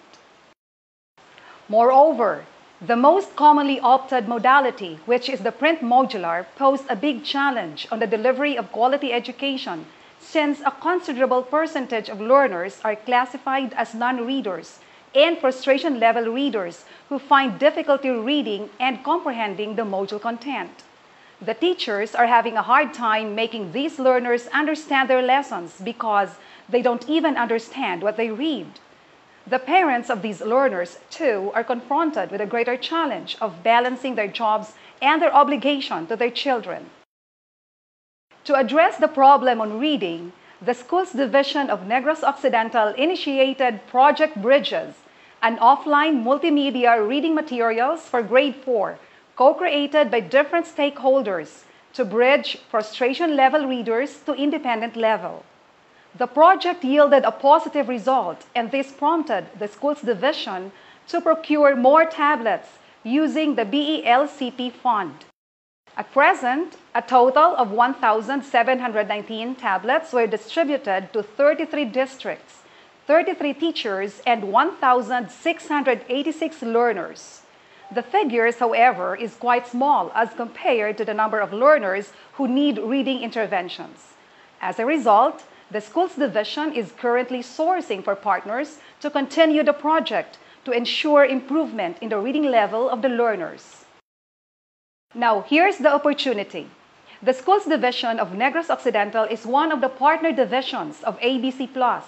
Moreover, 1.69 2.45
the 2.81 2.97
most 2.97 3.35
commonly 3.37 3.81
opted 3.81 4.29
modality, 4.29 4.99
which 5.07 5.31
is 5.31 5.41
the 5.41 5.53
print 5.53 5.81
modular, 5.81 6.45
posed 6.57 6.85
a 6.91 6.97
big 6.97 7.25
challenge 7.25 7.89
on 7.91 8.01
the 8.01 8.07
delivery 8.07 8.59
of 8.59 8.71
quality 8.71 9.13
education 9.15 9.87
since 10.21 10.61
a 10.61 10.71
considerable 10.71 11.43
percentage 11.43 12.11
of 12.11 12.21
learners 12.21 12.81
are 12.85 12.97
classified 12.97 13.73
as 13.75 13.95
non-readers 13.95 14.81
and 15.15 15.39
frustration 15.39 15.99
level 15.99 16.27
readers 16.27 16.85
who 17.09 17.19
find 17.19 17.59
difficulty 17.59 18.11
reading 18.11 18.69
and 18.79 19.03
comprehending 19.03 19.77
the 19.77 19.83
module 19.83 20.21
content. 20.21 20.83
The 21.41 21.55
teachers 21.55 22.15
are 22.15 22.27
having 22.27 22.57
a 22.57 22.63
hard 22.63 22.93
time 22.93 23.35
making 23.35 23.73
these 23.73 23.99
learners 23.99 24.49
understand 24.49 25.09
their 25.09 25.23
lessons 25.23 25.81
because 25.83 26.31
they 26.69 26.83
don't 26.83 27.09
even 27.09 27.37
understand 27.37 28.03
what 28.03 28.19
they 28.19 28.31
read. 28.31 28.67
The 29.49 29.61
parents 29.61 30.11
of 30.11 30.23
these 30.23 30.41
learners, 30.41 30.99
too, 31.09 31.53
are 31.55 31.63
confronted 31.63 32.33
with 32.33 32.41
a 32.41 32.47
greater 32.47 32.77
challenge 32.77 33.37
of 33.41 33.63
balancing 33.63 34.17
their 34.17 34.27
jobs 34.27 34.75
and 35.01 35.23
their 35.23 35.33
obligation 35.33 36.09
to 36.09 36.17
their 36.17 36.31
children. 36.31 36.91
To 38.45 38.57
address 38.57 38.97
the 38.97 39.07
problem 39.09 39.61
on 39.61 39.79
reading, 39.79 40.33
the 40.61 40.75
Schools 40.75 41.13
Division 41.13 41.71
of 41.71 41.87
Negros 41.87 42.25
Occidental 42.25 42.89
initiated 42.95 43.87
Project 43.87 44.43
Bridges, 44.43 44.95
an 45.43 45.59
offline 45.59 46.25
multimedia 46.25 47.07
reading 47.07 47.35
materials 47.35 48.03
for 48.03 48.23
grade 48.23 48.57
4, 48.57 48.99
co-created 49.37 50.11
by 50.11 50.21
different 50.21 50.67
stakeholders 50.67 51.65
to 51.93 52.05
bridge 52.05 52.59
frustration 52.69 53.37
level 53.37 53.67
readers 53.67 54.19
to 54.27 54.33
independent 54.33 54.97
level. 54.97 55.45
The 56.19 56.27
project 56.27 56.83
yielded 56.83 57.25
a 57.25 57.31
positive 57.31 57.91
result, 57.91 58.47
and 58.55 58.71
this 58.71 58.91
prompted 58.91 59.49
the 59.59 59.69
schools 59.69 60.01
division 60.01 60.73
to 61.09 61.21
procure 61.21 61.77
more 61.77 62.07
tablets 62.07 62.69
using 63.03 63.55
the 63.55 63.67
BELCP 63.67 64.73
fund. 64.73 65.27
At 65.95 66.11
present, 66.13 66.79
a 66.95 67.03
total 67.03 67.55
of 67.57 67.71
1,719 67.71 69.57
tablets 69.57 70.15
were 70.15 70.27
distributed 70.27 71.13
to 71.13 71.23
33 71.23 71.85
districts, 71.85 72.63
33 73.07 73.53
teachers, 73.53 74.23
and 74.27 74.51
1,686 74.51 76.63
learners. 76.63 77.43
The 77.93 78.03
figures, 78.03 78.59
however, 78.59 79.17
is 79.17 79.35
quite 79.35 79.67
small 79.67 80.11
as 80.15 80.33
compared 80.33 80.97
to 80.97 81.05
the 81.05 81.15
number 81.15 81.41
of 81.41 81.53
learners 81.53 82.15
who 82.35 82.49
need 82.49 82.79
reading 82.79 83.21
interventions. 83.21 84.15
As 84.63 84.79
a 84.79 84.87
result, 84.87 85.45
the 85.71 85.81
Schools 85.81 86.15
Division 86.15 86.73
is 86.73 86.93
currently 86.93 87.41
sourcing 87.41 88.03
for 88.05 88.15
partners 88.15 88.79
to 89.01 89.11
continue 89.11 89.65
the 89.65 89.73
project 89.73 90.39
to 90.65 90.71
ensure 90.71 91.25
improvement 91.25 91.97
in 92.01 92.09
the 92.09 92.19
reading 92.19 92.45
level 92.45 92.89
of 92.89 93.03
the 93.03 93.09
learners. 93.09 93.85
Now, 95.15 95.43
here's 95.43 95.79
the 95.79 95.93
opportunity. 95.93 96.69
The 97.23 97.33
Schools 97.33 97.65
Division 97.65 98.21
of 98.21 98.33
Negros 98.33 98.71
Occidental 98.71 99.25
is 99.25 99.47
one 99.47 99.73
of 99.73 99.81
the 99.81 99.89
partner 99.89 100.33
divisions 100.33 101.03
of 101.03 101.19
ABC 101.21 101.73
Plus, 101.73 102.05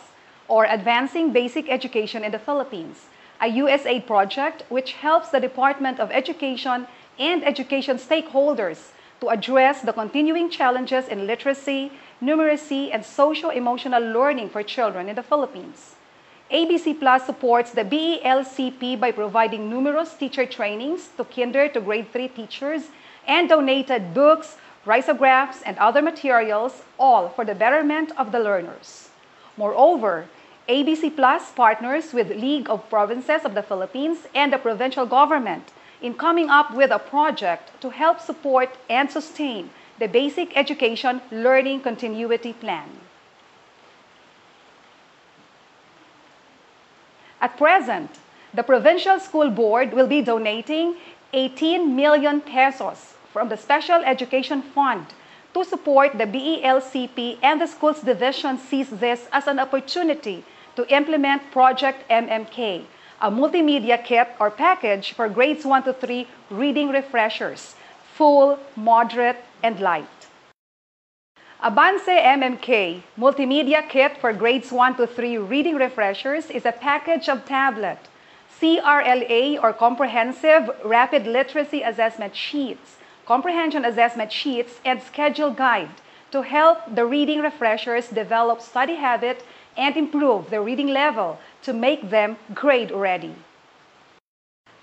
or 0.47 0.64
Advancing 0.66 1.32
Basic 1.32 1.68
Education 1.68 2.22
in 2.22 2.32
the 2.32 2.39
Philippines, 2.39 3.06
a 3.40 3.47
USAID 3.47 4.06
project 4.06 4.64
which 4.68 4.93
helps 4.93 5.30
the 5.30 5.40
Department 5.40 5.98
of 5.98 6.10
Education 6.10 6.86
and 7.18 7.44
education 7.44 7.97
stakeholders 7.97 8.90
to 9.20 9.28
address 9.28 9.80
the 9.80 9.93
continuing 9.93 10.51
challenges 10.51 11.09
in 11.09 11.26
literacy, 11.26 11.90
numeracy, 12.23 12.90
and 12.93 13.05
social-emotional 13.05 14.03
learning 14.03 14.49
for 14.49 14.62
children 14.62 15.09
in 15.09 15.16
the 15.16 15.23
Philippines. 15.23 15.95
ABC 16.51 16.99
Plus 16.99 17.27
supports 17.27 17.73
the 17.73 17.85
BELCP 17.85 18.99
by 18.99 19.12
providing 19.12 19.69
numerous 19.69 20.15
teacher 20.15 20.47
trainings 20.47 21.09
to 21.16 21.24
kinder 21.24 21.69
to 21.69 21.81
grade 21.81 22.11
3 22.12 22.28
teachers 22.28 22.89
and 23.27 23.49
donated 23.49 24.15
books, 24.15 24.57
risographs, 24.86 25.61
and 25.66 25.77
other 25.77 26.01
materials, 26.01 26.82
all 26.99 27.28
for 27.28 27.45
the 27.45 27.55
betterment 27.55 28.12
of 28.16 28.32
the 28.32 28.40
learners. 28.40 29.11
Moreover, 29.59 30.27
ABC 30.69 31.15
Plus 31.15 31.51
partners 31.53 32.15
with 32.15 32.31
League 32.31 32.70
of 32.70 32.89
Provinces 32.89 33.45
of 33.45 33.55
the 33.55 33.62
Philippines 33.62 34.27
and 34.35 34.53
the 34.53 34.59
provincial 34.59 35.05
government 35.05 35.73
in 36.01 36.15
coming 36.15 36.49
up 36.49 36.73
with 36.74 36.90
a 36.90 36.99
project 36.99 37.78
to 37.81 37.90
help 37.90 38.20
support 38.20 38.77
and 38.89 39.11
sustain 39.11 39.69
the 39.99 40.07
Basic 40.07 40.57
Education 40.57 41.20
Learning 41.31 41.81
Continuity 41.81 42.53
Plan. 42.53 42.89
At 47.41 47.57
present, 47.57 48.11
the 48.55 48.62
Provincial 48.62 49.20
School 49.20 49.51
Board 49.51 49.93
will 49.93 50.07
be 50.07 50.23
donating 50.23 50.97
18 51.33 51.95
million 51.95 52.41
pesos 52.41 53.15
from 53.33 53.49
the 53.49 53.57
Special 53.57 54.03
Education 54.05 54.62
Fund 54.62 55.07
to 55.55 55.65
support 55.65 56.16
the 56.19 56.27
BELCP 56.27 57.39
and 57.43 57.61
the 57.61 57.66
Schools 57.66 58.01
Division 58.01 58.59
sees 58.59 58.91
this 58.91 59.29
as 59.33 59.47
an 59.47 59.59
opportunity 59.59 60.45
to 60.77 60.87
implement 60.95 61.51
Project 61.51 62.09
MMK, 62.09 62.85
a 63.20 63.31
multimedia 63.31 64.03
kit 64.03 64.29
or 64.41 64.51
package 64.51 65.12
for 65.12 65.29
grades 65.29 65.65
1 65.65 65.83
to 65.85 65.93
3 65.93 66.27
reading 66.51 66.89
refreshers 66.89 67.75
full, 68.19 68.59
moderate, 68.75 69.37
and 69.62 69.80
light. 69.80 70.18
Avance 71.60 72.06
MMK 72.06 73.02
Multimedia 73.18 73.89
Kit 73.89 74.16
for 74.18 74.32
Grades 74.32 74.70
1 74.70 74.97
to 74.97 75.06
3 75.06 75.39
Reading 75.39 75.74
Refreshers 75.74 76.51
is 76.51 76.64
a 76.64 76.72
package 76.72 77.28
of 77.28 77.44
tablet, 77.44 77.98
CRLA 78.60 79.60
or 79.62 79.72
Comprehensive 79.72 80.70
Rapid 80.85 81.26
Literacy 81.26 81.82
Assessment 81.82 82.36
Sheets, 82.36 82.97
Comprehension 83.26 83.85
Assessment 83.85 84.30
Sheets, 84.30 84.80
and 84.85 85.02
Schedule 85.02 85.51
Guide 85.51 85.90
to 86.30 86.43
help 86.43 86.78
the 86.94 87.05
reading 87.05 87.40
refreshers 87.40 88.09
develop 88.09 88.60
study 88.60 88.97
habit 88.97 89.44
and 89.76 89.97
improve 89.97 90.51
their 90.51 90.62
reading 90.62 90.89
level 90.89 91.39
to 91.62 91.72
make 91.72 92.10
them 92.10 92.36
grade 92.55 92.90
ready. 92.90 93.35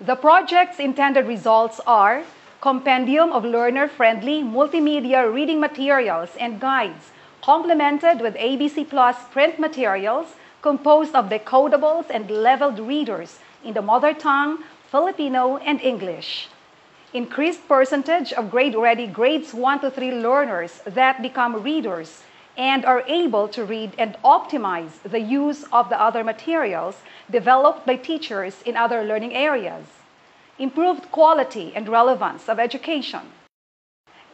The 0.00 0.16
project's 0.16 0.78
intended 0.78 1.26
results 1.26 1.80
are 1.86 2.24
compendium 2.60 3.32
of 3.32 3.44
learner-friendly 3.44 4.42
multimedia 4.42 5.32
reading 5.32 5.60
materials 5.60 6.30
and 6.40 6.58
guides, 6.60 7.10
complemented 7.42 8.20
with 8.20 8.34
ABC 8.36 8.88
Plus 8.88 9.16
print 9.30 9.58
materials 9.58 10.34
composed 10.62 11.14
of 11.14 11.28
decodables 11.28 12.06
and 12.10 12.30
leveled 12.30 12.78
readers 12.78 13.38
in 13.62 13.74
the 13.74 13.82
mother 13.82 14.14
tongue, 14.14 14.64
Filipino, 14.90 15.58
and 15.58 15.80
English. 15.82 16.48
Increased 17.12 17.68
percentage 17.68 18.32
of 18.32 18.50
grade-ready 18.50 19.06
grades 19.06 19.52
1 19.54 19.80
to 19.80 19.90
3 19.90 20.12
learners 20.12 20.80
that 20.86 21.22
become 21.22 21.62
readers 21.62 22.22
and 22.56 22.84
are 22.84 23.04
able 23.06 23.48
to 23.48 23.64
read 23.64 23.92
and 23.98 24.16
optimize 24.24 25.02
the 25.02 25.20
use 25.20 25.64
of 25.72 25.88
the 25.88 26.00
other 26.00 26.24
materials 26.24 26.96
developed 27.30 27.86
by 27.86 27.96
teachers 27.96 28.62
in 28.62 28.76
other 28.76 29.04
learning 29.04 29.34
areas 29.34 29.84
improved 30.58 31.10
quality 31.12 31.72
and 31.74 31.88
relevance 31.88 32.48
of 32.48 32.58
education. 32.58 33.20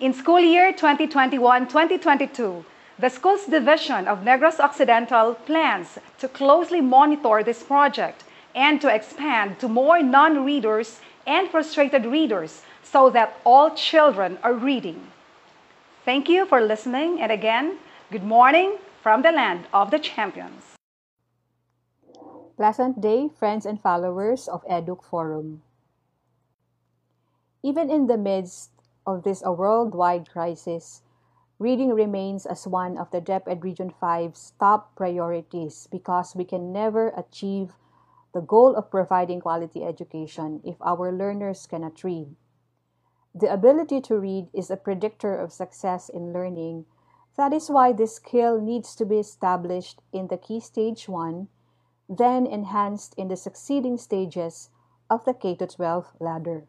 In 0.00 0.12
school 0.12 0.40
year 0.40 0.72
2021-2022, 0.72 2.64
the 2.98 3.08
school's 3.08 3.46
division 3.46 4.06
of 4.06 4.20
Negros 4.20 4.60
Occidental 4.60 5.34
plans 5.34 5.98
to 6.18 6.28
closely 6.28 6.80
monitor 6.80 7.42
this 7.42 7.62
project 7.62 8.24
and 8.54 8.80
to 8.80 8.94
expand 8.94 9.58
to 9.58 9.68
more 9.68 10.02
non-readers 10.02 11.00
and 11.26 11.48
frustrated 11.48 12.04
readers 12.04 12.62
so 12.82 13.10
that 13.10 13.40
all 13.44 13.70
children 13.70 14.38
are 14.42 14.54
reading. 14.54 15.08
Thank 16.04 16.28
you 16.28 16.46
for 16.46 16.60
listening 16.60 17.20
and 17.20 17.32
again, 17.32 17.78
good 18.10 18.24
morning 18.24 18.78
from 19.02 19.22
the 19.22 19.32
land 19.32 19.66
of 19.72 19.90
the 19.90 19.98
champions. 19.98 20.76
Pleasant 22.56 23.00
day, 23.00 23.28
friends 23.28 23.66
and 23.66 23.80
followers 23.80 24.46
of 24.46 24.64
Educ 24.66 25.02
Forum. 25.02 25.62
Even 27.64 27.90
in 27.90 28.08
the 28.08 28.18
midst 28.18 28.72
of 29.06 29.22
this 29.22 29.40
a 29.44 29.52
worldwide 29.52 30.28
crisis, 30.28 31.02
reading 31.60 31.94
remains 31.94 32.44
as 32.44 32.66
one 32.66 32.98
of 32.98 33.10
the 33.12 33.20
DepEd 33.20 33.62
Region 33.62 33.94
5's 34.02 34.52
top 34.58 34.96
priorities 34.96 35.86
because 35.86 36.34
we 36.34 36.44
can 36.44 36.72
never 36.72 37.10
achieve 37.10 37.76
the 38.34 38.40
goal 38.40 38.74
of 38.74 38.90
providing 38.90 39.40
quality 39.40 39.84
education 39.84 40.60
if 40.64 40.74
our 40.80 41.12
learners 41.12 41.68
cannot 41.68 42.02
read. 42.02 42.34
The 43.32 43.52
ability 43.52 44.00
to 44.02 44.18
read 44.18 44.48
is 44.52 44.68
a 44.68 44.76
predictor 44.76 45.38
of 45.38 45.52
success 45.52 46.08
in 46.08 46.32
learning. 46.32 46.86
That 47.36 47.52
is 47.52 47.70
why 47.70 47.92
this 47.92 48.16
skill 48.16 48.60
needs 48.60 48.96
to 48.96 49.06
be 49.06 49.18
established 49.18 50.02
in 50.12 50.26
the 50.26 50.36
key 50.36 50.58
stage 50.58 51.08
1, 51.08 51.46
then 52.08 52.44
enhanced 52.44 53.14
in 53.16 53.28
the 53.28 53.36
succeeding 53.36 53.96
stages 53.98 54.70
of 55.08 55.24
the 55.24 55.32
K 55.32 55.54
12 55.54 56.12
ladder. 56.18 56.64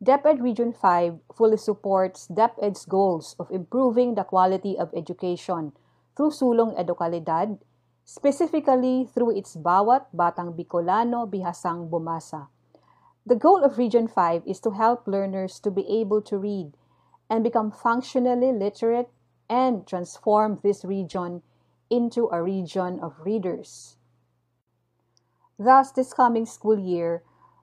DepEd 0.00 0.40
Region 0.40 0.72
5 0.72 1.20
fully 1.36 1.58
supports 1.58 2.26
DepEd's 2.32 2.86
goals 2.86 3.36
of 3.38 3.50
improving 3.50 4.14
the 4.14 4.24
quality 4.24 4.72
of 4.78 4.88
education 4.96 5.76
through 6.16 6.30
Sulong 6.32 6.72
Edukalidad, 6.72 7.60
specifically 8.06 9.04
through 9.04 9.36
its 9.36 9.56
Bawat 9.56 10.08
Batang 10.16 10.56
Bicolano 10.56 11.28
Bihasang 11.28 11.92
Bumasa. 11.92 12.48
The 13.26 13.36
goal 13.36 13.62
of 13.62 13.76
Region 13.76 14.08
5 14.08 14.42
is 14.46 14.58
to 14.60 14.70
help 14.70 15.06
learners 15.06 15.60
to 15.60 15.70
be 15.70 15.84
able 16.00 16.22
to 16.32 16.38
read 16.38 16.72
and 17.28 17.44
become 17.44 17.70
functionally 17.70 18.56
literate 18.56 19.12
and 19.50 19.86
transform 19.86 20.60
this 20.64 20.82
region 20.82 21.42
into 21.90 22.32
a 22.32 22.42
region 22.42 22.98
of 23.04 23.20
readers. 23.20 23.98
Thus, 25.58 25.92
this 25.92 26.14
coming 26.14 26.46
school 26.46 26.80
year, 26.80 27.22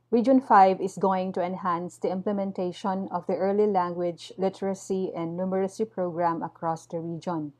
Region 0.09 0.39
5 0.39 0.79
is 0.79 0.97
going 0.97 1.33
to 1.33 1.43
enhance 1.43 1.97
the 1.97 2.09
implementation 2.09 3.09
of 3.11 3.27
the 3.27 3.35
early 3.35 3.67
language 3.67 4.31
literacy 4.37 5.11
and 5.13 5.37
numeracy 5.37 5.83
program 5.83 6.41
across 6.41 6.85
the 6.85 6.97
region. 6.97 7.51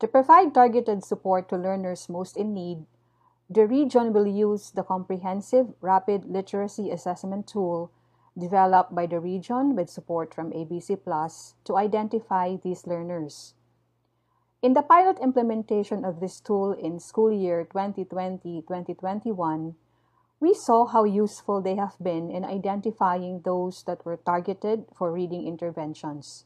To 0.00 0.08
provide 0.08 0.52
targeted 0.52 1.04
support 1.04 1.48
to 1.48 1.56
learners 1.56 2.08
most 2.08 2.36
in 2.36 2.54
need, 2.54 2.86
the 3.48 3.68
region 3.68 4.12
will 4.12 4.26
use 4.26 4.72
the 4.72 4.82
comprehensive 4.82 5.74
rapid 5.80 6.24
literacy 6.24 6.90
assessment 6.90 7.46
tool 7.46 7.92
developed 8.36 8.92
by 8.92 9.06
the 9.06 9.20
region 9.20 9.76
with 9.76 9.88
support 9.88 10.34
from 10.34 10.50
ABC 10.50 11.00
Plus 11.04 11.54
to 11.64 11.76
identify 11.76 12.56
these 12.56 12.84
learners. 12.84 13.54
In 14.60 14.74
the 14.74 14.82
pilot 14.82 15.20
implementation 15.20 16.04
of 16.04 16.18
this 16.18 16.40
tool 16.40 16.72
in 16.72 16.98
school 16.98 17.30
year 17.30 17.64
2020-2021, 17.72 19.76
we 20.40 20.54
saw 20.54 20.86
how 20.86 21.04
useful 21.04 21.60
they 21.60 21.74
have 21.74 21.96
been 22.00 22.30
in 22.30 22.44
identifying 22.44 23.42
those 23.44 23.82
that 23.84 24.04
were 24.04 24.16
targeted 24.16 24.84
for 24.96 25.12
reading 25.12 25.46
interventions. 25.46 26.44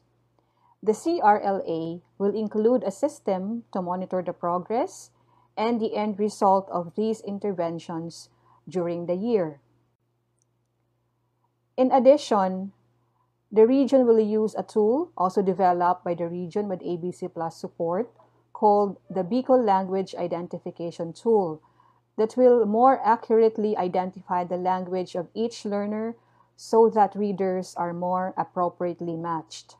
The 0.81 0.93
CRLA 0.93 2.01
will 2.17 2.35
include 2.35 2.83
a 2.83 2.91
system 2.91 3.63
to 3.71 3.81
monitor 3.81 4.21
the 4.21 4.33
progress 4.33 5.11
and 5.55 5.79
the 5.79 5.95
end 5.95 6.19
result 6.19 6.67
of 6.71 6.95
these 6.95 7.21
interventions 7.21 8.29
during 8.67 9.05
the 9.05 9.15
year. 9.15 9.61
In 11.77 11.91
addition, 11.91 12.73
the 13.51 13.67
region 13.67 14.05
will 14.07 14.19
use 14.19 14.55
a 14.55 14.63
tool 14.63 15.11
also 15.15 15.41
developed 15.41 16.03
by 16.03 16.15
the 16.15 16.27
region 16.27 16.67
with 16.67 16.81
ABC 16.81 17.31
Plus 17.33 17.55
support 17.55 18.11
called 18.51 18.97
the 19.09 19.23
Bicol 19.23 19.63
Language 19.63 20.15
Identification 20.15 21.13
Tool 21.13 21.61
that 22.15 22.37
will 22.37 22.65
more 22.65 23.01
accurately 23.03 23.75
identify 23.77 24.43
the 24.43 24.57
language 24.57 25.15
of 25.15 25.29
each 25.33 25.65
learner 25.65 26.15
so 26.55 26.89
that 26.89 27.15
readers 27.15 27.73
are 27.75 27.93
more 27.93 28.33
appropriately 28.37 29.15
matched. 29.15 29.75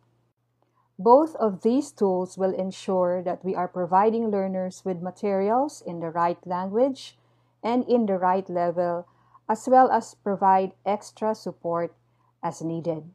Both 0.98 1.36
of 1.36 1.62
these 1.62 1.92
tools 1.92 2.38
will 2.38 2.54
ensure 2.54 3.22
that 3.24 3.44
we 3.44 3.56
are 3.56 3.68
providing 3.68 4.30
learners 4.30 4.84
with 4.86 5.02
materials 5.02 5.82
in 5.86 6.00
the 6.00 6.10
right 6.10 6.38
language 6.46 7.18
and 7.64 7.84
in 7.86 8.06
the 8.06 8.18
right 8.18 8.48
level, 8.50 9.08
as 9.50 9.68
well 9.68 9.92
as 9.92 10.16
provide 10.16 10.74
extra 10.86 11.36
support 11.36 11.96
as 12.42 12.62
needed. 12.62 13.10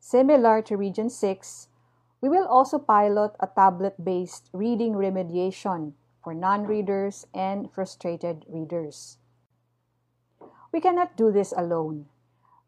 Similar 0.00 0.62
to 0.62 0.76
Region 0.76 1.08
6, 1.08 1.68
we 2.20 2.28
will 2.28 2.46
also 2.46 2.78
pilot 2.78 3.32
a 3.40 3.46
tablet-based 3.46 4.50
reading 4.52 4.94
remediation 4.94 5.92
for 6.22 6.32
non-readers 6.32 7.26
and 7.34 7.70
frustrated 7.70 8.46
readers. 8.48 9.18
We 10.72 10.80
cannot 10.80 11.16
do 11.16 11.30
this 11.30 11.52
alone. 11.56 12.06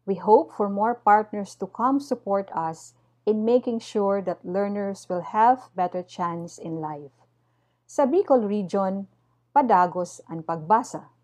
We 0.05 0.15
hope 0.15 0.53
for 0.53 0.69
more 0.69 0.93
partners 0.93 1.55
to 1.55 1.65
come 1.65 1.99
support 1.99 2.51
us 2.53 2.93
in 3.25 3.43
making 3.43 3.79
sure 3.79 4.21
that 4.21 4.45
learners 4.45 5.07
will 5.09 5.33
have 5.33 5.73
better 5.73 6.03
chance 6.03 6.59
in 6.59 6.77
life. 6.77 7.15
Sa 7.87 8.05
Bicol 8.05 8.45
Region, 8.45 9.07
Padagos 9.55 10.19
ang 10.29 10.43
pagbasa. 10.43 11.14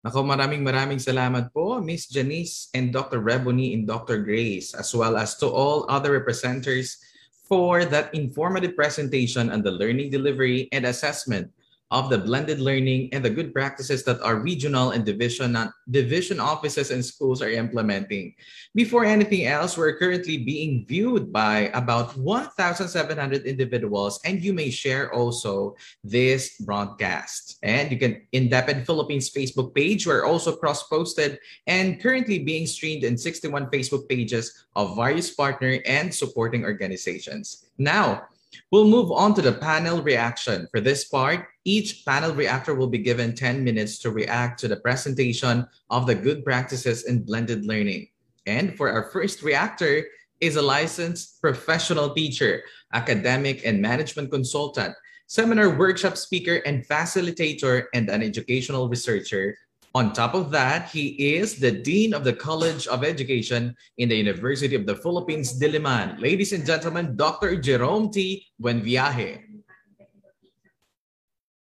Ako 0.00 0.24
maraming 0.24 0.64
maraming 0.64 0.96
salamat 0.96 1.52
po 1.52 1.76
Miss 1.84 2.08
Janice 2.08 2.72
and 2.72 2.88
Dr. 2.88 3.20
Rebony 3.20 3.76
and 3.76 3.84
Dr. 3.84 4.24
Grace 4.24 4.72
as 4.72 4.88
well 4.96 5.20
as 5.20 5.36
to 5.36 5.46
all 5.52 5.84
other 5.92 6.16
representatives 6.16 6.96
for 7.44 7.84
that 7.84 8.08
informative 8.16 8.72
presentation 8.72 9.52
on 9.52 9.60
the 9.60 9.68
learning 9.68 10.08
delivery 10.08 10.72
and 10.72 10.88
assessment 10.88 11.52
of 11.90 12.08
the 12.08 12.18
blended 12.18 12.60
learning 12.60 13.08
and 13.12 13.24
the 13.24 13.30
good 13.30 13.52
practices 13.52 14.04
that 14.04 14.22
our 14.22 14.36
regional 14.36 14.92
and 14.92 15.04
division, 15.04 15.56
division 15.90 16.38
offices 16.38 16.90
and 16.90 17.04
schools 17.04 17.42
are 17.42 17.50
implementing. 17.50 18.34
Before 18.74 19.04
anything 19.04 19.46
else, 19.46 19.76
we're 19.76 19.98
currently 19.98 20.38
being 20.38 20.86
viewed 20.86 21.32
by 21.32 21.70
about 21.74 22.16
1,700 22.16 23.44
individuals, 23.44 24.20
and 24.24 24.40
you 24.40 24.52
may 24.52 24.70
share 24.70 25.12
also 25.12 25.74
this 26.04 26.58
broadcast. 26.58 27.58
And 27.62 27.90
you 27.90 27.98
can, 27.98 28.22
in 28.32 28.48
DepEd 28.48 28.86
Philippines 28.86 29.30
Facebook 29.30 29.74
page, 29.74 30.06
we're 30.06 30.24
also 30.24 30.54
cross-posted 30.54 31.38
and 31.66 32.00
currently 32.00 32.38
being 32.38 32.66
streamed 32.66 33.02
in 33.02 33.18
61 33.18 33.66
Facebook 33.66 34.08
pages 34.08 34.66
of 34.76 34.94
various 34.94 35.30
partner 35.34 35.80
and 35.86 36.14
supporting 36.14 36.64
organizations. 36.64 37.66
Now, 37.78 38.28
We'll 38.70 38.86
move 38.86 39.10
on 39.12 39.34
to 39.34 39.42
the 39.42 39.52
panel 39.52 40.02
reaction. 40.02 40.68
For 40.70 40.80
this 40.80 41.04
part, 41.04 41.46
each 41.64 42.04
panel 42.04 42.34
reactor 42.34 42.74
will 42.74 42.88
be 42.88 42.98
given 42.98 43.34
10 43.34 43.62
minutes 43.62 43.98
to 43.98 44.10
react 44.10 44.60
to 44.60 44.68
the 44.68 44.78
presentation 44.78 45.66
of 45.90 46.06
the 46.06 46.14
good 46.14 46.44
practices 46.44 47.04
in 47.04 47.22
blended 47.22 47.64
learning. 47.64 48.08
And 48.46 48.76
for 48.76 48.90
our 48.90 49.10
first 49.10 49.42
reactor 49.42 50.06
is 50.40 50.56
a 50.56 50.62
licensed 50.62 51.40
professional 51.40 52.14
teacher, 52.14 52.62
academic 52.92 53.66
and 53.66 53.80
management 53.80 54.30
consultant, 54.30 54.94
seminar 55.26 55.76
workshop 55.76 56.16
speaker 56.16 56.56
and 56.66 56.86
facilitator, 56.86 57.84
and 57.94 58.08
an 58.08 58.22
educational 58.22 58.88
researcher 58.88 59.56
on 59.94 60.12
top 60.12 60.34
of 60.34 60.50
that, 60.50 60.88
he 60.90 61.34
is 61.34 61.58
the 61.58 61.70
Dean 61.70 62.14
of 62.14 62.22
the 62.22 62.32
College 62.32 62.86
of 62.86 63.02
Education 63.02 63.74
in 63.98 64.08
the 64.08 64.14
University 64.14 64.76
of 64.76 64.86
the 64.86 64.94
Philippines, 64.94 65.58
Diliman. 65.58 66.20
Ladies 66.20 66.52
and 66.52 66.64
gentlemen, 66.64 67.16
Dr. 67.16 67.58
Jerome 67.58 68.10
T. 68.10 68.46
Buenviaje. 68.62 69.42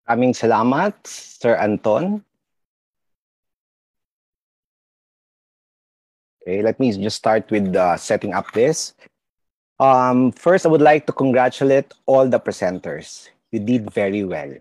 Maraming 0.03 0.35
salamat, 0.35 1.07
Sir 1.07 1.55
Anton. 1.55 2.19
Okay, 6.43 6.59
let 6.59 6.75
me 6.83 6.91
just 6.91 7.15
start 7.15 7.47
with 7.47 7.71
uh, 7.77 7.95
setting 7.95 8.33
up 8.33 8.51
this. 8.51 8.91
Um, 9.79 10.35
first, 10.35 10.65
I 10.65 10.69
would 10.69 10.83
like 10.83 11.07
to 11.07 11.13
congratulate 11.15 11.93
all 12.05 12.27
the 12.27 12.41
presenters. 12.41 13.29
You 13.55 13.63
did 13.63 13.88
very 13.88 14.25
well 14.25 14.51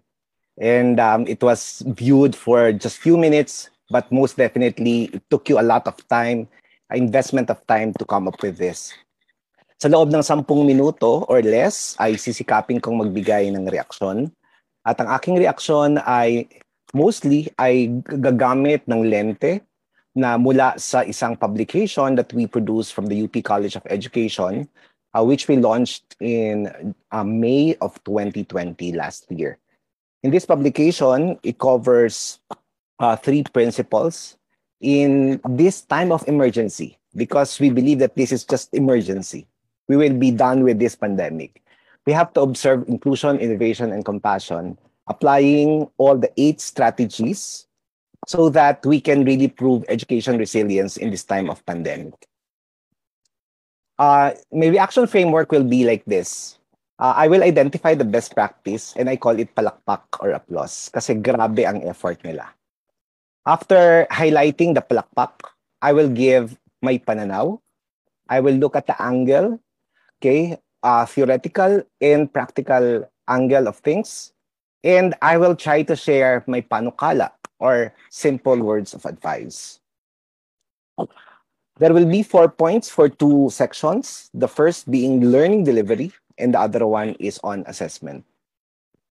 and 0.59 0.99
um, 0.99 1.27
it 1.27 1.43
was 1.43 1.83
viewed 1.95 2.35
for 2.35 2.73
just 2.73 2.99
few 2.99 3.17
minutes 3.17 3.71
but 3.91 4.11
most 4.11 4.37
definitely 4.37 5.11
it 5.13 5.23
took 5.31 5.49
you 5.49 5.59
a 5.59 5.67
lot 5.67 5.87
of 5.87 5.97
time 6.09 6.49
investment 6.91 7.51
of 7.51 7.63
time 7.67 7.95
to 7.95 8.05
come 8.05 8.27
up 8.27 8.41
with 8.43 8.59
this 8.59 8.91
sa 9.81 9.89
loob 9.89 10.13
ng 10.13 10.21
10 10.21 10.45
minuto 10.67 11.25
or 11.31 11.41
less 11.41 11.97
ay 12.03 12.19
sisikapin 12.19 12.83
kong 12.83 13.01
magbigay 13.01 13.49
ng 13.49 13.65
reaksyon 13.71 14.29
at 14.85 14.99
ang 15.01 15.09
aking 15.09 15.39
reaksyon 15.41 15.97
ay 16.05 16.45
mostly 16.93 17.49
ay 17.57 17.89
gagamit 18.21 18.83
ng 18.91 19.07
lente 19.07 19.63
na 20.13 20.35
mula 20.35 20.75
sa 20.77 21.07
isang 21.07 21.39
publication 21.39 22.19
that 22.19 22.29
we 22.35 22.45
produced 22.45 22.93
from 22.93 23.07
the 23.07 23.23
UP 23.23 23.33
College 23.47 23.79
of 23.79 23.87
Education 23.87 24.67
uh, 25.15 25.23
which 25.23 25.49
we 25.49 25.57
launched 25.57 26.17
in 26.21 26.69
uh, 27.13 27.25
May 27.25 27.77
of 27.81 27.97
2020 28.05 28.93
last 28.93 29.31
year. 29.31 29.59
In 30.23 30.31
this 30.31 30.45
publication, 30.45 31.39
it 31.43 31.59
covers 31.59 32.41
uh, 32.99 33.17
three 33.17 33.43
principles 33.43 34.37
in 34.81 35.41
this 35.49 35.81
time 35.83 36.13
of 36.13 36.27
emergency 36.29 36.99
because 37.17 37.59
we 37.59 37.71
believe 37.71 37.99
that 38.01 38.17
this 38.17 38.33
is 38.33 38.45
just 38.45 38.73
emergency. 38.75 39.47
We 39.89 39.97
will 39.97 40.15
be 40.15 40.31
done 40.31 40.63
with 40.63 40.79
this 40.79 40.95
pandemic. 40.95 41.63
We 42.07 42.13
have 42.13 42.33
to 42.35 42.43
observe 42.43 42.89
inclusion, 42.89 43.39
innovation, 43.39 43.93
and 43.93 44.05
compassion, 44.05 44.79
applying 45.09 45.89
all 45.99 46.17
the 46.17 46.31
eight 46.37 46.61
strategies 46.61 47.67
so 48.27 48.49
that 48.51 48.85
we 48.85 49.01
can 49.01 49.25
really 49.25 49.49
prove 49.49 49.85
education 49.89 50.39
resilience 50.39 50.97
in 50.97 51.11
this 51.11 51.25
time 51.25 51.49
of 51.51 51.65
pandemic. 51.67 52.15
Uh, 53.99 54.33
my 54.53 54.69
reaction 54.69 55.07
framework 55.07 55.51
will 55.53 55.65
be 55.65 55.85
like 55.85 56.05
this. 56.05 56.60
Uh, 57.01 57.15
I 57.17 57.27
will 57.27 57.43
identify 57.43 57.97
the 57.97 58.05
best 58.05 58.37
practice 58.37 58.93
and 58.95 59.09
I 59.09 59.17
call 59.17 59.41
it 59.41 59.57
palakpak 59.57 60.21
or 60.21 60.37
applause 60.37 60.93
kasi 60.93 61.17
grabe 61.17 61.65
ang 61.65 61.83
effort 61.89 62.21
nila. 62.23 62.53
After 63.49 64.07
highlighting 64.13 64.77
the 64.77 64.85
palakpak, 64.85 65.33
I 65.81 65.97
will 65.97 66.13
give 66.13 66.61
my 66.85 67.01
pananaw. 67.01 67.57
I 68.29 68.39
will 68.39 68.55
look 68.55 68.77
at 68.77 68.87
the 68.87 68.95
angle, 69.01 69.59
okay, 70.21 70.61
uh, 70.85 71.09
theoretical 71.09 71.83
and 71.99 72.31
practical 72.31 73.09
angle 73.27 73.67
of 73.67 73.81
things. 73.81 74.37
And 74.85 75.17
I 75.21 75.37
will 75.41 75.57
try 75.57 75.83
to 75.83 75.97
share 75.97 76.45
my 76.47 76.61
panukala 76.61 77.33
or 77.59 77.93
simple 78.09 78.61
words 78.61 78.95
of 78.95 79.05
advice. 79.05 79.81
There 81.81 81.93
will 81.93 82.07
be 82.07 82.23
four 82.23 82.49
points 82.49 82.89
for 82.89 83.09
two 83.09 83.49
sections. 83.49 84.29
The 84.33 84.49
first 84.49 84.91
being 84.91 85.25
learning 85.25 85.65
delivery, 85.65 86.13
and 86.41 86.57
the 86.57 86.61
other 86.61 86.89
one 86.89 87.13
is 87.21 87.37
on 87.45 87.63
assessment. 87.69 88.25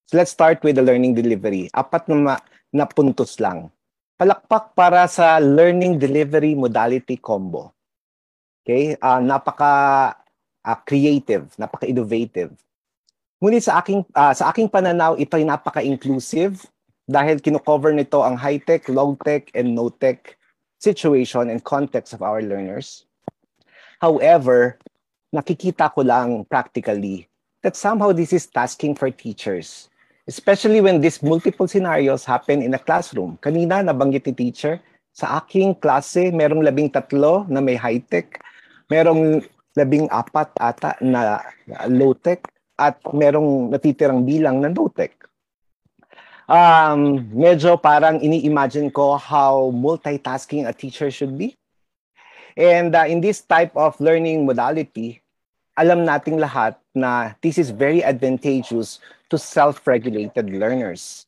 So 0.09 0.17
let's 0.17 0.33
start 0.33 0.65
with 0.65 0.81
the 0.81 0.83
learning 0.83 1.13
delivery. 1.13 1.69
Apat 1.77 2.09
na, 2.09 2.41
na 2.73 2.89
puntos 2.89 3.37
lang. 3.37 3.69
Palakpak 4.17 4.73
para 4.73 5.05
sa 5.05 5.37
learning 5.37 6.01
delivery 6.01 6.57
modality 6.57 7.15
combo. 7.21 7.71
Okay? 8.65 8.97
Uh, 8.97 9.21
napaka 9.21 10.17
uh, 10.65 10.79
creative, 10.83 11.53
napaka 11.61 11.85
innovative. 11.85 12.51
Ngunit 13.39 13.63
sa 13.63 13.79
aking 13.79 14.03
uh, 14.17 14.35
sa 14.35 14.51
aking 14.51 14.67
pananaw, 14.67 15.15
ito 15.15 15.39
ay 15.39 15.47
napaka-inclusive 15.47 16.67
dahil 17.07 17.39
kino-cover 17.39 17.95
nito 17.95 18.19
ang 18.19 18.35
high-tech, 18.35 18.85
low-tech, 18.91 19.49
and 19.55 19.73
no-tech 19.73 20.35
situation 20.77 21.47
and 21.47 21.63
context 21.63 22.11
of 22.11 22.21
our 22.21 22.43
learners. 22.43 23.07
However, 24.03 24.77
nakikita 25.29 25.93
ko 25.93 26.01
lang 26.01 26.45
practically 26.49 27.29
that 27.61 27.75
somehow 27.75 28.11
this 28.15 28.31
is 28.33 28.47
tasking 28.47 28.95
for 28.95 29.11
teachers. 29.11 29.89
Especially 30.29 30.79
when 30.79 31.01
these 31.01 31.21
multiple 31.25 31.67
scenarios 31.67 32.23
happen 32.23 32.61
in 32.61 32.73
a 32.77 32.81
classroom. 32.81 33.41
Kanina, 33.41 33.81
nabanggit 33.81 34.29
ni 34.29 34.33
teacher, 34.33 34.77
sa 35.09 35.41
aking 35.41 35.75
klase, 35.81 36.29
merong 36.29 36.61
labing 36.61 36.93
tatlo 36.93 37.49
na 37.49 37.59
may 37.59 37.75
high-tech, 37.75 38.37
merong 38.93 39.41
labing 39.73 40.05
apat 40.13 40.53
ata 40.61 40.95
na 41.01 41.41
low-tech, 41.89 42.45
at 42.79 43.01
merong 43.11 43.73
natitirang 43.73 44.23
bilang 44.23 44.63
na 44.63 44.71
low-tech. 44.71 45.19
Um, 46.49 47.29
medyo 47.29 47.75
parang 47.77 48.23
ini-imagine 48.23 48.89
ko 48.89 49.19
how 49.19 49.69
multitasking 49.75 50.65
a 50.65 50.73
teacher 50.73 51.11
should 51.11 51.35
be. 51.35 51.58
And 52.59 52.91
uh, 52.91 53.07
in 53.07 53.23
this 53.23 53.39
type 53.39 53.71
of 53.71 53.95
learning 54.03 54.43
modality, 54.43 55.23
alam 55.79 56.03
nating 56.03 56.43
lahat 56.43 56.75
na 56.91 57.31
this 57.39 57.55
is 57.55 57.71
very 57.71 58.03
advantageous 58.03 58.99
to 59.31 59.39
self-regulated 59.39 60.51
learners. 60.51 61.23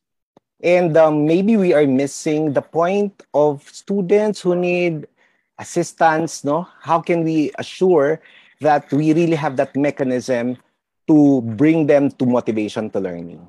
And 0.60 0.92
um, 0.94 1.24
maybe 1.24 1.56
we 1.56 1.72
are 1.72 1.88
missing 1.88 2.52
the 2.52 2.60
point 2.60 3.16
of 3.32 3.64
students 3.64 4.44
who 4.44 4.54
need 4.54 5.08
assistance, 5.56 6.44
no? 6.44 6.68
How 6.84 7.00
can 7.00 7.24
we 7.24 7.50
assure 7.56 8.20
that 8.60 8.92
we 8.92 9.16
really 9.16 9.34
have 9.34 9.56
that 9.56 9.74
mechanism 9.74 10.60
to 11.08 11.40
bring 11.56 11.88
them 11.88 12.12
to 12.20 12.28
motivation 12.28 12.92
to 12.92 13.00
learning? 13.00 13.40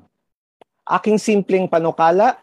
Aking 0.88 1.20
simpleng 1.20 1.68
panukala, 1.68 2.40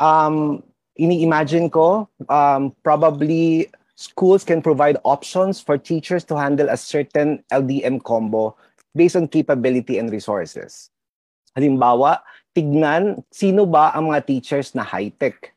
um, 0.00 0.64
ini-imagine 0.96 1.68
ko, 1.68 2.08
um, 2.32 2.72
probably 2.82 3.68
schools 3.94 4.42
can 4.42 4.62
provide 4.62 4.98
options 5.06 5.62
for 5.62 5.78
teachers 5.78 6.26
to 6.26 6.34
handle 6.34 6.68
a 6.68 6.76
certain 6.78 7.42
LDM 7.50 8.02
combo 8.02 8.54
based 8.94 9.14
on 9.14 9.26
capability 9.30 9.98
and 9.98 10.10
resources. 10.10 10.90
Halimbawa, 11.54 12.22
tignan 12.54 13.22
sino 13.30 13.66
ba 13.66 13.94
ang 13.94 14.10
mga 14.10 14.26
teachers 14.26 14.74
na 14.74 14.82
high-tech. 14.82 15.54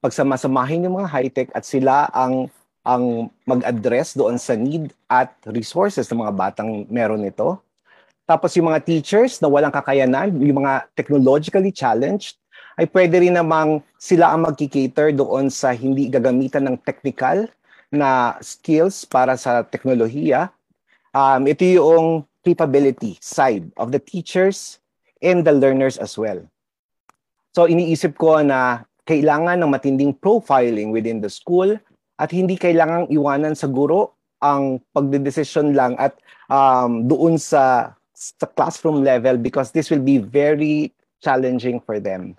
Pagsamasamahin 0.00 0.88
yung 0.88 1.00
mga 1.00 1.12
high-tech 1.12 1.48
at 1.52 1.64
sila 1.64 2.08
ang 2.12 2.48
ang 2.84 3.32
mag-address 3.48 4.12
doon 4.12 4.36
sa 4.36 4.52
need 4.52 4.92
at 5.08 5.32
resources 5.48 6.04
ng 6.12 6.20
mga 6.20 6.36
batang 6.36 6.84
meron 6.92 7.24
nito. 7.24 7.56
Tapos 8.28 8.52
yung 8.56 8.68
mga 8.68 8.84
teachers 8.84 9.40
na 9.40 9.48
walang 9.48 9.72
kakayanan, 9.72 10.36
yung 10.36 10.60
mga 10.64 10.88
technologically 10.92 11.72
challenged, 11.72 12.36
ay 12.76 12.84
pwede 12.92 13.24
rin 13.24 13.36
namang 13.36 13.80
sila 13.96 14.36
ang 14.36 14.44
magkikater 14.44 15.16
doon 15.16 15.48
sa 15.48 15.72
hindi 15.72 16.12
gagamitan 16.12 16.68
ng 16.68 16.76
technical 16.84 17.48
na 17.94 18.36
skills 18.42 19.06
para 19.06 19.38
sa 19.38 19.62
teknolohiya, 19.62 20.50
um, 21.14 21.46
ito 21.46 21.64
yung 21.64 22.26
capability 22.44 23.16
side 23.22 23.70
of 23.80 23.94
the 23.94 24.02
teachers 24.02 24.82
and 25.24 25.46
the 25.46 25.54
learners 25.54 25.96
as 25.96 26.18
well. 26.20 26.42
So 27.54 27.70
iniisip 27.70 28.18
ko 28.18 28.42
na 28.42 28.84
kailangan 29.06 29.62
ng 29.62 29.70
matinding 29.70 30.12
profiling 30.18 30.90
within 30.90 31.22
the 31.22 31.30
school 31.30 31.72
at 32.18 32.30
hindi 32.34 32.58
kailangang 32.58 33.08
iwanan 33.08 33.54
sa 33.54 33.70
guro 33.70 34.18
ang 34.44 34.82
pagdedesisyon 34.92 35.72
lang 35.72 35.96
at 35.96 36.18
um, 36.52 37.08
doon 37.08 37.40
sa, 37.40 37.94
sa 38.12 38.46
classroom 38.52 39.00
level 39.00 39.40
because 39.40 39.72
this 39.72 39.88
will 39.88 40.02
be 40.02 40.20
very 40.20 40.92
challenging 41.24 41.80
for 41.80 41.96
them. 41.96 42.36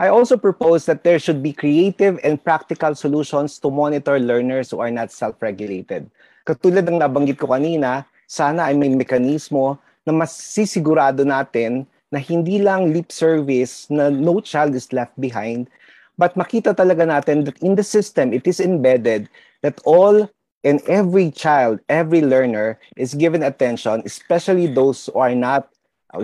I 0.00 0.08
also 0.08 0.40
propose 0.40 0.88
that 0.88 1.04
there 1.04 1.20
should 1.20 1.44
be 1.44 1.52
creative 1.52 2.16
and 2.24 2.40
practical 2.40 2.96
solutions 2.96 3.60
to 3.60 3.68
monitor 3.68 4.16
learners 4.16 4.72
who 4.72 4.80
are 4.80 4.88
not 4.88 5.12
self-regulated. 5.12 6.08
Katulad 6.48 6.88
ng 6.88 7.04
nabanggit 7.04 7.36
ko 7.36 7.52
kanina, 7.52 8.08
sana 8.24 8.72
ay 8.72 8.80
may 8.80 8.88
mekanismo 8.88 9.76
na 10.08 10.16
mas 10.16 10.32
natin 10.32 11.84
na 12.08 12.16
hindi 12.16 12.64
lang 12.64 12.96
lip 12.96 13.12
service 13.12 13.92
na 13.92 14.08
no 14.08 14.40
child 14.40 14.72
is 14.72 14.88
left 14.88 15.12
behind, 15.20 15.68
but 16.16 16.32
makita 16.32 16.72
talaga 16.72 17.04
natin 17.04 17.44
that 17.44 17.60
in 17.60 17.76
the 17.76 17.84
system, 17.84 18.32
it 18.32 18.48
is 18.48 18.56
embedded 18.56 19.28
that 19.60 19.76
all 19.84 20.24
and 20.64 20.80
every 20.88 21.28
child, 21.28 21.76
every 21.92 22.24
learner 22.24 22.80
is 22.96 23.12
given 23.12 23.44
attention, 23.44 24.00
especially 24.08 24.64
those 24.64 25.12
who 25.12 25.20
are 25.20 25.36
not, 25.36 25.68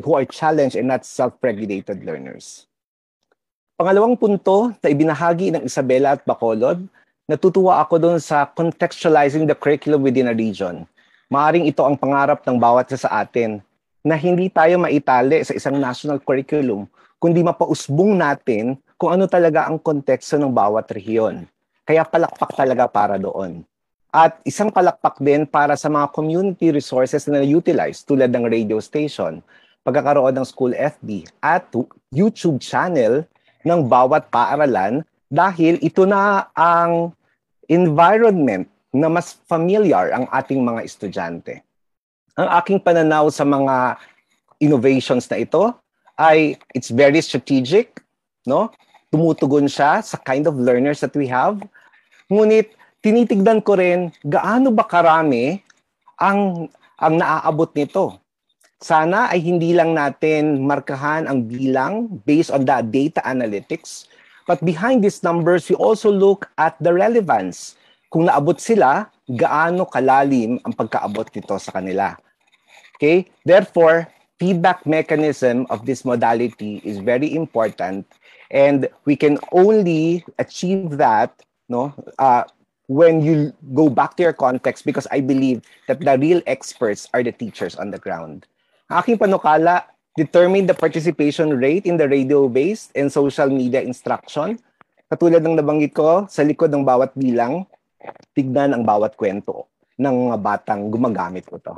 who 0.00 0.16
are 0.16 0.24
challenged 0.24 0.80
and 0.80 0.88
not 0.88 1.04
self-regulated 1.04 2.08
learners. 2.08 2.64
Pangalawang 3.76 4.16
punto 4.16 4.72
na 4.80 4.88
ibinahagi 4.88 5.52
ng 5.52 5.68
Isabela 5.68 6.16
at 6.16 6.24
Bacolod, 6.24 6.80
natutuwa 7.28 7.76
ako 7.84 8.00
doon 8.00 8.16
sa 8.16 8.48
contextualizing 8.48 9.44
the 9.44 9.52
curriculum 9.52 10.00
within 10.00 10.32
a 10.32 10.32
region. 10.32 10.88
Maaring 11.28 11.68
ito 11.68 11.84
ang 11.84 11.92
pangarap 11.92 12.40
ng 12.48 12.56
bawat 12.56 12.88
isa 12.88 13.04
sa 13.04 13.20
atin 13.20 13.60
na 14.00 14.16
hindi 14.16 14.48
tayo 14.48 14.80
maitali 14.80 15.44
sa 15.44 15.52
isang 15.52 15.76
national 15.76 16.24
curriculum, 16.24 16.88
kundi 17.20 17.44
mapausbong 17.44 18.16
natin 18.16 18.80
kung 18.96 19.12
ano 19.12 19.28
talaga 19.28 19.68
ang 19.68 19.76
konteksto 19.76 20.40
ng 20.40 20.56
bawat 20.56 20.88
rehiyon. 20.96 21.44
Kaya 21.84 22.08
palakpak 22.08 22.56
talaga 22.56 22.88
para 22.88 23.20
doon. 23.20 23.60
At 24.08 24.40
isang 24.48 24.72
palakpak 24.72 25.20
din 25.20 25.44
para 25.44 25.76
sa 25.76 25.92
mga 25.92 26.16
community 26.16 26.72
resources 26.72 27.28
na 27.28 27.44
na-utilize 27.44 28.00
tulad 28.08 28.32
ng 28.32 28.48
radio 28.48 28.80
station, 28.80 29.44
pagkakaroon 29.84 30.32
ng 30.32 30.48
school 30.48 30.72
FB 30.72 31.28
at 31.44 31.68
YouTube 32.08 32.56
channel 32.64 33.28
ng 33.66 33.90
bawat 33.90 34.30
paaralan 34.30 35.02
dahil 35.26 35.74
ito 35.82 36.06
na 36.06 36.46
ang 36.54 37.10
environment 37.66 38.70
na 38.94 39.10
mas 39.10 39.34
familiar 39.50 40.14
ang 40.14 40.30
ating 40.30 40.62
mga 40.62 40.86
estudyante. 40.86 41.66
Ang 42.38 42.48
aking 42.62 42.78
pananaw 42.78 43.26
sa 43.34 43.42
mga 43.42 43.98
innovations 44.62 45.26
na 45.26 45.42
ito 45.42 45.74
ay 46.16 46.54
it's 46.72 46.94
very 46.94 47.18
strategic, 47.18 48.00
no? 48.46 48.70
Tumutugon 49.10 49.66
siya 49.66 50.00
sa 50.00 50.16
kind 50.22 50.46
of 50.46 50.56
learners 50.56 51.02
that 51.02 51.12
we 51.18 51.26
have. 51.26 51.58
Ngunit 52.30 52.72
tinitigdan 53.02 53.60
ko 53.60 53.76
rin 53.76 54.14
gaano 54.24 54.70
ba 54.70 54.86
karami 54.86 55.60
ang 56.16 56.70
ang 56.96 57.14
naaabot 57.20 57.68
nito 57.76 58.16
sana 58.80 59.32
ay 59.32 59.40
hindi 59.40 59.72
lang 59.72 59.96
natin 59.96 60.64
markahan 60.64 61.24
ang 61.24 61.48
bilang 61.48 62.20
based 62.28 62.52
on 62.52 62.68
the 62.68 62.76
data 62.92 63.24
analytics, 63.24 64.08
but 64.44 64.60
behind 64.60 65.00
these 65.00 65.24
numbers, 65.24 65.68
we 65.68 65.76
also 65.76 66.12
look 66.12 66.48
at 66.60 66.76
the 66.80 66.92
relevance. 66.92 67.80
Kung 68.12 68.28
naabot 68.28 68.60
sila, 68.60 69.08
gaano 69.26 69.88
kalalim 69.88 70.60
ang 70.62 70.72
pagkaabot 70.76 71.26
nito 71.32 71.56
sa 71.58 71.72
kanila. 71.74 72.14
Okay? 72.96 73.26
Therefore, 73.44 74.08
feedback 74.38 74.84
mechanism 74.84 75.64
of 75.72 75.88
this 75.88 76.04
modality 76.04 76.80
is 76.84 77.00
very 77.00 77.32
important 77.32 78.04
and 78.52 78.88
we 79.04 79.16
can 79.16 79.38
only 79.52 80.24
achieve 80.38 81.00
that 81.00 81.32
no 81.68 81.90
uh, 82.20 82.44
when 82.86 83.20
you 83.24 83.52
go 83.74 83.88
back 83.88 84.16
to 84.16 84.22
your 84.22 84.36
context 84.36 84.84
because 84.84 85.08
I 85.10 85.20
believe 85.20 85.62
that 85.88 86.00
the 86.00 86.18
real 86.18 86.42
experts 86.46 87.08
are 87.12 87.22
the 87.22 87.32
teachers 87.32 87.74
on 87.74 87.90
the 87.90 87.98
ground. 87.98 88.46
Aking 88.86 89.18
panukala, 89.18 89.82
determine 90.14 90.70
the 90.70 90.76
participation 90.78 91.58
rate 91.58 91.90
in 91.90 91.98
the 91.98 92.06
radio-based 92.06 92.94
and 92.94 93.10
social 93.10 93.50
media 93.50 93.82
instruction. 93.82 94.62
Katulad 95.10 95.42
ng 95.42 95.58
nabanggit 95.58 95.90
ko, 95.90 96.30
sa 96.30 96.46
likod 96.46 96.70
ng 96.70 96.86
bawat 96.86 97.10
bilang, 97.18 97.66
tignan 98.30 98.70
ang 98.70 98.86
bawat 98.86 99.18
kwento 99.18 99.66
ng 99.98 100.30
mga 100.30 100.38
batang 100.38 100.86
gumagamit 100.86 101.50
ko 101.50 101.58
to. 101.58 101.74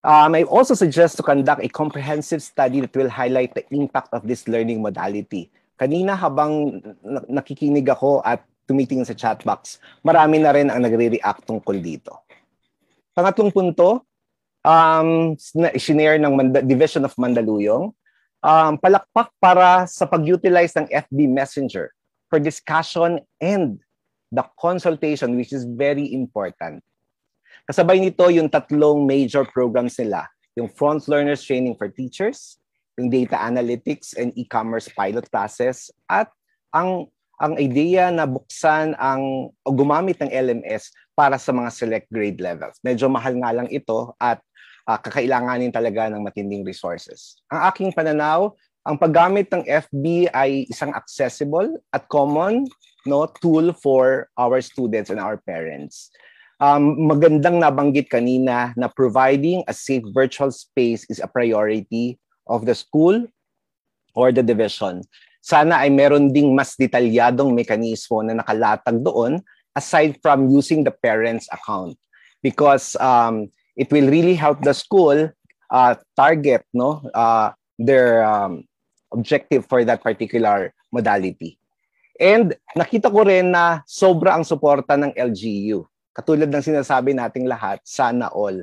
Um, 0.00 0.32
I 0.32 0.48
also 0.48 0.72
suggest 0.72 1.20
to 1.20 1.22
conduct 1.22 1.60
a 1.60 1.68
comprehensive 1.68 2.40
study 2.40 2.80
that 2.80 2.96
will 2.96 3.12
highlight 3.12 3.52
the 3.52 3.68
impact 3.68 4.08
of 4.16 4.24
this 4.24 4.48
learning 4.48 4.80
modality. 4.80 5.52
Kanina 5.76 6.16
habang 6.16 6.80
nakikinig 7.28 7.84
ako 7.92 8.24
at 8.24 8.40
tumitingin 8.64 9.04
sa 9.04 9.12
chat 9.12 9.44
box, 9.44 9.84
marami 10.00 10.40
na 10.40 10.56
rin 10.56 10.72
ang 10.72 10.80
nagre-react 10.80 11.44
tungkol 11.44 11.76
dito. 11.76 12.24
Pangatlong 13.12 13.52
punto, 13.52 14.08
um, 14.62 15.34
sinare 15.76 16.18
ng 16.18 16.34
Manda- 16.34 16.64
Division 16.64 17.04
of 17.06 17.14
Mandaluyong, 17.18 17.90
um, 18.42 18.72
palakpak 18.78 19.30
para 19.38 19.86
sa 19.86 20.06
pag-utilize 20.06 20.74
ng 20.78 20.90
FB 20.90 21.18
Messenger 21.30 21.90
for 22.30 22.42
discussion 22.42 23.22
and 23.42 23.78
the 24.32 24.42
consultation 24.56 25.36
which 25.36 25.52
is 25.52 25.68
very 25.68 26.10
important. 26.14 26.80
Kasabay 27.68 28.00
nito 28.02 28.26
yung 28.32 28.48
tatlong 28.50 29.04
major 29.04 29.46
programs 29.46 29.94
nila, 30.00 30.26
yung 30.58 30.66
Front 30.66 31.06
Learners 31.06 31.44
Training 31.44 31.78
for 31.78 31.86
Teachers, 31.86 32.58
yung 32.98 33.12
Data 33.12 33.38
Analytics 33.38 34.18
and 34.18 34.34
E-commerce 34.34 34.88
pilot 34.90 35.28
classes, 35.30 35.92
at 36.10 36.32
ang 36.74 37.06
ang 37.42 37.58
idea 37.58 38.06
na 38.14 38.22
buksan 38.22 38.94
ang 39.02 39.50
o 39.66 39.68
gumamit 39.74 40.14
ng 40.22 40.30
LMS 40.30 40.94
para 41.12 41.36
sa 41.36 41.50
mga 41.50 41.70
select 41.74 42.06
grade 42.08 42.38
levels. 42.38 42.78
Medyo 42.86 43.10
mahal 43.10 43.34
nga 43.42 43.50
lang 43.50 43.68
ito 43.68 44.14
at 44.16 44.38
uh, 44.86 44.98
kakailanganin 44.98 45.74
talaga 45.74 46.10
ng 46.10 46.22
matinding 46.22 46.66
resources. 46.66 47.38
Ang 47.50 47.60
aking 47.70 47.90
pananaw, 47.94 48.52
ang 48.82 48.98
paggamit 48.98 49.46
ng 49.54 49.62
FB 49.62 50.32
ay 50.34 50.66
isang 50.66 50.90
accessible 50.90 51.78
at 51.94 52.06
common 52.10 52.66
no 53.06 53.26
tool 53.42 53.74
for 53.74 54.30
our 54.38 54.58
students 54.62 55.10
and 55.10 55.18
our 55.18 55.38
parents. 55.38 56.10
Um, 56.62 56.94
magandang 57.10 57.58
nabanggit 57.58 58.06
kanina 58.06 58.70
na 58.78 58.86
providing 58.86 59.66
a 59.66 59.74
safe 59.74 60.06
virtual 60.14 60.54
space 60.54 61.02
is 61.10 61.18
a 61.18 61.26
priority 61.26 62.22
of 62.46 62.66
the 62.66 62.74
school 62.74 63.26
or 64.14 64.30
the 64.30 64.46
division. 64.46 65.02
Sana 65.42 65.82
ay 65.82 65.90
meron 65.90 66.30
ding 66.30 66.54
mas 66.54 66.78
detalyadong 66.78 67.50
mekanismo 67.50 68.22
na 68.22 68.38
nakalatag 68.38 69.02
doon 69.02 69.42
aside 69.74 70.14
from 70.22 70.46
using 70.54 70.86
the 70.86 70.94
parents 71.02 71.50
account 71.50 71.98
because 72.46 72.94
um, 73.02 73.50
it 73.76 73.90
will 73.90 74.08
really 74.08 74.34
help 74.34 74.60
the 74.62 74.74
school 74.74 75.30
uh, 75.72 75.94
target 76.16 76.64
no 76.72 77.00
uh, 77.14 77.50
their 77.78 78.24
um, 78.24 78.64
objective 79.12 79.66
for 79.68 79.84
that 79.84 80.00
particular 80.02 80.72
modality. 80.92 81.60
And 82.20 82.54
nakita 82.76 83.12
ko 83.12 83.24
rin 83.24 83.52
na 83.52 83.84
sobra 83.88 84.36
ang 84.36 84.44
suporta 84.44 84.96
ng 84.96 85.12
LGU. 85.16 85.84
Katulad 86.12 86.52
ng 86.52 86.64
sinasabi 86.64 87.16
nating 87.16 87.48
lahat, 87.48 87.80
sana 87.84 88.28
all. 88.32 88.56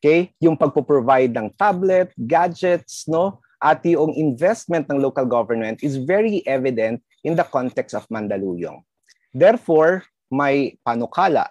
Okay? 0.00 0.32
Yung 0.40 0.56
pagpo-provide 0.56 1.32
ng 1.32 1.48
tablet, 1.56 2.12
gadgets, 2.28 3.08
no? 3.08 3.40
At 3.64 3.80
yung 3.88 4.12
investment 4.12 4.92
ng 4.92 5.00
local 5.00 5.24
government 5.24 5.80
is 5.80 5.96
very 5.96 6.44
evident 6.44 7.00
in 7.24 7.32
the 7.32 7.48
context 7.48 7.96
of 7.96 8.04
Mandaluyong. 8.12 8.84
Therefore, 9.32 10.04
my 10.28 10.76
panukala 10.84 11.48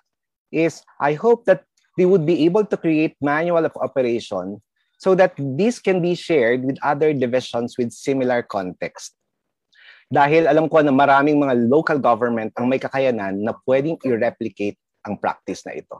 is 0.53 0.85
I 1.01 1.17
hope 1.17 1.49
that 1.49 1.65
they 1.97 2.05
would 2.05 2.25
be 2.25 2.45
able 2.45 2.65
to 2.65 2.77
create 2.77 3.13
manual 3.21 3.65
of 3.65 3.75
operation 3.79 4.61
so 4.97 5.13
that 5.13 5.35
this 5.37 5.83
can 5.83 5.99
be 5.99 6.15
shared 6.15 6.63
with 6.63 6.79
other 6.79 7.11
divisions 7.11 7.75
with 7.75 7.91
similar 7.91 8.39
context. 8.39 9.19
Dahil 10.07 10.47
alam 10.47 10.69
ko 10.69 10.79
na 10.79 10.93
maraming 10.93 11.41
mga 11.41 11.67
local 11.67 11.97
government 11.97 12.53
ang 12.55 12.69
may 12.69 12.79
kakayanan 12.79 13.41
na 13.41 13.51
pwedeng 13.65 13.97
i-replicate 14.05 14.77
ang 15.03 15.19
practice 15.19 15.65
na 15.67 15.75
ito. 15.75 15.99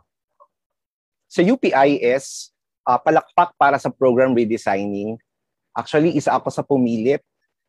Sa 1.27 1.41
UPIS, 1.41 2.53
uh, 2.87 2.99
palakpak 3.01 3.57
para 3.57 3.81
sa 3.81 3.89
program 3.89 4.37
redesigning. 4.37 5.17
Actually, 5.73 6.13
isa 6.13 6.31
ako 6.37 6.53
sa 6.53 6.61
pumilit 6.61 7.25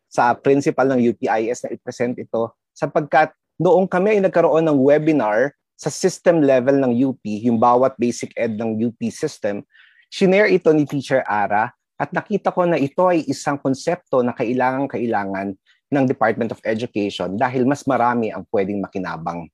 sa 0.07 0.37
principal 0.37 0.87
ng 0.93 1.01
UPIS 1.01 1.65
na 1.65 1.73
i-present 1.75 2.15
ito 2.21 2.53
sapagkat 2.77 3.33
noong 3.59 3.89
kami 3.89 4.19
ay 4.19 4.21
nagkaroon 4.23 4.63
ng 4.63 4.79
webinar 4.79 5.57
sa 5.75 5.91
system 5.91 6.43
level 6.43 6.79
ng 6.79 6.93
UP, 6.95 7.23
yung 7.23 7.59
bawat 7.59 7.99
basic 7.99 8.31
ed 8.39 8.55
ng 8.59 8.79
UP 8.79 9.01
system, 9.11 9.67
shinare 10.11 10.51
ito 10.55 10.71
ni 10.71 10.87
Teacher 10.87 11.27
Ara 11.27 11.75
at 11.99 12.11
nakita 12.11 12.55
ko 12.55 12.67
na 12.67 12.79
ito 12.79 13.07
ay 13.07 13.27
isang 13.27 13.59
konsepto 13.59 14.23
na 14.23 14.35
kailangan-kailangan 14.35 15.55
ng 15.95 16.05
Department 16.11 16.51
of 16.51 16.63
Education 16.67 17.39
dahil 17.39 17.67
mas 17.67 17.87
marami 17.87 18.35
ang 18.35 18.43
pwedeng 18.51 18.83
makinabang. 18.83 19.47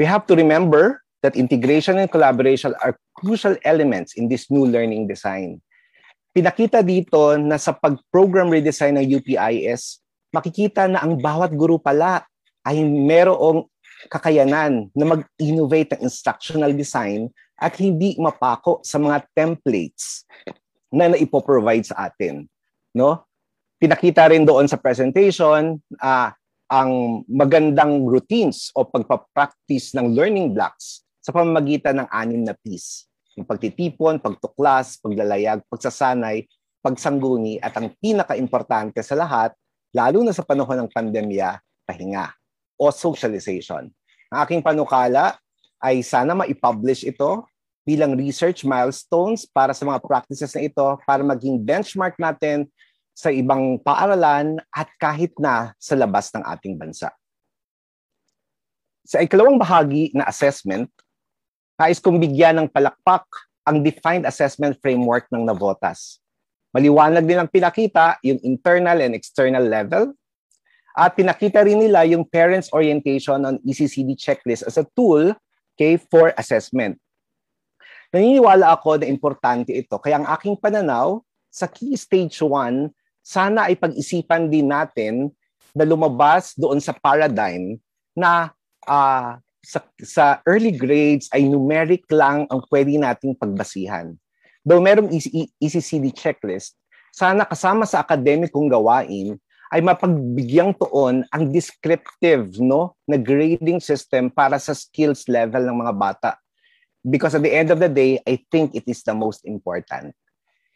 We 0.00 0.08
have 0.08 0.24
to 0.30 0.34
remember 0.38 1.02
that 1.20 1.34
integration 1.34 1.98
and 1.98 2.08
collaboration 2.08 2.72
are 2.80 2.96
crucial 3.18 3.58
elements 3.66 4.14
in 4.14 4.30
this 4.30 4.46
new 4.48 4.64
learning 4.64 5.10
design. 5.10 5.58
Pinakita 6.30 6.86
dito 6.86 7.34
na 7.34 7.58
sa 7.58 7.74
pag-program 7.74 8.52
redesign 8.52 8.94
ng 8.94 9.06
UPIS, 9.18 9.98
makikita 10.30 10.86
na 10.86 11.02
ang 11.02 11.18
bawat 11.18 11.50
guru 11.50 11.82
pala 11.82 12.22
ay 12.62 12.84
merong 12.84 13.66
kakayanan 14.06 14.94
na 14.94 15.04
mag-innovate 15.18 15.98
ng 15.98 16.06
instructional 16.06 16.70
design 16.70 17.26
at 17.58 17.74
hindi 17.82 18.14
mapako 18.14 18.78
sa 18.86 19.02
mga 19.02 19.26
templates 19.34 20.22
na 20.94 21.10
naipoprovide 21.10 21.82
sa 21.82 22.06
atin. 22.06 22.46
No? 22.94 23.26
Pinakita 23.82 24.30
rin 24.30 24.46
doon 24.46 24.70
sa 24.70 24.78
presentation 24.78 25.82
uh, 25.98 26.30
ang 26.70 26.90
magandang 27.26 28.06
routines 28.06 28.70
o 28.78 28.86
pagpapractice 28.86 29.98
ng 29.98 30.14
learning 30.14 30.54
blocks 30.54 31.02
sa 31.18 31.34
pamamagitan 31.34 31.98
ng 32.02 32.08
anim 32.14 32.42
na 32.46 32.54
P's. 32.54 33.10
Yung 33.34 33.46
pagtitipon, 33.46 34.22
pagtuklas, 34.22 34.98
paglalayag, 34.98 35.62
pagsasanay, 35.66 36.46
pagsangguni, 36.82 37.58
at 37.62 37.74
ang 37.78 37.94
pinaka-importante 37.98 39.02
sa 39.02 39.14
lahat, 39.18 39.54
lalo 39.94 40.22
na 40.22 40.34
sa 40.34 40.42
panahon 40.42 40.86
ng 40.86 40.90
pandemya, 40.90 41.58
pahinga 41.86 42.37
o 42.78 42.94
socialization. 42.94 43.90
Ang 44.30 44.38
aking 44.46 44.62
panukala 44.62 45.36
ay 45.82 46.00
sana 46.00 46.32
ma-publish 46.32 47.02
ito 47.04 47.44
bilang 47.82 48.14
research 48.14 48.62
milestones 48.68 49.48
para 49.48 49.72
sa 49.72 49.82
mga 49.82 49.98
practices 50.04 50.52
na 50.54 50.62
ito 50.68 50.86
para 51.08 51.24
maging 51.24 51.58
benchmark 51.58 52.14
natin 52.20 52.68
sa 53.16 53.34
ibang 53.34 53.80
paaralan 53.82 54.62
at 54.70 54.86
kahit 55.00 55.34
na 55.42 55.74
sa 55.80 55.98
labas 55.98 56.30
ng 56.30 56.44
ating 56.44 56.78
bansa. 56.78 57.10
Sa 59.08 59.24
ikalawang 59.24 59.56
bahagi 59.56 60.12
na 60.12 60.28
assessment, 60.28 60.86
nais 61.80 61.98
kong 61.98 62.20
bigyan 62.20 62.60
ng 62.60 62.68
palakpak 62.68 63.24
ang 63.64 63.80
defined 63.80 64.28
assessment 64.28 64.76
framework 64.84 65.24
ng 65.32 65.48
Navotas. 65.48 66.20
Maliwanag 66.76 67.24
din 67.24 67.40
ang 67.40 67.48
pinakita 67.48 68.20
yung 68.20 68.36
internal 68.44 69.00
and 69.00 69.16
external 69.16 69.64
level 69.64 70.12
at 70.98 71.14
pinakita 71.14 71.62
rin 71.62 71.78
nila 71.78 72.02
yung 72.10 72.26
parents 72.26 72.74
orientation 72.74 73.46
on 73.46 73.62
ECCD 73.62 74.18
checklist 74.18 74.66
as 74.66 74.74
a 74.74 74.86
tool 74.98 75.30
okay, 75.78 75.94
for 75.94 76.34
assessment. 76.34 76.98
Naniniwala 78.10 78.74
ako 78.74 78.98
na 78.98 79.06
importante 79.06 79.70
ito. 79.70 79.94
Kaya 80.02 80.18
ang 80.18 80.26
aking 80.26 80.58
pananaw, 80.58 81.22
sa 81.54 81.70
key 81.70 81.94
stage 81.94 82.42
1, 82.42 82.90
sana 83.22 83.70
ay 83.70 83.78
pag-isipan 83.78 84.50
din 84.50 84.74
natin 84.74 85.30
na 85.70 85.86
lumabas 85.86 86.58
doon 86.58 86.82
sa 86.82 86.90
paradigm 86.90 87.78
na 88.18 88.50
uh, 88.90 89.38
sa, 89.62 89.78
sa 90.02 90.24
early 90.50 90.74
grades 90.74 91.30
ay 91.30 91.46
numeric 91.46 92.08
lang 92.10 92.48
ang 92.50 92.58
pwede 92.72 92.98
nating 92.98 93.38
pagbasihan. 93.38 94.18
Though 94.66 94.82
merong 94.82 95.14
ECCD 95.62 96.10
checklist, 96.10 96.74
sana 97.14 97.46
kasama 97.46 97.86
sa 97.86 98.02
akademikong 98.02 98.66
gawain 98.66 99.38
ay 99.68 99.84
mapagbigyan 99.84 100.72
tuon 100.80 101.28
ang 101.28 101.44
descriptive 101.52 102.56
no 102.60 102.96
na 103.04 103.20
grading 103.20 103.80
system 103.84 104.32
para 104.32 104.56
sa 104.56 104.72
skills 104.72 105.28
level 105.28 105.60
ng 105.60 105.76
mga 105.84 105.94
bata. 105.96 106.30
Because 107.04 107.36
at 107.36 107.44
the 107.44 107.52
end 107.52 107.70
of 107.70 107.78
the 107.78 107.88
day, 107.88 108.18
I 108.24 108.42
think 108.50 108.74
it 108.74 108.84
is 108.88 109.04
the 109.04 109.14
most 109.14 109.44
important. 109.44 110.16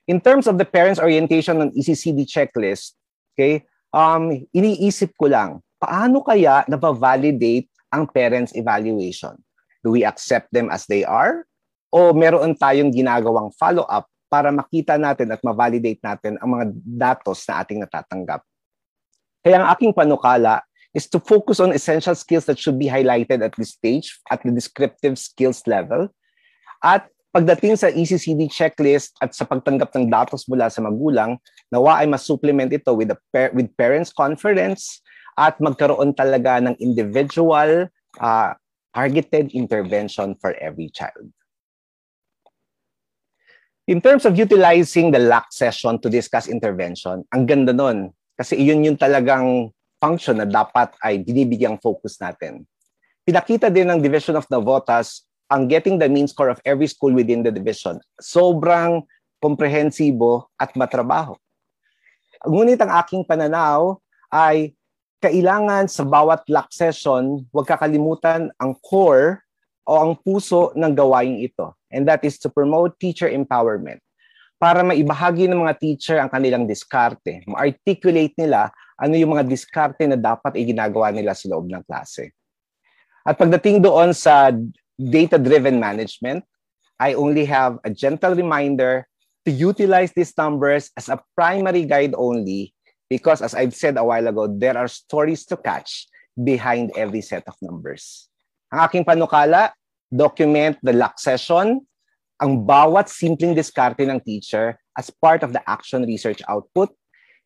In 0.06 0.20
terms 0.20 0.46
of 0.46 0.58
the 0.58 0.66
parents 0.66 1.00
orientation 1.00 1.60
on 1.60 1.74
ECCD 1.74 2.28
checklist, 2.28 2.94
okay, 3.34 3.64
um, 3.94 4.30
iniisip 4.52 5.14
ko 5.18 5.30
lang, 5.30 5.60
paano 5.78 6.22
kaya 6.22 6.64
na-validate 6.68 7.68
ang 7.92 8.08
parents 8.08 8.54
evaluation? 8.54 9.36
Do 9.82 9.92
we 9.94 10.06
accept 10.06 10.50
them 10.54 10.70
as 10.70 10.86
they 10.86 11.02
are? 11.02 11.44
O 11.92 12.14
meron 12.14 12.54
tayong 12.56 12.94
ginagawang 12.94 13.52
follow-up 13.58 14.08
para 14.32 14.48
makita 14.48 14.96
natin 14.96 15.28
at 15.34 15.42
ma-validate 15.44 16.00
natin 16.00 16.40
ang 16.40 16.48
mga 16.56 16.64
datos 16.86 17.44
na 17.44 17.60
ating 17.60 17.82
natatanggap? 17.82 18.40
Kaya 19.42 19.58
ang 19.58 19.66
aking 19.74 19.90
panukala 19.90 20.62
is 20.94 21.10
to 21.10 21.18
focus 21.18 21.58
on 21.58 21.74
essential 21.74 22.14
skills 22.14 22.46
that 22.46 22.58
should 22.58 22.78
be 22.78 22.86
highlighted 22.86 23.42
at 23.42 23.54
this 23.58 23.74
stage, 23.74 24.20
at 24.30 24.42
the 24.46 24.52
descriptive 24.54 25.18
skills 25.18 25.66
level. 25.66 26.08
At 26.82 27.10
pagdating 27.32 27.80
sa 27.80 27.88
ECCD 27.88 28.52
checklist 28.52 29.16
at 29.18 29.32
sa 29.32 29.48
pagtanggap 29.48 29.90
ng 29.96 30.12
datos 30.12 30.44
mula 30.46 30.68
sa 30.68 30.84
magulang, 30.84 31.40
nawa 31.72 32.04
ay 32.04 32.06
mas-supplement 32.06 32.68
ito 32.70 32.92
with, 32.92 33.10
a 33.10 33.18
par- 33.32 33.50
with 33.56 33.72
parents 33.74 34.12
conference 34.12 35.00
at 35.40 35.56
magkaroon 35.58 36.12
talaga 36.12 36.60
ng 36.60 36.76
individual 36.76 37.88
uh, 38.20 38.52
targeted 38.92 39.48
intervention 39.56 40.36
for 40.36 40.52
every 40.60 40.92
child. 40.92 41.32
In 43.88 43.98
terms 43.98 44.28
of 44.28 44.38
utilizing 44.38 45.10
the 45.10 45.18
LAC 45.18 45.50
session 45.50 45.98
to 46.04 46.12
discuss 46.12 46.46
intervention, 46.46 47.24
ang 47.34 47.48
ganda 47.48 47.72
nun. 47.72 48.14
Kasi 48.36 48.58
iyon 48.58 48.84
yung 48.86 48.98
talagang 48.98 49.70
function 50.02 50.40
na 50.40 50.48
dapat 50.48 50.92
ay 51.04 51.22
binibigyang 51.22 51.78
focus 51.78 52.18
natin. 52.18 52.66
Pinakita 53.22 53.70
din 53.70 53.86
ng 53.86 54.02
Division 54.02 54.34
of 54.34 54.48
Navotas 54.50 55.22
ang 55.52 55.68
getting 55.68 56.00
the 56.00 56.08
mean 56.08 56.26
score 56.26 56.48
of 56.48 56.58
every 56.64 56.88
school 56.88 57.12
within 57.12 57.44
the 57.44 57.52
division. 57.52 58.00
Sobrang 58.18 59.04
komprehensibo 59.36 60.48
at 60.56 60.72
matrabaho. 60.74 61.36
Ngunit 62.42 62.80
ang 62.82 62.90
aking 62.98 63.22
pananaw 63.28 64.00
ay 64.32 64.74
kailangan 65.22 65.86
sa 65.86 66.02
bawat 66.02 66.42
lock 66.50 66.72
session, 66.74 67.46
huwag 67.54 67.68
kakalimutan 67.68 68.50
ang 68.58 68.74
core 68.82 69.44
o 69.86 69.92
ang 69.98 70.18
puso 70.18 70.74
ng 70.74 70.90
gawain 70.96 71.38
ito. 71.38 71.78
And 71.92 72.08
that 72.10 72.26
is 72.26 72.42
to 72.42 72.50
promote 72.50 72.98
teacher 72.98 73.30
empowerment. 73.30 74.02
Para 74.62 74.86
maibahagi 74.86 75.50
ng 75.50 75.58
mga 75.58 75.74
teacher 75.74 76.22
ang 76.22 76.30
kanilang 76.30 76.70
diskarte, 76.70 77.42
ma-articulate 77.50 78.38
nila 78.38 78.70
ano 78.94 79.18
yung 79.18 79.34
mga 79.34 79.42
diskarte 79.50 80.06
na 80.06 80.14
dapat 80.14 80.54
iginagawa 80.54 81.10
nila 81.10 81.34
sa 81.34 81.50
loob 81.50 81.66
ng 81.66 81.82
klase. 81.82 82.30
At 83.26 83.34
pagdating 83.34 83.82
doon 83.82 84.14
sa 84.14 84.54
data-driven 84.94 85.82
management, 85.82 86.46
I 87.02 87.18
only 87.18 87.42
have 87.50 87.82
a 87.82 87.90
gentle 87.90 88.38
reminder 88.38 89.10
to 89.42 89.50
utilize 89.50 90.14
these 90.14 90.30
numbers 90.38 90.94
as 90.94 91.10
a 91.10 91.18
primary 91.34 91.82
guide 91.82 92.14
only 92.14 92.70
Because 93.12 93.44
as 93.44 93.52
I've 93.52 93.76
said 93.76 94.00
a 94.00 94.04
while 94.08 94.24
ago, 94.24 94.48
there 94.48 94.72
are 94.72 94.88
stories 94.88 95.44
to 95.52 95.60
catch 95.60 96.08
behind 96.32 96.96
every 96.96 97.20
set 97.20 97.44
of 97.44 97.52
numbers. 97.60 98.32
Ang 98.72 98.88
aking 98.88 99.04
panukala, 99.04 99.76
document 100.08 100.80
the 100.80 100.96
lock 100.96 101.20
session, 101.20 101.84
ang 102.42 102.66
bawat 102.66 103.06
simpleng 103.06 103.54
diskarte 103.54 104.02
ng 104.02 104.18
teacher 104.18 104.74
as 104.98 105.14
part 105.14 105.46
of 105.46 105.54
the 105.54 105.62
action 105.70 106.02
research 106.02 106.42
output, 106.50 106.90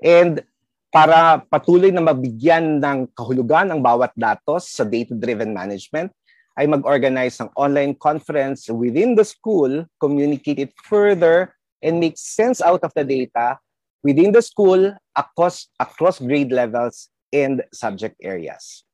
and 0.01 0.40
para 0.89 1.44
patuloy 1.52 1.93
na 1.93 2.01
mabigyan 2.01 2.81
ng 2.81 3.12
kahulugan 3.12 3.68
ang 3.68 3.85
bawat 3.85 4.16
datos 4.16 4.73
sa 4.73 4.89
data-driven 4.89 5.52
management, 5.52 6.09
ay 6.56 6.64
mag-organize 6.64 7.36
ng 7.44 7.52
online 7.52 7.93
conference 7.93 8.73
within 8.73 9.12
the 9.12 9.27
school, 9.28 9.85
communicate 10.01 10.56
it 10.56 10.73
further, 10.89 11.52
and 11.85 12.01
make 12.01 12.16
sense 12.16 12.64
out 12.64 12.81
of 12.81 12.89
the 12.97 13.05
data 13.05 13.60
within 14.01 14.32
the 14.32 14.40
school 14.40 14.97
across, 15.12 15.68
across 15.77 16.16
grade 16.16 16.48
levels 16.48 17.12
and 17.28 17.60
subject 17.77 18.16
areas. 18.24 18.85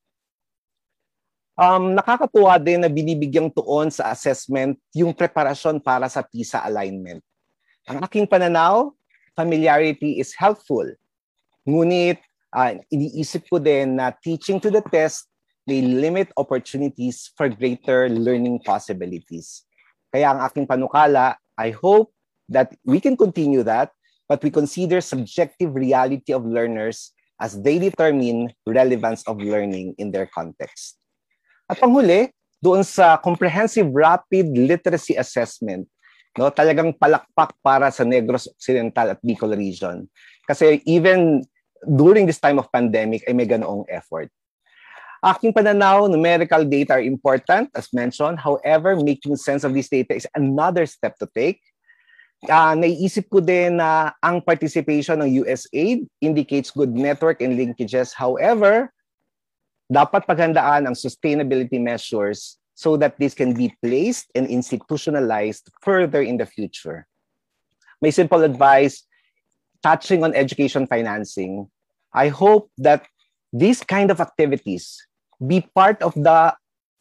Um, 1.53 1.93
nakakatuwa 1.93 2.57
din 2.57 2.81
na 2.81 2.89
binibigyang 2.89 3.53
tuon 3.53 3.93
sa 3.93 4.09
assessment 4.09 4.81
yung 4.97 5.13
preparasyon 5.13 5.85
para 5.85 6.09
sa 6.09 6.25
PISA 6.25 6.65
alignment. 6.65 7.21
Ang 7.85 8.01
aking 8.01 8.25
pananaw, 8.25 8.89
familiarity 9.37 10.17
is 10.17 10.33
helpful. 10.33 10.89
Ngunit 11.69 12.17
uh, 12.57 12.73
iniisip 12.89 13.45
ko 13.53 13.61
din 13.61 14.01
na 14.01 14.17
teaching 14.17 14.57
to 14.57 14.73
the 14.73 14.81
test 14.81 15.29
may 15.69 15.85
limit 15.85 16.33
opportunities 16.41 17.31
for 17.37 17.47
greater 17.53 18.09
learning 18.09 18.59
possibilities. 18.65 19.63
Kaya 20.11 20.35
ang 20.35 20.41
aking 20.43 20.67
panukala, 20.67 21.39
I 21.55 21.71
hope 21.71 22.11
that 22.49 22.75
we 22.83 22.99
can 22.99 23.15
continue 23.15 23.63
that 23.63 23.93
but 24.29 24.41
we 24.41 24.49
consider 24.49 25.05
subjective 25.05 25.77
reality 25.77 26.33
of 26.33 26.49
learners 26.49 27.13
as 27.37 27.61
they 27.61 27.77
determine 27.77 28.49
relevance 28.65 29.21
of 29.29 29.37
learning 29.37 29.93
in 29.99 30.09
their 30.09 30.25
context. 30.33 31.02
At 31.73 31.81
panghuli, 31.81 32.29
doon 32.61 32.85
sa 32.85 33.17
comprehensive 33.17 33.89
rapid 33.89 34.53
literacy 34.53 35.17
assessment, 35.17 35.89
no, 36.37 36.53
talagang 36.53 36.93
palakpak 36.95 37.57
para 37.65 37.89
sa 37.89 38.05
Negros 38.05 38.47
Occidental 38.53 39.17
at 39.17 39.19
Bicol 39.25 39.57
region. 39.57 40.05
Kasi 40.45 40.85
even 40.85 41.41
during 41.89 42.29
this 42.29 42.39
time 42.39 42.61
of 42.61 42.69
pandemic 42.69 43.25
ay 43.25 43.33
may 43.33 43.49
ganoong 43.49 43.89
effort. 43.89 44.29
Aking 45.23 45.55
pananaw, 45.55 46.11
numerical 46.11 46.67
data 46.67 46.99
are 46.99 47.07
important, 47.07 47.71
as 47.79 47.89
mentioned. 47.95 48.43
However, 48.43 48.99
making 48.99 49.39
sense 49.39 49.63
of 49.63 49.71
this 49.71 49.87
data 49.89 50.19
is 50.19 50.27
another 50.35 50.83
step 50.85 51.15
to 51.23 51.31
take 51.31 51.63
uh, 52.51 52.75
naiisip 52.75 53.31
ko 53.31 53.39
din 53.39 53.79
na 53.79 54.11
ang 54.19 54.43
participation 54.43 55.23
ng 55.23 55.47
USAID 55.47 56.09
indicates 56.19 56.75
good 56.75 56.91
network 56.91 57.39
and 57.39 57.55
linkages. 57.55 58.11
However, 58.17 58.91
dapat 59.93 60.25
paghandaan 60.25 60.89
ang 60.89 60.97
sustainability 60.97 61.77
measures 61.77 62.57
so 62.73 62.97
that 62.97 63.21
this 63.21 63.37
can 63.37 63.53
be 63.53 63.71
placed 63.85 64.33
and 64.35 64.49
institutionalized 64.49 65.69
further 65.85 66.25
in 66.25 66.41
the 66.41 66.49
future. 66.49 67.07
My 68.01 68.11
simple 68.11 68.43
advice, 68.43 69.05
touching 69.85 70.25
on 70.25 70.35
education 70.35 70.89
financing, 70.89 71.69
I 72.11 72.29
hope 72.29 72.73
that 72.81 73.07
these 73.53 73.85
kind 73.85 74.11
of 74.11 74.21
activities 74.21 74.97
be 75.39 75.69
part 75.77 76.01
of 76.03 76.17
the 76.17 76.57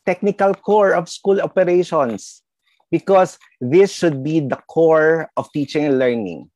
technical 0.05 0.53
core 0.53 0.93
of 0.93 1.07
school 1.09 1.39
operations 1.39 2.43
because 2.91 3.39
this 3.61 3.91
should 3.91 4.23
be 4.23 4.41
the 4.41 4.59
core 4.67 5.31
of 5.37 5.47
teaching 5.53 5.85
and 5.85 5.97
learning. 5.97 6.51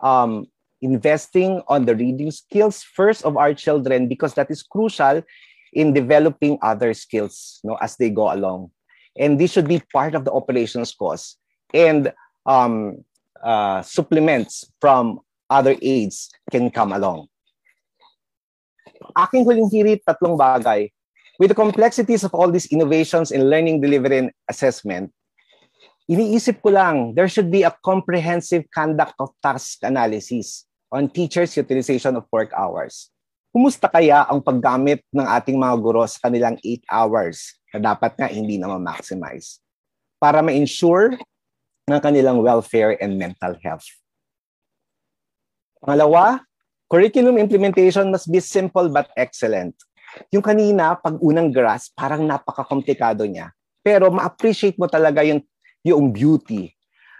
Um, 0.00 0.46
investing 0.80 1.60
on 1.68 1.84
the 1.84 1.94
reading 1.94 2.30
skills 2.30 2.82
first 2.82 3.24
of 3.24 3.36
our 3.36 3.52
children 3.52 4.08
because 4.08 4.32
that 4.34 4.50
is 4.50 4.62
crucial 4.62 5.20
in 5.72 5.92
developing 5.92 6.58
other 6.62 6.94
skills 6.94 7.60
you 7.62 7.70
know, 7.70 7.78
as 7.80 7.96
they 7.96 8.10
go 8.10 8.32
along. 8.32 8.70
And 9.18 9.38
this 9.38 9.52
should 9.52 9.68
be 9.68 9.82
part 9.92 10.14
of 10.14 10.24
the 10.24 10.32
operations 10.32 10.94
cost. 10.94 11.38
And 11.74 12.12
um, 12.46 13.04
uh, 13.42 13.82
supplements 13.82 14.64
from 14.80 15.20
other 15.48 15.76
aids 15.82 16.30
can 16.50 16.70
come 16.70 16.92
along. 16.92 17.26
Aking 19.18 19.44
huling 19.44 19.70
hirit, 19.70 20.00
tatlong 20.06 20.38
bagay. 20.38 20.90
With 21.38 21.48
the 21.50 21.54
complexities 21.54 22.22
of 22.22 22.34
all 22.34 22.50
these 22.50 22.66
innovations 22.66 23.32
in 23.32 23.48
learning, 23.48 23.80
delivery, 23.80 24.18
and 24.18 24.30
assessment, 24.48 25.10
iniisip 26.10 26.60
ko 26.60 26.68
lang, 26.68 27.14
there 27.14 27.28
should 27.28 27.50
be 27.50 27.62
a 27.62 27.74
comprehensive 27.82 28.68
conduct 28.74 29.14
of 29.18 29.32
task 29.42 29.80
analysis 29.82 30.66
on 30.92 31.08
teachers' 31.08 31.56
utilization 31.56 32.14
of 32.16 32.26
work 32.30 32.52
hours. 32.52 33.08
Kumusta 33.50 33.90
kaya 33.90 34.22
ang 34.30 34.38
paggamit 34.38 35.02
ng 35.10 35.26
ating 35.26 35.58
mga 35.58 35.74
guro 35.82 36.06
sa 36.06 36.30
kanilang 36.30 36.54
8 36.62 36.86
hours 36.86 37.58
na 37.74 37.90
dapat 37.94 38.14
nga 38.14 38.30
hindi 38.30 38.62
na 38.62 38.70
ma-maximize 38.70 39.58
para 40.22 40.38
ma-ensure 40.38 41.18
ng 41.90 41.98
kanilang 41.98 42.38
welfare 42.38 42.94
and 43.02 43.18
mental 43.18 43.58
health. 43.58 43.90
Pangalawa, 45.82 46.38
curriculum 46.86 47.42
implementation 47.42 48.14
must 48.14 48.30
be 48.30 48.38
simple 48.38 48.86
but 48.86 49.10
excellent. 49.18 49.74
Yung 50.30 50.46
kanina, 50.46 50.94
pag 51.02 51.18
unang 51.18 51.50
grasp, 51.50 51.90
parang 51.98 52.22
napaka-komplikado 52.22 53.26
niya. 53.26 53.50
Pero 53.82 54.14
ma-appreciate 54.14 54.78
mo 54.78 54.86
talaga 54.86 55.26
yung, 55.26 55.42
yung 55.82 56.14
beauty. 56.14 56.70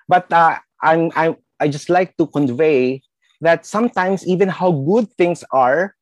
But 0.06 0.30
uh, 0.30 0.62
I'm, 0.78 1.10
I'm, 1.18 1.42
I 1.58 1.66
just 1.66 1.90
like 1.90 2.14
to 2.22 2.30
convey 2.30 3.02
that 3.42 3.66
sometimes 3.66 4.22
even 4.30 4.46
how 4.46 4.70
good 4.70 5.10
things 5.18 5.42
are, 5.50 5.98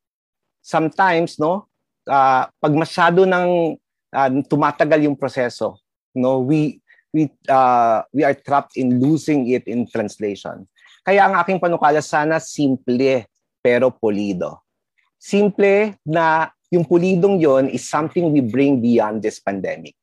sometimes, 0.68 1.40
no, 1.40 1.64
uh, 2.04 2.44
pag 2.44 2.72
masyado 2.76 3.24
ng 3.24 3.80
uh, 4.12 4.30
tumatagal 4.44 5.00
yung 5.00 5.16
proseso, 5.16 5.80
no, 6.12 6.44
we, 6.44 6.76
we, 7.16 7.32
uh, 7.48 8.04
we 8.12 8.20
are 8.20 8.36
trapped 8.36 8.76
in 8.76 9.00
losing 9.00 9.48
it 9.48 9.64
in 9.64 9.88
translation. 9.88 10.68
Kaya 11.00 11.24
ang 11.24 11.40
aking 11.40 11.56
panukala, 11.56 12.04
sana 12.04 12.36
simple 12.36 13.24
pero 13.64 13.88
polido. 13.88 14.60
Simple 15.16 15.96
na 16.04 16.52
yung 16.68 16.84
pulidong 16.84 17.40
yon 17.40 17.72
is 17.72 17.88
something 17.88 18.28
we 18.28 18.44
bring 18.44 18.84
beyond 18.84 19.24
this 19.24 19.40
pandemic. 19.40 19.96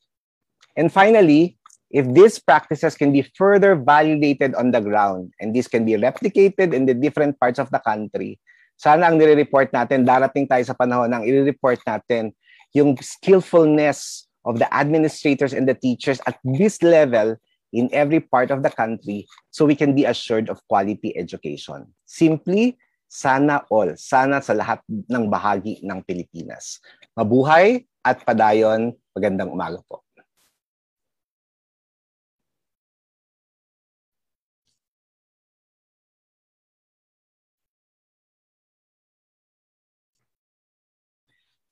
And 0.73 0.89
finally, 0.89 1.61
if 1.93 2.09
these 2.09 2.41
practices 2.41 2.97
can 2.97 3.13
be 3.13 3.21
further 3.37 3.77
validated 3.77 4.57
on 4.57 4.73
the 4.73 4.81
ground 4.81 5.31
and 5.39 5.53
this 5.53 5.69
can 5.69 5.85
be 5.85 5.93
replicated 5.93 6.73
in 6.73 6.89
the 6.89 6.97
different 6.97 7.39
parts 7.39 7.61
of 7.61 7.69
the 7.69 7.79
country, 7.85 8.41
sana 8.75 9.07
ang 9.07 9.19
nire-report 9.19 9.71
natin, 9.71 10.03
darating 10.03 10.45
tayo 10.47 10.63
sa 10.63 10.75
panahon 10.75 11.11
ng 11.11 11.23
i-report 11.27 11.79
natin 11.83 12.31
yung 12.75 12.95
skillfulness 12.99 14.27
of 14.45 14.61
the 14.61 14.69
administrators 14.69 15.51
and 15.51 15.65
the 15.65 15.75
teachers 15.75 16.21
at 16.29 16.37
this 16.43 16.79
level 16.85 17.35
in 17.75 17.89
every 17.91 18.21
part 18.21 18.53
of 18.53 18.61
the 18.61 18.71
country 18.71 19.27
so 19.51 19.65
we 19.65 19.75
can 19.75 19.91
be 19.91 20.05
assured 20.05 20.47
of 20.47 20.61
quality 20.69 21.11
education. 21.17 21.83
Simply, 22.07 22.77
sana 23.09 23.65
all, 23.67 23.95
sana 23.99 24.39
sa 24.39 24.55
lahat 24.55 24.79
ng 24.87 25.25
bahagi 25.27 25.81
ng 25.81 25.99
Pilipinas. 26.05 26.79
Mabuhay 27.17 27.83
at 28.05 28.21
padayon, 28.21 28.93
magandang 29.17 29.51
umaga 29.51 29.81
po. 29.89 30.04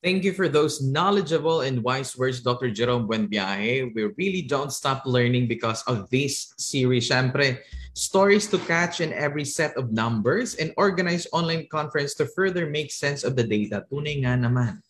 Thank 0.04 0.28
you 0.28 0.36
for 0.36 0.52
those 0.52 0.84
knowledgeable 0.84 1.64
and 1.64 1.80
wise 1.80 2.20
words, 2.20 2.44
Dr. 2.44 2.68
Jerome 2.68 3.08
Buenbiaje. 3.08 3.88
We 3.96 4.12
really 4.20 4.44
don't 4.44 4.76
stop 4.76 5.08
learning 5.08 5.48
because 5.48 5.80
of 5.88 6.12
this 6.12 6.52
series. 6.60 7.08
Siyempre, 7.08 7.64
stories 7.96 8.52
to 8.52 8.60
catch 8.68 9.00
in 9.00 9.16
every 9.16 9.48
set 9.48 9.72
of 9.80 9.96
numbers 9.96 10.60
and 10.60 10.76
organized 10.76 11.32
online 11.32 11.72
conference 11.72 12.20
to 12.20 12.28
further 12.36 12.68
make 12.68 12.92
sense 12.92 13.24
of 13.24 13.40
the 13.40 13.48
data. 13.48 13.88
Tunay 13.88 14.20
nga 14.20 14.36
naman. 14.36 14.84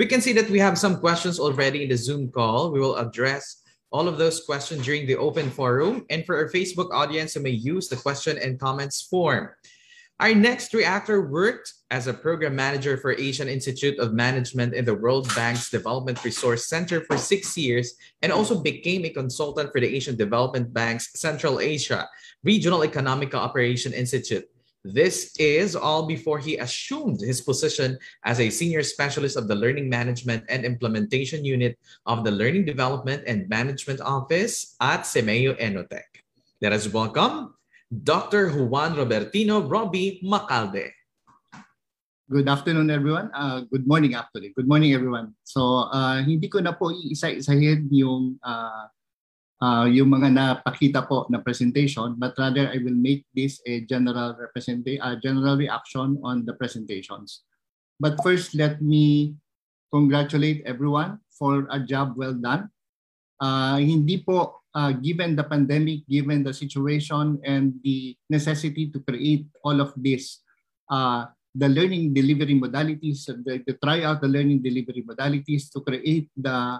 We 0.00 0.08
can 0.08 0.24
see 0.24 0.32
that 0.32 0.48
we 0.48 0.56
have 0.56 0.80
some 0.80 1.04
questions 1.04 1.36
already 1.36 1.84
in 1.84 1.92
the 1.92 2.00
Zoom 2.00 2.32
call. 2.32 2.72
We 2.72 2.80
will 2.80 2.96
address 2.96 3.60
all 3.92 4.08
of 4.08 4.16
those 4.16 4.40
questions 4.40 4.88
during 4.88 5.04
the 5.04 5.20
open 5.20 5.52
forum. 5.52 6.08
And 6.08 6.24
for 6.24 6.32
our 6.32 6.48
Facebook 6.48 6.96
audience, 6.96 7.36
you 7.36 7.44
may 7.44 7.52
use 7.52 7.92
the 7.92 8.00
question 8.00 8.40
and 8.40 8.56
comments 8.56 9.04
form. 9.04 9.52
Our 10.18 10.34
next 10.34 10.72
reactor 10.72 11.28
worked 11.28 11.74
as 11.90 12.06
a 12.06 12.14
program 12.14 12.56
manager 12.56 12.96
for 12.96 13.12
Asian 13.12 13.48
Institute 13.48 13.98
of 13.98 14.14
Management 14.14 14.72
in 14.72 14.86
the 14.86 14.94
World 14.94 15.28
Bank's 15.34 15.68
Development 15.68 16.16
Resource 16.24 16.68
Center 16.68 17.02
for 17.04 17.18
six 17.18 17.54
years 17.54 17.96
and 18.22 18.32
also 18.32 18.62
became 18.62 19.04
a 19.04 19.10
consultant 19.10 19.70
for 19.72 19.80
the 19.80 19.94
Asian 19.94 20.16
Development 20.16 20.72
Bank's 20.72 21.20
Central 21.20 21.60
Asia 21.60 22.08
Regional 22.42 22.82
Economic 22.82 23.30
Cooperation 23.32 23.92
Institute. 23.92 24.48
This 24.84 25.36
is 25.38 25.76
all 25.76 26.06
before 26.06 26.38
he 26.38 26.56
assumed 26.56 27.20
his 27.20 27.42
position 27.42 27.98
as 28.24 28.40
a 28.40 28.48
senior 28.48 28.84
specialist 28.84 29.36
of 29.36 29.48
the 29.48 29.54
Learning 29.54 29.90
Management 29.90 30.44
and 30.48 30.64
Implementation 30.64 31.44
Unit 31.44 31.78
of 32.06 32.24
the 32.24 32.30
Learning 32.30 32.64
Development 32.64 33.22
and 33.26 33.50
Management 33.50 34.00
Office 34.00 34.76
at 34.80 35.02
SEAMEO 35.02 35.58
INNOTECH. 35.58 36.24
Let 36.62 36.72
us 36.72 36.88
welcome 36.88 37.55
Dr. 37.86 38.50
Juan 38.50 38.98
Robertino 38.98 39.62
Robbie 39.62 40.18
Macalde. 40.26 40.90
Good 42.26 42.48
afternoon, 42.50 42.90
everyone. 42.90 43.30
Uh, 43.30 43.62
good 43.70 43.86
morning, 43.86 44.18
actually. 44.18 44.50
Good 44.50 44.66
morning, 44.66 44.90
everyone. 44.90 45.38
So, 45.46 45.86
uh, 45.94 46.18
hindi 46.26 46.50
ko 46.50 46.58
na 46.58 46.74
po 46.74 46.90
iisa-isahin 46.90 47.86
yung 47.94 48.42
uh, 48.42 48.90
uh, 49.62 49.86
yung 49.86 50.10
mga 50.10 50.34
napakita 50.34 51.06
po 51.06 51.30
na 51.30 51.38
presentation, 51.38 52.18
but 52.18 52.34
rather 52.34 52.66
I 52.66 52.82
will 52.82 52.98
make 52.98 53.22
this 53.30 53.62
a 53.70 53.86
general 53.86 54.34
representation, 54.34 54.98
uh, 54.98 55.14
general 55.22 55.54
reaction 55.54 56.18
on 56.26 56.42
the 56.42 56.58
presentations. 56.58 57.46
But 58.02 58.18
first, 58.18 58.58
let 58.58 58.82
me 58.82 59.38
congratulate 59.94 60.66
everyone 60.66 61.22
for 61.30 61.70
a 61.70 61.78
job 61.78 62.18
well 62.18 62.34
done. 62.34 62.66
Uh, 63.38 63.78
hindi 63.78 64.18
po 64.26 64.65
uh, 64.76 64.92
given 64.92 65.34
the 65.34 65.42
pandemic, 65.42 66.04
given 66.06 66.44
the 66.44 66.52
situation 66.52 67.40
and 67.44 67.72
the 67.82 68.14
necessity 68.28 68.92
to 68.92 69.00
create 69.00 69.48
all 69.64 69.80
of 69.80 69.96
this, 69.96 70.44
uh, 70.92 71.24
the 71.54 71.68
learning 71.68 72.12
delivery 72.12 72.52
modalities, 72.52 73.24
the, 73.24 73.64
try 73.82 74.04
out 74.04 74.20
the 74.20 74.28
learning 74.28 74.60
delivery 74.60 75.02
modalities 75.02 75.72
to 75.72 75.80
create 75.80 76.28
the 76.36 76.78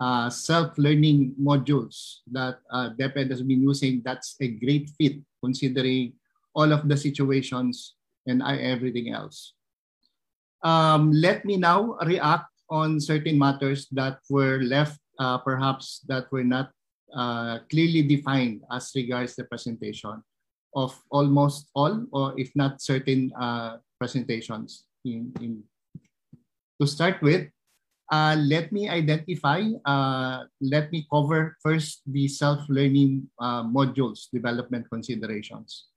uh, 0.00 0.30
self-learning 0.30 1.34
modules 1.40 2.24
that 2.32 2.58
uh, 2.72 2.90
DepEd 2.98 3.30
has 3.30 3.42
been 3.42 3.62
using, 3.62 4.00
that's 4.02 4.36
a 4.40 4.48
great 4.48 4.88
fit 4.96 5.20
considering 5.44 6.14
all 6.54 6.72
of 6.72 6.88
the 6.88 6.96
situations 6.96 7.96
and 8.26 8.42
everything 8.42 9.12
else. 9.12 9.52
Um, 10.64 11.12
let 11.12 11.44
me 11.44 11.58
now 11.58 11.96
react 12.04 12.48
on 12.70 12.98
certain 12.98 13.38
matters 13.38 13.86
that 13.92 14.18
were 14.30 14.58
left, 14.64 14.98
uh, 15.18 15.38
perhaps 15.38 16.00
that 16.08 16.32
were 16.32 16.42
not 16.42 16.72
uh, 17.14 17.58
clearly 17.70 18.02
defined 18.02 18.62
as 18.70 18.92
regards 18.94 19.36
the 19.36 19.44
presentation 19.44 20.22
of 20.74 20.92
almost 21.10 21.70
all, 21.74 22.04
or 22.12 22.34
if 22.36 22.50
not 22.54 22.82
certain 22.82 23.32
uh, 23.38 23.78
presentations. 23.98 24.84
In, 25.04 25.32
in, 25.40 25.62
to 26.80 26.86
start 26.86 27.22
with, 27.22 27.48
uh, 28.12 28.36
let 28.38 28.70
me 28.72 28.88
identify, 28.88 29.62
uh, 29.84 30.44
let 30.60 30.92
me 30.92 31.06
cover 31.10 31.56
first 31.62 32.02
the 32.06 32.28
self-learning 32.28 33.28
uh, 33.40 33.64
modules 33.64 34.28
development 34.32 34.86
considerations. 34.90 35.88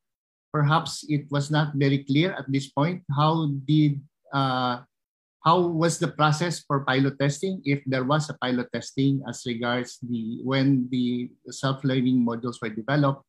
Perhaps 0.53 1.05
it 1.09 1.29
was 1.29 1.51
not 1.51 1.75
very 1.75 2.03
clear 2.03 2.33
at 2.33 2.49
this 2.49 2.69
point 2.69 3.03
how 3.15 3.51
did 3.65 4.01
uh, 4.33 4.81
how 5.39 5.59
was 5.63 5.99
the 5.99 6.11
process 6.11 6.59
for 6.59 6.83
pilot 6.83 7.15
testing 7.19 7.63
if 7.63 7.79
there 7.87 8.03
was 8.03 8.29
a 8.29 8.35
pilot 8.43 8.67
testing 8.73 9.23
as 9.27 9.43
regards 9.47 9.99
the 10.03 10.43
when 10.43 10.87
the 10.91 11.31
self-learning 11.47 12.19
modules 12.19 12.59
were 12.61 12.71
developed? 12.71 13.23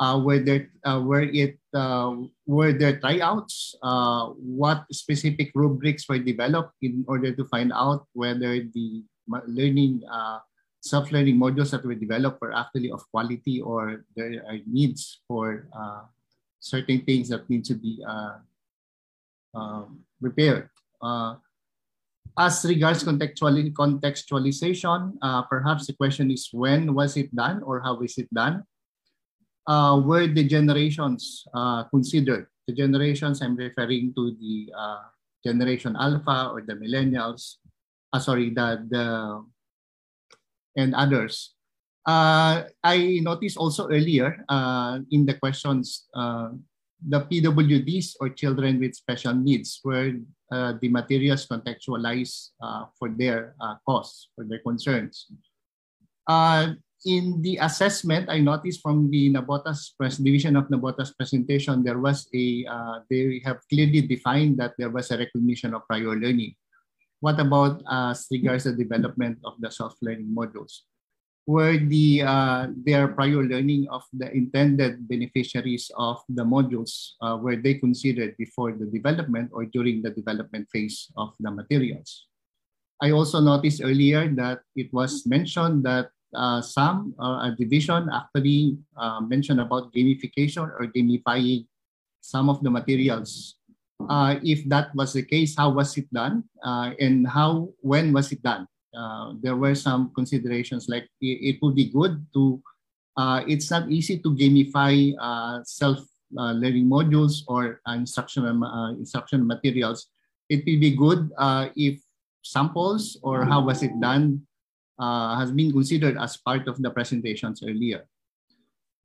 Uh, 0.00 0.18
were 0.18 0.40
there 0.40 0.72
uh, 0.82 0.98
were 0.98 1.28
it 1.28 1.60
uh, 1.74 2.16
were 2.46 2.72
there 2.72 2.98
tryouts? 2.98 3.76
Uh, 3.82 4.34
what 4.34 4.82
specific 4.90 5.52
rubrics 5.54 6.08
were 6.08 6.18
developed 6.18 6.74
in 6.82 7.04
order 7.06 7.30
to 7.30 7.44
find 7.46 7.70
out 7.70 8.08
whether 8.12 8.64
the 8.74 9.04
learning 9.46 10.02
uh, 10.10 10.40
self-learning 10.82 11.36
modules 11.36 11.70
that 11.70 11.84
were 11.84 11.94
developed 11.94 12.40
were 12.40 12.56
actually 12.56 12.90
of 12.90 13.04
quality 13.12 13.60
or 13.60 14.02
there 14.16 14.42
are 14.48 14.58
needs 14.66 15.20
for 15.28 15.68
uh, 15.76 16.02
certain 16.58 17.04
things 17.04 17.28
that 17.28 17.44
need 17.50 17.62
to 17.62 17.74
be 17.76 18.02
um, 19.52 20.00
repaired 20.20 20.70
uh, 21.02 21.34
as 22.38 22.64
regards 22.64 23.02
contextuali 23.04 23.72
contextualization, 23.72 25.16
uh, 25.20 25.42
perhaps 25.42 25.86
the 25.86 25.92
question 25.92 26.30
is 26.30 26.48
when 26.52 26.94
was 26.94 27.16
it 27.16 27.34
done 27.34 27.62
or 27.62 27.80
how 27.80 28.00
is 28.00 28.16
it 28.16 28.32
done? 28.32 28.64
uh, 29.70 30.00
were 30.02 30.26
the 30.26 30.44
generations 30.44 31.46
uh, 31.54 31.84
considered. 31.84 32.46
The 32.66 32.74
generations 32.74 33.42
I'm 33.42 33.56
referring 33.56 34.14
to 34.14 34.34
the 34.38 34.72
uh, 34.74 35.06
generation 35.46 35.96
Alpha 35.98 36.50
or 36.50 36.62
the 36.62 36.74
millennials, 36.74 37.62
uh, 38.12 38.18
sorry, 38.18 38.50
the, 38.50 38.86
the 38.90 39.06
and 40.76 40.94
others. 40.94 41.54
Uh, 42.06 42.64
I 42.82 43.20
noticed 43.22 43.56
also 43.56 43.88
earlier 43.88 44.44
uh, 44.48 44.98
in 45.10 45.26
the 45.26 45.34
questions, 45.34 46.06
uh, 46.14 46.50
the 47.00 47.20
PWDs 47.26 48.16
or 48.20 48.30
children 48.30 48.80
with 48.80 48.94
special 48.94 49.34
needs 49.34 49.80
were 49.84 50.12
uh, 50.50 50.74
the 50.80 50.88
materials 50.88 51.46
contextualized 51.46 52.50
uh, 52.62 52.84
for 52.98 53.08
their 53.08 53.54
uh, 53.60 53.74
cause, 53.86 54.28
for 54.34 54.44
their 54.44 54.60
concerns. 54.60 55.26
Uh, 56.26 56.74
in 57.06 57.40
the 57.40 57.56
assessment, 57.62 58.28
I 58.28 58.40
noticed 58.40 58.82
from 58.82 59.10
the 59.10 59.32
Nabotas 59.32 59.96
press 59.96 60.18
division 60.18 60.56
of 60.56 60.68
Nabotas 60.68 61.16
presentation, 61.16 61.82
there 61.82 61.98
was 61.98 62.28
a, 62.34 62.66
uh, 62.68 63.00
they 63.08 63.40
have 63.44 63.64
clearly 63.68 64.02
defined 64.02 64.58
that 64.58 64.74
there 64.76 64.90
was 64.90 65.10
a 65.10 65.18
recognition 65.18 65.72
of 65.72 65.86
prior 65.86 66.12
learning. 66.12 66.54
What 67.20 67.40
about 67.40 67.82
uh, 67.86 68.10
as 68.10 68.26
regards 68.30 68.64
the 68.64 68.72
development 68.72 69.38
of 69.44 69.54
the 69.60 69.70
self-learning 69.70 70.32
modules? 70.34 70.84
Were 71.50 71.82
the 71.82 72.22
uh, 72.22 72.70
their 72.86 73.10
prior 73.10 73.42
learning 73.42 73.90
of 73.90 74.06
the 74.14 74.30
intended 74.30 75.10
beneficiaries 75.10 75.90
of 75.98 76.22
the 76.30 76.46
modules 76.46 77.18
uh, 77.18 77.42
were 77.42 77.58
they 77.58 77.74
considered 77.74 78.38
before 78.38 78.70
the 78.70 78.86
development 78.86 79.50
or 79.50 79.66
during 79.66 79.98
the 79.98 80.14
development 80.14 80.70
phase 80.70 81.10
of 81.18 81.34
the 81.42 81.50
materials? 81.50 82.30
I 83.02 83.10
also 83.10 83.42
noticed 83.42 83.82
earlier 83.82 84.30
that 84.38 84.62
it 84.78 84.94
was 84.94 85.26
mentioned 85.26 85.82
that 85.90 86.14
uh, 86.30 86.62
some 86.62 87.18
uh, 87.18 87.50
division 87.58 88.06
actually 88.14 88.78
uh, 88.94 89.18
mentioned 89.18 89.58
about 89.58 89.90
gamification 89.90 90.70
or 90.70 90.86
gamifying 90.86 91.66
some 92.22 92.46
of 92.46 92.62
the 92.62 92.70
materials. 92.70 93.58
Uh, 94.06 94.38
if 94.46 94.62
that 94.70 94.94
was 94.94 95.18
the 95.18 95.26
case, 95.26 95.58
how 95.58 95.74
was 95.74 95.98
it 95.98 96.06
done, 96.14 96.46
uh, 96.62 96.94
and 97.02 97.26
how 97.26 97.74
when 97.82 98.14
was 98.14 98.30
it 98.30 98.38
done? 98.38 98.69
Uh, 98.96 99.34
there 99.42 99.56
were 99.56 99.74
some 99.74 100.10
considerations 100.14 100.88
like 100.88 101.06
it, 101.20 101.54
it 101.54 101.56
would 101.62 101.74
be 101.74 101.90
good 101.90 102.26
to. 102.34 102.62
it's 103.46 103.70
not 103.70 103.84
easy 103.92 104.16
to 104.18 104.32
gamify 104.32 105.12
self 105.66 106.00
learning 106.32 106.88
modules 106.88 107.44
or 107.48 107.80
instructional 107.86 108.56
instruction 108.96 109.46
materials. 109.46 110.08
It 110.48 110.64
will 110.64 110.80
be 110.80 110.96
good 110.96 111.30
if 111.76 112.00
samples 112.42 113.18
or 113.22 113.44
how 113.44 113.60
was 113.64 113.82
it 113.82 113.92
done 114.00 114.46
uh, 115.00 115.38
has 115.40 115.50
been 115.50 115.72
considered 115.72 116.16
as 116.20 116.36
part 116.36 116.68
of 116.68 116.80
the 116.82 116.90
presentations 116.90 117.62
earlier. 117.64 118.04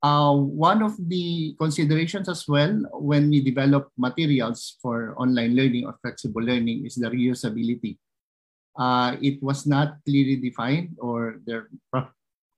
Uh, 0.02 0.36
one 0.36 0.82
of 0.82 0.92
the 1.08 1.56
considerations 1.58 2.28
as 2.28 2.46
well 2.46 2.70
when 3.00 3.30
we 3.30 3.40
develop 3.40 3.88
materials 3.96 4.76
for 4.82 5.16
online 5.18 5.56
learning 5.56 5.86
or 5.86 5.96
flexible 6.02 6.42
learning 6.42 6.84
is 6.84 6.94
the 6.96 7.08
reusability. 7.08 7.96
Uh, 8.78 9.16
it 9.20 9.42
was 9.42 9.66
not 9.66 9.96
clearly 10.04 10.36
defined 10.36 10.96
or 10.98 11.40
there 11.46 11.68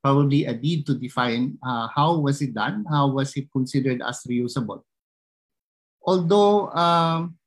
probably 0.03 0.47
a 0.47 0.55
need 0.55 0.87
to 0.87 0.95
define 0.95 1.59
uh, 1.67 1.89
how 1.95 2.19
was 2.19 2.43
it 2.43 2.55
done, 2.55 2.85
how 2.91 3.09
was 3.09 3.37
it 3.37 3.51
considered 3.51 4.03
as 4.03 4.23
reusable. 4.29 4.83
Although 6.03 6.71
um, 6.71 7.39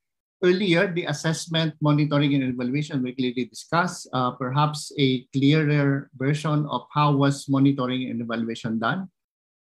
Earlier, 0.42 0.90
the 0.90 1.06
assessment, 1.06 1.78
monitoring, 1.86 2.34
and 2.34 2.50
evaluation 2.50 3.06
we 3.06 3.14
clearly 3.14 3.46
discussed. 3.46 4.10
Uh, 4.10 4.34
perhaps 4.34 4.90
a 4.98 5.22
clearer 5.30 6.10
version 6.18 6.66
of 6.66 6.90
how 6.90 7.14
was 7.14 7.46
monitoring 7.46 8.10
and 8.10 8.26
evaluation 8.26 8.82
done? 8.82 9.06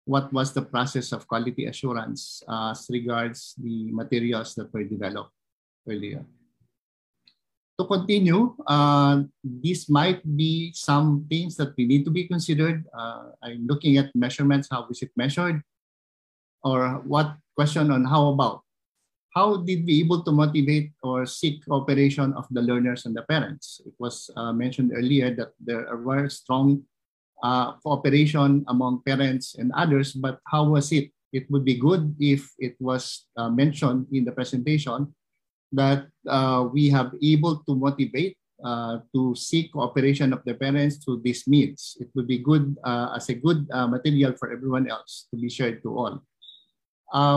What 0.07 0.31
was 0.31 0.55
the 0.55 0.63
process 0.63 1.11
of 1.11 1.27
quality 1.27 1.67
assurance 1.67 2.41
uh, 2.47 2.71
as 2.71 2.87
regards 2.87 3.53
the 3.59 3.91
materials 3.91 4.55
that 4.55 4.71
were 4.71 4.87
developed 4.87 5.35
earlier? 5.83 6.23
To 7.81 7.89
continue, 7.89 8.53
uh, 8.69 9.25
this 9.41 9.89
might 9.89 10.21
be 10.21 10.69
some 10.77 11.25
things 11.25 11.57
that 11.57 11.73
we 11.73 11.89
need 11.89 12.05
to 12.05 12.13
be 12.13 12.29
considered. 12.29 12.85
Uh, 12.93 13.33
I'm 13.41 13.65
looking 13.65 13.97
at 13.97 14.13
measurements, 14.13 14.69
how 14.69 14.85
is 14.93 15.01
it 15.01 15.09
measured? 15.17 15.65
Or 16.61 17.01
what 17.01 17.41
question 17.57 17.89
on 17.89 18.05
how 18.05 18.37
about? 18.37 18.61
how 19.31 19.63
did 19.63 19.85
we 19.85 20.03
able 20.03 20.21
to 20.23 20.31
motivate 20.31 20.91
or 21.03 21.25
seek 21.25 21.63
cooperation 21.65 22.33
of 22.33 22.45
the 22.51 22.61
learners 22.61 23.05
and 23.05 23.15
the 23.15 23.23
parents? 23.23 23.81
It 23.85 23.93
was 23.97 24.29
uh, 24.35 24.51
mentioned 24.51 24.91
earlier 24.93 25.33
that 25.35 25.55
there 25.59 25.87
were 25.95 26.27
strong 26.29 26.83
uh, 27.41 27.79
cooperation 27.79 28.65
among 28.67 29.03
parents 29.07 29.55
and 29.55 29.71
others, 29.71 30.11
but 30.13 30.39
how 30.47 30.67
was 30.67 30.91
it? 30.91 31.11
It 31.31 31.49
would 31.49 31.63
be 31.63 31.79
good 31.79 32.13
if 32.19 32.51
it 32.59 32.75
was 32.79 33.25
uh, 33.37 33.49
mentioned 33.49 34.07
in 34.11 34.25
the 34.25 34.35
presentation 34.35 35.15
that 35.71 36.07
uh, 36.27 36.67
we 36.71 36.89
have 36.89 37.13
able 37.21 37.63
to 37.63 37.75
motivate 37.75 38.37
uh, 38.63 38.99
to 39.15 39.33
seek 39.35 39.73
cooperation 39.73 40.33
of 40.33 40.43
the 40.45 40.53
parents 40.53 41.03
to 41.05 41.19
these 41.23 41.47
means. 41.47 41.97
It 41.99 42.09
would 42.13 42.27
be 42.27 42.37
good 42.37 42.77
uh, 42.83 43.13
as 43.15 43.29
a 43.29 43.33
good 43.33 43.67
material 43.89 44.33
for 44.37 44.51
everyone 44.51 44.89
else 44.89 45.27
to 45.31 45.39
be 45.39 45.49
shared 45.49 45.81
to 45.83 45.89
all. 45.97 46.15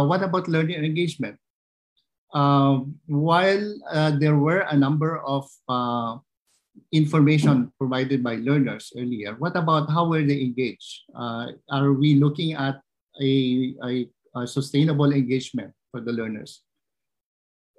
what 0.06 0.22
about 0.22 0.48
learning 0.48 0.84
engagement? 0.84 1.38
uh, 2.34 2.82
while 3.06 3.64
uh, 3.90 4.10
there 4.18 4.36
were 4.36 4.66
a 4.68 4.76
number 4.76 5.22
of 5.22 5.48
uh, 5.68 6.18
information 6.92 7.72
provided 7.78 8.22
by 8.22 8.34
learners 8.42 8.92
earlier, 8.98 9.34
what 9.38 9.56
about 9.56 9.88
how 9.88 10.08
were 10.08 10.22
they 10.22 10.42
engaged? 10.42 11.06
Uh, 11.14 11.54
are 11.70 11.92
we 11.92 12.16
looking 12.16 12.52
at 12.52 12.82
a, 13.22 13.74
a, 13.86 14.08
a, 14.34 14.46
sustainable 14.46 15.12
engagement 15.12 15.72
for 15.92 16.00
the 16.00 16.12
learners? 16.12 16.62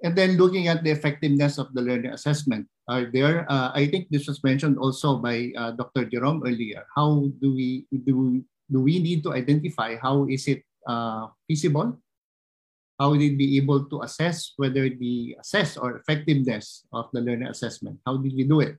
And 0.06 0.14
then 0.14 0.38
looking 0.38 0.70
at 0.70 0.86
the 0.86 0.94
effectiveness 0.94 1.58
of 1.58 1.74
the 1.74 1.82
learning 1.82 2.14
assessment. 2.14 2.70
Are 2.86 3.10
there, 3.10 3.42
uh, 3.50 3.74
I 3.74 3.90
think 3.90 4.06
this 4.14 4.30
was 4.30 4.38
mentioned 4.46 4.78
also 4.78 5.18
by 5.18 5.50
uh, 5.58 5.74
Dr. 5.74 6.06
Jerome 6.06 6.46
earlier. 6.46 6.86
How 6.94 7.26
do 7.42 7.50
we, 7.50 7.90
do, 7.90 8.38
do 8.70 8.78
we 8.78 9.02
need 9.02 9.26
to 9.26 9.34
identify 9.34 9.98
how 9.98 10.30
is 10.30 10.46
it 10.46 10.62
feasible 11.50 11.98
how 12.98 13.12
did 13.12 13.36
we 13.36 13.56
able 13.60 13.84
to 13.84 14.02
assess 14.02 14.52
whether 14.56 14.88
the 14.88 15.36
assess 15.40 15.76
or 15.76 15.96
effectiveness 15.96 16.84
of 16.92 17.08
the 17.12 17.20
learner 17.20 17.50
assessment? 17.50 18.00
How 18.06 18.16
did 18.16 18.32
we 18.34 18.44
do 18.44 18.60
it? 18.60 18.76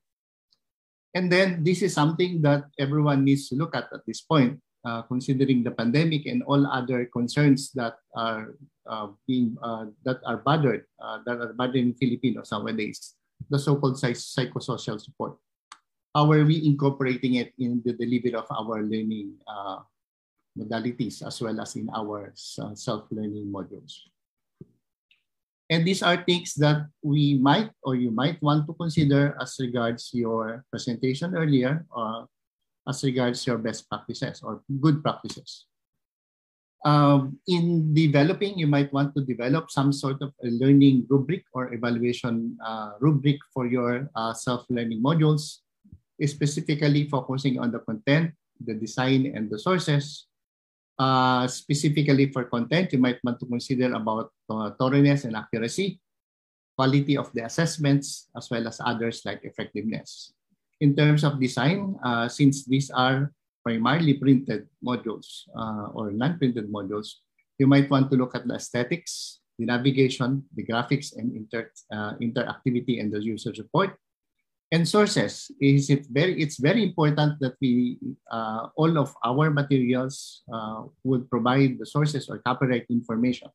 And 1.14 1.32
then 1.32 1.64
this 1.64 1.82
is 1.82 1.94
something 1.94 2.42
that 2.42 2.66
everyone 2.78 3.24
needs 3.24 3.50
to 3.50 3.56
look 3.56 3.76
at 3.76 3.90
at 3.94 4.06
this 4.06 4.22
point, 4.22 4.60
uh, 4.88 5.04
considering 5.04 5.68
the 5.68 5.76
pandemic 5.76 6.26
and 6.32 6.40
all 6.48 6.64
other 6.72 7.04
concerns 7.12 7.76
that 7.76 8.00
are 8.16 8.56
uh, 8.88 9.12
being 9.28 9.60
uh, 9.60 9.92
that 10.08 10.24
are 10.24 10.40
bothered 10.40 10.88
uh, 11.04 11.20
that 11.28 11.44
are 11.44 11.52
bothering 11.52 11.92
Filipinos 12.00 12.56
nowadays, 12.56 13.20
the 13.52 13.60
so-called 13.60 14.00
psychosocial 14.00 14.96
support. 14.96 15.36
How 16.16 16.32
are 16.32 16.48
we 16.48 16.64
incorporating 16.64 17.36
it 17.36 17.52
in 17.60 17.84
the 17.84 17.92
delivery 17.92 18.34
of 18.34 18.48
our 18.48 18.80
learning 18.82 19.36
uh, 19.44 19.84
modalities 20.58 21.22
as 21.22 21.38
well 21.40 21.62
as 21.62 21.78
in 21.78 21.88
our 21.94 22.34
uh, 22.34 22.74
self-learning 22.74 23.46
modules. 23.46 24.10
And 25.70 25.86
these 25.86 26.02
are 26.02 26.18
things 26.24 26.56
that 26.64 26.88
we 27.04 27.38
might 27.38 27.70
or 27.84 27.96
you 27.96 28.10
might 28.10 28.42
want 28.42 28.66
to 28.68 28.74
consider 28.74 29.38
as 29.40 29.60
regards 29.60 30.10
your 30.14 30.66
presentation 30.72 31.36
earlier 31.36 31.86
or 31.92 32.26
as 32.88 33.04
regards 33.04 33.46
your 33.46 33.58
best 33.58 33.90
practices 33.90 34.42
or 34.44 34.64
good 34.82 35.04
practices. 35.04 35.66
Um, 36.86 37.40
in 37.48 37.94
developing, 37.94 38.58
you 38.58 38.68
might 38.68 38.94
want 38.94 39.16
to 39.16 39.26
develop 39.26 39.72
some 39.72 39.92
sort 39.92 40.22
of 40.22 40.32
a 40.44 40.48
learning 40.48 41.06
rubric 41.10 41.44
or 41.52 41.74
evaluation 41.74 42.58
uh, 42.64 42.92
rubric 43.00 43.38
for 43.54 43.66
your 43.66 44.10
uh, 44.16 44.34
self-learning 44.34 45.02
modules, 45.04 45.66
specifically 46.24 47.10
focusing 47.10 47.60
on 47.60 47.72
the 47.72 47.80
content, 47.80 48.32
the 48.64 48.74
design, 48.74 49.34
and 49.36 49.50
the 49.50 49.60
sources, 49.60 50.28
uh, 51.00 51.48
specifically 51.48 52.32
for 52.32 52.46
content, 52.46 52.94
you 52.94 53.00
might 53.00 53.20
want 53.24 53.40
to 53.40 53.46
consider 53.46 53.94
about 53.94 54.32
uh, 54.50 54.72
thoroughness 54.80 55.26
and 55.26 55.36
accuracy, 55.36 56.00
quality 56.76 57.18
of 57.18 57.32
the 57.34 57.44
assessments, 57.44 58.30
as 58.36 58.50
well 58.50 58.68
as 58.68 58.82
others 58.84 59.22
like 59.26 59.42
effectiveness. 59.44 60.34
In 60.80 60.96
terms 60.96 61.24
of 61.24 61.40
design, 61.40 61.96
uh, 62.04 62.28
since 62.28 62.66
these 62.66 62.92
are 62.92 63.34
primarily 63.64 64.14
printed 64.14 64.68
modules 64.86 65.50
uh, 65.58 65.90
or 65.94 66.12
non-printed 66.12 66.72
modules, 66.72 67.20
you 67.58 67.66
might 67.66 67.90
want 67.90 68.12
to 68.12 68.18
look 68.18 68.36
at 68.36 68.48
the 68.48 68.56
aesthetics, 68.56 69.42
the 69.58 69.66
navigation, 69.66 70.46
the 70.56 70.64
graphics, 70.64 71.18
and 71.18 71.34
inter, 71.36 71.72
uh, 71.92 72.14
interactivity 72.22 73.02
and 73.02 73.12
the 73.12 73.22
user 73.22 73.54
support, 73.56 73.98
and 74.72 74.88
sources 74.88 75.50
is 75.62 75.90
it 75.90 76.06
very 76.12 76.36
it's 76.42 76.60
very 76.60 76.84
important 76.84 77.40
that 77.40 77.56
we 77.62 77.98
uh, 78.32 78.68
all 78.76 78.98
of 78.98 79.16
our 79.24 79.50
materials 79.50 80.44
uh, 80.52 80.84
would 81.04 81.30
provide 81.30 81.80
the 81.80 81.86
sources 81.86 82.28
or 82.30 82.40
copyright 82.40 82.86
information 82.90 83.48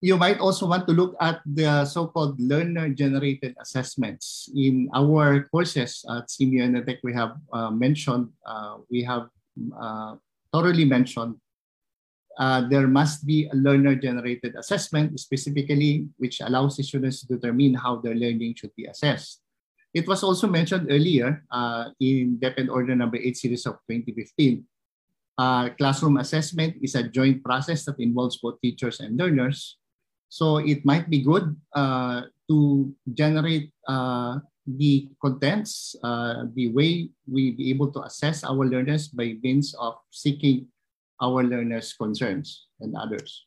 you 0.00 0.16
might 0.16 0.38
also 0.38 0.66
want 0.66 0.86
to 0.86 0.92
look 0.92 1.16
at 1.20 1.40
the 1.46 1.84
so-called 1.84 2.38
learner 2.40 2.88
generated 2.90 3.56
assessments 3.60 4.50
in 4.54 4.90
our 4.94 5.48
courses 5.48 6.04
at 6.10 6.28
SEAMEO 6.28 6.64
INNOTECH 6.68 7.00
we 7.02 7.14
have 7.14 7.36
uh, 7.52 7.70
mentioned 7.70 8.28
uh, 8.44 8.76
we 8.90 9.02
have 9.02 9.28
uh, 9.56 10.16
thoroughly 10.52 10.84
mentioned, 10.84 11.36
uh, 12.38 12.68
there 12.68 12.86
must 12.86 13.24
be 13.26 13.48
a 13.48 13.56
learner-generated 13.56 14.54
assessment 14.56 15.18
specifically, 15.18 16.08
which 16.16 16.40
allows 16.40 16.76
the 16.76 16.82
students 16.82 17.20
to 17.20 17.36
determine 17.36 17.74
how 17.74 17.96
their 17.96 18.14
learning 18.14 18.54
should 18.54 18.74
be 18.76 18.84
assessed. 18.86 19.40
It 19.94 20.06
was 20.06 20.22
also 20.22 20.46
mentioned 20.46 20.88
earlier 20.90 21.44
uh, 21.50 21.88
in 22.00 22.36
DepEd 22.36 22.68
Order 22.68 22.94
number 22.94 23.16
8 23.16 23.36
series 23.36 23.64
of 23.64 23.80
2015. 23.88 24.64
Uh, 25.38 25.68
classroom 25.76 26.16
assessment 26.16 26.76
is 26.82 26.94
a 26.94 27.08
joint 27.08 27.44
process 27.44 27.84
that 27.84 28.00
involves 28.00 28.36
both 28.36 28.60
teachers 28.60 29.00
and 29.00 29.16
learners. 29.16 29.76
So 30.28 30.58
it 30.58 30.84
might 30.84 31.08
be 31.08 31.22
good 31.22 31.54
uh, 31.74 32.22
to 32.48 32.92
generate 33.14 33.72
uh, 33.88 34.38
the 34.66 35.08
contents, 35.22 35.94
uh, 36.02 36.50
the 36.54 36.68
way 36.74 37.08
we 37.30 37.52
be 37.52 37.70
able 37.70 37.90
to 37.92 38.02
assess 38.02 38.42
our 38.42 38.66
learners 38.66 39.08
by 39.08 39.38
means 39.42 39.74
of 39.78 39.94
seeking 40.10 40.66
our 41.22 41.42
learners' 41.42 41.94
concerns 41.94 42.66
and 42.80 42.96
others. 42.96 43.46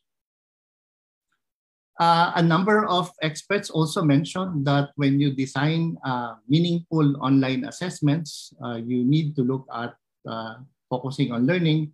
Uh, 2.00 2.32
a 2.36 2.42
number 2.42 2.88
of 2.88 3.12
experts 3.20 3.68
also 3.68 4.00
mentioned 4.00 4.64
that 4.64 4.88
when 4.96 5.20
you 5.20 5.36
design 5.36 5.98
uh, 6.02 6.32
meaningful 6.48 7.04
online 7.20 7.68
assessments, 7.68 8.54
uh, 8.64 8.80
you 8.80 9.04
need 9.04 9.36
to 9.36 9.44
look 9.44 9.68
at 9.68 9.92
uh, 10.26 10.54
focusing 10.88 11.30
on 11.30 11.44
learning. 11.44 11.92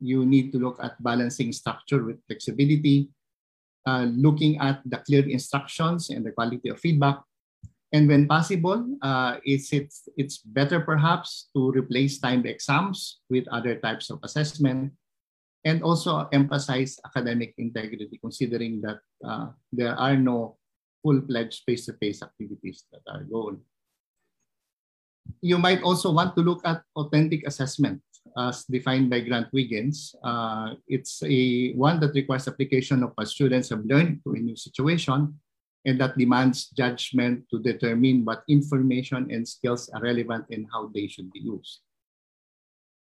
You 0.00 0.24
need 0.24 0.50
to 0.52 0.58
look 0.58 0.80
at 0.82 0.96
balancing 1.04 1.52
structure 1.52 2.02
with 2.02 2.24
flexibility, 2.26 3.12
uh, 3.86 4.06
looking 4.10 4.58
at 4.58 4.80
the 4.84 4.98
clear 4.98 5.28
instructions 5.28 6.10
and 6.10 6.24
the 6.24 6.32
quality 6.32 6.68
of 6.68 6.80
feedback. 6.80 7.20
And 7.92 8.08
when 8.08 8.26
possible, 8.26 8.82
uh, 9.02 9.38
it's, 9.44 9.72
it's, 9.72 10.08
it's 10.16 10.38
better 10.38 10.80
perhaps 10.80 11.48
to 11.54 11.70
replace 11.70 12.18
timed 12.18 12.46
exams 12.46 13.20
with 13.30 13.46
other 13.48 13.76
types 13.76 14.10
of 14.10 14.18
assessment 14.24 14.92
and 15.64 15.82
also 15.82 16.28
emphasize 16.32 16.98
academic 17.06 17.54
integrity, 17.56 18.18
considering 18.20 18.82
that 18.82 18.98
uh, 19.24 19.48
there 19.72 19.94
are 19.94 20.16
no 20.16 20.56
full-fledged 21.02 21.62
face-to-face 21.64 22.22
activities 22.22 22.84
that 22.92 23.00
are 23.08 23.22
going. 23.24 23.60
You 25.40 25.58
might 25.58 25.82
also 25.82 26.10
want 26.12 26.34
to 26.36 26.42
look 26.42 26.66
at 26.66 26.82
authentic 26.96 27.46
assessment 27.46 28.02
as 28.36 28.64
defined 28.64 29.10
by 29.10 29.20
Grant 29.20 29.52
Wiggins. 29.52 30.14
Uh, 30.22 30.74
it's 30.88 31.22
a 31.24 31.72
one 31.74 32.00
that 32.00 32.14
requires 32.14 32.48
application 32.48 33.02
of 33.02 33.12
what 33.14 33.28
students 33.28 33.70
have 33.70 33.84
learned 33.84 34.20
to 34.24 34.32
a 34.32 34.38
new 34.38 34.56
situation 34.56 35.38
and 35.84 36.00
that 36.00 36.16
demands 36.16 36.68
judgment 36.70 37.44
to 37.50 37.58
determine 37.60 38.24
what 38.24 38.42
information 38.48 39.30
and 39.30 39.46
skills 39.46 39.90
are 39.90 40.02
relevant 40.02 40.44
and 40.50 40.66
how 40.72 40.90
they 40.94 41.06
should 41.06 41.30
be 41.32 41.40
used 41.40 41.80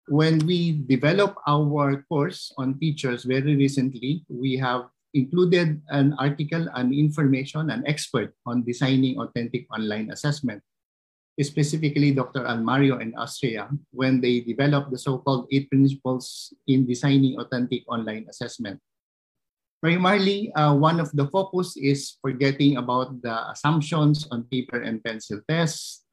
when 0.09 0.41
we 0.49 0.81
develop 0.89 1.37
our 1.47 2.01
course 2.09 2.51
on 2.57 2.77
teachers 2.81 3.23
very 3.23 3.55
recently, 3.55 4.25
we 4.27 4.57
have 4.57 4.89
included 5.13 5.81
an 5.89 6.13
article 6.17 6.67
and 6.73 6.93
information, 6.93 7.69
an 7.69 7.85
expert 7.85 8.33
on 8.45 8.65
designing 8.65 9.19
authentic 9.21 9.69
online 9.73 10.09
assessment, 10.11 10.61
specifically 11.39 12.11
Dr. 12.11 12.43
Almario 12.43 12.99
and 12.99 13.15
Austria, 13.15 13.69
when 13.91 14.19
they 14.19 14.41
developed 14.41 14.91
the 14.91 14.99
so-called 14.99 15.47
eight 15.51 15.69
principles 15.69 16.53
in 16.67 16.85
designing 16.85 17.39
authentic 17.39 17.83
online 17.87 18.27
assessment. 18.29 18.79
Primarily, 19.79 20.51
uh, 20.59 20.75
one 20.75 20.99
of 20.99 21.07
the 21.15 21.27
focus 21.31 21.77
is 21.79 22.19
forgetting 22.19 22.75
about 22.75 23.21
the 23.23 23.49
assumptions 23.51 24.27
on 24.27 24.43
paper 24.51 24.83
and 24.83 24.99
pencil 24.99 25.39
tests, 25.47 26.03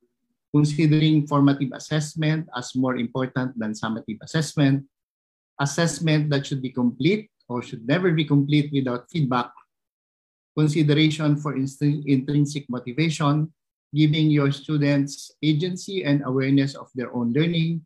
considering 0.54 1.26
formative 1.26 1.74
assessment 1.74 2.46
as 2.54 2.78
more 2.78 2.94
important 2.94 3.58
than 3.58 3.74
summative 3.74 4.22
assessment, 4.22 4.86
assessment 5.58 6.30
that 6.30 6.46
should 6.46 6.62
be 6.62 6.70
complete 6.70 7.26
or 7.48 7.62
should 7.62 7.82
never 7.88 8.12
be 8.12 8.24
complete 8.24 8.70
without 8.72 9.10
feedback, 9.10 9.50
consideration 10.56 11.36
for 11.36 11.58
intrinsic 11.58 12.70
motivation, 12.70 13.50
giving 13.94 14.30
your 14.30 14.50
students 14.50 15.30
agency 15.42 16.04
and 16.04 16.22
awareness 16.24 16.74
of 16.74 16.90
their 16.94 17.14
own 17.14 17.32
learning, 17.32 17.84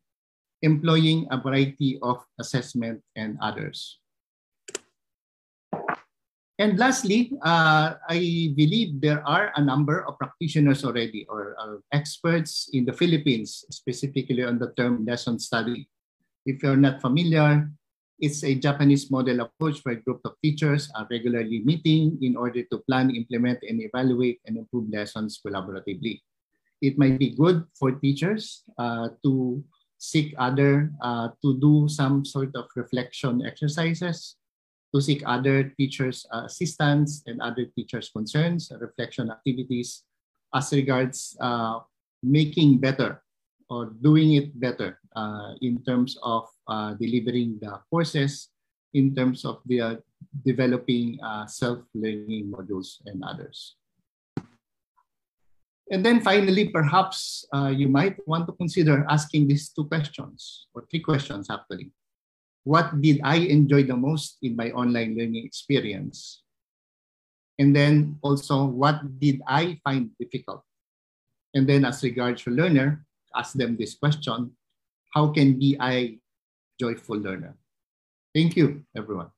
employing 0.62 1.26
a 1.30 1.40
variety 1.40 1.98
of 2.02 2.24
assessment 2.38 3.02
and 3.16 3.38
others. 3.40 3.98
And 6.60 6.76
lastly, 6.76 7.32
uh, 7.40 7.96
I 8.04 8.52
believe 8.52 9.00
there 9.00 9.24
are 9.26 9.50
a 9.56 9.64
number 9.64 10.04
of 10.04 10.18
practitioners 10.18 10.84
already 10.84 11.24
or, 11.24 11.56
or 11.56 11.80
experts 11.90 12.68
in 12.74 12.84
the 12.84 12.92
Philippines, 12.92 13.64
specifically 13.70 14.44
on 14.44 14.58
the 14.58 14.68
term 14.76 15.06
lesson 15.08 15.38
study. 15.38 15.88
If 16.44 16.62
you're 16.62 16.76
not 16.76 17.00
familiar, 17.00 17.64
it's 18.20 18.44
a 18.44 18.54
Japanese 18.54 19.10
model 19.10 19.40
approach 19.40 19.80
where 19.82 19.96
a 19.96 20.04
group 20.04 20.20
of 20.24 20.36
teachers 20.44 20.92
are 20.94 21.08
regularly 21.10 21.60
meeting 21.64 22.18
in 22.20 22.36
order 22.36 22.62
to 22.62 22.78
plan, 22.86 23.10
implement, 23.10 23.58
and 23.66 23.80
evaluate 23.80 24.40
and 24.46 24.56
improve 24.58 24.88
lessons 24.92 25.40
collaboratively. 25.44 26.20
It 26.80 26.98
might 26.98 27.18
be 27.18 27.34
good 27.34 27.64
for 27.78 27.92
teachers 27.92 28.62
uh, 28.78 29.08
to 29.24 29.64
seek 29.98 30.34
other, 30.38 30.92
uh, 31.02 31.28
to 31.42 31.58
do 31.60 31.88
some 31.88 32.24
sort 32.24 32.54
of 32.56 32.68
reflection 32.76 33.44
exercises 33.44 34.36
to 34.94 35.00
seek 35.00 35.22
other 35.26 35.72
teachers' 35.78 36.26
uh, 36.34 36.44
assistance 36.44 37.22
and 37.26 37.40
other 37.40 37.66
teachers' 37.76 38.10
concerns, 38.10 38.72
reflection 38.80 39.30
activities 39.30 40.02
as 40.54 40.72
regards 40.72 41.36
uh, 41.40 41.78
making 42.22 42.78
better 42.78 43.22
or 43.70 43.94
doing 44.02 44.34
it 44.34 44.58
better 44.58 44.98
uh, 45.16 45.54
in 45.62 45.82
terms 45.84 46.18
of 46.22 46.50
uh, 46.68 46.94
delivering 46.94 47.58
the 47.62 47.80
courses, 47.88 48.50
in 48.92 49.14
terms 49.14 49.44
of 49.44 49.62
the 49.66 49.80
uh, 49.80 49.94
developing 50.44 51.18
uh, 51.22 51.46
self-learning 51.46 52.50
modules 52.50 52.98
and 53.06 53.22
others. 53.24 53.76
And 55.90 56.04
then 56.04 56.20
finally, 56.20 56.68
perhaps 56.68 57.44
you 57.74 57.88
might 57.88 58.14
want 58.26 58.46
to 58.46 58.52
consider 58.52 59.04
asking 59.10 59.48
these 59.48 59.70
two 59.70 59.86
questions, 59.86 60.68
or 60.74 60.86
three 60.90 61.00
questions 61.00 61.50
actually 61.50 61.90
what 62.64 63.00
did 63.00 63.20
I 63.24 63.36
enjoy 63.48 63.84
the 63.84 63.96
most 63.96 64.38
in 64.42 64.56
my 64.56 64.70
online 64.72 65.16
learning 65.16 65.44
experience? 65.44 66.42
And 67.58 67.76
then 67.76 68.18
also, 68.22 68.64
what 68.64 69.18
did 69.18 69.40
I 69.46 69.78
find 69.84 70.10
difficult? 70.18 70.64
And 71.54 71.68
then 71.68 71.84
as 71.84 72.02
regards 72.02 72.44
to 72.44 72.50
learner, 72.50 73.04
ask 73.34 73.54
them 73.54 73.76
this 73.76 73.94
question, 73.94 74.52
how 75.14 75.28
can 75.28 75.58
be 75.58 75.76
I 75.78 76.18
joyful 76.78 77.18
learner? 77.18 77.56
Thank 78.34 78.56
you, 78.56 78.84
everyone. 78.96 79.30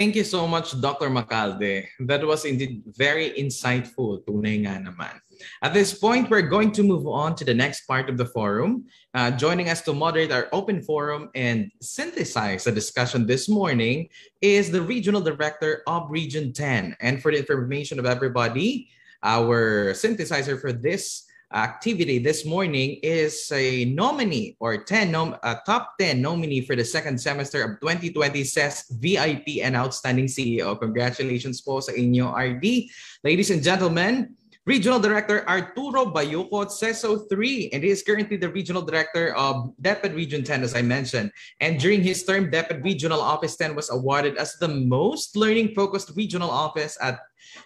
Thank 0.00 0.16
you 0.16 0.24
so 0.24 0.48
much, 0.48 0.72
Dr. 0.80 1.12
Macalde. 1.12 1.84
That 2.00 2.24
was 2.24 2.48
indeed 2.48 2.80
very 2.96 3.36
insightful. 3.36 4.24
Tunay 4.24 4.64
nga 4.64 4.80
naman. 4.80 5.12
At 5.62 5.74
this 5.74 5.94
point, 5.94 6.30
we're 6.30 6.42
going 6.42 6.72
to 6.72 6.82
move 6.82 7.06
on 7.06 7.34
to 7.36 7.44
the 7.44 7.54
next 7.54 7.86
part 7.86 8.08
of 8.08 8.16
the 8.16 8.26
forum. 8.26 8.84
Uh, 9.14 9.30
joining 9.30 9.68
us 9.68 9.82
to 9.82 9.92
moderate 9.92 10.32
our 10.32 10.48
open 10.52 10.82
forum 10.82 11.30
and 11.34 11.70
synthesize 11.80 12.64
the 12.64 12.72
discussion 12.72 13.26
this 13.26 13.48
morning 13.48 14.08
is 14.40 14.70
the 14.70 14.82
Regional 14.82 15.20
Director 15.20 15.82
of 15.86 16.10
Region 16.10 16.52
10. 16.52 16.96
And 17.00 17.22
for 17.22 17.32
the 17.32 17.38
information 17.38 17.98
of 17.98 18.06
everybody, 18.06 18.88
our 19.22 19.92
synthesizer 19.92 20.60
for 20.60 20.72
this 20.72 21.26
activity 21.52 22.18
this 22.18 22.46
morning 22.46 22.98
is 23.02 23.50
a 23.50 23.84
nominee 23.86 24.56
or 24.60 24.84
10 24.84 25.10
nom- 25.10 25.36
a 25.42 25.58
top 25.66 25.98
10 25.98 26.22
nominee 26.22 26.60
for 26.62 26.76
the 26.76 26.84
second 26.84 27.18
semester 27.18 27.62
of 27.62 27.80
2020 27.80 28.44
says 28.44 28.86
VIP 28.90 29.58
and 29.62 29.74
Outstanding 29.74 30.26
CEO. 30.26 30.78
Congratulations 30.78 31.60
po 31.60 31.82
sa 31.82 31.90
inyo, 31.92 32.30
RD. 32.30 32.86
Ladies 33.26 33.50
and 33.50 33.62
gentlemen, 33.62 34.30
Regional 34.66 35.00
Director 35.00 35.40
Arturo 35.48 36.04
Bayocot, 36.04 36.68
CESO 36.68 37.24
3, 37.32 37.70
and 37.72 37.82
he 37.82 37.88
is 37.88 38.02
currently 38.02 38.36
the 38.36 38.52
Regional 38.52 38.82
Director 38.82 39.34
of 39.34 39.72
DepEd 39.80 40.14
Region 40.14 40.44
10, 40.44 40.62
as 40.62 40.76
I 40.76 40.82
mentioned. 40.82 41.32
And 41.60 41.80
during 41.80 42.02
his 42.02 42.24
term, 42.24 42.52
DepEd 42.52 42.84
Regional 42.84 43.22
Office 43.22 43.56
10 43.56 43.74
was 43.74 43.88
awarded 43.88 44.36
as 44.36 44.60
the 44.60 44.68
most 44.68 45.34
learning-focused 45.34 46.12
regional 46.14 46.50
office 46.50 46.98
at 47.00 47.20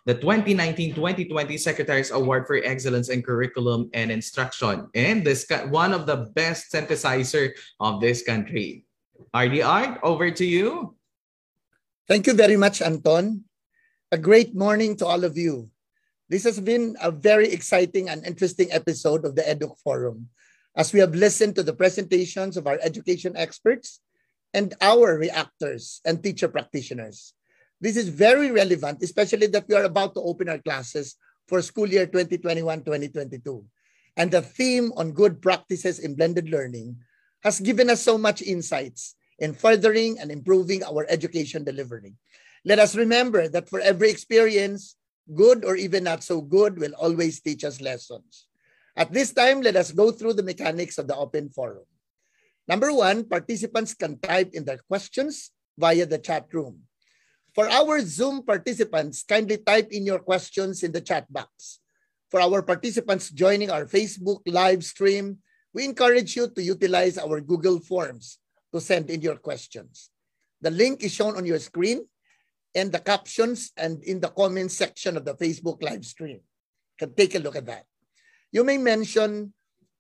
the 0.07 0.15
2019-2020 0.15 1.59
Secretary's 1.59 2.13
Award 2.13 2.47
for 2.47 2.63
Excellence 2.63 3.11
in 3.11 3.23
Curriculum 3.23 3.91
and 3.93 4.13
Instruction. 4.13 4.87
And 4.95 5.27
this 5.27 5.51
one 5.69 5.93
of 5.93 6.07
the 6.07 6.31
best 6.39 6.73
synthesizer 6.73 7.59
of 7.81 8.01
this 8.01 8.23
country. 8.23 8.87
RD 9.35 9.67
Art, 9.67 9.99
over 10.05 10.31
to 10.31 10.47
you. 10.47 10.95
Thank 12.07 12.29
you 12.29 12.35
very 12.35 12.57
much, 12.57 12.81
Anton. 12.81 13.43
A 14.13 14.19
great 14.19 14.55
morning 14.55 14.95
to 15.03 15.07
all 15.07 15.25
of 15.25 15.37
you. 15.37 15.74
This 16.29 16.45
has 16.45 16.59
been 16.59 16.97
a 17.03 17.11
very 17.11 17.53
exciting 17.53 18.09
and 18.09 18.25
interesting 18.25 18.73
episode 18.73 19.27
of 19.27 19.37
the 19.37 19.43
EDUC 19.43 19.77
Forum 19.85 20.29
as 20.77 20.93
we 20.93 21.01
have 21.01 21.15
listened 21.15 21.55
to 21.57 21.63
the 21.63 21.75
presentations 21.75 22.57
of 22.57 22.67
our 22.67 22.79
education 22.83 23.37
experts 23.37 24.01
and 24.55 24.73
our 24.81 25.19
reactors 25.19 26.01
and 26.05 26.23
teacher 26.23 26.49
practitioners. 26.49 27.35
This 27.81 27.97
is 27.97 28.09
very 28.09 28.51
relevant, 28.51 29.03
especially 29.03 29.49
that 29.49 29.69
we 29.69 29.75
are 29.75 29.85
about 29.85 30.15
to 30.15 30.21
open 30.21 30.49
our 30.49 30.59
classes 30.59 31.17
for 31.47 31.61
school 31.61 31.89
year 31.89 32.07
2021-2022. 32.07 33.63
And 34.17 34.31
the 34.31 34.41
theme 34.41 34.93
on 34.97 35.13
good 35.13 35.43
practices 35.43 35.99
in 35.99 36.15
blended 36.15 36.49
learning 36.49 36.97
has 37.43 37.61
given 37.61 37.91
us 37.91 38.01
so 38.01 38.17
much 38.17 38.41
insights 38.41 39.15
in 39.39 39.53
furthering 39.53 40.19
and 40.19 40.31
improving 40.31 40.83
our 40.85 41.05
education 41.11 41.65
delivery. 41.65 42.15
Let 42.65 42.79
us 42.79 42.97
remember 42.97 43.49
that 43.49 43.69
for 43.69 43.81
every 43.81 44.09
experience, 44.09 44.97
good 45.33 45.65
or 45.65 45.77
even 45.77 46.05
not 46.05 46.23
so 46.23 46.41
good 46.41 46.79
will 46.79 46.93
always 46.95 47.41
teach 47.41 47.65
us 47.65 47.81
lessons. 47.81 48.47
At 48.97 49.13
this 49.13 49.33
time, 49.33 49.63
let 49.63 49.77
us 49.77 49.91
go 49.91 50.13
through 50.13 50.35
the 50.35 50.47
mechanics 50.47 50.99
of 50.99 51.09
the 51.09 51.17
open 51.17 51.49
forum. 51.49 51.89
Number 52.69 52.93
one, 52.93 53.25
participants 53.25 53.95
can 53.95 54.19
type 54.21 54.51
in 54.55 54.65
their 54.65 54.81
questions 54.89 55.51
via 55.77 56.07
the 56.07 56.19
chat 56.19 56.47
room. 56.53 56.81
For 57.55 57.69
our 57.69 58.01
Zoom 58.01 58.43
participants, 58.43 59.23
kindly 59.23 59.59
type 59.59 59.89
in 59.91 60.07
your 60.07 60.19
questions 60.19 60.83
in 60.83 60.93
the 60.93 61.01
chat 61.01 61.31
box. 61.33 61.81
For 62.31 62.41
our 62.41 62.63
participants 62.63 63.31
joining 63.31 63.71
our 63.71 63.87
Facebook 63.87 64.43
live 64.47 64.85
stream, 64.85 65.39
we 65.73 65.85
encourage 65.85 66.35
you 66.37 66.49
to 66.51 66.63
utilize 66.63 67.19
our 67.19 67.41
Google 67.41 67.79
Forms 67.79 68.39
to 68.73 68.81
send 68.81 69.11
in 69.11 69.23
your 69.23 69.37
questions. 69.37 70.11
The 70.61 70.71
link 70.71 71.03
is 71.03 71.13
shown 71.13 71.37
on 71.37 71.47
your 71.47 71.59
screen 71.59 72.07
and 72.75 72.91
the 72.91 72.99
captions 72.99 73.71
and 73.77 74.03
in 74.03 74.21
the 74.21 74.29
comments 74.29 74.75
section 74.75 75.17
of 75.17 75.25
the 75.25 75.35
Facebook 75.35 75.83
live 75.83 76.05
stream. 76.05 76.43
You 76.43 77.07
can 77.07 77.15
take 77.15 77.35
a 77.35 77.39
look 77.39 77.57
at 77.57 77.67
that. 77.67 77.87
You 78.51 78.65
may 78.65 78.79
mention 78.79 79.55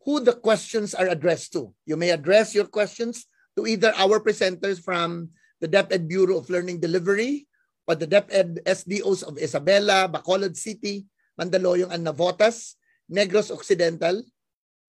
who 0.04 0.20
the 0.20 0.34
questions 0.34 0.94
are 0.94 1.08
addressed 1.08 1.52
to. 1.54 1.72
You 1.86 1.96
may 1.96 2.10
address 2.10 2.54
your 2.54 2.66
questions 2.66 3.26
to 3.56 3.66
either 3.66 3.94
our 3.96 4.20
presenters 4.20 4.82
from 4.82 5.30
the 5.60 5.68
DepEd 5.68 6.08
Bureau 6.08 6.38
of 6.38 6.50
Learning 6.50 6.78
Delivery 6.78 7.46
or 7.86 7.94
the 7.94 8.06
DepEd 8.06 8.62
SDOs 8.64 9.22
of 9.22 9.36
Isabela, 9.36 10.10
Bacolod 10.10 10.56
City, 10.56 11.06
Mandaluyong 11.40 11.90
and 11.90 12.06
Navotas, 12.06 12.74
Negros 13.10 13.50
Occidental, 13.50 14.22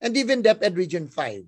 and 0.01 0.17
even 0.17 0.43
DepEd 0.43 0.75
Region 0.75 1.07
5, 1.07 1.43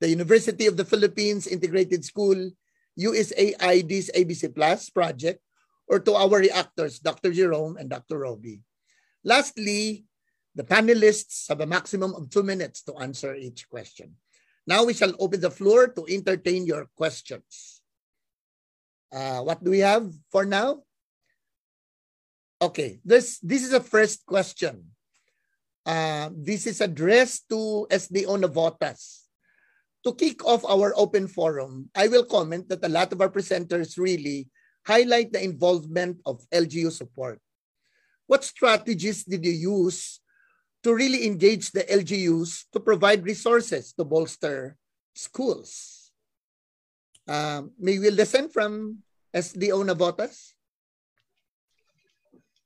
the 0.00 0.08
University 0.08 0.66
of 0.66 0.76
the 0.76 0.84
Philippines 0.84 1.46
Integrated 1.46 2.04
School, 2.04 2.50
USAID's 2.98 4.10
ABC 4.14 4.54
Plus 4.54 4.90
project, 4.90 5.40
or 5.88 5.98
to 5.98 6.14
our 6.14 6.38
reactors, 6.38 7.00
Dr. 7.00 7.32
Jerome 7.32 7.76
and 7.76 7.88
Dr. 7.88 8.20
Roby. 8.20 8.60
Lastly, 9.24 10.04
the 10.54 10.64
panelists 10.64 11.48
have 11.48 11.60
a 11.60 11.66
maximum 11.66 12.14
of 12.14 12.30
two 12.30 12.42
minutes 12.42 12.82
to 12.84 12.96
answer 12.98 13.34
each 13.34 13.68
question. 13.68 14.14
Now 14.66 14.84
we 14.84 14.92
shall 14.92 15.16
open 15.18 15.40
the 15.40 15.50
floor 15.50 15.88
to 15.88 16.06
entertain 16.08 16.66
your 16.66 16.90
questions. 16.94 17.80
Uh, 19.10 19.40
what 19.40 19.64
do 19.64 19.70
we 19.70 19.80
have 19.80 20.12
for 20.30 20.44
now? 20.44 20.84
Okay, 22.60 23.00
this, 23.04 23.38
this 23.38 23.64
is 23.64 23.72
a 23.72 23.80
first 23.80 24.26
question. 24.26 24.92
Uh, 25.86 26.28
this 26.36 26.66
is 26.66 26.82
addressed 26.82 27.48
to 27.48 27.86
SDO 27.88 28.44
Navotas. 28.44 29.24
To 30.04 30.12
kick 30.12 30.44
off 30.44 30.64
our 30.68 30.92
open 30.96 31.28
forum, 31.28 31.88
I 31.94 32.08
will 32.08 32.24
comment 32.24 32.68
that 32.68 32.84
a 32.84 32.92
lot 32.92 33.12
of 33.12 33.20
our 33.20 33.30
presenters 33.30 33.96
really 33.96 34.48
highlight 34.88 35.36
the 35.36 35.44
involvement 35.44 36.16
of 36.24 36.40
LGU 36.48 36.88
support. 36.88 37.36
What 38.24 38.42
strategies 38.42 39.22
did 39.22 39.44
you 39.44 39.52
use 39.52 40.20
to 40.82 40.96
really 40.96 41.28
engage 41.28 41.70
the 41.76 41.84
LGUs 41.84 42.64
to 42.72 42.80
provide 42.80 43.24
resources 43.24 43.92
to 43.92 44.04
bolster 44.04 44.80
schools? 45.12 46.08
Um, 47.28 47.76
may 47.76 48.00
we 48.00 48.08
listen 48.08 48.48
from 48.48 49.04
SDO 49.36 49.84
Navotas? 49.84 50.56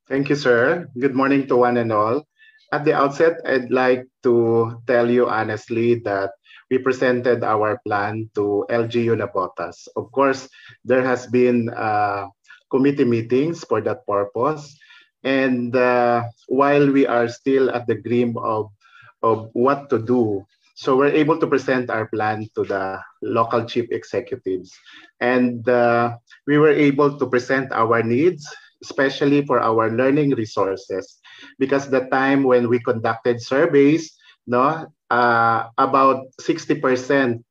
Thank 0.07 0.31
you, 0.31 0.39
sir. 0.39 0.87
Good 0.95 1.19
morning 1.19 1.51
to 1.51 1.57
one 1.59 1.77
and 1.77 1.91
all. 1.91 2.23
At 2.71 2.85
the 2.85 2.95
outset, 2.95 3.43
I'd 3.45 3.75
like 3.75 4.07
to 4.23 4.79
tell 4.87 5.11
you 5.11 5.27
honestly 5.27 5.99
that 6.07 6.31
we 6.73 6.81
presented 6.81 7.45
our 7.45 7.77
plan 7.85 8.33
to 8.33 8.65
LGU 8.73 9.13
Navotas. 9.13 9.93
Of 9.93 10.09
course, 10.09 10.49
there 10.89 11.05
has 11.05 11.29
been 11.29 11.69
uh, 11.69 12.33
committee 12.73 13.05
meetings 13.05 13.61
for 13.61 13.85
that 13.85 14.09
purpose. 14.09 14.73
And 15.21 15.77
uh, 15.77 16.25
while 16.49 16.89
we 16.89 17.05
are 17.05 17.29
still 17.29 17.69
at 17.69 17.85
the 17.87 18.01
grim 18.01 18.41
of, 18.41 18.73
of 19.21 19.53
what 19.53 19.93
to 19.93 20.01
do, 20.01 20.49
so 20.73 20.97
we're 20.97 21.13
able 21.13 21.37
to 21.37 21.47
present 21.47 21.91
our 21.93 22.09
plan 22.09 22.49
to 22.57 22.65
the 22.65 22.97
local 23.21 23.69
chief 23.69 23.93
executives. 23.93 24.73
And 25.21 25.69
uh, 25.69 26.17
we 26.47 26.57
were 26.57 26.73
able 26.73 27.19
to 27.21 27.27
present 27.29 27.71
our 27.73 28.03
needs, 28.03 28.49
especially 28.83 29.45
for 29.45 29.61
our 29.61 29.93
learning 29.93 30.41
resources. 30.41 31.21
Because 31.59 31.93
the 31.93 32.09
time 32.09 32.43
when 32.43 32.71
we 32.73 32.81
conducted 32.81 33.45
surveys, 33.45 34.17
no, 34.47 34.89
uh, 35.13 35.69
about 35.77 36.33
60% 36.41 37.45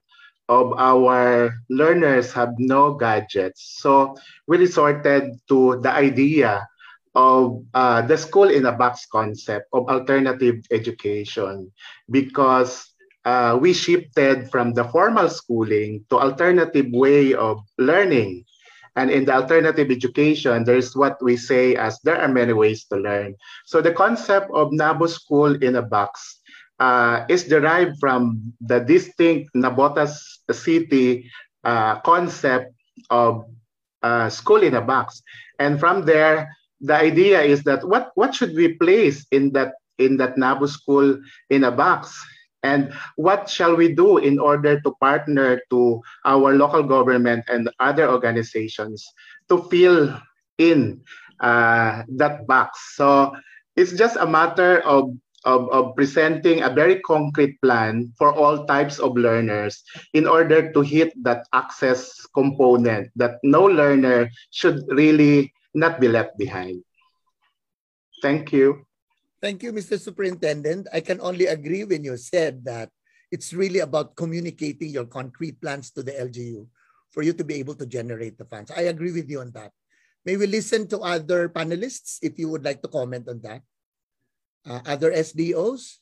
of 0.50 0.74
our 0.78 1.54
learners 1.70 2.34
have 2.34 2.58
no 2.58 2.96
gadgets. 2.96 3.78
So 3.80 4.18
we 4.48 4.58
resorted 4.58 5.38
to 5.48 5.80
the 5.80 5.94
idea 5.94 6.68
of 7.14 7.64
uh, 7.74 8.02
the 8.02 8.18
school 8.18 8.50
in 8.50 8.66
a 8.66 8.72
box 8.72 9.06
concept 9.06 9.68
of 9.74 9.88
alternative 9.88 10.64
education 10.72 11.72
because 12.10 12.88
uh, 13.26 13.58
we 13.62 13.74
shifted 13.74 14.50
from 14.50 14.74
the 14.74 14.84
formal 14.86 15.30
schooling 15.30 16.04
to 16.10 16.18
alternative 16.18 16.88
way 16.92 17.34
of 17.34 17.60
learning. 17.78 18.44
And 18.96 19.10
in 19.10 19.24
the 19.24 19.34
alternative 19.34 19.90
education, 19.90 20.66
there's 20.66 20.98
what 20.98 21.16
we 21.24 21.38
say 21.38 21.76
as 21.76 22.00
there 22.04 22.20
are 22.20 22.28
many 22.28 22.52
ways 22.52 22.86
to 22.92 22.98
learn. 22.98 23.36
So 23.66 23.80
the 23.80 23.94
concept 23.94 24.52
of 24.54 24.74
Nabu 24.74 25.08
School 25.08 25.56
in 25.64 25.78
a 25.78 25.82
box 25.82 26.41
uh, 26.82 27.26
is 27.30 27.46
derived 27.46 28.02
from 28.02 28.42
the 28.60 28.80
distinct 28.82 29.54
Navotas 29.54 30.18
City 30.50 31.30
uh, 31.64 32.02
concept 32.02 32.74
of 33.14 33.46
uh, 34.02 34.30
school 34.30 34.66
in 34.66 34.74
a 34.74 34.82
box. 34.82 35.22
And 35.60 35.80
from 35.80 36.06
there, 36.10 36.50
the 36.82 36.98
idea 36.98 37.42
is 37.42 37.62
that 37.70 37.88
what, 37.88 38.10
what 38.16 38.34
should 38.34 38.56
we 38.56 38.74
place 38.82 39.26
in 39.30 39.54
that 39.54 39.78
in 40.00 40.18
that 40.18 40.36
Nabu 40.36 40.66
school 40.66 41.22
in 41.52 41.64
a 41.64 41.72
box? 41.72 42.18
And 42.64 42.94
what 43.16 43.50
shall 43.50 43.76
we 43.76 43.94
do 43.94 44.18
in 44.18 44.40
order 44.40 44.82
to 44.82 44.90
partner 45.00 45.62
to 45.70 46.02
our 46.26 46.54
local 46.58 46.82
government 46.82 47.46
and 47.48 47.70
other 47.80 48.10
organizations 48.10 49.06
to 49.50 49.62
fill 49.70 50.18
in 50.58 51.02
uh, 51.40 52.02
that 52.18 52.48
box? 52.48 52.98
So 52.98 53.36
it's 53.76 53.94
just 53.94 54.18
a 54.18 54.26
matter 54.26 54.82
of 54.82 55.14
of, 55.46 55.70
of 55.72 55.96
presenting 55.96 56.62
a 56.62 56.70
very 56.70 57.00
concrete 57.02 57.60
plan 57.62 58.14
for 58.18 58.34
all 58.34 58.66
types 58.66 59.00
of 59.00 59.18
learners 59.18 59.84
in 60.14 60.28
order 60.28 60.72
to 60.72 60.82
hit 60.82 61.14
that 61.24 61.48
access 61.54 62.26
component 62.34 63.10
that 63.16 63.40
no 63.44 63.64
learner 63.64 64.30
should 64.52 64.84
really 64.90 65.54
not 65.74 66.00
be 66.00 66.08
left 66.08 66.38
behind. 66.38 66.84
Thank 68.22 68.52
you. 68.52 68.86
Thank 69.42 69.64
you, 69.64 69.74
Mr. 69.74 70.00
Superintendent. 70.00 70.88
I 70.94 71.02
can 71.02 71.20
only 71.22 71.48
agree 71.48 71.84
when 71.84 72.04
you 72.04 72.16
said 72.18 72.64
that 72.66 72.90
it's 73.32 73.54
really 73.54 73.80
about 73.80 74.16
communicating 74.16 74.90
your 74.90 75.06
concrete 75.06 75.60
plans 75.60 75.90
to 75.98 76.04
the 76.04 76.12
LGU 76.12 76.68
for 77.10 77.24
you 77.24 77.34
to 77.34 77.44
be 77.44 77.56
able 77.56 77.74
to 77.76 77.86
generate 77.88 78.38
the 78.38 78.46
funds. 78.46 78.70
I 78.70 78.94
agree 78.94 79.12
with 79.12 79.30
you 79.30 79.42
on 79.42 79.52
that. 79.58 79.72
May 80.26 80.38
we 80.38 80.46
listen 80.46 80.86
to 80.94 81.00
other 81.02 81.50
panelists 81.50 82.20
if 82.22 82.38
you 82.38 82.50
would 82.50 82.64
like 82.64 82.82
to 82.84 82.88
comment 82.88 83.28
on 83.28 83.42
that? 83.42 83.64
Uh, 84.68 84.80
other 84.86 85.12
SDOs? 85.12 85.98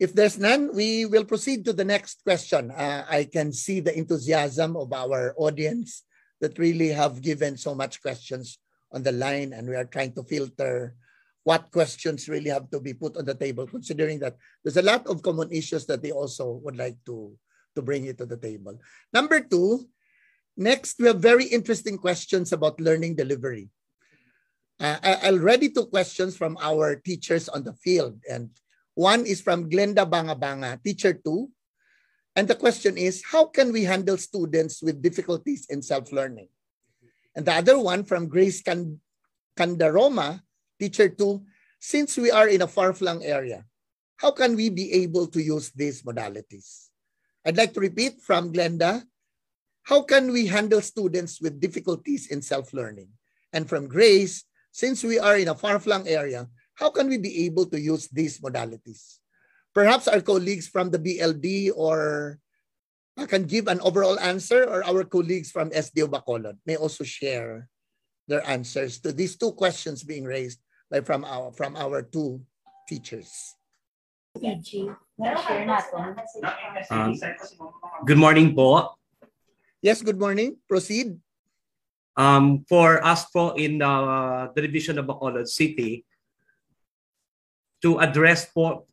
If 0.00 0.14
there's 0.14 0.38
none, 0.38 0.74
we 0.74 1.04
will 1.04 1.24
proceed 1.24 1.64
to 1.66 1.72
the 1.72 1.84
next 1.84 2.24
question. 2.24 2.70
Uh, 2.70 3.04
I 3.08 3.24
can 3.24 3.52
see 3.52 3.80
the 3.80 3.96
enthusiasm 3.96 4.76
of 4.76 4.92
our 4.92 5.34
audience 5.36 6.04
that 6.40 6.58
really 6.58 6.88
have 6.88 7.20
given 7.20 7.56
so 7.56 7.74
much 7.74 8.00
questions 8.00 8.58
on 8.92 9.02
the 9.02 9.12
line 9.12 9.52
and 9.52 9.68
we 9.68 9.76
are 9.76 9.84
trying 9.84 10.12
to 10.14 10.24
filter 10.24 10.96
what 11.44 11.70
questions 11.70 12.28
really 12.28 12.50
have 12.50 12.70
to 12.70 12.80
be 12.80 12.92
put 12.92 13.16
on 13.16 13.24
the 13.24 13.34
table, 13.34 13.66
considering 13.66 14.18
that 14.20 14.36
there's 14.64 14.76
a 14.76 14.84
lot 14.84 15.06
of 15.06 15.22
common 15.22 15.50
issues 15.52 15.86
that 15.86 16.02
they 16.02 16.12
also 16.12 16.60
would 16.64 16.76
like 16.76 16.96
to, 17.06 17.32
to 17.74 17.82
bring 17.82 18.06
it 18.06 18.18
to 18.18 18.26
the 18.26 18.36
table. 18.36 18.76
Number 19.12 19.40
two, 19.40 19.88
next 20.56 20.98
we 20.98 21.06
have 21.06 21.20
very 21.20 21.44
interesting 21.44 21.96
questions 21.96 22.52
about 22.52 22.80
learning 22.80 23.16
delivery. 23.16 23.68
Uh, 24.80 24.96
I 25.04 25.28
already 25.28 25.68
took 25.68 25.90
questions 25.90 26.36
from 26.40 26.56
our 26.56 26.96
teachers 26.96 27.48
on 27.52 27.64
the 27.64 27.74
field. 27.74 28.16
And 28.24 28.48
one 28.94 29.26
is 29.26 29.44
from 29.44 29.68
Glenda 29.68 30.08
Bangabanga, 30.08 30.82
teacher 30.82 31.12
two. 31.12 31.50
And 32.34 32.48
the 32.48 32.54
question 32.54 32.96
is, 32.96 33.22
how 33.28 33.44
can 33.46 33.72
we 33.72 33.84
handle 33.84 34.16
students 34.16 34.82
with 34.82 35.02
difficulties 35.02 35.66
in 35.68 35.82
self-learning? 35.82 36.48
And 37.36 37.44
the 37.44 37.52
other 37.52 37.78
one 37.78 38.04
from 38.04 38.28
Grace 38.28 38.62
Kandaroma, 39.56 40.40
teacher 40.80 41.10
two, 41.10 41.44
since 41.78 42.16
we 42.16 42.30
are 42.30 42.48
in 42.48 42.62
a 42.62 42.68
far-flung 42.68 43.22
area, 43.22 43.64
how 44.16 44.30
can 44.30 44.56
we 44.56 44.70
be 44.70 44.92
able 45.04 45.26
to 45.28 45.42
use 45.42 45.70
these 45.72 46.02
modalities? 46.02 46.88
I'd 47.44 47.56
like 47.56 47.74
to 47.74 47.80
repeat 47.80 48.20
from 48.22 48.52
Glenda, 48.52 49.02
how 49.82 50.02
can 50.02 50.32
we 50.32 50.46
handle 50.46 50.80
students 50.80 51.40
with 51.40 51.60
difficulties 51.60 52.28
in 52.28 52.40
self-learning? 52.40 53.08
And 53.52 53.68
from 53.68 53.88
Grace, 53.88 54.44
since 54.72 55.02
we 55.02 55.18
are 55.18 55.36
in 55.36 55.48
a 55.48 55.54
far-flung 55.54 56.06
area, 56.06 56.46
how 56.74 56.90
can 56.90 57.08
we 57.08 57.18
be 57.18 57.44
able 57.46 57.66
to 57.66 57.78
use 57.78 58.08
these 58.08 58.40
modalities? 58.40 59.18
Perhaps 59.74 60.08
our 60.08 60.20
colleagues 60.20 60.66
from 60.66 60.90
the 60.90 60.98
BLD 60.98 61.70
or 61.76 62.38
uh, 63.18 63.26
can 63.26 63.44
give 63.44 63.68
an 63.68 63.80
overall 63.80 64.18
answer 64.18 64.64
or 64.64 64.82
our 64.86 65.04
colleagues 65.04 65.50
from 65.50 65.70
SDO 65.70 66.08
Bacolod 66.08 66.56
may 66.66 66.76
also 66.76 67.04
share 67.04 67.68
their 68.26 68.42
answers 68.48 68.98
to 69.02 69.12
these 69.12 69.36
two 69.36 69.52
questions 69.52 70.02
being 70.02 70.24
raised 70.24 70.58
by 70.90 71.00
from 71.02 71.24
our 71.24 71.52
from 71.52 71.76
our 71.76 72.02
two 72.02 72.42
teachers. 72.88 73.54
Um, 76.90 77.18
good 78.06 78.18
morning 78.18 78.54
po. 78.54 78.94
Yes, 79.82 80.02
good 80.02 80.18
morning. 80.18 80.56
Proceed. 80.70 81.18
Um, 82.16 82.66
for 82.68 83.04
us 83.04 83.26
po 83.30 83.54
in 83.54 83.78
the, 83.78 84.50
the 84.54 84.62
division 84.62 84.98
of 84.98 85.06
Bacolod 85.06 85.48
City, 85.48 86.04
to 87.82 87.98
address 87.98 88.50
po 88.52 88.86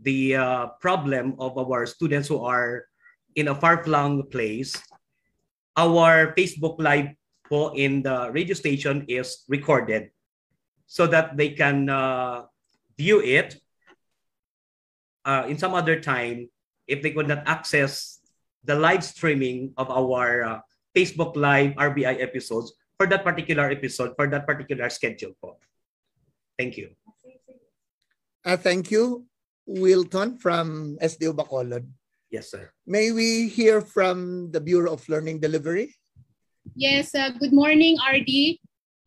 the 0.00 0.36
uh, 0.36 0.66
problem 0.80 1.36
of 1.38 1.58
our 1.58 1.86
students 1.86 2.28
who 2.28 2.40
are 2.40 2.86
in 3.34 3.48
a 3.48 3.54
far-flung 3.54 4.24
place, 4.30 4.76
our 5.76 6.34
Facebook 6.36 6.80
Live 6.80 7.12
po 7.48 7.72
in 7.76 8.02
the 8.02 8.30
radio 8.32 8.54
station 8.54 9.04
is 9.08 9.44
recorded 9.48 10.10
so 10.86 11.06
that 11.06 11.36
they 11.36 11.52
can 11.52 11.88
uh, 11.88 12.44
view 12.96 13.20
it 13.20 13.56
uh, 15.24 15.44
in 15.48 15.56
some 15.56 15.74
other 15.74 16.00
time 16.00 16.48
if 16.86 17.00
they 17.00 17.10
could 17.10 17.28
not 17.28 17.44
access 17.46 18.20
the 18.64 18.74
live 18.74 19.02
streaming 19.02 19.72
of 19.76 19.90
our 19.90 20.44
uh, 20.44 20.58
Facebook 20.96 21.36
Live 21.36 21.72
RBI 21.74 22.20
episodes 22.20 22.72
for 22.96 23.06
that 23.08 23.24
particular 23.24 23.70
episode, 23.70 24.14
for 24.16 24.28
that 24.28 24.46
particular 24.46 24.88
schedule 24.88 25.32
po. 25.40 25.56
Thank 26.58 26.76
you. 26.76 26.94
Uh, 28.44 28.56
thank 28.56 28.90
you, 28.90 29.24
Wilton 29.66 30.38
from 30.38 30.98
SDO 31.00 31.34
Bacolod. 31.34 31.86
Yes, 32.30 32.50
sir. 32.50 32.72
May 32.86 33.12
we 33.12 33.48
hear 33.48 33.80
from 33.80 34.50
the 34.50 34.60
Bureau 34.60 34.92
of 34.92 35.06
Learning 35.08 35.38
Delivery? 35.38 35.94
Yes, 36.74 37.14
uh, 37.14 37.30
good 37.36 37.52
morning, 37.52 37.98
RD. 38.00 38.58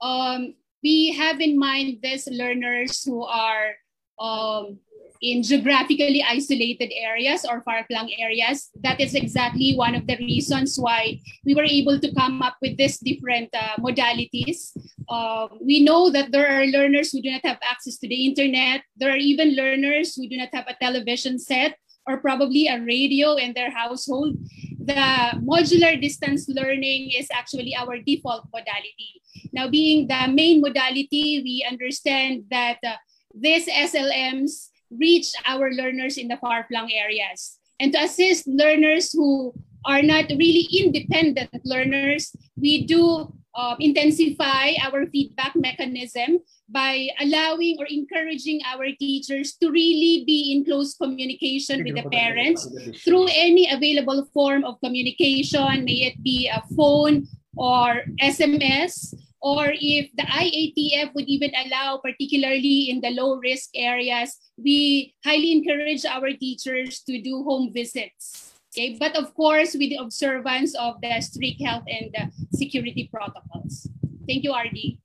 Um, 0.01 0.55
we 0.83 1.11
have 1.17 1.41
in 1.41 1.57
mind 1.57 1.99
these 2.03 2.27
learners 2.27 3.03
who 3.03 3.25
are 3.25 3.73
um, 4.19 4.79
in 5.21 5.43
geographically 5.43 6.23
isolated 6.23 6.91
areas 6.95 7.45
or 7.45 7.61
far-flung 7.61 8.11
areas. 8.19 8.69
That 8.83 8.99
is 8.99 9.15
exactly 9.15 9.75
one 9.75 9.95
of 9.95 10.07
the 10.07 10.17
reasons 10.17 10.77
why 10.77 11.19
we 11.45 11.55
were 11.55 11.63
able 11.63 11.99
to 11.99 12.13
come 12.13 12.41
up 12.41 12.57
with 12.61 12.77
these 12.77 12.97
different 12.99 13.49
uh, 13.53 13.77
modalities. 13.79 14.75
Um, 15.09 15.59
we 15.61 15.83
know 15.83 16.09
that 16.09 16.31
there 16.31 16.47
are 16.47 16.65
learners 16.65 17.11
who 17.11 17.21
do 17.21 17.31
not 17.31 17.45
have 17.45 17.59
access 17.63 17.97
to 17.99 18.07
the 18.07 18.25
internet. 18.25 18.81
There 18.97 19.11
are 19.11 19.17
even 19.17 19.55
learners 19.55 20.15
who 20.15 20.27
do 20.27 20.37
not 20.37 20.49
have 20.53 20.65
a 20.67 20.75
television 20.81 21.39
set 21.39 21.77
or 22.07 22.17
probably 22.17 22.67
a 22.67 22.81
radio 22.81 23.35
in 23.35 23.53
their 23.53 23.71
household. 23.71 24.37
The 24.77 25.33
modular 25.41 25.99
distance 25.99 26.47
learning 26.47 27.11
is 27.17 27.27
actually 27.33 27.75
our 27.75 27.97
default 27.97 28.45
modality. 28.53 29.21
Now, 29.51 29.67
being 29.67 30.07
the 30.07 30.27
main 30.29 30.61
modality, 30.61 31.41
we 31.41 31.65
understand 31.67 32.45
that 32.51 32.77
uh, 32.85 32.93
these 33.33 33.67
SLMs 33.67 34.69
reach 34.99 35.31
our 35.45 35.71
learners 35.71 36.17
in 36.17 36.27
the 36.27 36.37
far-flung 36.37 36.91
areas. 36.91 37.57
And 37.79 37.91
to 37.93 38.03
assist 38.03 38.47
learners 38.47 39.11
who 39.11 39.53
are 39.85 40.01
not 40.01 40.25
really 40.29 40.67
independent 40.71 41.49
learners, 41.63 42.35
we 42.57 42.85
do 42.85 43.31
uh, 43.55 43.75
intensify 43.79 44.73
our 44.83 45.05
feedback 45.07 45.55
mechanism 45.55 46.39
by 46.69 47.07
allowing 47.21 47.77
or 47.79 47.85
encouraging 47.85 48.59
our 48.65 48.85
teachers 48.99 49.55
to 49.61 49.71
really 49.71 50.23
be 50.25 50.51
in 50.51 50.65
close 50.65 50.95
communication 50.95 51.83
with 51.83 51.95
the 51.95 52.09
parents 52.09 52.67
through 53.03 53.27
any 53.31 53.69
available 53.71 54.25
form 54.33 54.65
of 54.65 54.79
communication, 54.83 55.85
may 55.85 56.11
it 56.11 56.23
be 56.23 56.49
a 56.49 56.61
phone 56.75 57.27
or 57.55 58.01
SMS, 58.21 59.15
or 59.45 59.69
if 59.77 60.09
the 60.17 60.25
IATF 60.25 61.13
would 61.13 61.29
even 61.29 61.53
allow, 61.53 62.01
particularly 62.01 62.89
in 62.89 62.99
the 62.99 63.13
low 63.13 63.37
risk 63.37 63.69
areas, 63.77 64.41
we 64.57 65.13
highly 65.23 65.53
encourage 65.53 66.03
our 66.03 66.33
teachers 66.33 67.05
to 67.05 67.21
do 67.21 67.45
home 67.45 67.69
visits. 67.69 68.57
Okay, 68.73 68.97
but 68.97 69.15
of 69.15 69.37
course, 69.37 69.77
with 69.77 69.93
the 69.93 70.01
observance 70.01 70.73
of 70.73 70.97
the 70.97 71.13
strict 71.21 71.61
health 71.61 71.85
and 71.85 72.09
the 72.09 72.57
security 72.57 73.07
protocols. 73.13 73.87
Thank 74.25 74.43
you, 74.43 74.49
RD. 74.49 74.97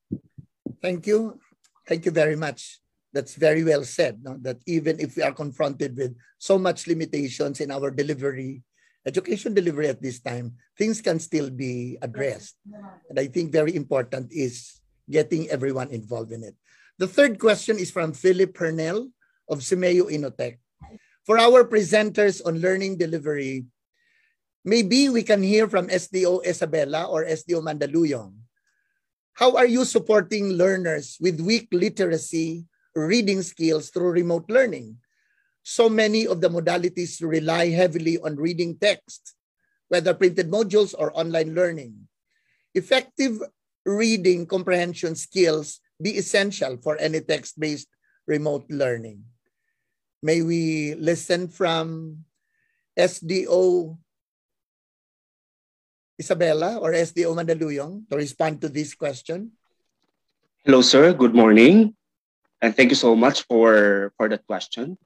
Thank 0.81 1.07
you. 1.07 1.37
Thank 1.87 2.09
you 2.09 2.11
very 2.11 2.35
much. 2.35 2.81
That's 3.13 3.37
very 3.37 3.63
well 3.63 3.85
said. 3.85 4.25
No? 4.25 4.41
That 4.41 4.57
even 4.65 4.99
if 5.01 5.17
we 5.17 5.23
are 5.23 5.37
confronted 5.37 5.99
with 5.99 6.17
so 6.39 6.57
much 6.57 6.89
limitations 6.89 7.61
in 7.61 7.71
our 7.71 7.91
delivery, 7.91 8.65
education 9.07 9.55
delivery 9.55 9.89
at 9.89 10.03
this 10.03 10.21
time, 10.21 10.55
things 10.77 11.01
can 11.01 11.19
still 11.19 11.51
be 11.51 11.97
addressed. 12.03 12.57
And 13.09 13.19
I 13.19 13.27
think 13.27 13.53
very 13.53 13.75
important 13.75 14.33
is 14.33 14.81
getting 15.09 15.49
everyone 15.49 15.91
involved 15.91 16.33
in 16.33 16.45
it. 16.45 16.55
The 16.99 17.09
third 17.09 17.39
question 17.41 17.79
is 17.79 17.91
from 17.91 18.13
Philip 18.13 18.57
Hernell 18.57 19.09
of 19.49 19.65
SEAMEO 19.65 20.13
INNOTECH. 20.13 20.59
For 21.25 21.39
our 21.39 21.65
presenters 21.65 22.45
on 22.45 22.61
learning 22.61 22.99
delivery, 22.99 23.65
maybe 24.65 25.09
we 25.09 25.23
can 25.23 25.43
hear 25.43 25.69
from 25.69 25.89
SDO 25.89 26.45
Isabela 26.45 27.09
or 27.09 27.25
SDO 27.25 27.65
Mandaluyong. 27.65 28.35
How 29.35 29.57
are 29.57 29.67
you 29.67 29.85
supporting 29.85 30.61
learners 30.61 31.17
with 31.21 31.41
weak 31.41 31.69
literacy 31.73 32.67
reading 32.95 33.41
skills 33.43 33.89
through 33.89 34.13
remote 34.21 34.51
learning? 34.51 35.01
So 35.63 35.89
many 35.89 36.27
of 36.27 36.41
the 36.41 36.49
modalities 36.49 37.21
rely 37.21 37.69
heavily 37.69 38.19
on 38.19 38.37
reading 38.37 38.77
text, 38.81 39.35
whether 39.89 40.15
printed 40.15 40.51
modules 40.51 40.95
or 40.97 41.13
online 41.19 41.55
learning. 41.55 42.09
Effective 42.75 43.41
reading 43.85 44.47
comprehension 44.47 45.15
skills 45.15 45.81
be 46.01 46.17
essential 46.17 46.77
for 46.79 46.97
any 46.97 47.21
text-based 47.21 47.89
remote 48.27 48.65
learning. 48.71 49.25
May 50.23 50.43
we 50.43 50.95
listen 50.95 51.49
from 51.49 52.19
SDO 52.99 53.97
Isabela 56.21 56.77
or 56.77 56.93
SDO 56.93 57.33
Mandaluyong 57.33 58.05
to 58.11 58.17
respond 58.17 58.61
to 58.61 58.69
this 58.69 58.93
question? 58.93 59.53
Hello, 60.65 60.85
sir. 60.85 61.17
Good 61.17 61.35
morning. 61.35 61.97
And 62.61 62.77
thank 62.77 62.93
you 62.93 63.01
so 63.01 63.17
much 63.17 63.49
for, 63.49 64.13
for 64.21 64.29
that 64.29 64.45
question. 64.47 64.99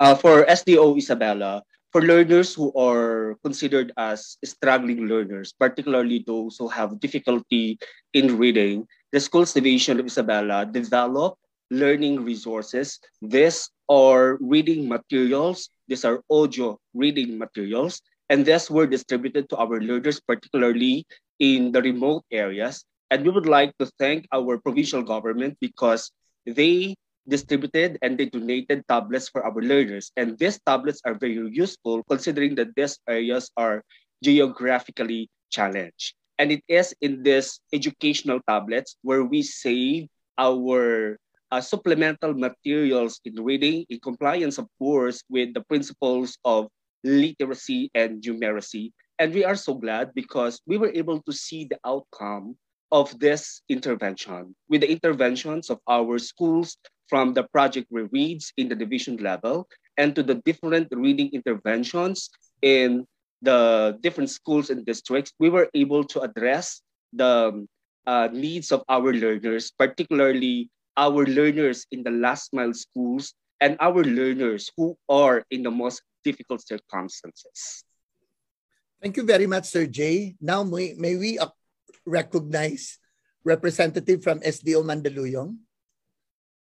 Uh, 0.00 0.14
for 0.14 0.44
SDO 0.46 0.96
Isabela, 0.96 1.62
for 1.92 2.02
learners 2.02 2.54
who 2.54 2.72
are 2.74 3.36
considered 3.44 3.92
as 3.96 4.36
struggling 4.44 5.06
learners, 5.06 5.54
particularly 5.58 6.24
those 6.26 6.56
who 6.58 6.68
have 6.68 6.98
difficulty 7.00 7.78
in 8.12 8.36
reading, 8.36 8.86
the 9.12 9.20
Schools 9.20 9.52
Division 9.52 10.00
of 10.00 10.06
Isabela 10.06 10.70
developed 10.70 11.38
learning 11.70 12.24
resources. 12.24 12.98
These 13.22 13.70
are 13.88 14.38
reading 14.40 14.88
materials. 14.88 15.70
These 15.86 16.04
are 16.04 16.22
audio 16.30 16.78
reading 16.94 17.38
materials 17.38 18.00
and 18.30 18.44
these 18.44 18.70
were 18.70 18.86
distributed 18.86 19.48
to 19.50 19.56
our 19.56 19.80
learners, 19.80 20.20
particularly 20.20 21.06
in 21.38 21.72
the 21.72 21.82
remote 21.82 22.24
areas. 22.30 22.84
And 23.10 23.24
we 23.24 23.30
would 23.30 23.46
like 23.46 23.76
to 23.78 23.86
thank 23.98 24.26
our 24.32 24.58
provincial 24.58 25.02
government 25.02 25.58
because 25.60 26.10
they 26.46 26.96
distributed 27.28 27.98
and 28.02 28.18
they 28.18 28.26
donated 28.26 28.84
tablets 28.88 29.28
for 29.28 29.44
our 29.44 29.60
learners. 29.60 30.12
And 30.16 30.38
these 30.38 30.60
tablets 30.66 31.00
are 31.04 31.14
very 31.14 31.40
useful 31.52 32.02
considering 32.08 32.54
that 32.56 32.74
these 32.76 32.98
areas 33.08 33.50
are 33.56 33.82
geographically 34.22 35.28
challenged. 35.50 36.14
And 36.38 36.50
it 36.50 36.62
is 36.68 36.94
in 37.00 37.22
these 37.22 37.60
educational 37.72 38.40
tablets 38.48 38.96
where 39.02 39.24
we 39.24 39.42
save 39.42 40.08
our 40.38 41.16
uh, 41.50 41.60
supplemental 41.60 42.34
materials 42.34 43.20
in 43.24 43.38
reading 43.38 43.86
in 43.88 44.00
compliance, 44.00 44.58
of 44.58 44.66
course, 44.78 45.22
with 45.30 45.54
the 45.54 45.62
principles 45.62 46.36
of 46.44 46.66
literacy 47.04 47.90
and 47.94 48.22
numeracy. 48.22 48.90
And 49.18 49.32
we 49.32 49.44
are 49.44 49.54
so 49.54 49.74
glad 49.74 50.10
because 50.14 50.58
we 50.66 50.76
were 50.76 50.90
able 50.90 51.22
to 51.22 51.32
see 51.32 51.70
the 51.70 51.78
outcome 51.86 52.56
of 52.94 53.10
this 53.18 53.66
intervention 53.68 54.54
with 54.70 54.86
the 54.86 54.90
interventions 54.90 55.66
of 55.68 55.82
our 55.90 56.14
schools 56.16 56.78
from 57.10 57.34
the 57.34 57.42
project 57.50 57.90
reads 57.90 58.54
in 58.56 58.70
the 58.70 58.78
division 58.78 59.18
level 59.18 59.66
and 59.98 60.14
to 60.14 60.22
the 60.22 60.38
different 60.46 60.86
reading 60.94 61.28
interventions 61.34 62.30
in 62.62 63.02
the 63.42 63.98
different 64.00 64.30
schools 64.30 64.70
and 64.70 64.86
districts, 64.86 65.34
we 65.42 65.50
were 65.50 65.68
able 65.74 66.04
to 66.06 66.22
address 66.22 66.82
the 67.12 67.66
uh, 68.06 68.28
needs 68.32 68.70
of 68.70 68.86
our 68.88 69.12
learners, 69.12 69.74
particularly 69.74 70.70
our 70.96 71.26
learners 71.26 71.86
in 71.90 72.06
the 72.06 72.14
last 72.14 72.54
mile 72.54 72.72
schools 72.72 73.34
and 73.60 73.76
our 73.80 74.06
learners 74.06 74.70
who 74.76 74.96
are 75.08 75.42
in 75.50 75.66
the 75.66 75.70
most 75.70 76.00
difficult 76.22 76.62
circumstances. 76.62 77.82
Thank 79.02 79.16
you 79.18 79.26
very 79.26 79.46
much, 79.46 79.66
Sir 79.66 79.86
Jay. 79.86 80.36
Now, 80.40 80.62
may, 80.62 80.94
may 80.96 81.16
we 81.16 81.38
uh, 81.38 81.50
recognize 82.06 82.98
representative 83.44 84.22
from 84.22 84.40
SDO 84.40 84.84
Mandaluyong 84.84 85.56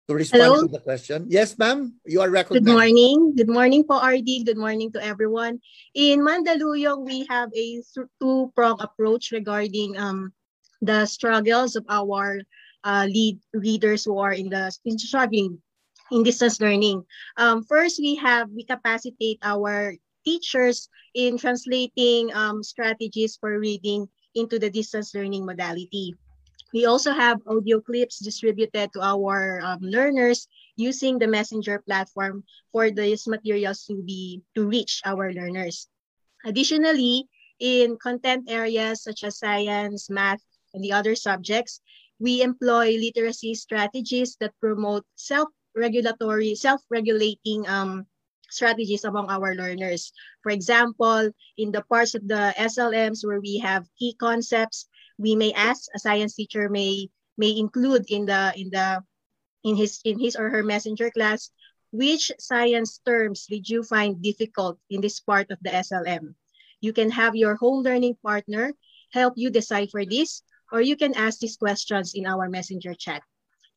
to 0.08 0.14
respond 0.14 0.44
Hello? 0.44 0.62
to 0.62 0.68
the 0.68 0.80
question. 0.80 1.26
Yes, 1.30 1.58
ma'am, 1.58 1.96
you 2.06 2.22
are 2.22 2.30
recognized. 2.30 2.66
Good 2.66 2.74
morning. 2.74 3.36
Good 3.36 3.50
morning 3.50 3.84
po, 3.88 4.02
RD. 4.02 4.46
Good 4.46 4.58
morning 4.58 4.92
to 4.94 5.00
everyone. 5.04 5.62
In 5.96 6.20
Mandaluyong, 6.20 7.06
we 7.06 7.26
have 7.30 7.50
a 7.56 7.82
two-prong 8.20 8.82
approach 8.82 9.32
regarding 9.32 9.96
um, 9.98 10.34
the 10.82 11.06
struggles 11.06 11.76
of 11.76 11.86
our 11.88 12.42
uh, 12.84 13.08
lead 13.08 13.40
readers 13.54 14.04
who 14.04 14.20
are 14.20 14.34
in 14.34 14.50
the 14.50 14.76
in 14.84 15.00
struggling 15.00 15.62
in 16.12 16.24
distance 16.24 16.60
learning. 16.60 17.06
Um, 17.38 17.64
first, 17.64 17.96
we 17.98 18.16
have 18.20 18.52
we 18.52 18.68
capacitate 18.68 19.40
our 19.42 19.96
teachers 20.26 20.90
in 21.16 21.38
translating 21.38 22.34
um, 22.36 22.64
strategies 22.64 23.38
for 23.40 23.60
reading 23.60 24.08
into 24.36 24.60
the 24.60 24.70
distance 24.70 25.14
learning 25.14 25.46
modality. 25.46 26.16
We 26.74 26.86
also 26.86 27.14
have 27.14 27.38
audio 27.46 27.82
clips 27.82 28.18
distributed 28.18 28.94
to 28.94 29.02
our 29.02 29.62
um, 29.62 29.80
learners 29.82 30.48
using 30.76 31.20
the 31.20 31.30
messenger 31.30 31.78
platform 31.86 32.44
for 32.72 32.90
these 32.90 33.28
materials 33.28 33.86
to 33.86 34.02
be 34.02 34.42
to 34.56 34.66
reach 34.66 35.02
our 35.06 35.32
learners. 35.32 35.88
Additionally, 36.46 37.30
in 37.60 37.96
content 38.02 38.50
areas 38.50 39.04
such 39.04 39.24
as 39.24 39.38
science, 39.38 40.10
math, 40.10 40.42
and 40.74 40.84
the 40.84 40.92
other 40.92 41.14
subjects, 41.14 41.80
we 42.20 42.42
employ 42.42 42.98
literacy 42.98 43.54
strategies 43.54 44.36
that 44.42 44.58
promote 44.60 45.06
self-regulatory, 45.16 46.56
self-regulating 46.56 47.68
um, 47.70 48.08
strategies 48.54 49.04
among 49.04 49.30
our 49.30 49.56
learners. 49.56 50.14
For 50.42 50.52
example, 50.52 51.32
in 51.58 51.72
the 51.72 51.84
parts 51.90 52.14
of 52.16 52.28
the 52.28 52.54
SLMs 52.58 53.26
where 53.26 53.42
we 53.42 53.58
have 53.60 53.90
key 53.98 54.14
concepts, 54.14 54.88
we 55.18 55.36
may 55.36 55.54
ask 55.54 55.90
a 55.96 56.00
science 56.00 56.36
teacher 56.36 56.70
may 56.70 57.10
may 57.38 57.58
include 57.58 58.06
in 58.10 58.26
the 58.26 58.54
in 58.56 58.70
the 58.70 59.02
in 59.64 59.76
his 59.76 60.00
in 60.06 60.20
his 60.20 60.36
or 60.36 60.50
her 60.50 60.64
messenger 60.64 61.10
class 61.10 61.50
which 61.94 62.32
science 62.40 62.98
terms 63.06 63.46
did 63.46 63.70
you 63.70 63.86
find 63.86 64.18
difficult 64.18 64.82
in 64.90 65.00
this 65.00 65.22
part 65.22 65.52
of 65.52 65.60
the 65.62 65.70
SLM. 65.70 66.34
You 66.82 66.92
can 66.92 67.12
have 67.12 67.36
your 67.38 67.56
home 67.56 67.86
learning 67.86 68.18
partner 68.26 68.74
help 69.14 69.38
you 69.38 69.54
decipher 69.54 70.04
this, 70.04 70.42
or 70.72 70.82
you 70.82 70.98
can 70.98 71.14
ask 71.14 71.38
these 71.38 71.56
questions 71.56 72.18
in 72.18 72.26
our 72.26 72.50
messenger 72.50 72.98
chat. 72.98 73.22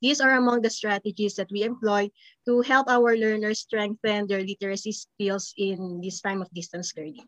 These 0.02 0.20
are 0.20 0.36
among 0.36 0.62
the 0.62 0.70
strategies 0.70 1.34
that 1.36 1.50
we 1.50 1.62
employ 1.62 2.10
to 2.47 2.60
help 2.60 2.89
our 2.89 3.16
learners 3.16 3.60
strengthen 3.60 4.26
their 4.26 4.44
literacy 4.44 4.92
skills 4.92 5.55
in 5.57 6.00
this 6.02 6.20
time 6.20 6.42
of 6.42 6.52
distance 6.52 6.92
learning. 6.97 7.25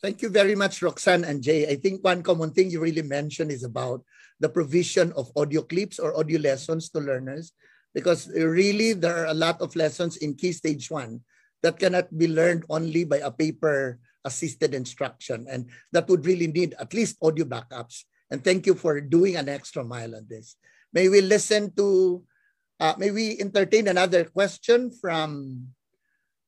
Thank 0.00 0.20
you 0.20 0.28
very 0.28 0.54
much, 0.54 0.82
Roxanne 0.82 1.24
and 1.24 1.42
Jay. 1.42 1.68
I 1.68 1.76
think 1.76 2.04
one 2.04 2.22
common 2.22 2.50
thing 2.50 2.70
you 2.70 2.80
really 2.80 3.02
mentioned 3.02 3.50
is 3.50 3.64
about 3.64 4.04
the 4.40 4.48
provision 4.48 5.12
of 5.16 5.32
audio 5.36 5.62
clips 5.62 5.98
or 5.98 6.16
audio 6.16 6.40
lessons 6.40 6.90
to 6.90 7.00
learners, 7.00 7.52
because 7.94 8.28
really 8.28 8.92
there 8.92 9.16
are 9.16 9.32
a 9.32 9.36
lot 9.36 9.60
of 9.60 9.76
lessons 9.76 10.18
in 10.18 10.34
Key 10.34 10.52
Stage 10.52 10.90
1 10.90 11.20
that 11.62 11.78
cannot 11.78 12.12
be 12.12 12.28
learned 12.28 12.64
only 12.68 13.04
by 13.04 13.18
a 13.24 13.30
paper 13.30 13.98
assisted 14.24 14.74
instruction. 14.74 15.46
And 15.48 15.70
that 15.92 16.08
would 16.08 16.26
really 16.26 16.48
need 16.48 16.74
at 16.78 16.92
least 16.92 17.16
audio 17.22 17.44
backups. 17.44 18.04
And 18.30 18.42
thank 18.44 18.66
you 18.66 18.74
for 18.74 19.00
doing 19.00 19.36
an 19.36 19.48
extra 19.48 19.84
mile 19.84 20.16
on 20.16 20.26
this. 20.28 20.56
May 20.94 21.10
we 21.10 21.20
listen 21.20 21.74
to, 21.74 22.22
uh, 22.78 22.94
may 22.96 23.10
we 23.10 23.36
entertain 23.42 23.88
another 23.88 24.24
question 24.24 24.94
from 24.94 25.66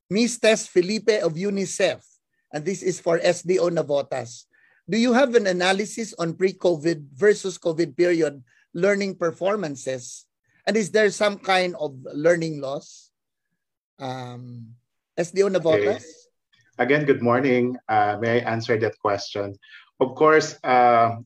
Ms. 0.08 0.39
Tess 0.39 0.70
Felipe 0.70 1.10
of 1.20 1.34
UNICEF 1.34 1.99
and 2.52 2.65
this 2.65 2.83
is 2.83 3.00
for 3.00 3.18
SDO 3.18 3.75
Navotas. 3.75 4.49
Do 4.89 4.97
you 4.97 5.12
have 5.12 5.34
an 5.34 5.47
analysis 5.47 6.15
on 6.16 6.34
pre-COVID 6.34 7.10
versus 7.12 7.58
COVID 7.58 7.97
period 7.97 8.42
learning 8.73 9.16
performances? 9.16 10.25
And 10.65 10.76
is 10.76 10.91
there 10.91 11.10
some 11.10 11.36
kind 11.36 11.75
of 11.78 11.99
learning 12.15 12.60
loss? 12.60 13.10
Um, 13.99 14.73
SDO 15.18 15.50
Navotas? 15.50 16.07
Okay. 16.07 16.78
Again, 16.78 17.05
good 17.05 17.23
morning. 17.23 17.76
Uh, 17.89 18.16
may 18.20 18.41
I 18.41 18.49
answer 18.49 18.78
that 18.78 18.99
question? 19.00 19.58
Of 19.99 20.15
course, 20.15 20.57
uh, 20.62 21.16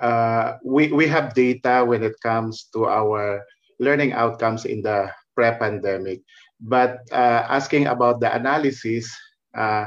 uh, 0.00 0.58
we, 0.64 0.92
we 0.92 1.06
have 1.06 1.34
data 1.34 1.84
when 1.86 2.02
it 2.02 2.14
comes 2.22 2.68
to 2.72 2.86
our 2.86 3.44
learning 3.78 4.12
outcomes 4.12 4.64
in 4.64 4.82
the 4.82 5.10
pre-pandemic. 5.34 6.22
But 6.60 7.00
uh, 7.12 7.44
asking 7.48 7.86
about 7.86 8.20
the 8.20 8.34
analysis, 8.34 9.12
uh, 9.54 9.86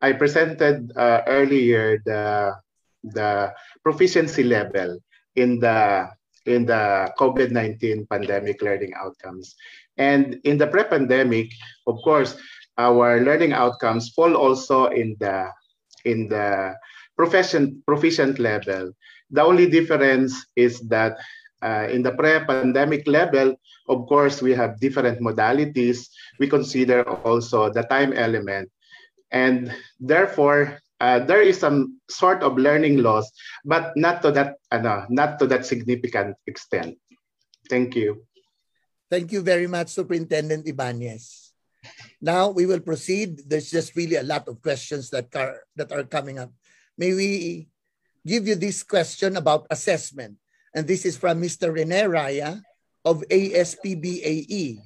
I 0.00 0.12
presented 0.12 0.92
uh, 0.96 1.22
earlier 1.26 1.98
the 2.04 2.54
the 3.04 3.52
proficiency 3.82 4.44
level 4.44 4.98
in 5.36 5.60
the 5.60 6.08
in 6.46 6.66
the 6.66 7.12
COVID-19 7.18 8.08
pandemic 8.08 8.60
learning 8.62 8.92
outcomes. 8.96 9.56
And 9.96 10.40
in 10.44 10.58
the 10.58 10.66
pre-pandemic, 10.66 11.48
of 11.86 11.96
course, 12.04 12.36
our 12.76 13.20
learning 13.20 13.52
outcomes 13.52 14.12
fall 14.12 14.36
also 14.36 14.86
in 14.86 15.16
the 15.20 15.48
in 16.04 16.28
the 16.28 16.74
profession 17.16 17.82
proficient 17.86 18.38
level. 18.38 18.92
The 19.34 19.42
only 19.42 19.66
difference 19.66 20.46
is 20.54 20.78
that 20.86 21.18
uh, 21.58 21.90
in 21.90 22.06
the 22.06 22.14
pre-pandemic 22.14 23.08
level, 23.10 23.58
of 23.90 24.06
course, 24.06 24.38
we 24.40 24.54
have 24.54 24.78
different 24.78 25.18
modalities. 25.18 26.06
We 26.38 26.46
consider 26.46 27.02
also 27.26 27.72
the 27.72 27.82
time 27.82 28.14
element 28.14 28.70
and 29.34 29.74
therefore 29.98 30.78
uh, 31.02 31.18
there 31.26 31.42
is 31.42 31.58
some 31.58 31.98
sort 32.08 32.46
of 32.46 32.56
learning 32.56 33.02
loss, 33.02 33.28
but 33.66 33.92
not 33.98 34.22
to 34.22 34.30
that 34.30 34.62
uh, 34.70 35.04
not 35.10 35.42
to 35.42 35.46
that 35.50 35.66
significant 35.66 36.38
extent. 36.46 36.96
Thank 37.68 37.98
you. 37.98 38.24
Thank 39.10 39.34
you 39.34 39.42
very 39.42 39.66
much, 39.66 39.90
Superintendent 39.90 40.64
Ibanez. 40.64 41.50
Now 42.22 42.48
we 42.48 42.64
will 42.64 42.80
proceed. 42.80 43.42
There's 43.44 43.68
just 43.68 43.92
really 43.98 44.16
a 44.16 44.24
lot 44.24 44.48
of 44.48 44.62
questions 44.62 45.10
that 45.10 45.28
are 45.36 45.66
that 45.76 45.92
are 45.92 46.06
coming 46.06 46.38
up. 46.38 46.54
May 46.96 47.12
we 47.12 47.68
give 48.26 48.48
you 48.48 48.56
this 48.56 48.82
question 48.82 49.36
about 49.36 49.68
assessment? 49.70 50.36
And 50.74 50.88
this 50.88 51.04
is 51.04 51.16
from 51.16 51.40
Mr. 51.40 51.72
Rene 51.72 52.08
Raya 52.10 52.60
of 53.04 53.22
ASPBAE. 53.30 54.80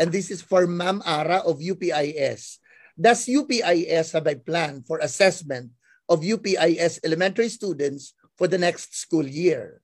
And 0.00 0.10
this 0.10 0.32
is 0.32 0.42
for 0.42 0.66
Ma'am 0.66 1.04
Ara 1.06 1.44
of 1.46 1.62
UPIS. 1.62 2.58
Does 2.98 3.28
UPIS 3.30 4.12
have 4.12 4.26
a 4.26 4.34
plan 4.34 4.82
for 4.82 4.98
assessment 4.98 5.70
of 6.08 6.26
UPIS 6.26 6.98
elementary 7.04 7.48
students 7.48 8.14
for 8.34 8.48
the 8.48 8.58
next 8.58 8.96
school 8.98 9.26
year? 9.26 9.80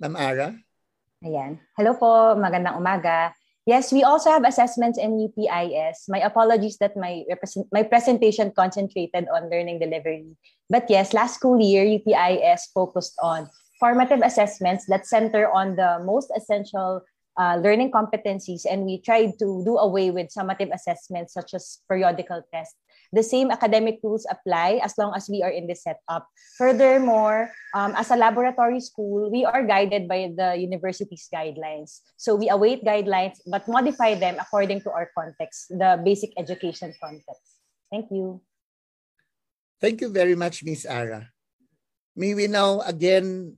Ma'am 0.00 0.16
Ara? 0.18 0.50
Ayan. 1.22 1.62
Hello 1.78 1.94
po, 1.94 2.34
magandang 2.36 2.76
umaga. 2.76 3.32
Yes, 3.64 3.92
we 3.92 4.04
also 4.04 4.28
have 4.30 4.44
assessments 4.44 4.98
in 4.98 5.16
UPIS. 5.16 6.04
My 6.08 6.20
apologies 6.20 6.76
that 6.84 6.96
my 6.96 7.24
represent- 7.28 7.72
my 7.72 7.82
presentation 7.82 8.52
concentrated 8.52 9.24
on 9.32 9.48
learning 9.48 9.80
delivery. 9.80 10.36
But 10.68 10.88
yes, 10.92 11.16
last 11.16 11.40
school 11.40 11.56
year, 11.56 11.84
UPIS 11.84 12.68
focused 12.76 13.16
on 13.24 13.48
formative 13.80 14.20
assessments 14.20 14.84
that 14.92 15.08
center 15.08 15.48
on 15.48 15.76
the 15.76 16.00
most 16.04 16.30
essential 16.36 17.00
uh, 17.40 17.56
learning 17.56 17.90
competencies 17.90 18.62
and 18.68 18.84
we 18.84 19.00
tried 19.00 19.34
to 19.38 19.62
do 19.64 19.76
away 19.78 20.10
with 20.10 20.30
summative 20.30 20.72
assessments 20.72 21.34
such 21.34 21.54
as 21.54 21.80
periodical 21.88 22.42
tests. 22.52 22.76
The 23.14 23.22
same 23.22 23.54
academic 23.54 24.02
rules 24.02 24.26
apply 24.26 24.82
as 24.82 24.98
long 24.98 25.14
as 25.14 25.30
we 25.30 25.38
are 25.46 25.54
in 25.54 25.70
this 25.70 25.86
setup. 25.86 26.26
Furthermore, 26.58 27.54
um, 27.70 27.94
as 27.94 28.10
a 28.10 28.18
laboratory 28.18 28.82
school, 28.82 29.30
we 29.30 29.46
are 29.46 29.62
guided 29.62 30.10
by 30.10 30.34
the 30.34 30.58
university's 30.58 31.30
guidelines. 31.30 32.02
So 32.18 32.34
we 32.34 32.50
await 32.50 32.82
guidelines 32.82 33.38
but 33.46 33.70
modify 33.70 34.18
them 34.18 34.42
according 34.42 34.82
to 34.82 34.90
our 34.90 35.14
context, 35.14 35.70
the 35.70 36.02
basic 36.02 36.34
education 36.34 36.90
context. 36.98 37.62
Thank 37.86 38.10
you. 38.10 38.42
Thank 39.78 40.00
you 40.02 40.10
very 40.10 40.34
much, 40.34 40.66
Ms. 40.66 40.82
Ara. 40.82 41.30
May 42.18 42.34
we 42.34 42.50
now 42.50 42.82
again 42.82 43.54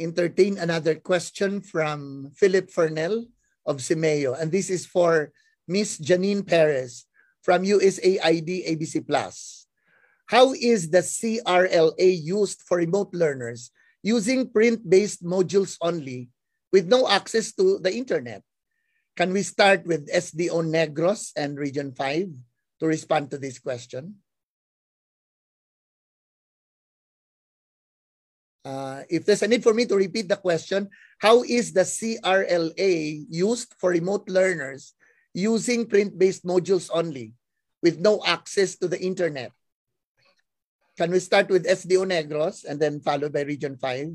entertain 0.00 0.56
another 0.56 0.96
question 0.96 1.60
from 1.60 2.32
Philip 2.32 2.72
Fernell 2.72 3.28
of 3.68 3.84
SEAMEO. 3.84 4.32
And 4.40 4.48
this 4.48 4.72
is 4.72 4.88
for 4.88 5.28
Miss 5.68 6.00
Janine 6.00 6.40
Perez 6.40 7.04
from 7.42 7.64
USAID 7.64 8.68
ABC 8.68 9.06
Plus. 9.06 9.66
How 10.26 10.54
is 10.54 10.90
the 10.90 11.02
CRLA 11.02 12.10
used 12.22 12.62
for 12.62 12.78
remote 12.78 13.10
learners 13.12 13.70
using 14.02 14.48
print-based 14.48 15.24
modules 15.24 15.76
only 15.82 16.30
with 16.72 16.86
no 16.86 17.08
access 17.08 17.52
to 17.58 17.78
the 17.82 17.92
internet? 17.92 18.42
Can 19.16 19.32
we 19.32 19.42
start 19.42 19.84
with 19.86 20.08
SDO 20.08 20.62
Negros 20.70 21.32
and 21.36 21.58
Region 21.58 21.92
5 21.92 22.30
to 22.80 22.86
respond 22.86 23.30
to 23.32 23.38
this 23.38 23.58
question? 23.58 24.22
Uh, 28.64 29.02
if 29.08 29.24
there's 29.24 29.42
a 29.42 29.48
need 29.48 29.62
for 29.62 29.74
me 29.74 29.86
to 29.86 29.96
repeat 29.96 30.28
the 30.28 30.36
question, 30.36 30.88
how 31.18 31.42
is 31.42 31.72
the 31.72 31.82
CRLA 31.82 33.24
used 33.28 33.74
for 33.78 33.90
remote 33.90 34.28
learners 34.28 34.94
using 35.34 35.86
print-based 35.86 36.44
modules 36.44 36.90
only 36.92 37.34
with 37.82 37.98
no 37.98 38.22
access 38.24 38.76
to 38.76 38.88
the 38.88 39.00
internet? 39.00 39.52
Can 40.98 41.10
we 41.10 41.20
start 41.20 41.48
with 41.48 41.66
SDO 41.66 42.04
Negros 42.04 42.64
and 42.64 42.78
then 42.78 43.00
followed 43.00 43.32
by 43.32 43.42
Region 43.42 43.76
5? 43.76 44.12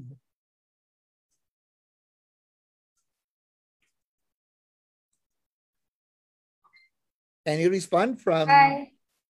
Any 7.46 7.68
respond 7.70 8.22
from? 8.22 8.50
Hi. 8.50 8.92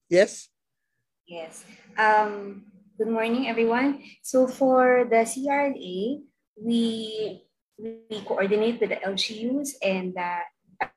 Yes? 0.10 0.50
Yes. 1.26 1.66
Um, 1.98 2.70
good 2.98 3.10
morning, 3.10 3.50
everyone. 3.50 4.02
So 4.22 4.48
for 4.48 5.10
the 5.10 5.26
CRLA, 5.26 6.22
we 6.54 7.42
we 7.78 8.22
coordinate 8.22 8.80
with 8.80 8.90
the 8.90 9.02
LGUs 9.02 9.82
and 9.82 10.16
uh, 10.18 10.46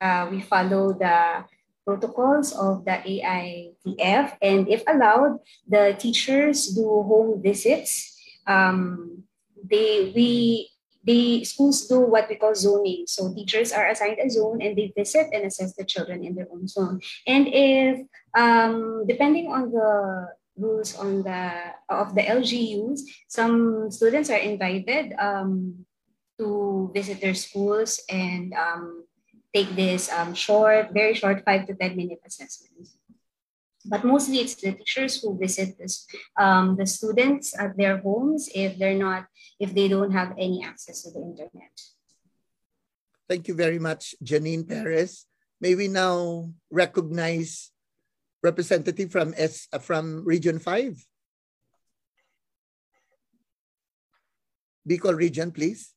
uh, 0.01 0.29
we 0.31 0.41
follow 0.41 0.93
the 0.93 1.45
protocols 1.89 2.53
of 2.53 2.85
the 2.85 3.01
IATF. 3.01 4.37
And 4.43 4.69
if 4.69 4.85
allowed, 4.87 5.41
the 5.67 5.97
teachers 5.99 6.69
do 6.77 6.85
home 6.85 7.41
visits. 7.41 8.13
Um, 8.47 9.25
they 9.65 10.13
we 10.15 10.69
the 11.09 11.45
schools 11.45 11.89
do 11.89 12.05
what 12.05 12.29
we 12.29 12.37
call 12.37 12.55
zoning. 12.55 13.09
So 13.09 13.33
teachers 13.33 13.73
are 13.73 13.89
assigned 13.89 14.21
a 14.21 14.29
zone 14.29 14.61
and 14.61 14.77
they 14.77 14.93
visit 14.93 15.33
and 15.33 15.49
assess 15.49 15.73
the 15.73 15.89
children 15.89 16.23
in 16.23 16.37
their 16.37 16.49
own 16.53 16.69
zone. 16.69 17.01
And 17.27 17.49
if 17.49 18.05
um, 18.37 19.09
depending 19.09 19.49
on 19.49 19.73
the 19.73 20.29
rules 20.61 20.93
on 21.01 21.23
the 21.25 21.73
of 21.89 22.15
the 22.15 22.29
LGUs, 22.29 23.01
some 23.29 23.91
students 23.91 24.29
are 24.29 24.43
invited 24.43 25.17
um, 25.17 25.87
to 26.37 26.91
visit 26.93 27.25
their 27.25 27.35
schools 27.35 28.05
and 28.11 28.53
um, 28.53 29.08
take 29.59 29.75
this 29.75 30.07
um, 30.15 30.35
short, 30.35 30.95
very 30.95 31.15
short 31.19 31.43
five 31.43 31.67
to 31.67 31.75
10 31.75 31.99
minute 31.99 32.23
assessment. 32.23 32.87
But 33.85 34.05
mostly 34.05 34.39
it's 34.39 34.55
the 34.55 34.73
teachers 34.73 35.19
who 35.23 35.39
visit 35.39 35.79
this, 35.79 36.07
um, 36.39 36.77
the 36.77 36.87
students 36.87 37.59
at 37.59 37.75
their 37.75 37.99
homes 37.99 38.51
if 38.55 38.79
they're 38.79 38.99
not, 38.99 39.27
if 39.59 39.75
they 39.75 39.89
don't 39.89 40.13
have 40.13 40.35
any 40.39 40.63
access 40.63 41.03
to 41.03 41.11
the 41.11 41.23
internet. 41.23 41.75
Thank 43.29 43.49
you 43.49 43.55
very 43.55 43.79
much, 43.79 44.15
Janine 44.23 44.69
Perez. 44.69 45.27
May 45.61 45.75
we 45.75 45.89
now 45.89 46.51
recognize 46.71 47.71
representative 48.43 49.11
from 49.11 49.35
S 49.37 49.67
uh, 49.73 49.83
from 49.83 50.25
Region 50.25 50.59
5? 50.59 50.95
Bicol 54.89 55.17
Region, 55.17 55.51
please. 55.51 55.93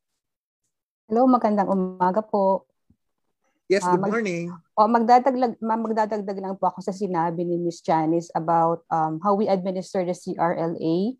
Hello, 1.08 1.28
magandang 1.28 1.70
umaga 1.72 2.24
po. 2.24 2.71
Yes, 3.72 3.88
Ah, 3.88 3.96
good 3.96 4.04
mag- 4.04 4.12
morning. 4.12 4.52
O 4.76 4.84
magdadagdag 4.84 5.56
ma- 5.64 5.80
magdadagdag 5.80 6.36
lang 6.44 6.60
po 6.60 6.68
ako 6.68 6.84
sa 6.84 6.92
sinabi 6.92 7.48
ni 7.48 7.56
Miss 7.56 7.80
Janice 7.80 8.28
about 8.36 8.84
um, 8.92 9.24
how 9.24 9.32
we 9.32 9.48
administer 9.48 10.04
the 10.04 10.12
CRLA 10.12 11.16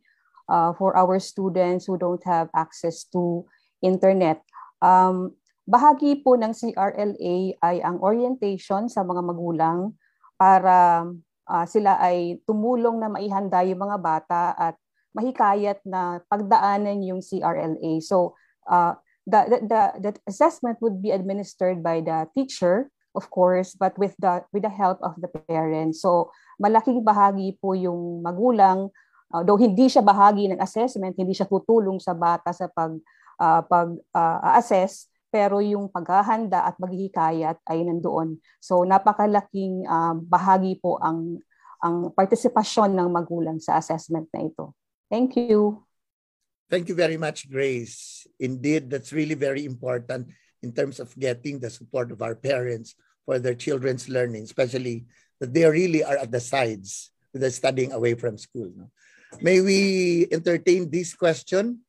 uh, 0.52 0.76
for 0.76 0.92
our 1.00 1.16
students 1.24 1.88
who 1.88 1.96
don't 1.96 2.20
have 2.28 2.52
access 2.52 3.08
to 3.08 3.48
internet. 3.80 4.44
Um, 4.84 5.32
bahagi 5.64 6.28
po 6.28 6.36
ng 6.36 6.52
CRLA 6.52 7.56
ay 7.64 7.80
ang 7.80 8.04
orientation 8.04 8.92
sa 8.92 9.08
mga 9.08 9.24
magulang 9.24 9.96
para 10.36 11.08
ah, 11.48 11.64
sila 11.64 12.04
ay 12.04 12.44
tumulong 12.44 13.00
na 13.00 13.08
maihanda 13.08 13.64
yung 13.64 13.80
mga 13.80 13.96
bata 13.96 14.44
at 14.60 14.76
mahikayat 15.16 15.80
na 15.88 16.20
pagdaanan 16.28 17.00
yung 17.00 17.24
CRLA. 17.24 18.04
So 18.04 18.36
uh, 18.68 19.00
the, 19.32 19.42
the, 19.48 19.58
the, 19.64 19.82
the 20.04 20.12
assessment 20.28 20.78
would 20.84 21.00
be 21.00 21.16
administered 21.16 21.80
by 21.80 22.04
the 22.04 22.28
teacher, 22.36 22.92
of 23.16 23.32
course, 23.32 23.74
but 23.76 23.96
with 23.96 24.16
the 24.20 24.44
with 24.52 24.64
the 24.64 24.72
help 24.72 25.00
of 25.00 25.16
the 25.20 25.32
parents. 25.48 26.04
So 26.04 26.32
malaking 26.60 27.04
bahagi 27.08 27.60
po 27.64 27.74
yung 27.74 28.20
magulang, 28.20 28.92
uh, 29.32 29.44
though 29.44 29.60
hindi 29.60 29.88
siya 29.88 30.04
bahagi 30.04 30.52
ng 30.52 30.60
assessment, 30.60 31.16
hindi 31.16 31.32
siya 31.32 31.48
tutulong 31.48 32.00
sa 32.04 32.12
bata 32.12 32.52
sa 32.52 32.68
pag 32.68 32.96
uh, 33.40 33.62
pag 33.64 33.96
uh, 34.16 34.40
pero 35.32 35.64
yung 35.64 35.88
paghahanda 35.88 36.68
at 36.68 36.76
maghihikayat 36.76 37.64
ay 37.72 37.88
nandoon. 37.88 38.36
So 38.60 38.84
napakalaking 38.84 39.88
uh, 39.88 40.20
bahagi 40.20 40.84
po 40.84 41.00
ang 41.00 41.40
ang 41.82 42.14
partisipasyon 42.14 42.94
ng 42.94 43.10
magulang 43.10 43.58
sa 43.58 43.80
assessment 43.80 44.28
na 44.36 44.46
ito. 44.46 44.76
Thank 45.10 45.40
you. 45.40 45.91
Thank 46.72 46.88
you 46.88 46.96
very 46.96 47.20
much, 47.20 47.52
Grace. 47.52 48.24
Indeed, 48.40 48.88
that's 48.88 49.12
really 49.12 49.36
very 49.36 49.68
important 49.68 50.32
in 50.64 50.72
terms 50.72 51.04
of 51.04 51.12
getting 51.20 51.60
the 51.60 51.70
support 51.70 52.16
of 52.16 52.24
our 52.24 52.34
parents 52.34 52.96
for 53.28 53.44
their 53.44 53.60
children's 53.60 54.08
learning, 54.08 54.48
especially 54.48 55.04
that 55.44 55.52
they 55.52 55.68
really 55.68 56.00
are 56.00 56.16
at 56.16 56.32
the 56.32 56.40
sides 56.40 57.12
with 57.36 57.44
the 57.44 57.52
studying 57.52 57.92
away 57.92 58.16
from 58.16 58.38
school. 58.40 58.72
no? 58.72 58.88
May 59.44 59.60
we 59.60 60.32
entertain 60.32 60.88
this 60.88 61.12
question 61.12 61.84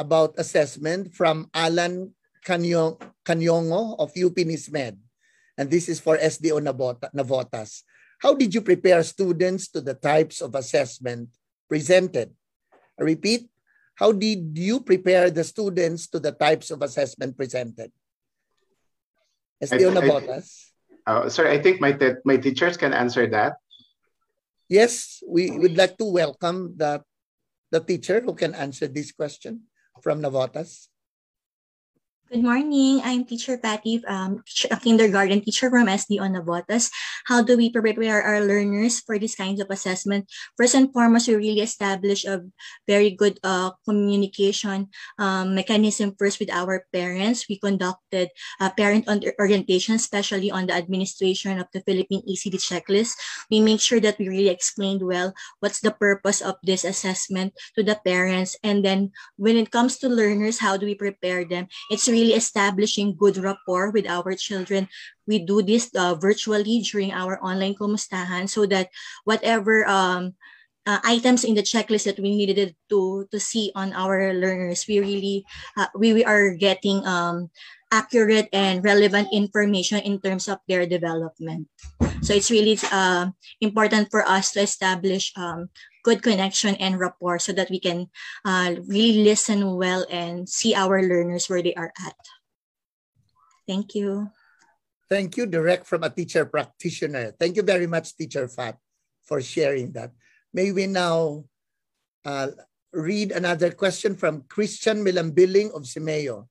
about 0.00 0.40
assessment 0.40 1.12
from 1.12 1.52
Alan 1.52 2.16
Canyong, 2.48 2.96
Canyongo 3.28 3.92
of 4.00 4.16
UP 4.16 4.40
NISMED. 4.40 4.96
And 5.60 5.68
this 5.68 5.84
is 5.84 6.00
for 6.00 6.16
SDO 6.16 6.64
Navota, 6.64 7.12
Navotas. 7.12 7.82
How 8.24 8.32
did 8.32 8.54
you 8.54 8.62
prepare 8.62 9.02
students 9.02 9.68
to 9.68 9.82
the 9.82 9.92
types 9.92 10.40
of 10.40 10.54
assessment 10.54 11.28
presented? 11.68 12.32
I 12.98 13.02
repeat, 13.04 13.50
how 13.98 14.14
did 14.14 14.54
you 14.54 14.78
prepare 14.78 15.28
the 15.28 15.42
students 15.42 16.06
to 16.06 16.22
the 16.22 16.30
types 16.30 16.70
of 16.70 16.82
assessment 16.82 17.36
presented? 17.36 17.90
I- 19.60 19.66
Navotas? 19.74 20.70
Uh, 21.02 21.28
sorry, 21.28 21.50
I 21.50 21.58
think 21.58 21.80
my 21.80 21.90
te- 21.90 22.22
my 22.22 22.36
teachers 22.36 22.76
can 22.76 22.94
answer 22.94 23.26
that. 23.32 23.58
Yes, 24.68 25.24
we 25.26 25.50
would 25.50 25.74
like 25.74 25.96
to 25.98 26.04
welcome 26.04 26.76
the, 26.76 27.00
the 27.72 27.80
teacher 27.80 28.20
who 28.20 28.36
can 28.36 28.54
answer 28.54 28.86
this 28.86 29.10
question 29.10 29.64
from 30.04 30.20
Navotas. 30.20 30.87
Good 32.28 32.44
morning. 32.44 33.00
I'm 33.08 33.24
Teacher 33.24 33.56
Patty, 33.56 34.04
um, 34.04 34.44
a 34.68 34.76
kindergarten 34.76 35.40
teacher 35.40 35.72
from 35.72 35.88
SDO 35.88 36.28
Navotas. 36.28 36.92
How 37.24 37.40
do 37.40 37.56
we 37.56 37.72
prepare 37.72 38.20
our 38.20 38.44
learners 38.44 39.00
for 39.00 39.16
these 39.16 39.32
kinds 39.32 39.64
of 39.64 39.72
assessment? 39.72 40.28
First 40.52 40.76
and 40.76 40.92
foremost, 40.92 41.32
we 41.32 41.40
really 41.40 41.64
establish 41.64 42.28
a 42.28 42.44
very 42.84 43.16
good 43.16 43.40
uh, 43.40 43.72
communication 43.88 44.92
um, 45.16 45.56
mechanism 45.56 46.12
first 46.20 46.36
with 46.36 46.52
our 46.52 46.84
parents. 46.92 47.48
We 47.48 47.56
conducted 47.56 48.28
uh, 48.60 48.76
parent 48.76 49.08
orientation, 49.08 49.96
especially 49.96 50.52
on 50.52 50.68
the 50.68 50.76
administration 50.76 51.56
of 51.56 51.72
the 51.72 51.80
Philippine 51.80 52.28
ECD 52.28 52.60
checklist. 52.60 53.16
We 53.48 53.64
make 53.64 53.80
sure 53.80 54.04
that 54.04 54.20
we 54.20 54.28
really 54.28 54.52
explained 54.52 55.00
well 55.00 55.32
what's 55.64 55.80
the 55.80 55.96
purpose 55.96 56.44
of 56.44 56.60
this 56.60 56.84
assessment 56.84 57.56
to 57.72 57.82
the 57.82 57.96
parents. 58.04 58.52
And 58.60 58.84
then 58.84 59.16
when 59.40 59.56
it 59.56 59.72
comes 59.72 59.96
to 60.04 60.12
learners, 60.12 60.60
how 60.60 60.76
do 60.76 60.84
we 60.84 60.94
prepare 60.94 61.48
them? 61.48 61.72
It's 61.88 62.04
really 62.04 62.17
establishing 62.22 63.16
good 63.16 63.36
rapport 63.36 63.90
with 63.90 64.06
our 64.06 64.34
children. 64.34 64.88
We 65.26 65.38
do 65.38 65.62
this 65.62 65.90
uh, 65.94 66.14
virtually 66.14 66.80
during 66.82 67.12
our 67.12 67.38
online 67.42 67.74
kumustahan 67.74 68.48
so 68.48 68.66
that 68.66 68.90
whatever 69.24 69.86
um, 69.86 70.34
uh, 70.86 71.00
items 71.04 71.44
in 71.44 71.54
the 71.54 71.62
checklist 71.62 72.04
that 72.04 72.18
we 72.18 72.32
needed 72.34 72.74
to 72.88 73.28
to 73.30 73.38
see 73.38 73.70
on 73.74 73.92
our 73.92 74.32
learners, 74.32 74.88
we 74.88 75.00
really 75.00 75.44
uh, 75.76 75.92
we, 75.94 76.12
we 76.12 76.24
are 76.24 76.56
getting 76.56 77.04
um, 77.04 77.50
accurate 77.92 78.48
and 78.52 78.84
relevant 78.84 79.28
information 79.32 80.00
in 80.00 80.20
terms 80.20 80.48
of 80.48 80.58
their 80.68 80.84
development. 80.86 81.68
So 82.20 82.34
it's 82.34 82.50
really 82.50 82.76
uh, 82.90 83.30
important 83.60 84.10
for 84.10 84.26
us 84.26 84.52
to 84.52 84.60
establish 84.60 85.32
um, 85.36 85.70
good 86.08 86.24
connection 86.24 86.72
and 86.80 86.96
rapport 86.96 87.36
so 87.36 87.52
that 87.52 87.68
we 87.68 87.76
can 87.76 88.08
uh, 88.48 88.80
really 88.88 89.20
listen 89.28 89.76
well 89.76 90.08
and 90.08 90.48
see 90.48 90.72
our 90.72 91.04
learners 91.04 91.52
where 91.52 91.60
they 91.60 91.76
are 91.76 91.92
at. 92.00 92.16
Thank 93.68 93.92
you. 93.92 94.32
Thank 95.12 95.36
you, 95.36 95.44
direct 95.44 95.84
from 95.84 96.04
a 96.04 96.08
teacher 96.08 96.48
practitioner. 96.48 97.36
Thank 97.36 97.60
you 97.60 97.64
very 97.64 97.84
much, 97.84 98.16
Teacher 98.16 98.48
Fat, 98.48 98.80
for 99.28 99.44
sharing 99.44 99.92
that. 99.92 100.16
May 100.52 100.72
we 100.72 100.88
now 100.88 101.44
uh, 102.24 102.56
read 102.92 103.32
another 103.32 103.72
question 103.72 104.16
from 104.16 104.48
Christian 104.48 105.04
Milambiling 105.04 105.76
of 105.76 105.84
SEAMEO. 105.84 106.48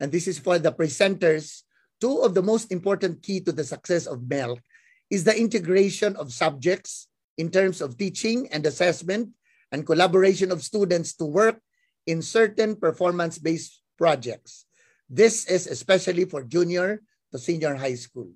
And 0.00 0.08
this 0.12 0.28
is 0.28 0.40
for 0.40 0.56
the 0.56 0.72
presenters. 0.72 1.64
Two 2.00 2.24
of 2.24 2.32
the 2.32 2.44
most 2.44 2.72
important 2.72 3.20
key 3.20 3.40
to 3.44 3.52
the 3.52 3.64
success 3.64 4.08
of 4.08 4.24
MELC 4.24 4.60
is 5.08 5.24
the 5.24 5.36
integration 5.36 6.16
of 6.16 6.32
subjects 6.32 7.08
in 7.38 7.50
terms 7.50 7.80
of 7.80 7.98
teaching 7.98 8.48
and 8.52 8.66
assessment 8.66 9.30
and 9.72 9.86
collaboration 9.86 10.52
of 10.52 10.62
students 10.62 11.14
to 11.18 11.24
work 11.24 11.58
in 12.06 12.22
certain 12.22 12.76
performance-based 12.76 13.82
projects. 13.98 14.66
This 15.08 15.46
is 15.46 15.66
especially 15.66 16.24
for 16.24 16.42
junior 16.44 17.02
to 17.32 17.38
senior 17.38 17.74
high 17.74 17.98
school. 17.98 18.30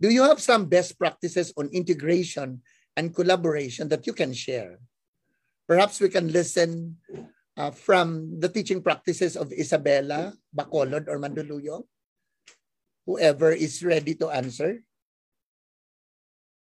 Do 0.00 0.10
you 0.10 0.22
have 0.22 0.40
some 0.40 0.66
best 0.66 0.98
practices 0.98 1.52
on 1.56 1.70
integration 1.72 2.62
and 2.96 3.14
collaboration 3.14 3.88
that 3.88 4.06
you 4.06 4.12
can 4.12 4.32
share? 4.32 4.78
Perhaps 5.66 6.00
we 6.00 6.08
can 6.08 6.30
listen 6.32 6.96
uh, 7.56 7.70
from 7.70 8.38
the 8.38 8.48
teaching 8.48 8.80
practices 8.80 9.36
of 9.36 9.52
Isabella, 9.52 10.32
Bacolod, 10.54 11.08
or 11.08 11.18
Mandaluyong. 11.18 11.82
Whoever 13.04 13.52
is 13.52 13.82
ready 13.82 14.14
to 14.16 14.30
answer. 14.30 14.84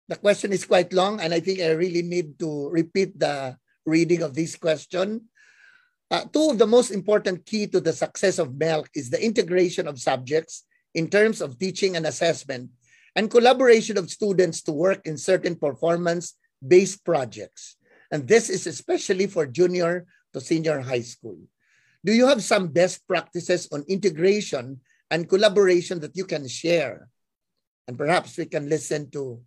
The 0.08 0.16
question 0.16 0.54
is 0.54 0.66
quite 0.66 0.94
long, 0.94 1.20
and 1.20 1.34
I 1.34 1.40
think 1.40 1.60
I 1.60 1.72
really 1.72 2.02
need 2.02 2.40
to 2.40 2.70
repeat 2.70 3.20
the 3.20 3.58
reading 3.86 4.24
of 4.24 4.34
this 4.34 4.56
question. 4.56 5.28
Uh, 6.10 6.24
two 6.32 6.52
of 6.52 6.58
the 6.58 6.68
most 6.68 6.92
important 6.92 7.46
key 7.46 7.68
to 7.68 7.82
the 7.82 7.92
success 7.92 8.40
of 8.40 8.56
MELC 8.56 8.88
is 8.96 9.10
the 9.10 9.20
integration 9.20 9.88
of 9.88 10.00
subjects 10.00 10.64
in 10.96 11.10
terms 11.10 11.42
of 11.42 11.60
teaching 11.60 11.98
and 11.98 12.08
assessment 12.08 12.72
and 13.16 13.30
collaboration 13.30 13.98
of 13.98 14.10
students 14.10 14.62
to 14.62 14.72
work 14.72 15.06
in 15.06 15.18
certain 15.18 15.56
performance-based 15.56 17.04
projects. 17.04 17.76
And 18.12 18.28
this 18.28 18.50
is 18.50 18.68
especially 18.68 19.28
for 19.28 19.46
junior 19.46 20.06
to 20.34 20.40
senior 20.40 20.80
high 20.80 21.02
school. 21.02 21.38
Do 22.06 22.14
you 22.14 22.28
have 22.28 22.44
some 22.44 22.70
best 22.70 23.06
practices 23.08 23.68
on 23.74 23.84
integration 23.90 24.80
and 25.12 25.28
collaboration 25.28 26.00
that 26.00 26.16
you 26.16 26.24
can 26.24 26.48
share? 26.48 27.10
And 27.88 27.98
perhaps 27.98 28.38
we 28.38 28.46
can 28.46 28.70
listen 28.70 29.12
to, 29.12 29.42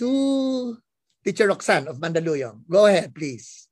to 0.00 0.80
Teacher 1.24 1.52
Roxanne 1.52 1.86
of 1.86 2.00
Mandaluyong. 2.00 2.64
Go 2.64 2.88
ahead, 2.88 3.14
please. 3.14 3.68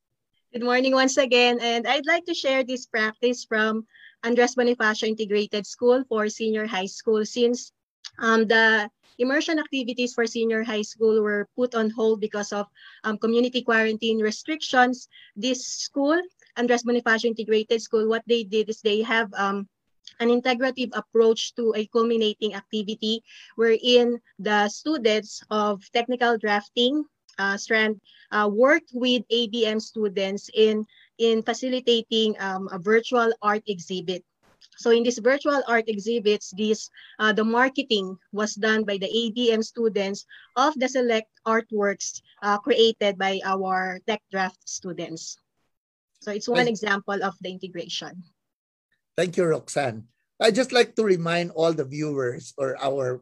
Good 0.52 0.62
morning 0.62 0.92
once 0.92 1.16
again. 1.16 1.56
And 1.60 1.88
I'd 1.88 2.04
like 2.04 2.28
to 2.28 2.36
share 2.36 2.64
this 2.64 2.84
practice 2.84 3.48
from 3.48 3.88
Andres 4.22 4.54
Bonifacio 4.54 5.08
Integrated 5.08 5.64
School 5.66 6.04
for 6.08 6.28
senior 6.28 6.68
high 6.68 6.88
school 6.88 7.24
since 7.24 7.72
um, 8.20 8.44
the 8.44 8.90
immersion 9.16 9.58
activities 9.58 10.12
for 10.12 10.26
senior 10.26 10.62
high 10.62 10.84
school 10.84 11.22
were 11.22 11.48
put 11.56 11.74
on 11.74 11.88
hold 11.88 12.20
because 12.20 12.52
of 12.52 12.68
um, 13.04 13.16
community 13.16 13.62
quarantine 13.64 14.20
restrictions. 14.20 15.08
This 15.34 15.64
school, 15.64 16.20
Andres 16.56 16.84
Bonifacio 16.84 17.32
Integrated 17.32 17.80
School, 17.80 18.08
what 18.08 18.22
they 18.28 18.44
did 18.44 18.68
is 18.68 18.80
they 18.80 19.00
have 19.00 19.32
um, 19.32 19.68
an 20.20 20.28
integrative 20.28 20.90
approach 20.92 21.54
to 21.54 21.72
a 21.76 21.86
culminating 21.86 22.54
activity 22.54 23.22
wherein 23.56 24.20
the 24.38 24.68
students 24.68 25.42
of 25.50 25.82
technical 25.92 26.38
drafting, 26.38 27.04
uh, 27.38 27.56
strand 27.56 28.00
uh, 28.32 28.48
worked 28.50 28.90
with 28.92 29.22
ABM 29.30 29.80
students 29.80 30.50
in, 30.54 30.84
in 31.18 31.42
facilitating 31.42 32.34
um, 32.40 32.68
a 32.72 32.78
virtual 32.78 33.32
art 33.42 33.62
exhibit. 33.66 34.24
So 34.78 34.90
in 34.90 35.02
these 35.02 35.18
virtual 35.18 35.62
art 35.66 35.88
exhibits, 35.88 36.54
this 36.54 36.90
uh, 37.18 37.32
the 37.32 37.42
marketing 37.42 38.16
was 38.30 38.54
done 38.54 38.84
by 38.84 38.98
the 38.98 39.10
ABM 39.10 39.62
students 39.64 40.24
of 40.54 40.74
the 40.78 40.88
select 40.88 41.30
artworks 41.46 42.22
uh, 42.42 42.58
created 42.58 43.18
by 43.18 43.40
our 43.44 43.98
tech 44.06 44.22
draft 44.30 44.62
students. 44.68 45.36
So 46.22 46.30
it's 46.30 46.48
one 46.48 46.68
example 46.68 47.22
of 47.22 47.34
the 47.40 47.50
integration. 47.50 48.22
Thank 49.18 49.34
you, 49.34 49.50
Roxanne. 49.50 50.06
I 50.38 50.54
just 50.54 50.70
like 50.70 50.94
to 50.94 51.02
remind 51.02 51.50
all 51.58 51.74
the 51.74 51.82
viewers 51.82 52.54
or 52.54 52.78
our 52.78 53.18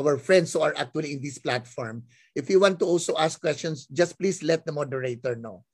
our 0.00 0.16
friends 0.16 0.56
who 0.56 0.64
are 0.64 0.72
actually 0.72 1.12
in 1.12 1.20
this 1.20 1.36
platform. 1.36 2.08
If 2.32 2.48
you 2.48 2.56
want 2.56 2.80
to 2.80 2.88
also 2.88 3.12
ask 3.20 3.36
questions, 3.36 3.84
just 3.92 4.16
please 4.16 4.40
let 4.40 4.64
the 4.64 4.72
moderator 4.72 5.36
know. 5.36 5.68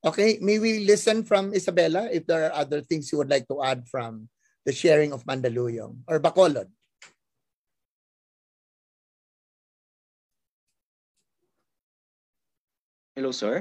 Okay, 0.00 0.40
may 0.40 0.56
we 0.56 0.88
listen 0.88 1.28
from 1.28 1.52
Isabela 1.52 2.08
if 2.08 2.24
there 2.24 2.48
are 2.48 2.64
other 2.64 2.80
things 2.80 3.12
you 3.12 3.20
would 3.20 3.28
like 3.28 3.44
to 3.52 3.60
add 3.60 3.84
from 3.84 4.32
the 4.64 4.72
sharing 4.72 5.12
of 5.12 5.28
Mandaluyong 5.28 6.08
or 6.08 6.16
Bacolod? 6.16 6.72
Hello, 13.12 13.28
sir. 13.28 13.60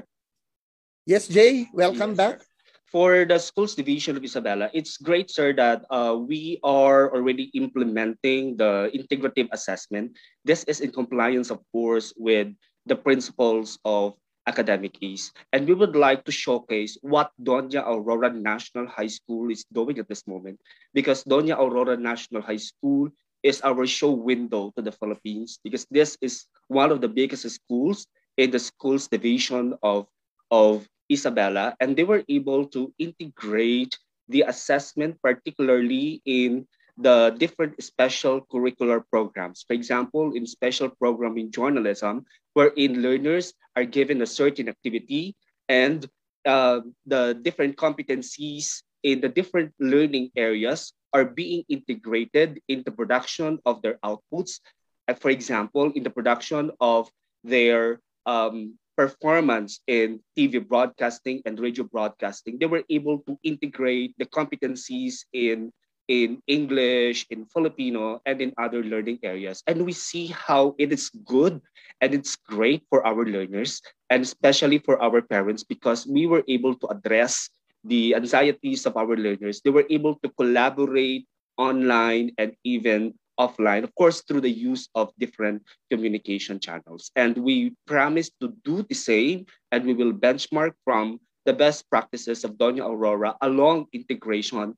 Yes, 1.04 1.28
Jay, 1.28 1.68
welcome 1.76 2.16
yes, 2.16 2.22
back. 2.24 2.38
Sir 2.40 2.47
for 2.92 3.26
the 3.26 3.38
schools 3.38 3.76
division 3.76 4.16
of 4.16 4.24
Isabela, 4.24 4.70
it's 4.74 4.98
great, 4.98 5.30
sir, 5.30 5.52
that 5.54 5.84
uh, 5.90 6.16
we 6.16 6.60
are 6.64 7.12
already 7.12 7.52
implementing 7.54 8.56
the 8.56 8.90
integrative 8.96 9.48
assessment. 9.52 10.16
This 10.46 10.64
is 10.66 10.80
in 10.80 10.92
compliance, 10.92 11.52
of 11.52 11.60
course, 11.72 12.14
with 12.16 12.48
the 12.86 12.96
principles 12.96 13.78
of 13.84 14.16
academic 14.48 14.96
ease. 15.04 15.34
And 15.52 15.68
we 15.68 15.76
would 15.76 15.96
like 15.96 16.24
to 16.24 16.32
showcase 16.32 16.98
what 17.02 17.36
Doña 17.44 17.84
Aurora 17.84 18.32
National 18.32 18.88
High 18.88 19.12
School 19.12 19.52
is 19.52 19.68
doing 19.74 20.00
at 20.00 20.08
this 20.08 20.26
moment, 20.26 20.60
because 20.94 21.28
Doña 21.28 21.60
Aurora 21.60 21.98
National 21.98 22.42
High 22.42 22.64
School 22.64 23.12
is 23.44 23.60
our 23.62 23.86
show 23.86 24.12
window 24.12 24.72
to 24.76 24.82
the 24.82 24.96
Philippines, 24.96 25.60
because 25.64 25.86
this 25.92 26.18
is 26.22 26.48
one 26.72 26.92
of 26.92 27.02
the 27.02 27.12
biggest 27.12 27.44
schools 27.50 28.08
in 28.38 28.52
the 28.52 28.60
schools 28.60 29.08
division 29.12 29.76
of, 29.84 30.08
of 30.50 30.88
Isabela, 31.12 31.74
and 31.80 31.96
they 31.96 32.04
were 32.04 32.24
able 32.30 32.66
to 32.68 32.94
integrate 33.00 33.98
the 34.28 34.44
assessment, 34.44 35.18
particularly 35.22 36.22
in 36.26 36.68
the 36.98 37.36
different 37.38 37.82
special 37.82 38.42
curricular 38.42 39.04
programs. 39.10 39.64
For 39.68 39.74
example, 39.74 40.36
in 40.36 40.46
special 40.46 40.90
program 40.90 41.38
in 41.38 41.52
journalism, 41.52 42.26
wherein 42.54 43.02
learners 43.02 43.54
are 43.76 43.86
given 43.86 44.22
a 44.22 44.26
certain 44.26 44.68
activity 44.68 45.36
and 45.70 46.10
uh, 46.46 46.82
the 47.06 47.38
different 47.42 47.78
competencies 47.78 48.82
in 49.04 49.22
the 49.22 49.30
different 49.30 49.74
learning 49.80 50.32
areas 50.36 50.94
are 51.14 51.26
being 51.26 51.64
integrated 51.70 52.60
in 52.68 52.82
the 52.84 52.92
production 52.92 53.60
of 53.66 53.82
their 53.82 54.00
outputs. 54.04 54.60
Uh, 55.08 55.14
for 55.14 55.30
example, 55.30 55.92
in 55.94 56.04
the 56.04 56.10
production 56.10 56.72
of 56.82 57.10
their 57.44 58.02
um, 58.26 58.74
performance 58.98 59.80
in 59.88 60.20
TV 60.36 60.60
broadcasting 60.60 61.42
and 61.46 61.60
radio 61.60 61.86
broadcasting, 61.86 62.58
they 62.58 62.66
were 62.66 62.84
able 62.90 63.22
to 63.30 63.38
integrate 63.44 64.18
the 64.18 64.26
competencies 64.26 65.24
in 65.34 65.72
in 66.08 66.42
English, 66.48 67.28
in 67.30 67.46
Filipino, 67.52 68.20
and 68.26 68.42
in 68.42 68.54
other 68.58 68.84
learning 68.84 69.20
areas. 69.24 69.62
And 69.68 69.86
we 69.86 69.92
see 69.94 70.28
how 70.32 70.74
it 70.80 70.92
is 70.92 71.12
good 71.28 71.62
and 72.02 72.14
it's 72.14 72.36
great 72.36 72.84
for 72.90 73.06
our 73.06 73.26
learners 73.28 73.82
and 74.10 74.24
especially 74.24 74.80
for 74.80 75.02
our 75.04 75.22
parents 75.22 75.64
because 75.64 76.08
we 76.08 76.26
were 76.26 76.44
able 76.48 76.76
to 76.80 76.88
address 76.88 77.50
the 77.84 78.16
anxieties 78.16 78.86
of 78.86 78.96
our 78.98 79.16
learners. 79.16 79.62
They 79.62 79.70
were 79.72 79.86
able 79.90 80.16
to 80.24 80.30
collaborate 80.40 81.28
online 81.58 82.32
and 82.38 82.56
even 82.64 83.14
offline, 83.40 83.84
of 83.84 83.94
course, 83.96 84.22
through 84.22 84.42
the 84.42 84.52
use 84.52 84.90
of 84.96 85.14
different 85.18 85.64
communication 85.92 86.60
channels. 86.60 87.12
And 87.16 87.38
we 87.38 87.74
promise 87.86 88.32
to 88.42 88.54
do 88.64 88.84
the 88.84 88.96
same, 88.96 89.46
and 89.72 89.86
we 89.86 89.94
will 89.94 90.14
benchmark 90.14 90.74
from 90.84 91.20
the 91.46 91.54
best 91.54 91.90
practices 91.90 92.44
of 92.44 92.60
Doña 92.60 92.86
Aurora 92.86 93.36
along 93.42 93.88
integration 93.94 94.76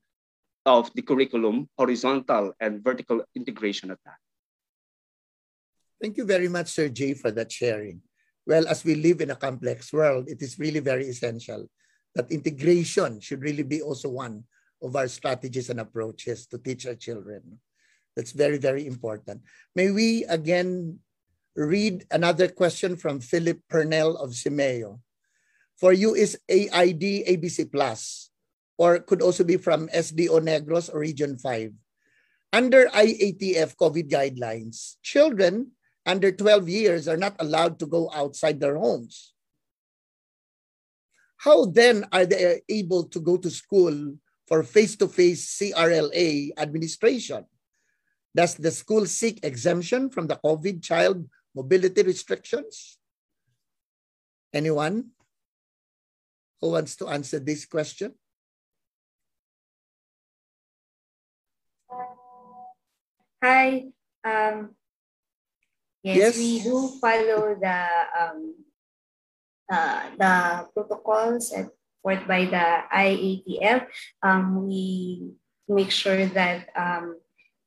of 0.66 0.90
the 0.94 1.02
curriculum, 1.02 1.68
horizontal 1.78 2.52
and 2.60 2.84
vertical 2.84 3.24
integration 3.34 3.90
of 3.90 3.98
that. 4.04 4.18
Thank 6.00 6.16
you 6.16 6.24
very 6.24 6.48
much, 6.48 6.68
Sir 6.68 6.88
Jay, 6.88 7.14
for 7.14 7.30
that 7.32 7.50
sharing. 7.50 8.00
Well, 8.46 8.68
as 8.68 8.84
we 8.84 8.94
live 8.94 9.20
in 9.20 9.30
a 9.30 9.36
complex 9.36 9.92
world, 9.92 10.28
it 10.28 10.40
is 10.42 10.58
really 10.58 10.80
very 10.80 11.06
essential 11.08 11.68
that 12.14 12.30
integration 12.30 13.20
should 13.20 13.42
really 13.42 13.62
be 13.62 13.82
also 13.82 14.08
one 14.08 14.44
of 14.82 14.96
our 14.96 15.08
strategies 15.08 15.70
and 15.70 15.80
approaches 15.80 16.46
to 16.46 16.58
teach 16.58 16.86
our 16.86 16.94
children. 16.94 17.60
That's 18.16 18.32
very, 18.32 18.58
very 18.58 18.86
important. 18.86 19.42
May 19.74 19.90
we 19.90 20.24
again 20.24 20.98
read 21.56 22.06
another 22.10 22.48
question 22.48 22.96
from 22.96 23.20
Philip 23.20 23.60
Pernell 23.70 24.16
of 24.18 24.30
SEAMEO. 24.30 25.00
For 25.78 25.92
you 25.92 26.14
is 26.14 26.38
AID 26.48 27.24
ABC 27.24 27.72
Plus, 27.72 28.30
or 28.76 28.98
could 29.00 29.22
also 29.22 29.44
be 29.44 29.56
from 29.56 29.88
SDO 29.88 30.40
Negros 30.44 30.92
or 30.92 31.00
Region 31.00 31.38
5. 31.38 31.72
Under 32.52 32.86
IATF 32.92 33.76
COVID 33.76 34.10
guidelines, 34.10 34.96
children 35.02 35.72
under 36.04 36.32
12 36.32 36.68
years 36.68 37.08
are 37.08 37.16
not 37.16 37.36
allowed 37.38 37.78
to 37.78 37.86
go 37.86 38.10
outside 38.12 38.58
their 38.58 38.76
homes. 38.76 39.32
How 41.38 41.64
then 41.64 42.04
are 42.12 42.26
they 42.26 42.60
able 42.68 43.04
to 43.08 43.20
go 43.20 43.36
to 43.38 43.48
school 43.48 44.16
for 44.46 44.62
face-to-face 44.62 45.56
CRLA 45.56 46.50
administration? 46.58 47.46
Does 48.34 48.54
the 48.54 48.70
school 48.70 49.06
seek 49.06 49.44
exemption 49.44 50.10
from 50.10 50.26
the 50.26 50.36
COVID 50.36 50.82
child 50.82 51.26
mobility 51.54 52.02
restrictions? 52.02 52.98
Anyone 54.52 55.10
who 56.60 56.70
wants 56.70 56.94
to 56.96 57.08
answer 57.08 57.38
this 57.38 57.66
question? 57.66 58.14
Hi. 63.42 63.88
Um, 64.22 64.76
yes, 66.02 66.16
yes, 66.16 66.36
we 66.36 66.60
do 66.60 66.92
follow 67.00 67.56
the 67.56 67.80
um, 68.12 68.54
uh, 69.72 70.02
the 70.18 70.34
protocols 70.74 71.48
set 71.48 71.72
forth 72.02 72.26
by 72.28 72.44
the 72.44 72.84
IATF. 72.92 73.86
Um, 74.22 74.66
we 74.66 75.32
make 75.68 75.90
sure 75.90 76.26
that 76.26 76.68
um, 76.76 77.16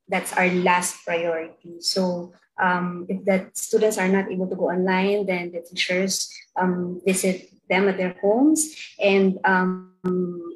that's 0.08 0.32
our 0.34 0.48
last 0.48 1.04
priority. 1.04 1.80
So 1.80 2.32
um, 2.60 3.06
if 3.08 3.24
the 3.24 3.50
students 3.54 3.98
are 3.98 4.08
not 4.08 4.30
able 4.30 4.48
to 4.48 4.56
go 4.56 4.70
online, 4.70 5.26
then 5.26 5.52
the 5.52 5.62
teachers 5.62 6.30
um, 6.56 7.00
visit 7.04 7.50
them 7.68 7.88
at 7.88 7.96
their 7.96 8.14
homes 8.20 8.76
and 9.00 9.38
um, 9.44 9.94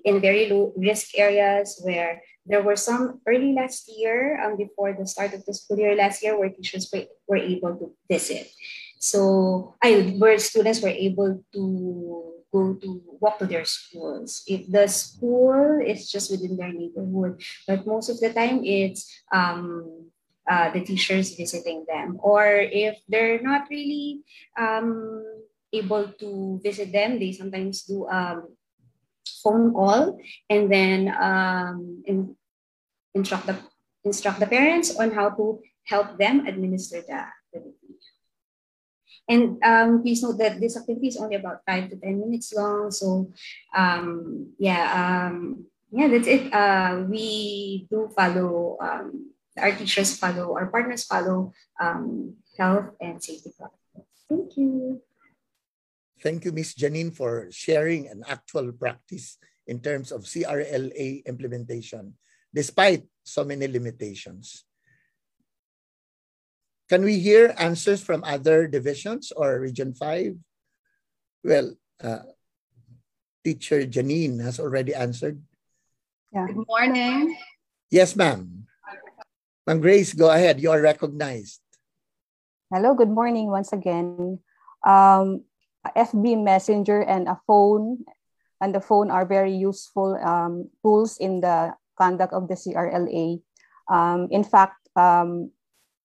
in 0.05 0.21
very 0.21 0.49
low 0.51 0.73
risk 0.77 1.17
areas 1.17 1.81
where 1.83 2.21
there 2.49 2.63
were 2.63 2.77
some 2.77 3.21
early 3.27 3.53
last 3.53 3.91
year, 3.93 4.41
um, 4.41 4.57
before 4.57 4.97
the 4.99 5.07
start 5.07 5.35
of 5.35 5.45
the 5.45 5.53
school 5.53 5.79
year 5.79 5.95
last 5.95 6.23
year, 6.23 6.39
where 6.39 6.49
teachers 6.49 6.91
were, 7.29 7.37
able 7.37 7.77
to 7.77 7.93
visit. 8.09 8.49
So 8.99 9.77
I 9.83 10.17
where 10.19 10.39
students 10.39 10.81
were 10.81 10.89
able 10.89 11.45
to 11.53 12.38
go 12.53 12.75
to 12.75 13.03
walk 13.21 13.39
to 13.39 13.47
their 13.47 13.65
schools. 13.65 14.43
If 14.47 14.71
the 14.71 14.89
school 14.89 15.81
is 15.85 16.11
just 16.11 16.31
within 16.31 16.57
their 16.57 16.73
neighborhood, 16.73 17.43
but 17.67 17.87
most 17.87 18.09
of 18.09 18.21
the 18.21 18.33
time 18.33 18.65
it's 18.65 19.09
um, 19.33 20.09
uh, 20.49 20.71
the 20.73 20.81
teachers 20.81 21.37
visiting 21.37 21.85
them. 21.87 22.17
Or 22.23 22.47
if 22.49 22.97
they're 23.09 23.41
not 23.43 23.69
really 23.69 24.25
um, 24.57 25.25
able 25.73 26.09
to 26.09 26.61
visit 26.65 26.93
them, 26.93 27.21
they 27.21 27.33
sometimes 27.33 27.83
do 27.83 28.09
um, 28.09 28.57
phone 29.43 29.73
call 29.73 30.19
and 30.49 30.73
then 30.73 31.15
um, 31.21 32.03
in, 32.07 32.35
instruct 33.15 33.47
the 33.47 33.57
instruct 34.05 34.41
the 34.41 34.47
parents 34.47 34.97
on 34.97 35.11
how 35.11 35.29
to 35.29 35.61
help 35.85 36.17
them 36.19 36.47
administer 36.47 37.03
the, 37.03 37.25
the 37.53 37.61
and 39.29 39.61
um, 39.63 40.03
please 40.03 40.23
note 40.23 40.39
that 40.39 40.59
this 40.59 40.77
activity 40.77 41.09
is 41.09 41.21
only 41.21 41.37
about 41.37 41.61
five 41.69 41.91
to 41.91 41.97
10 41.97 42.19
minutes 42.19 42.53
long. 42.57 42.91
So 42.91 43.31
um, 43.77 44.53
yeah, 44.59 44.89
um, 45.29 45.67
yeah, 45.93 46.09
that's 46.09 46.27
it. 46.27 46.53
Uh, 46.53 47.05
we 47.09 47.87
do 47.91 48.09
follow, 48.17 48.77
um, 48.81 49.33
our 49.59 49.73
teachers 49.73 50.17
follow, 50.17 50.57
our 50.57 50.67
partners 50.67 51.05
follow 51.05 51.53
um, 51.81 52.37
health 52.57 52.97
and 53.01 53.23
safety 53.23 53.53
protocols. 53.57 54.09
Thank 54.29 54.57
you. 54.57 55.01
Thank 56.21 56.45
you, 56.45 56.53
Ms. 56.53 56.75
Janine, 56.75 57.15
for 57.15 57.47
sharing 57.51 58.09
an 58.09 58.25
actual 58.27 58.73
practice 58.73 59.39
in 59.67 59.81
terms 59.81 60.11
of 60.11 60.23
CRLA 60.23 61.25
implementation, 61.27 62.15
despite 62.53 63.05
so 63.23 63.45
many 63.45 63.69
limitations. 63.69 64.65
Can 66.89 67.05
we 67.05 67.21
hear 67.21 67.53
answers 67.61 68.01
from 68.03 68.25
other 68.25 68.67
divisions 68.67 69.33
or 69.37 69.61
Region 69.61 69.93
5? 69.93 70.37
Well, 71.45 71.77
uh, 72.01 72.33
teacher 73.45 73.85
Janine 73.85 74.41
has 74.41 74.59
already 74.59 74.95
answered. 74.97 75.37
Yeah. 76.33 76.49
Good 76.49 76.65
morning. 76.65 77.37
Yes, 77.93 78.17
ma'am. 78.17 78.65
Ma'am 79.69 79.81
Grace, 79.81 80.17
go 80.17 80.33
ahead. 80.33 80.61
You 80.61 80.73
are 80.73 80.81
recognized. 80.81 81.61
Hello, 82.73 82.97
good 82.97 83.13
morning 83.13 83.53
once 83.53 83.73
again. 83.73 84.41
Um, 84.81 85.45
FB 85.97 86.41
Messenger 86.41 87.05
and 87.05 87.29
a 87.29 87.37
phone 87.47 88.05
and 88.61 88.75
the 88.75 88.81
phone 88.81 89.11
are 89.11 89.25
very 89.25 89.55
useful 89.55 90.17
um, 90.25 90.71
tools 90.83 91.19
in 91.19 91.41
the 91.41 91.75
conduct 91.97 92.33
of 92.33 92.49
the 92.49 92.55
CRLA. 92.55 93.41
Um, 93.89 94.29
in 94.31 94.45
fact, 94.45 94.77
um, 94.97 95.51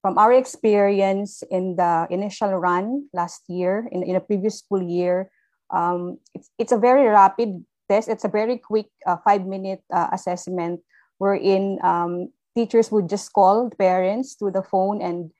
from 0.04 0.20
our 0.20 0.34
experience 0.36 1.48
in 1.50 1.78
the 1.80 2.06
initial 2.12 2.52
run 2.60 3.08
last 3.14 3.42
year, 3.48 3.88
in, 3.90 4.04
in 4.04 4.18
a 4.18 4.20
previous 4.20 4.60
school 4.60 4.84
year, 4.84 5.32
um, 5.72 6.20
it's, 6.36 6.52
it's 6.60 6.72
a 6.74 6.78
very 6.78 7.08
rapid 7.08 7.64
test. 7.90 8.10
It's 8.10 8.26
a 8.26 8.30
very 8.30 8.58
quick 8.58 8.88
uh, 9.08 9.16
five 9.24 9.48
minute 9.48 9.80
uh, 9.92 10.10
assessment 10.12 10.82
wherein 11.20 11.80
um, 11.82 12.34
teachers 12.54 12.92
would 12.92 13.08
just 13.08 13.32
call 13.32 13.72
parents 13.80 14.36
to 14.44 14.52
the 14.52 14.62
phone 14.62 15.02
and, 15.02 15.32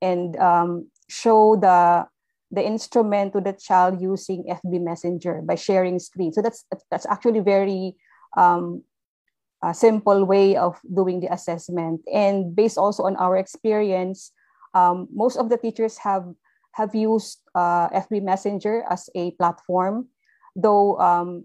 and 0.00 0.38
um, 0.38 0.86
show 1.10 1.56
the, 1.56 2.06
the 2.52 2.62
instrument 2.62 3.32
to 3.32 3.40
the 3.40 3.52
child 3.52 4.00
using 4.00 4.44
FB 4.44 4.86
Messenger 4.86 5.42
by 5.42 5.56
sharing 5.56 5.98
screen. 5.98 6.32
So 6.32 6.40
that's, 6.40 6.64
that's 6.92 7.06
actually 7.06 7.40
very 7.40 7.96
um, 8.36 8.84
a 9.62 9.74
simple 9.74 10.24
way 10.24 10.56
of 10.56 10.80
doing 10.92 11.20
the 11.20 11.32
assessment. 11.32 12.02
And 12.12 12.54
based 12.54 12.78
also 12.78 13.04
on 13.04 13.16
our 13.16 13.36
experience, 13.36 14.32
um, 14.74 15.08
most 15.14 15.36
of 15.36 15.48
the 15.48 15.56
teachers 15.56 15.98
have 15.98 16.26
have 16.72 16.94
used 16.94 17.44
uh, 17.54 17.88
FB 17.90 18.22
Messenger 18.24 18.84
as 18.88 19.10
a 19.14 19.32
platform, 19.32 20.08
though 20.56 20.98
um, 20.98 21.44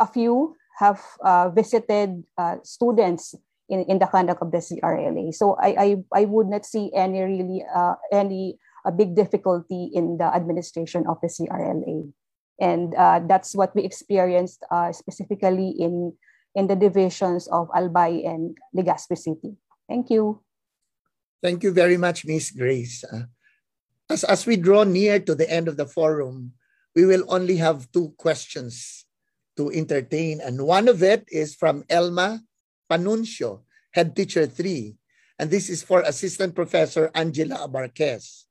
a 0.00 0.06
few 0.06 0.56
have 0.78 1.00
uh, 1.20 1.48
visited 1.50 2.24
uh, 2.38 2.56
students 2.64 3.34
in, 3.68 3.84
in 3.84 3.98
the 3.98 4.06
conduct 4.06 4.42
of 4.42 4.52
the 4.52 4.58
CRLA. 4.58 5.34
So 5.34 5.56
I, 5.60 5.68
I, 6.12 6.22
I 6.22 6.24
would 6.24 6.48
not 6.48 6.64
see 6.64 6.90
any 6.94 7.20
really 7.20 7.64
uh, 7.64 7.94
any 8.12 8.58
a 8.86 8.92
big 8.92 9.14
difficulty 9.16 9.90
in 9.92 10.16
the 10.16 10.24
administration 10.24 11.04
of 11.08 11.18
the 11.20 11.28
CRLA. 11.28 12.12
And 12.60 12.94
uh, 12.94 13.20
that's 13.26 13.54
what 13.54 13.74
we 13.74 13.82
experienced 13.82 14.64
uh, 14.70 14.92
specifically 14.92 15.70
in 15.70 16.14
in 16.56 16.66
the 16.66 16.74
divisions 16.74 17.46
of 17.52 17.68
Albay 17.76 18.24
and 18.24 18.56
Legazpi 18.72 19.16
City. 19.20 19.60
Thank 19.86 20.08
you. 20.08 20.40
Thank 21.44 21.62
you 21.62 21.70
very 21.70 22.00
much, 22.00 22.24
Miss 22.24 22.50
Grace. 22.50 23.04
Uh, 23.04 23.28
as, 24.08 24.24
as 24.24 24.48
we 24.48 24.56
draw 24.56 24.82
near 24.82 25.20
to 25.20 25.36
the 25.36 25.44
end 25.44 25.68
of 25.68 25.76
the 25.76 25.86
forum, 25.86 26.56
we 26.96 27.04
will 27.04 27.28
only 27.28 27.60
have 27.60 27.92
two 27.92 28.16
questions 28.16 29.04
to 29.60 29.70
entertain. 29.70 30.40
And 30.40 30.64
one 30.64 30.88
of 30.88 31.04
it 31.04 31.28
is 31.28 31.54
from 31.54 31.84
Elma 31.92 32.40
Panuncio, 32.90 33.68
head 33.92 34.16
teacher 34.16 34.46
three. 34.48 34.96
And 35.38 35.50
this 35.50 35.68
is 35.68 35.84
for 35.84 36.00
Assistant 36.00 36.56
Professor 36.56 37.10
Angela 37.14 37.68
Abarquez. 37.68 38.48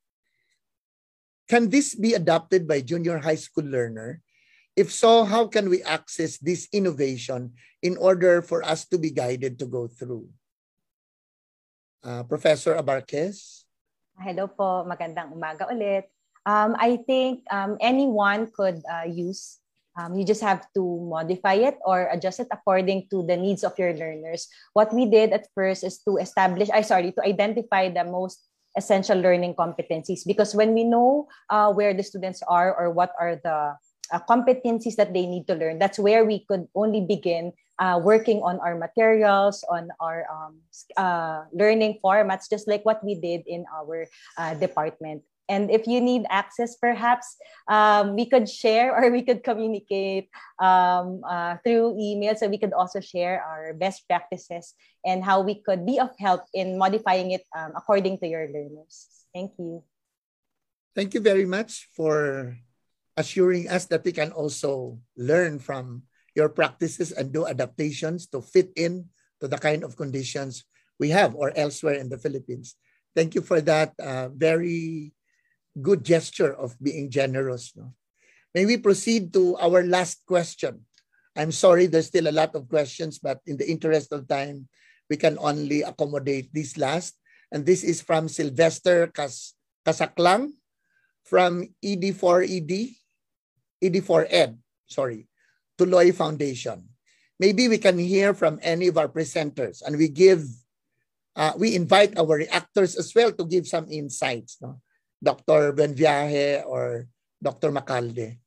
Can 1.50 1.70
this 1.70 1.96
be 1.98 2.14
adopted 2.14 2.68
by 2.68 2.82
junior 2.82 3.18
high 3.18 3.42
school 3.42 3.66
learner 3.66 4.22
if 4.76 4.92
so, 4.92 5.24
how 5.24 5.48
can 5.48 5.70
we 5.72 5.82
access 5.84 6.38
this 6.38 6.68
innovation 6.72 7.56
in 7.82 7.98
order 7.98 8.44
for 8.44 8.64
us 8.64 8.86
to 8.92 9.00
be 9.00 9.10
guided 9.10 9.58
to 9.60 9.66
go 9.66 9.88
through? 9.88 10.28
Uh, 12.04 12.24
Professor 12.24 12.76
Abarquez? 12.76 13.64
Hello 14.20 14.48
po, 14.48 14.86
magandang 14.88 15.34
umaga 15.34 15.68
ulit. 15.68 16.08
Um, 16.46 16.78
I 16.78 17.02
think 17.04 17.42
um, 17.50 17.76
anyone 17.82 18.48
could 18.54 18.80
uh, 18.86 19.10
use 19.10 19.58
um, 19.98 20.16
you 20.16 20.26
just 20.26 20.42
have 20.44 20.68
to 20.76 20.84
modify 21.08 21.56
it 21.56 21.80
or 21.86 22.12
adjust 22.12 22.40
it 22.40 22.48
according 22.52 23.08
to 23.10 23.24
the 23.24 23.38
needs 23.38 23.64
of 23.64 23.78
your 23.80 23.94
learners. 23.94 24.48
What 24.74 24.94
we 24.94 25.06
did 25.06 25.32
at 25.32 25.48
first 25.56 25.84
is 25.84 26.00
to 26.04 26.18
establish, 26.18 26.70
I 26.70 26.82
sorry, 26.82 27.12
to 27.14 27.24
identify 27.24 27.90
the 27.90 28.04
most 28.04 28.44
essential 28.78 29.18
learning 29.18 29.56
competencies 29.56 30.28
because 30.28 30.54
when 30.54 30.74
we 30.74 30.84
know 30.84 31.28
uh, 31.50 31.72
where 31.72 31.94
the 31.94 32.04
students 32.04 32.44
are 32.44 32.76
or 32.76 32.92
what 32.92 33.14
are 33.20 33.40
the 33.40 33.80
uh, 34.12 34.20
competencies 34.30 34.96
that 34.96 35.14
they 35.14 35.26
need 35.26 35.48
to 35.48 35.56
learn. 35.56 35.80
That's 35.80 36.00
where 36.00 36.26
we 36.26 36.46
could 36.46 36.68
only 36.76 37.02
begin 37.02 37.54
uh, 37.80 38.00
working 38.02 38.42
on 38.42 38.60
our 38.60 38.78
materials, 38.78 39.64
on 39.70 39.90
our 40.00 40.26
um, 40.32 40.60
uh, 40.98 41.46
learning 41.52 42.00
formats, 42.04 42.50
just 42.50 42.68
like 42.68 42.86
what 42.86 43.04
we 43.04 43.16
did 43.16 43.44
in 43.48 43.66
our 43.74 44.08
uh, 44.38 44.54
department. 44.56 45.24
And 45.48 45.70
if 45.70 45.86
you 45.86 46.02
need 46.02 46.26
access, 46.30 46.76
perhaps 46.76 47.38
um, 47.70 48.16
we 48.16 48.26
could 48.26 48.50
share 48.50 48.96
or 48.96 49.12
we 49.12 49.22
could 49.22 49.44
communicate 49.44 50.30
um, 50.60 51.22
uh, 51.22 51.58
through 51.64 51.98
email. 52.02 52.36
So 52.36 52.48
we 52.48 52.58
could 52.58 52.74
also 52.74 53.00
share 53.00 53.44
our 53.44 53.74
best 53.74 54.08
practices 54.08 54.74
and 55.06 55.24
how 55.24 55.42
we 55.42 55.62
could 55.62 55.86
be 55.86 56.00
of 56.00 56.10
help 56.18 56.42
in 56.54 56.78
modifying 56.80 57.32
it 57.32 57.46
um, 57.56 57.74
according 57.78 58.18
to 58.20 58.28
your 58.28 58.48
learners. 58.50 59.06
Thank 59.34 59.52
you. 59.60 59.84
Thank 60.96 61.14
you 61.14 61.20
very 61.20 61.46
much 61.46 61.90
for 61.94 62.58
assuring 63.18 63.70
us 63.70 63.86
that 63.88 64.04
we 64.04 64.12
can 64.12 64.32
also 64.32 65.00
learn 65.16 65.60
from 65.60 66.04
your 66.36 66.50
practices 66.50 67.12
and 67.12 67.32
do 67.32 67.48
adaptations 67.48 68.28
to 68.28 68.42
fit 68.42 68.72
in 68.76 69.08
to 69.40 69.48
the 69.48 69.58
kind 69.58 69.84
of 69.84 69.96
conditions 69.96 70.64
we 71.00 71.10
have 71.10 71.36
or 71.36 71.52
elsewhere 71.56 71.96
in 71.96 72.10
the 72.10 72.20
Philippines. 72.20 72.76
Thank 73.16 73.36
you 73.36 73.42
for 73.42 73.62
that 73.62 73.96
uh, 74.00 74.30
very 74.30 75.14
good 75.82 76.04
gesture 76.04 76.52
of 76.52 76.76
being 76.80 77.10
generous. 77.10 77.72
No? 77.76 77.96
May 78.54 78.66
we 78.66 78.78
proceed 78.78 79.32
to 79.34 79.56
our 79.58 79.84
last 79.84 80.24
question. 80.28 80.84
I'm 81.36 81.52
sorry, 81.52 81.88
there's 81.88 82.08
still 82.08 82.28
a 82.28 82.36
lot 82.36 82.56
of 82.56 82.68
questions, 82.68 83.20
but 83.20 83.40
in 83.46 83.58
the 83.58 83.68
interest 83.68 84.12
of 84.12 84.28
time, 84.28 84.68
we 85.10 85.18
can 85.18 85.38
only 85.40 85.84
accommodate 85.84 86.52
this 86.54 86.78
last. 86.78 87.20
And 87.52 87.66
this 87.66 87.84
is 87.84 88.02
from 88.02 88.28
Sylvester 88.28 89.12
Kasaklang 89.86 90.56
from 91.24 91.68
ED4ED. 91.84 92.96
ED4Ed, 93.86 94.58
sorry, 94.88 95.28
Tuloy 95.78 96.14
Foundation. 96.14 96.90
Maybe 97.40 97.68
we 97.68 97.78
can 97.78 98.00
hear 98.00 98.34
from 98.34 98.60
any 98.62 98.88
of 98.88 98.98
our 98.98 99.08
presenters 99.08 99.84
and 99.84 99.98
we 99.98 100.08
give, 100.08 100.44
uh, 101.36 101.54
we 101.58 101.76
invite 101.76 102.18
our 102.18 102.48
reactors 102.48 102.96
as 102.96 103.14
well 103.14 103.32
to 103.34 103.46
give 103.46 103.68
some 103.68 103.92
insights. 103.92 104.58
No? 104.62 104.80
Dr. 105.22 105.74
Buenviaje 105.74 106.64
or 106.66 107.08
Dr. 107.44 107.72
Macalde. 107.72 108.40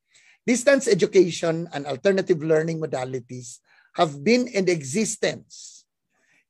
Distance 0.47 0.89
education 0.89 1.68
and 1.75 1.84
alternative 1.84 2.42
learning 2.42 2.81
modalities 2.81 3.60
have 3.94 4.25
been 4.25 4.49
in 4.49 4.68
existence 4.68 5.84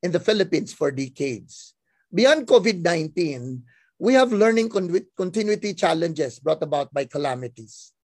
in 0.02 0.12
the 0.12 0.22
Philippines 0.22 0.72
for 0.72 0.94
decades. 0.94 1.74
Beyond 2.14 2.46
COVID-19, 2.46 3.60
we 3.98 4.14
have 4.14 4.30
learning 4.30 4.70
continuity 5.18 5.74
challenges 5.74 6.38
brought 6.38 6.62
about 6.62 6.94
by 6.94 7.04
calamities 7.04 7.97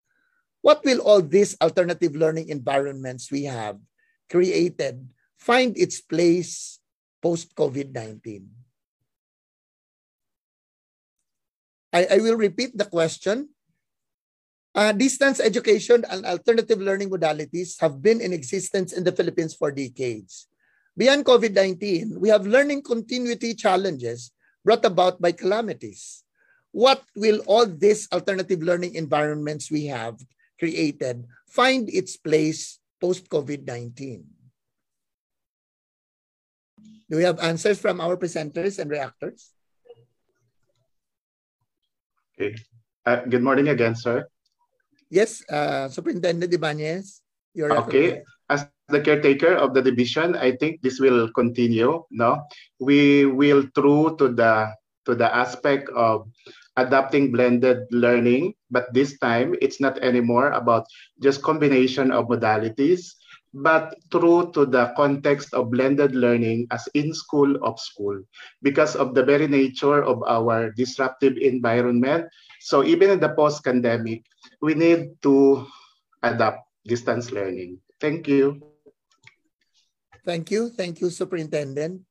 What 0.64 0.80
will 0.80 1.04
all 1.04 1.20
these 1.20 1.60
alternative 1.60 2.16
learning 2.16 2.48
environments 2.48 3.28
we 3.28 3.44
have 3.44 3.76
created 4.32 4.96
find 5.36 5.76
its 5.76 6.00
place 6.00 6.80
post-COVID-19? 7.20 8.48
I, 11.92 12.16
I 12.16 12.18
will 12.24 12.40
repeat 12.40 12.72
the 12.80 12.88
question. 12.88 13.52
Uh, 14.72 14.96
distance 14.96 15.36
education 15.36 16.00
and 16.08 16.24
alternative 16.24 16.80
learning 16.80 17.12
modalities 17.12 17.76
have 17.84 18.00
been 18.00 18.24
in 18.24 18.32
existence 18.32 18.96
in 18.96 19.04
the 19.04 19.12
Philippines 19.12 19.52
for 19.52 19.68
decades. 19.68 20.48
Beyond 20.96 21.28
COVID-19, 21.28 22.16
we 22.16 22.32
have 22.32 22.48
learning 22.48 22.88
continuity 22.88 23.52
challenges 23.52 24.32
brought 24.64 24.88
about 24.88 25.20
by 25.20 25.36
calamities. 25.36 26.24
What 26.72 27.04
will 27.14 27.44
all 27.44 27.68
these 27.68 28.08
alternative 28.10 28.64
learning 28.64 28.96
environments 28.96 29.70
we 29.70 29.92
have 29.92 30.16
created 30.58 31.26
find 31.48 31.88
its 31.88 32.16
place 32.16 32.78
post-COVID-19? 33.00 34.24
Do 37.10 37.16
we 37.16 37.24
have 37.24 37.38
answers 37.38 37.78
from 37.78 38.00
our 38.00 38.16
presenters 38.16 38.78
and 38.78 38.90
reactors? 38.90 39.52
Okay. 42.34 42.56
Uh, 43.06 43.22
good 43.28 43.44
morning 43.44 43.68
again, 43.68 43.94
sir. 43.94 44.26
Yes, 45.12 45.44
uh, 45.46 45.86
Superintendent 45.86 46.50
Ibanez. 46.50 47.22
You're 47.54 47.70
okay. 47.86 48.24
As 48.50 48.66
the 48.88 49.00
caretaker 49.00 49.54
of 49.54 49.72
the 49.72 49.82
division, 49.82 50.34
I 50.34 50.56
think 50.56 50.82
this 50.82 50.98
will 50.98 51.30
continue. 51.30 52.02
No, 52.10 52.42
we 52.80 53.24
will 53.24 53.68
true 53.76 54.16
to 54.18 54.32
the 54.32 54.74
to 55.06 55.14
the 55.14 55.28
aspect 55.28 55.88
of 55.94 56.26
adapting 56.76 57.30
blended 57.32 57.86
learning, 57.90 58.54
but 58.70 58.92
this 58.92 59.18
time 59.18 59.54
it's 59.60 59.80
not 59.80 59.98
anymore 60.02 60.50
about 60.52 60.86
just 61.22 61.42
combination 61.42 62.10
of 62.10 62.26
modalities, 62.26 63.14
but 63.54 63.94
true 64.10 64.50
to 64.52 64.66
the 64.66 64.92
context 64.96 65.54
of 65.54 65.70
blended 65.70 66.14
learning 66.14 66.66
as 66.70 66.86
in 66.94 67.14
school 67.14 67.54
of 67.62 67.78
school 67.78 68.18
because 68.62 68.96
of 68.96 69.14
the 69.14 69.22
very 69.22 69.46
nature 69.46 70.02
of 70.02 70.22
our 70.26 70.70
disruptive 70.74 71.36
environment. 71.38 72.26
So 72.60 72.84
even 72.84 73.10
in 73.10 73.20
the 73.20 73.30
post-pandemic, 73.30 74.24
we 74.60 74.74
need 74.74 75.14
to 75.22 75.66
adapt 76.22 76.66
distance 76.84 77.30
learning. 77.30 77.78
Thank 78.00 78.26
you. 78.26 78.60
Thank 80.24 80.50
you. 80.50 80.70
Thank 80.70 81.00
you, 81.00 81.10
Superintendent. 81.10 82.02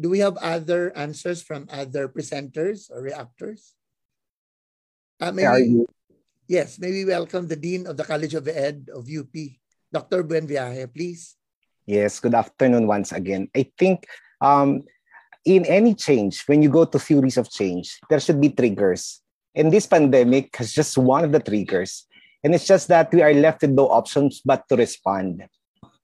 Do 0.00 0.08
we 0.08 0.20
have 0.20 0.36
other 0.40 0.96
answers 0.96 1.42
from 1.42 1.68
other 1.68 2.08
presenters 2.08 2.90
or 2.90 3.02
reactors? 3.02 3.74
Uh, 5.20 5.32
maybe, 5.32 5.84
yes, 6.48 6.78
maybe 6.80 7.04
welcome 7.04 7.46
the 7.46 7.56
Dean 7.56 7.86
of 7.86 7.96
the 7.96 8.04
College 8.04 8.34
of 8.34 8.48
Ed 8.48 8.88
of 8.94 9.06
UP, 9.06 9.30
Dr. 9.92 10.24
Buenviaje, 10.24 10.88
please. 10.92 11.36
Yes, 11.86 12.20
good 12.20 12.34
afternoon 12.34 12.86
once 12.86 13.12
again. 13.12 13.48
I 13.54 13.70
think 13.78 14.06
um, 14.40 14.82
in 15.44 15.66
any 15.66 15.94
change, 15.94 16.42
when 16.46 16.62
you 16.62 16.70
go 16.70 16.84
to 16.84 16.98
theories 16.98 17.36
of 17.36 17.50
change, 17.50 18.00
there 18.08 18.20
should 18.20 18.40
be 18.40 18.50
triggers. 18.50 19.20
And 19.54 19.70
this 19.70 19.86
pandemic 19.86 20.56
has 20.56 20.72
just 20.72 20.96
one 20.96 21.24
of 21.24 21.32
the 21.32 21.40
triggers. 21.40 22.06
And 22.42 22.54
it's 22.54 22.66
just 22.66 22.88
that 22.88 23.12
we 23.12 23.22
are 23.22 23.34
left 23.34 23.62
with 23.62 23.70
no 23.70 23.88
options 23.88 24.40
but 24.44 24.66
to 24.68 24.76
respond. 24.76 25.44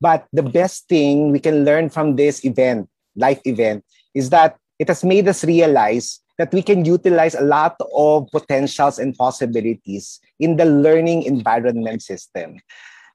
But 0.00 0.26
the 0.32 0.42
best 0.42 0.88
thing 0.88 1.32
we 1.32 1.40
can 1.40 1.64
learn 1.64 1.90
from 1.90 2.14
this 2.14 2.44
event 2.44 2.88
life 3.18 3.40
event 3.44 3.84
is 4.14 4.30
that 4.30 4.56
it 4.78 4.88
has 4.88 5.04
made 5.04 5.28
us 5.28 5.44
realize 5.44 6.20
that 6.38 6.54
we 6.54 6.62
can 6.62 6.84
utilize 6.84 7.34
a 7.34 7.42
lot 7.42 7.76
of 7.94 8.30
potentials 8.30 8.98
and 8.98 9.18
possibilities 9.18 10.20
in 10.38 10.56
the 10.56 10.64
learning 10.64 11.24
environment 11.24 12.00
system. 12.00 12.56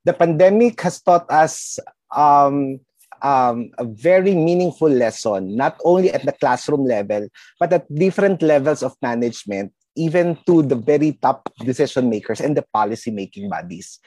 The 0.04 0.14
pandemic 0.14 0.82
has 0.82 1.02
taught 1.02 1.32
us 1.32 1.80
um, 2.12 2.82
um, 3.24 3.72
a 3.80 3.86
very 3.86 4.36
meaningful 4.36 4.90
lesson, 4.90 5.56
not 5.56 5.80
only 5.86 6.12
at 6.12 6.26
the 6.26 6.34
classroom 6.34 6.84
level, 6.86 7.30
but 7.60 7.72
at 7.72 7.88
different 7.96 8.42
levels 8.42 8.84
of 8.84 8.96
management, 9.02 9.72
even 9.96 10.38
to 10.46 10.62
the 10.62 10.76
very 10.76 11.14
top 11.24 11.50
decision 11.64 12.10
makers 12.10 12.42
and 12.42 12.58
the 12.58 12.66
policy 12.74 13.12
making 13.12 13.50
bodies. 13.50 14.00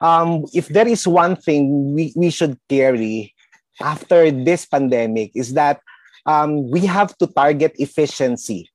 Um, 0.00 0.44
if 0.52 0.68
there 0.68 0.86
is 0.86 1.08
one 1.08 1.36
thing 1.36 1.94
we, 1.94 2.12
we 2.14 2.30
should 2.30 2.60
carry 2.68 3.34
after 3.80 4.30
this 4.30 4.66
pandemic 4.66 5.32
is 5.34 5.54
that 5.54 5.80
um, 6.26 6.70
we 6.70 6.84
have 6.86 7.16
to 7.18 7.26
target 7.26 7.72
efficiency, 7.78 8.70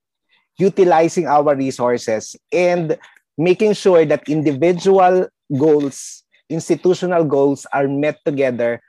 utilizing 0.58 1.26
our 1.26 1.54
resources, 1.54 2.36
and 2.52 2.98
making 3.38 3.74
sure 3.74 4.04
that 4.04 4.28
individual 4.28 5.28
goals, 5.56 6.24
institutional 6.48 7.24
goals 7.24 7.66
are 7.72 7.88
met 7.88 8.18
together 8.24 8.80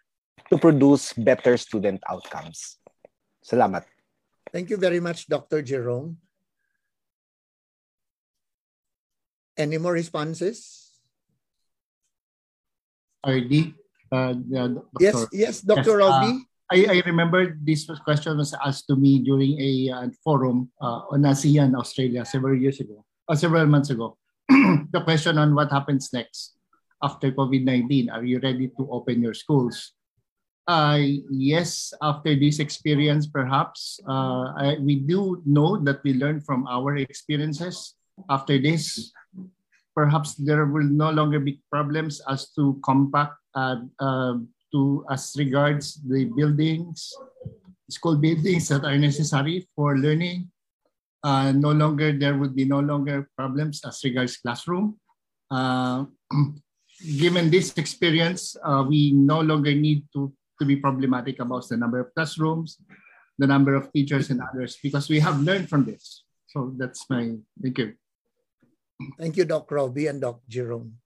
to 0.50 0.58
produce 0.58 1.14
better 1.14 1.58
student 1.58 2.02
outcomes. 2.10 2.78
Salamat. 3.46 3.86
Thank 4.52 4.70
you 4.70 4.78
very 4.78 5.00
much, 5.00 5.28
Dr. 5.28 5.62
Jerome. 5.62 6.18
Any 9.58 9.78
more 9.78 9.94
responses? 9.94 10.92
RD? 13.26 13.74
Uh, 14.16 14.34
uh, 14.56 14.70
yes, 15.00 15.28
yes, 15.32 15.56
Dr. 15.62 16.00
Yes, 16.00 16.00
Robbie. 16.00 16.40
Uh, 16.40 16.56
I, 16.72 16.78
I 16.90 17.04
remember 17.06 17.58
this 17.62 17.86
question 18.04 18.38
was 18.38 18.56
asked 18.66 18.88
to 18.88 18.96
me 18.96 19.20
during 19.20 19.60
a 19.60 19.92
uh, 19.92 20.08
forum 20.24 20.72
uh, 20.82 21.12
on 21.14 21.22
ASEAN, 21.22 21.76
Australia, 21.76 22.26
several 22.26 22.58
years 22.58 22.80
ago, 22.80 23.06
or 23.28 23.36
several 23.36 23.68
months 23.68 23.92
ago. 23.92 24.18
the 24.50 25.02
question 25.04 25.38
on 25.38 25.54
what 25.54 25.70
happens 25.72 26.10
next 26.14 26.58
after 27.04 27.32
COVID-19. 27.32 28.10
Are 28.12 28.24
you 28.24 28.40
ready 28.40 28.70
to 28.78 28.90
open 28.90 29.22
your 29.22 29.34
schools? 29.34 29.94
Uh, 30.66 30.98
yes, 31.30 31.94
after 32.02 32.34
this 32.34 32.58
experience, 32.58 33.28
perhaps 33.28 34.00
uh, 34.10 34.50
I, 34.58 34.78
we 34.82 34.98
do 34.98 35.44
know 35.46 35.78
that 35.78 36.02
we 36.02 36.18
learn 36.18 36.42
from 36.42 36.66
our 36.66 36.98
experiences. 36.98 37.94
After 38.30 38.58
this, 38.58 39.14
perhaps 39.94 40.34
there 40.36 40.66
will 40.66 40.90
no 40.90 41.12
longer 41.12 41.40
be 41.40 41.62
problems 41.70 42.22
as 42.26 42.50
to 42.58 42.82
compact 42.82 43.38
to 44.76 45.06
as 45.10 45.32
regards 45.40 45.96
the 46.04 46.26
buildings, 46.36 47.16
school 47.90 48.20
buildings 48.20 48.68
that 48.68 48.84
are 48.84 48.98
necessary 48.98 49.68
for 49.76 49.98
learning. 49.98 50.52
Uh, 51.24 51.52
no 51.52 51.72
longer 51.72 52.14
there 52.14 52.38
would 52.38 52.54
be 52.54 52.66
no 52.66 52.80
longer 52.80 53.30
problems 53.38 53.82
as 53.88 54.04
regards 54.04 54.38
classroom. 54.38 55.00
Uh, 55.50 56.06
given 57.18 57.50
this 57.50 57.74
experience, 57.78 58.56
uh, 58.64 58.84
we 58.88 59.12
no 59.12 59.42
longer 59.42 59.74
need 59.74 60.04
to, 60.14 60.32
to 60.60 60.66
be 60.66 60.76
problematic 60.76 61.40
about 61.40 61.68
the 61.68 61.78
number 61.78 62.00
of 62.00 62.14
classrooms, 62.14 62.78
the 63.40 63.48
number 63.48 63.74
of 63.74 63.92
teachers 63.92 64.30
and 64.30 64.42
others, 64.42 64.78
because 64.84 65.10
we 65.10 65.20
have 65.20 65.42
learned 65.42 65.68
from 65.68 65.84
this. 65.84 66.24
So 66.48 66.74
that's 66.78 67.10
my, 67.10 67.36
thank 67.62 67.78
you. 67.80 67.94
Thank 69.18 69.36
you, 69.36 69.46
Doc 69.46 69.72
Robbie 69.72 70.08
and 70.08 70.22
Doc 70.22 70.40
Jerome. 70.48 71.00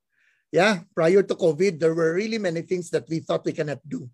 Yeah, 0.52 0.82
prior 0.96 1.22
to 1.22 1.36
COVID, 1.36 1.80
there 1.80 1.94
were 1.94 2.14
really 2.14 2.38
many 2.38 2.62
things 2.62 2.90
that 2.90 3.08
we 3.08 3.20
thought 3.20 3.46
we 3.46 3.54
cannot 3.54 3.80
do. 3.88 4.10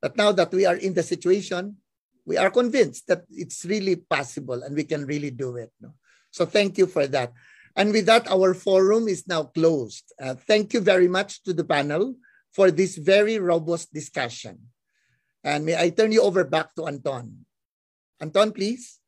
But 0.00 0.16
now 0.16 0.32
that 0.32 0.52
we 0.52 0.64
are 0.64 0.76
in 0.76 0.94
the 0.94 1.02
situation, 1.02 1.76
we 2.24 2.36
are 2.36 2.50
convinced 2.50 3.06
that 3.08 3.24
it's 3.28 3.64
really 3.64 3.96
possible 3.96 4.62
and 4.62 4.74
we 4.74 4.84
can 4.84 5.04
really 5.04 5.30
do 5.30 5.56
it. 5.56 5.72
No? 5.80 5.92
So 6.30 6.46
thank 6.46 6.78
you 6.78 6.86
for 6.86 7.06
that. 7.08 7.32
And 7.76 7.92
with 7.92 8.06
that, 8.06 8.30
our 8.30 8.54
forum 8.54 9.08
is 9.08 9.26
now 9.28 9.44
closed. 9.44 10.12
Uh, 10.20 10.34
thank 10.34 10.72
you 10.72 10.80
very 10.80 11.08
much 11.08 11.42
to 11.44 11.52
the 11.52 11.64
panel 11.64 12.16
for 12.52 12.70
this 12.70 12.96
very 12.96 13.38
robust 13.38 13.92
discussion. 13.92 14.70
And 15.42 15.66
may 15.66 15.76
I 15.76 15.90
turn 15.90 16.12
you 16.12 16.22
over 16.22 16.44
back 16.44 16.74
to 16.76 16.86
Anton. 16.86 17.44
Anton, 18.20 18.52
please. 18.52 19.00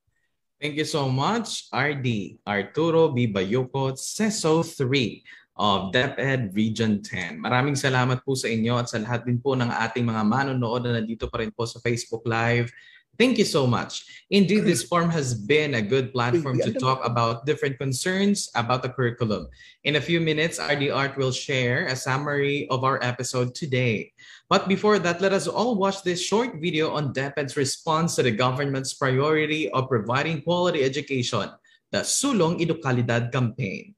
Thank 0.61 0.77
you 0.77 0.85
so 0.85 1.09
much, 1.09 1.69
RD 1.73 2.41
Arturo 2.47 3.13
B. 3.13 3.29
Bayocot, 3.29 3.97
CESO 4.01 4.65
3 4.65 5.23
of 5.57 5.89
DepEd 5.91 6.53
Region 6.53 7.01
10. 7.01 7.41
Maraming 7.41 7.75
salamat 7.75 8.21
po 8.21 8.37
sa 8.37 8.47
inyo 8.53 8.77
at 8.77 8.93
sa 8.93 9.01
lahat 9.01 9.25
din 9.25 9.41
po 9.41 9.57
ng 9.57 9.73
ating 9.73 10.05
mga 10.05 10.23
manonood 10.23 10.85
na 10.85 11.01
nandito 11.01 11.33
pa 11.33 11.41
rin 11.41 11.49
po 11.49 11.65
sa 11.65 11.81
Facebook 11.81 12.29
Live. 12.29 12.69
Thank 13.17 13.41
you 13.41 13.49
so 13.49 13.65
much. 13.65 14.05
Indeed, 14.29 14.69
this 14.69 14.85
forum 14.85 15.09
has 15.09 15.33
been 15.33 15.73
a 15.73 15.81
good 15.81 16.13
platform 16.13 16.61
to 16.61 16.77
talk 16.77 17.01
about 17.01 17.49
different 17.49 17.81
concerns 17.81 18.53
about 18.53 18.85
the 18.85 18.93
curriculum. 18.93 19.49
In 19.89 19.97
a 19.97 20.05
few 20.05 20.21
minutes, 20.21 20.61
RD 20.61 20.93
Art 20.93 21.17
will 21.17 21.33
share 21.33 21.89
a 21.89 21.97
summary 21.97 22.69
of 22.69 22.85
our 22.85 23.01
episode 23.01 23.57
today. 23.57 24.13
But 24.53 24.69
before 24.69 25.01
that, 25.01 25.25
let 25.25 25.33
us 25.33 25.49
all 25.49 25.81
watch 25.81 26.05
this 26.05 26.21
short 26.21 26.61
video 26.61 26.93
on 26.93 27.17
DepEd's 27.17 27.57
response 27.57 28.21
to 28.21 28.23
the 28.23 28.37
government's 28.37 28.93
priority 28.93 29.73
of 29.73 29.89
providing 29.89 30.45
quality 30.45 30.85
education, 30.85 31.49
the 31.91 32.05
Sulong 32.05 32.61
Edukalidad 32.61 33.33
campaign. 33.33 33.96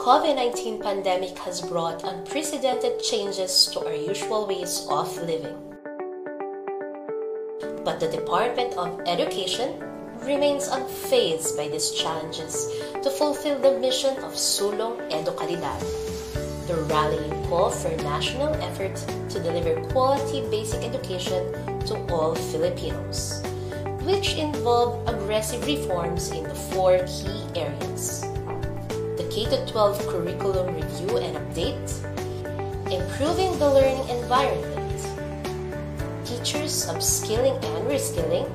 COVID 0.00 0.34
19 0.34 0.80
pandemic 0.80 1.36
has 1.40 1.60
brought 1.60 2.04
unprecedented 2.04 3.02
changes 3.02 3.66
to 3.66 3.84
our 3.84 3.92
usual 3.92 4.46
ways 4.46 4.86
of 4.88 5.14
living. 5.18 5.60
But 7.84 8.00
the 8.00 8.08
Department 8.08 8.72
of 8.78 8.98
Education 9.04 9.76
remains 10.24 10.70
unfazed 10.70 11.54
by 11.54 11.68
these 11.68 11.90
challenges 11.90 12.64
to 13.02 13.10
fulfill 13.10 13.58
the 13.58 13.76
mission 13.78 14.16
of 14.24 14.32
Sulong 14.32 14.96
Edukalidad, 15.12 15.84
the 16.66 16.80
rallying 16.88 17.36
call 17.50 17.68
for 17.68 17.92
national 18.00 18.54
effort 18.64 18.96
to 19.28 19.38
deliver 19.38 19.84
quality 19.92 20.40
basic 20.48 20.80
education 20.80 21.44
to 21.84 22.00
all 22.08 22.34
Filipinos, 22.48 23.44
which 24.08 24.32
involve 24.36 25.06
aggressive 25.06 25.60
reforms 25.66 26.30
in 26.30 26.44
the 26.44 26.56
four 26.72 27.04
key 27.04 27.44
areas. 27.54 28.24
The 29.20 29.28
K-12 29.28 30.08
curriculum 30.08 30.74
review 30.74 31.18
and 31.18 31.36
update, 31.36 31.92
improving 32.90 33.52
the 33.58 33.68
learning 33.68 34.08
environment, 34.08 34.96
teachers 36.24 36.86
upskilling 36.88 37.52
and 37.60 37.84
reskilling, 37.84 38.48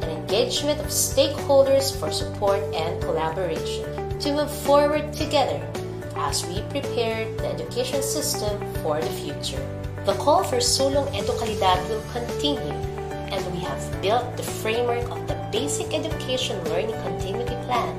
and 0.00 0.10
engagement 0.10 0.80
of 0.80 0.86
stakeholders 0.86 1.94
for 2.00 2.10
support 2.10 2.62
and 2.72 2.98
collaboration 3.02 3.84
to 4.20 4.32
move 4.32 4.50
forward 4.64 5.12
together 5.12 5.60
as 6.16 6.46
we 6.46 6.62
prepare 6.72 7.28
the 7.36 7.52
education 7.52 8.00
system 8.00 8.56
for 8.80 8.98
the 9.02 9.12
future. 9.20 9.60
The 10.06 10.14
call 10.14 10.44
for 10.44 10.64
Sulong 10.64 11.12
Edukalidad 11.12 11.76
will 11.90 12.02
continue 12.16 12.72
and 13.28 13.44
we 13.52 13.60
have 13.60 14.00
built 14.00 14.34
the 14.38 14.42
framework 14.64 15.10
of 15.10 15.28
the 15.28 15.36
Basic 15.52 15.92
Education 15.92 16.56
Learning 16.64 16.96
Continuity 17.04 17.56
Plan 17.68 17.92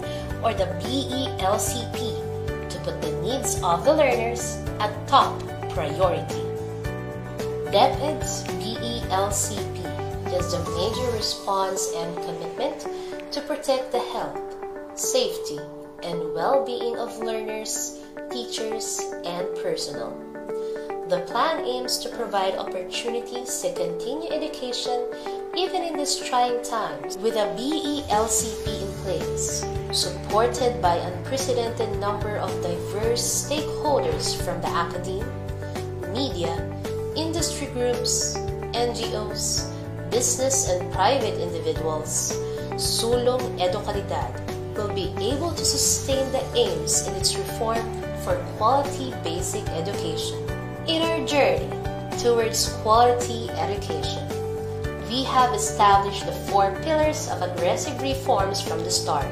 or 0.44 0.54
the 0.54 0.66
BELCP 0.82 2.70
to 2.70 2.80
put 2.80 3.02
the 3.02 3.12
needs 3.22 3.62
of 3.64 3.84
the 3.84 3.94
learners 3.94 4.58
at 4.80 5.08
top 5.08 5.40
priority. 5.70 6.44
DepEd's 7.72 8.44
BELCP 8.60 9.78
is 10.34 10.52
the 10.52 10.60
major 10.78 11.12
response 11.16 11.92
and 11.96 12.16
commitment 12.26 12.88
to 13.32 13.42
protect 13.42 13.92
the 13.92 14.00
health, 14.00 14.40
safety, 14.98 15.60
and 16.04 16.34
well-being 16.34 16.98
of 16.98 17.18
learners, 17.20 18.00
teachers, 18.32 19.00
and 19.26 19.48
personnel. 19.62 20.29
The 21.10 21.22
plan 21.22 21.66
aims 21.66 21.98
to 22.06 22.10
provide 22.10 22.54
opportunities 22.54 23.50
to 23.62 23.74
continue 23.74 24.30
education 24.30 25.10
even 25.58 25.82
in 25.82 25.98
these 25.98 26.16
trying 26.22 26.62
times 26.62 27.18
with 27.18 27.34
a 27.34 27.50
BELCP 27.58 28.70
in 28.70 28.94
place, 29.02 29.66
supported 29.92 30.80
by 30.84 30.98
unprecedented 30.98 31.98
number 31.98 32.38
of 32.38 32.54
diverse 32.62 33.26
stakeholders 33.26 34.38
from 34.38 34.62
the 34.62 34.70
academe, 34.70 35.26
media, 36.14 36.54
industry 37.16 37.74
groups, 37.74 38.38
NGOs, 38.78 39.66
business 40.12 40.70
and 40.70 40.94
private 40.94 41.42
individuals, 41.42 42.38
Sulong 42.78 43.42
Edukalidad 43.58 44.30
will 44.78 44.94
be 44.94 45.10
able 45.18 45.54
to 45.58 45.66
sustain 45.66 46.32
the 46.32 46.46
aims 46.54 47.08
in 47.08 47.16
its 47.16 47.36
reform 47.36 47.82
for 48.22 48.38
quality 48.58 49.12
basic 49.24 49.68
education. 49.70 50.49
In 50.90 51.04
our 51.04 51.24
journey 51.24 51.70
towards 52.18 52.74
quality 52.82 53.48
education, 53.52 54.26
we 55.08 55.24
have 55.24 55.54
established 55.54 56.26
the 56.26 56.34
four 56.50 56.74
pillars 56.82 57.30
of 57.30 57.44
aggressive 57.44 58.02
reforms 58.02 58.60
from 58.60 58.80
the 58.80 58.90
start, 58.90 59.30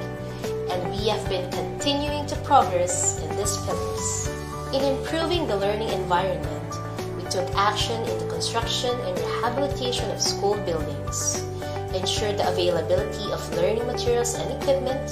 and 0.70 0.92
we 0.92 1.10
have 1.10 1.28
been 1.28 1.50
continuing 1.50 2.28
to 2.28 2.36
progress 2.46 3.18
in 3.24 3.36
these 3.36 3.58
pillars. 3.66 4.30
In 4.72 4.86
improving 4.86 5.48
the 5.48 5.58
learning 5.58 5.90
environment, 5.90 6.78
we 7.18 7.28
took 7.32 7.50
action 7.58 8.06
in 8.06 8.20
the 8.20 8.30
construction 8.30 8.94
and 8.94 9.18
rehabilitation 9.18 10.12
of 10.12 10.22
school 10.22 10.62
buildings, 10.62 11.42
ensured 11.90 12.38
the 12.38 12.54
availability 12.54 13.34
of 13.34 13.42
learning 13.58 13.88
materials 13.88 14.36
and 14.36 14.62
equipment, 14.62 15.10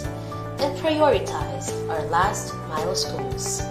and 0.61 0.77
prioritized 0.77 1.74
our 1.90 2.06
last 2.14 2.53
mile 2.69 2.93
schools. 2.93 3.65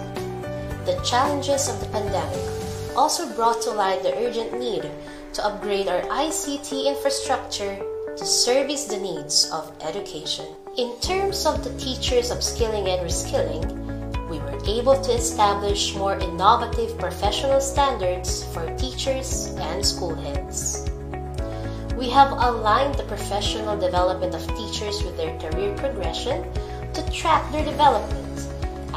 The 0.83 0.99
challenges 1.07 1.69
of 1.69 1.79
the 1.79 1.87
pandemic 1.87 2.54
also 2.95 3.31
brought 3.35 3.61
to 3.61 3.71
light 3.71 4.01
the 4.03 4.15
urgent 4.17 4.57
need 4.57 4.89
to 5.33 5.45
upgrade 5.45 5.87
our 5.87 6.01
ICT 6.03 6.85
infrastructure 6.85 7.77
to 8.15 8.25
service 8.25 8.85
the 8.85 8.97
needs 8.97 9.51
of 9.51 9.71
education. 9.81 10.45
In 10.77 10.97
terms 11.01 11.45
of 11.45 11.63
the 11.63 11.77
teachers 11.77 12.31
upskilling 12.31 12.87
and 12.87 13.05
reskilling, 13.05 13.85
we 14.29 14.39
were 14.39 14.59
able 14.65 14.99
to 15.01 15.11
establish 15.11 15.95
more 15.95 16.17
innovative 16.17 16.97
professional 16.97 17.59
standards 17.59 18.43
for 18.53 18.65
teachers 18.77 19.53
and 19.59 19.85
school 19.85 20.15
heads. 20.15 20.89
We 21.97 22.09
have 22.09 22.31
aligned 22.31 22.95
the 22.95 23.03
professional 23.03 23.77
development 23.77 24.33
of 24.33 24.47
teachers 24.55 25.03
with 25.03 25.17
their 25.17 25.37
career 25.39 25.75
progression 25.75 26.43
to 26.93 27.11
track 27.11 27.51
their 27.51 27.65
development 27.65 28.24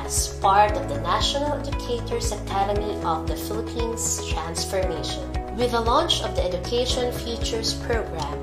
as 0.08 0.28
part 0.40 0.72
of 0.72 0.88
the 0.88 0.98
National 1.02 1.52
Educators 1.52 2.32
Academy 2.32 2.96
of 3.04 3.28
the 3.28 3.36
Philippines 3.36 4.26
transformation. 4.32 5.20
With 5.54 5.72
the 5.72 5.82
launch 5.82 6.22
of 6.22 6.34
the 6.34 6.42
Education 6.42 7.12
Futures 7.12 7.74
program, 7.84 8.38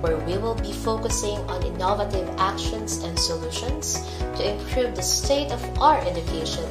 where 0.00 0.16
we 0.18 0.38
will 0.38 0.54
be 0.54 0.72
focusing 0.72 1.38
on 1.50 1.66
innovative 1.66 2.28
actions 2.38 3.02
and 3.02 3.18
solutions 3.18 3.98
to 4.38 4.48
improve 4.48 4.94
the 4.94 5.02
state 5.02 5.50
of 5.50 5.60
our 5.82 5.98
education. 6.06 6.62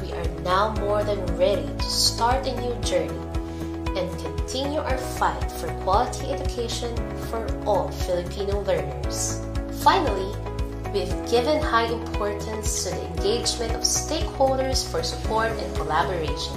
We 0.00 0.12
are 0.12 0.30
now 0.40 0.72
more 0.80 1.04
than 1.04 1.20
ready 1.36 1.68
to 1.68 1.84
start 1.84 2.46
a 2.46 2.58
new 2.62 2.74
journey 2.80 3.20
and 3.92 4.08
continue 4.24 4.80
our 4.80 4.96
fight 5.20 5.52
for 5.60 5.68
quality 5.84 6.32
education 6.32 6.96
for 7.28 7.44
all 7.66 7.92
Filipino 8.08 8.62
learners. 8.62 9.44
Finally, 9.84 10.32
we've 10.92 11.30
given 11.30 11.62
high 11.62 11.86
importance 11.86 12.84
to 12.84 12.90
the 12.90 13.06
engagement 13.06 13.72
of 13.72 13.82
stakeholders 13.82 14.88
for 14.90 15.02
support 15.02 15.52
and 15.52 15.76
collaboration. 15.76 16.56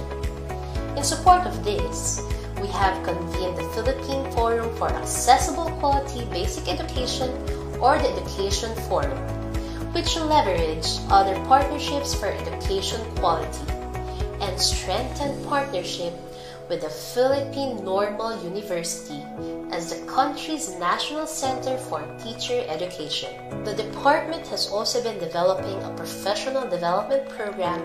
In 0.96 1.04
support 1.04 1.46
of 1.46 1.64
this, 1.64 2.20
we 2.60 2.66
have 2.68 3.04
convened 3.04 3.56
the 3.56 3.68
Philippine 3.74 4.30
Forum 4.32 4.74
for 4.76 4.88
Accessible 4.88 5.70
Quality 5.78 6.24
Basic 6.26 6.68
Education 6.68 7.30
or 7.80 7.98
the 7.98 8.10
Education 8.10 8.74
Forum, 8.88 9.18
which 9.92 10.16
will 10.16 10.26
leverage 10.26 10.86
other 11.10 11.34
partnerships 11.46 12.14
for 12.14 12.26
education 12.26 13.00
quality 13.16 13.70
and 14.40 14.60
strengthen 14.60 15.44
partnership 15.44 16.12
with 16.68 16.80
the 16.80 16.90
Philippine 16.90 17.84
Normal 17.84 18.42
University 18.42 19.22
as 19.70 19.90
the 19.90 20.06
country's 20.06 20.70
national 20.78 21.26
center 21.26 21.76
for 21.76 22.02
teacher 22.22 22.64
education. 22.68 23.30
The 23.64 23.74
department 23.74 24.46
has 24.48 24.70
also 24.70 25.02
been 25.02 25.18
developing 25.18 25.82
a 25.82 25.94
professional 25.96 26.68
development 26.68 27.28
program 27.28 27.80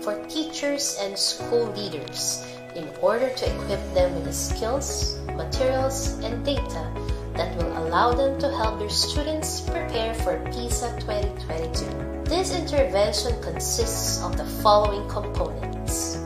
for 0.00 0.22
teachers 0.26 0.98
and 1.00 1.18
school 1.18 1.66
leaders 1.76 2.46
in 2.74 2.88
order 3.00 3.28
to 3.28 3.54
equip 3.54 3.82
them 3.94 4.14
with 4.14 4.24
the 4.24 4.32
skills, 4.32 5.18
materials, 5.36 6.18
and 6.24 6.44
data 6.44 6.90
that 7.34 7.56
will 7.56 7.72
allow 7.78 8.12
them 8.12 8.38
to 8.38 8.48
help 8.48 8.78
their 8.78 8.90
students 8.90 9.60
prepare 9.60 10.14
for 10.14 10.38
PISA 10.52 10.96
2022. 11.00 12.24
This 12.24 12.54
intervention 12.54 13.40
consists 13.42 14.22
of 14.22 14.36
the 14.36 14.46
following 14.62 15.08
components. 15.08 16.21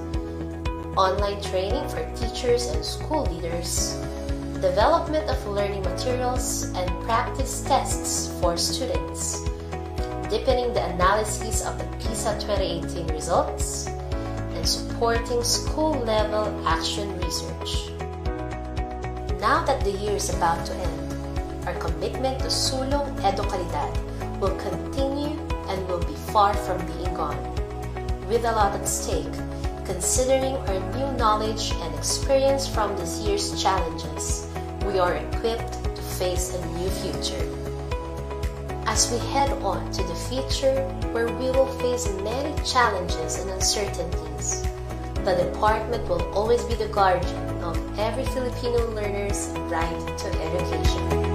Online 0.96 1.38
training 1.42 1.86
for 1.90 2.00
teachers 2.16 2.68
and 2.72 2.82
school 2.82 3.26
leaders, 3.26 4.00
development 4.64 5.28
of 5.28 5.36
learning 5.46 5.82
materials 5.82 6.72
and 6.72 6.88
practice 7.04 7.60
tests 7.68 8.32
for 8.40 8.56
students, 8.56 9.44
deepening 10.32 10.72
the 10.72 10.82
analysis 10.96 11.66
of 11.66 11.76
the 11.76 11.84
PISA 12.00 12.40
2018 12.40 13.08
results, 13.08 13.88
and 14.56 14.66
supporting 14.66 15.44
school-level 15.44 16.66
action 16.66 17.12
research. 17.20 17.92
Now 19.36 19.68
that 19.68 19.84
the 19.84 19.92
year 20.00 20.16
is 20.16 20.32
about 20.32 20.64
to 20.64 20.72
end, 20.72 21.68
our 21.68 21.74
commitment 21.74 22.40
to 22.40 22.46
Sulong 22.46 23.12
Edukalidad 23.20 23.92
will 24.40 24.56
continue 24.56 25.36
and 25.68 25.86
will 25.88 26.00
be 26.00 26.16
far 26.32 26.54
from 26.54 26.80
being 26.86 27.12
gone. 27.12 27.36
With 28.28 28.46
a 28.46 28.52
lot 28.52 28.72
at 28.72 28.88
stake, 28.88 29.36
considering 29.86 30.56
our 30.56 30.80
new 30.96 31.16
knowledge 31.16 31.72
and 31.80 31.94
experience 31.94 32.66
from 32.66 32.96
this 32.96 33.20
year's 33.20 33.62
challenges, 33.62 34.48
we 34.84 34.98
are 34.98 35.14
equipped 35.14 35.72
to 35.94 36.02
face 36.18 36.54
a 36.54 36.66
new 36.78 36.90
future. 36.90 37.46
As 38.86 39.10
we 39.10 39.18
head 39.30 39.50
on 39.62 39.90
to 39.92 40.02
the 40.02 40.14
future 40.14 40.82
where 41.12 41.28
we 41.28 41.50
will 41.50 41.72
face 41.78 42.08
many 42.22 42.54
challenges 42.64 43.38
and 43.38 43.50
uncertainties, 43.50 44.62
the 45.24 45.36
department 45.36 46.08
will 46.08 46.22
always 46.34 46.64
be 46.64 46.74
the 46.74 46.88
guardian 46.88 47.62
of 47.62 47.76
every 47.98 48.24
Filipino 48.26 48.90
learner's 48.90 49.48
right 49.70 50.18
to 50.18 50.26
education. 50.26 51.25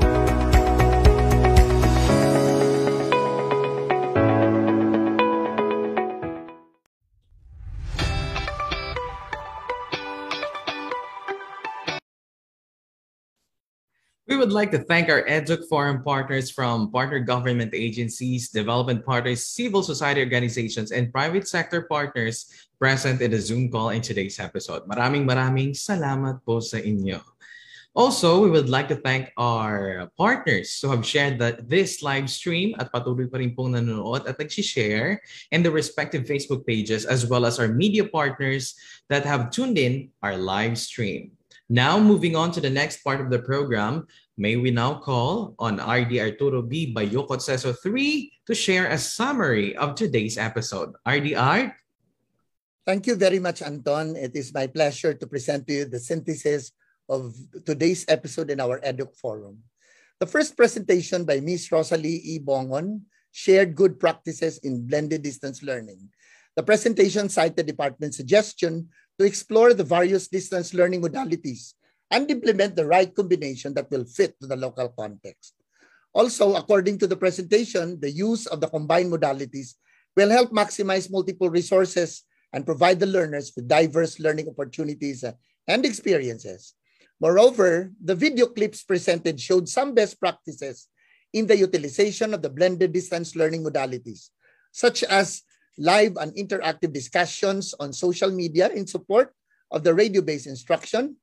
Would 14.42 14.50
like 14.50 14.74
to 14.74 14.82
thank 14.90 15.06
our 15.06 15.22
EDUC 15.30 15.70
Forum 15.70 16.02
partners 16.02 16.50
from 16.50 16.90
partner 16.90 17.22
government 17.22 17.78
agencies, 17.78 18.50
development 18.50 19.06
partners, 19.06 19.46
civil 19.46 19.86
society 19.86 20.18
organizations, 20.26 20.90
and 20.90 21.14
private 21.14 21.46
sector 21.46 21.86
partners 21.86 22.50
present 22.82 23.22
in 23.22 23.30
the 23.30 23.38
Zoom 23.38 23.70
call 23.70 23.94
in 23.94 24.02
today's 24.02 24.42
episode. 24.42 24.82
Maraming 24.90 25.30
maraming 25.30 25.78
salamat 25.78 26.42
po 26.42 26.58
sa 26.58 26.82
inyo. 26.82 27.22
Also, 27.94 28.42
we 28.42 28.50
would 28.50 28.66
like 28.66 28.90
to 28.90 28.98
thank 28.98 29.30
our 29.38 30.10
partners 30.18 30.74
who 30.82 30.90
have 30.90 31.06
shared 31.06 31.38
the, 31.38 31.62
this 31.62 32.02
live 32.02 32.26
stream 32.26 32.74
at 32.82 32.90
patuloy 32.90 33.30
pa 33.30 33.38
rin 33.38 33.54
pong 33.54 33.78
nanonood 33.78 34.26
at 34.26 34.42
nag-share 34.42 35.22
in 35.54 35.62
the 35.62 35.70
respective 35.70 36.26
Facebook 36.26 36.66
pages 36.66 37.06
as 37.06 37.30
well 37.30 37.46
as 37.46 37.62
our 37.62 37.70
media 37.70 38.10
partners 38.10 38.74
that 39.06 39.22
have 39.22 39.54
tuned 39.54 39.78
in 39.78 40.10
our 40.26 40.34
live 40.34 40.82
stream. 40.82 41.38
Now, 41.72 41.96
moving 41.96 42.36
on 42.36 42.52
to 42.52 42.60
the 42.60 42.70
next 42.70 43.00
part 43.00 43.24
of 43.24 43.32
the 43.32 43.40
program, 43.40 44.04
may 44.38 44.56
we 44.56 44.72
now 44.72 44.96
call 44.96 45.56
on 45.60 45.82
RD 45.82 46.20
Arturo 46.20 46.62
B. 46.62 46.94
Bayocot 46.94 47.42
CESO 47.42 47.76
3 47.76 48.32
to 48.48 48.56
share 48.56 48.88
a 48.88 48.98
summary 48.98 49.76
of 49.76 49.96
today's 49.96 50.38
episode. 50.38 50.94
RD 51.08 51.36
Art? 51.36 51.74
Thank 52.86 53.08
you 53.08 53.16
very 53.16 53.40
much, 53.40 53.62
Anton. 53.62 54.16
It 54.16 54.36
is 54.36 54.54
my 54.54 54.68
pleasure 54.68 55.14
to 55.14 55.28
present 55.28 55.68
to 55.68 55.74
you 55.74 55.86
the 55.86 56.00
synthesis 56.00 56.72
of 57.08 57.36
today's 57.66 58.06
episode 58.08 58.50
in 58.50 58.60
our 58.60 58.80
EDUC 58.82 59.16
forum. 59.18 59.60
The 60.20 60.26
first 60.26 60.56
presentation 60.56 61.26
by 61.26 61.40
Ms. 61.40 61.72
Rosalie 61.72 62.22
E. 62.24 62.40
Bongon 62.40 63.02
shared 63.32 63.76
good 63.76 64.00
practices 64.00 64.58
in 64.60 64.86
blended 64.86 65.22
distance 65.22 65.64
learning. 65.64 66.10
The 66.56 66.64
presentation 66.64 67.30
cited 67.30 67.66
department 67.66 68.14
suggestion 68.14 68.90
to 69.20 69.26
explore 69.26 69.74
the 69.74 69.84
various 69.84 70.28
distance 70.28 70.74
learning 70.74 71.02
modalities 71.02 71.74
and 72.12 72.30
implement 72.30 72.76
the 72.76 72.86
right 72.86 73.16
combination 73.16 73.74
that 73.74 73.90
will 73.90 74.06
fit 74.06 74.40
to 74.42 74.48
the 74.48 74.56
local 74.56 74.90
context. 74.90 75.56
Also, 76.14 76.56
according 76.56 77.00
to 77.00 77.08
the 77.08 77.16
presentation, 77.16 78.00
the 78.00 78.12
use 78.12 78.46
of 78.48 78.60
the 78.60 78.68
combined 78.68 79.12
modalities 79.12 79.76
will 80.18 80.30
help 80.30 80.52
maximize 80.52 81.10
multiple 81.10 81.50
resources 81.50 82.24
and 82.52 82.66
provide 82.66 83.00
the 83.00 83.08
learners 83.08 83.54
with 83.56 83.68
diverse 83.68 84.20
learning 84.20 84.48
opportunities 84.50 85.24
uh, 85.24 85.32
and 85.68 85.86
experiences. 85.86 86.76
Moreover, 87.22 87.92
the 88.04 88.16
video 88.16 88.48
clips 88.48 88.84
presented 88.84 89.40
showed 89.40 89.70
some 89.70 89.94
best 89.94 90.20
practices 90.20 90.88
in 91.32 91.48
the 91.48 91.56
utilization 91.56 92.34
of 92.34 92.42
the 92.42 92.50
blended 92.50 92.92
distance 92.92 93.36
learning 93.36 93.64
modalities, 93.64 94.30
such 94.74 95.04
as 95.04 95.44
live 95.78 96.18
and 96.18 96.36
interactive 96.36 96.92
discussions 96.92 97.74
on 97.80 97.94
social 97.94 98.32
media 98.32 98.68
in 98.70 98.86
support 98.86 99.32
of 99.72 99.84
the 99.84 99.94
radio-based 99.94 100.48
instruction, 100.48 101.16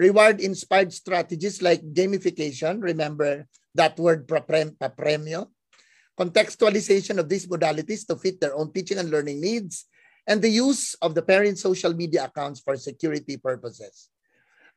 reward-inspired 0.00 0.88
strategies 0.96 1.60
like 1.60 1.84
gamification, 1.92 2.80
remember 2.80 3.44
that 3.76 4.00
word 4.00 4.24
papremio, 4.26 5.52
contextualization 6.18 7.20
of 7.20 7.28
these 7.28 7.46
modalities 7.46 8.08
to 8.08 8.16
fit 8.16 8.40
their 8.40 8.56
own 8.56 8.72
teaching 8.72 8.96
and 8.96 9.12
learning 9.12 9.44
needs, 9.44 9.84
and 10.26 10.40
the 10.40 10.48
use 10.48 10.96
of 11.04 11.14
the 11.14 11.20
parent 11.20 11.58
social 11.58 11.92
media 11.92 12.24
accounts 12.24 12.64
for 12.64 12.80
security 12.80 13.36
purposes. 13.36 14.08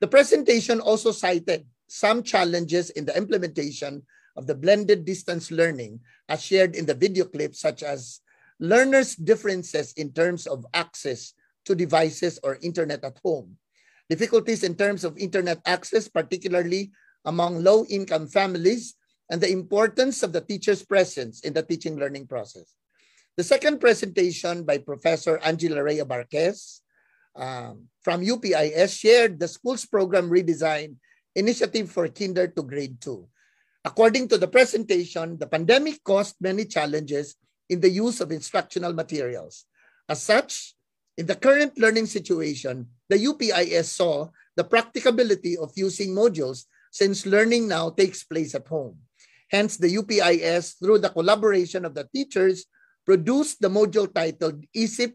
The 0.02 0.12
presentation 0.12 0.84
also 0.84 1.16
cited 1.16 1.64
some 1.88 2.22
challenges 2.22 2.90
in 2.92 3.06
the 3.06 3.16
implementation 3.16 4.04
of 4.36 4.46
the 4.46 4.56
blended 4.56 5.06
distance 5.06 5.52
learning 5.52 6.02
as 6.28 6.44
shared 6.44 6.76
in 6.76 6.86
the 6.86 7.00
video 7.00 7.24
clip, 7.24 7.56
such 7.56 7.82
as 7.82 8.20
learners' 8.60 9.16
differences 9.16 9.94
in 9.96 10.12
terms 10.12 10.48
of 10.48 10.66
access 10.74 11.32
to 11.64 11.76
devices 11.76 12.44
or 12.44 12.60
internet 12.60 13.06
at 13.06 13.16
home, 13.24 13.56
difficulties 14.14 14.62
in 14.62 14.78
terms 14.78 15.02
of 15.02 15.18
internet 15.18 15.58
access, 15.66 16.06
particularly 16.08 16.94
among 17.26 17.66
low-income 17.66 18.30
families, 18.30 18.94
and 19.34 19.42
the 19.42 19.50
importance 19.50 20.22
of 20.22 20.30
the 20.30 20.46
teacher's 20.46 20.86
presence 20.86 21.42
in 21.42 21.54
the 21.54 21.66
teaching 21.66 21.98
learning 21.98 22.28
process. 22.30 22.78
The 23.38 23.44
second 23.44 23.82
presentation 23.82 24.62
by 24.62 24.78
Professor 24.78 25.42
Angela 25.42 25.82
Rhea 25.82 26.06
Barquez 26.06 26.86
um, 27.34 27.90
from 28.06 28.22
UPIS 28.22 28.94
shared 28.94 29.42
the 29.42 29.50
school's 29.50 29.90
program 29.90 30.30
redesign 30.30 31.02
initiative 31.34 31.90
for 31.90 32.06
kinder 32.14 32.46
to 32.46 32.62
grade 32.62 33.02
2. 33.02 33.26
According 33.84 34.30
to 34.30 34.38
the 34.38 34.48
presentation, 34.48 35.42
the 35.42 35.50
pandemic 35.50 36.04
caused 36.06 36.38
many 36.40 36.66
challenges 36.70 37.34
in 37.70 37.82
the 37.82 37.90
use 37.90 38.22
of 38.22 38.32
instructional 38.32 38.94
materials. 38.94 39.66
As 40.08 40.22
such, 40.22 40.76
in 41.18 41.26
the 41.26 41.36
current 41.36 41.78
learning 41.78 42.06
situation, 42.08 42.88
the 43.10 43.18
UPIS 43.18 43.94
saw 43.94 44.30
the 44.56 44.64
practicability 44.64 45.58
of 45.58 45.72
using 45.76 46.16
modules 46.16 46.66
since 46.92 47.26
learning 47.26 47.68
now 47.68 47.90
takes 47.90 48.24
place 48.24 48.54
at 48.56 48.68
home. 48.68 48.98
Hence, 49.50 49.78
the 49.78 49.90
UPIS, 49.90 50.80
through 50.80 51.00
the 51.00 51.10
collaboration 51.14 51.86
of 51.86 51.94
the 51.94 52.10
teachers, 52.14 52.66
produced 53.06 53.62
the 53.62 53.70
module 53.70 54.10
titled 54.10 54.66
ISIP 54.76 55.14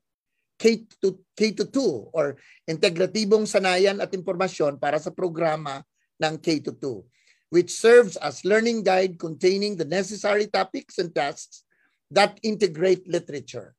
K2, 0.59 1.19
K2 1.39 2.11
or 2.13 2.37
Integratibong 2.69 3.47
Sanayan 3.47 4.03
at 4.03 4.11
Impormasyon 4.11 4.79
para 4.79 4.99
sa 4.99 5.11
programa 5.11 5.83
ng 6.19 6.35
K2 6.39 7.03
which 7.51 7.73
serves 7.73 8.17
as 8.21 8.45
learning 8.45 8.85
guide 8.85 9.19
containing 9.19 9.77
the 9.77 9.85
necessary 9.85 10.47
topics 10.47 10.99
and 10.99 11.15
tasks 11.15 11.65
that 12.11 12.39
integrate 12.43 13.09
literature. 13.09 13.75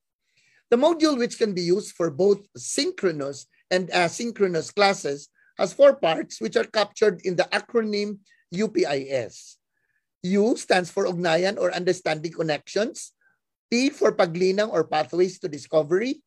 The 0.69 0.77
module, 0.77 1.17
which 1.17 1.37
can 1.37 1.53
be 1.53 1.61
used 1.65 1.95
for 1.95 2.09
both 2.09 2.45
synchronous 2.55 3.47
and 3.71 3.89
asynchronous 3.89 4.73
classes, 4.73 5.29
has 5.57 5.73
four 5.73 5.95
parts 5.95 6.39
which 6.39 6.55
are 6.55 6.69
captured 6.69 7.21
in 7.25 7.35
the 7.35 7.49
acronym 7.51 8.19
UPIS. 8.53 9.57
U 10.23 10.55
stands 10.57 10.91
for 10.91 11.05
Ugnayan 11.05 11.57
or 11.57 11.73
Understanding 11.73 12.31
Connections. 12.31 13.13
P 13.69 13.89
for 13.89 14.11
Paglinang 14.11 14.73
or 14.73 14.83
Pathways 14.83 15.39
to 15.39 15.47
Discovery. 15.47 16.21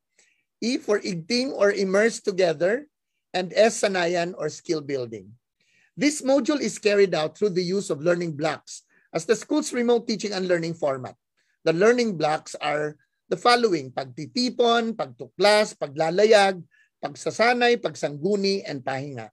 E 0.60 0.78
for 0.78 1.00
igting 1.00 1.50
or 1.50 1.72
immerse 1.72 2.22
together, 2.22 2.86
and 3.34 3.52
S 3.56 3.82
sanayan 3.82 4.34
or 4.38 4.48
skill 4.48 4.80
building. 4.80 5.32
This 5.96 6.22
module 6.22 6.60
is 6.60 6.78
carried 6.78 7.14
out 7.14 7.36
through 7.36 7.50
the 7.50 7.64
use 7.64 7.90
of 7.90 8.00
learning 8.00 8.36
blocks 8.36 8.82
as 9.12 9.26
the 9.26 9.36
school's 9.36 9.72
remote 9.72 10.06
teaching 10.06 10.32
and 10.32 10.48
learning 10.48 10.74
format. 10.74 11.16
The 11.64 11.72
learning 11.72 12.16
blocks 12.16 12.54
are 12.56 12.96
the 13.32 13.40
following, 13.40 13.88
pagtitipon, 13.88 14.92
pagtuklas, 14.92 15.72
paglalayag, 15.72 16.60
pagsasanay, 17.00 17.80
pagsangguni, 17.80 18.60
and 18.68 18.84
pahinga. 18.84 19.32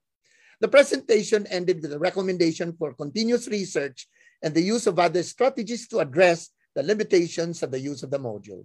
The 0.56 0.72
presentation 0.72 1.44
ended 1.52 1.84
with 1.84 1.92
a 1.92 2.00
recommendation 2.00 2.72
for 2.72 2.96
continuous 2.96 3.44
research 3.44 4.08
and 4.40 4.56
the 4.56 4.64
use 4.64 4.88
of 4.88 4.96
other 4.96 5.20
strategies 5.20 5.84
to 5.92 6.00
address 6.00 6.48
the 6.72 6.80
limitations 6.80 7.60
of 7.60 7.68
the 7.68 7.76
use 7.76 8.00
of 8.00 8.08
the 8.08 8.16
module. 8.16 8.64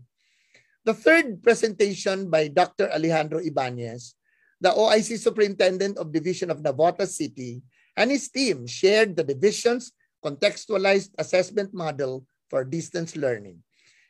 The 0.88 0.96
third 0.96 1.44
presentation 1.44 2.32
by 2.32 2.48
Dr. 2.48 2.88
Alejandro 2.88 3.44
Ibanez, 3.44 4.16
the 4.64 4.72
OIC 4.72 5.20
Superintendent 5.20 6.00
of 6.00 6.16
Division 6.16 6.48
of 6.48 6.64
Navotas 6.64 7.12
City, 7.12 7.60
and 8.00 8.08
his 8.08 8.32
team 8.32 8.64
shared 8.72 9.20
the 9.20 9.28
division's 9.28 9.92
contextualized 10.24 11.12
assessment 11.20 11.76
model 11.76 12.24
for 12.48 12.64
distance 12.64 13.20
learning. 13.20 13.65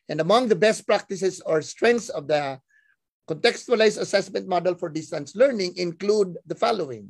And 0.10 0.22
among 0.22 0.48
the 0.48 0.56
best 0.56 0.86
practices 0.86 1.42
or 1.46 1.62
strengths 1.62 2.10
of 2.10 2.28
the 2.28 2.60
contextualized 3.30 4.00
assessment 4.00 4.48
model 4.48 4.76
for 4.76 4.90
distance 4.90 5.36
learning 5.36 5.78
include 5.78 6.38
the 6.46 6.56
following. 6.56 7.10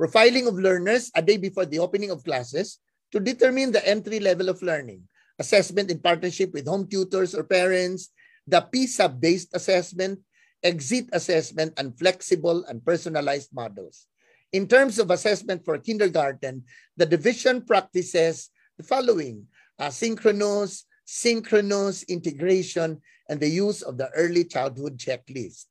Profiling 0.00 0.46
of 0.46 0.54
learners 0.54 1.10
a 1.14 1.22
day 1.22 1.36
before 1.36 1.66
the 1.66 1.80
opening 1.80 2.10
of 2.10 2.22
classes 2.22 2.78
to 3.10 3.18
determine 3.18 3.72
the 3.72 3.82
entry 3.82 4.20
level 4.20 4.48
of 4.48 4.62
learning. 4.62 5.02
Assessment 5.38 5.90
in 5.90 5.98
partnership 5.98 6.52
with 6.52 6.66
home 6.66 6.86
tutors 6.86 7.34
or 7.34 7.42
parents, 7.42 8.10
the 8.46 8.60
PISA-based 8.60 9.50
assessment, 9.54 10.20
exit 10.62 11.10
assessment, 11.12 11.74
and 11.76 11.98
flexible 11.98 12.64
and 12.66 12.84
personalized 12.84 13.50
models. 13.52 14.06
In 14.52 14.66
terms 14.66 14.98
of 14.98 15.10
assessment 15.10 15.64
for 15.64 15.78
kindergarten, 15.78 16.64
the 16.96 17.06
division 17.06 17.62
practices 17.62 18.50
the 18.78 18.84
following, 18.84 19.46
asynchronous, 19.80 20.87
synchronous 21.08 22.04
integration, 22.04 23.00
and 23.32 23.40
the 23.40 23.48
use 23.48 23.80
of 23.80 23.96
the 23.96 24.12
early 24.12 24.44
childhood 24.44 25.00
checklist. 25.00 25.64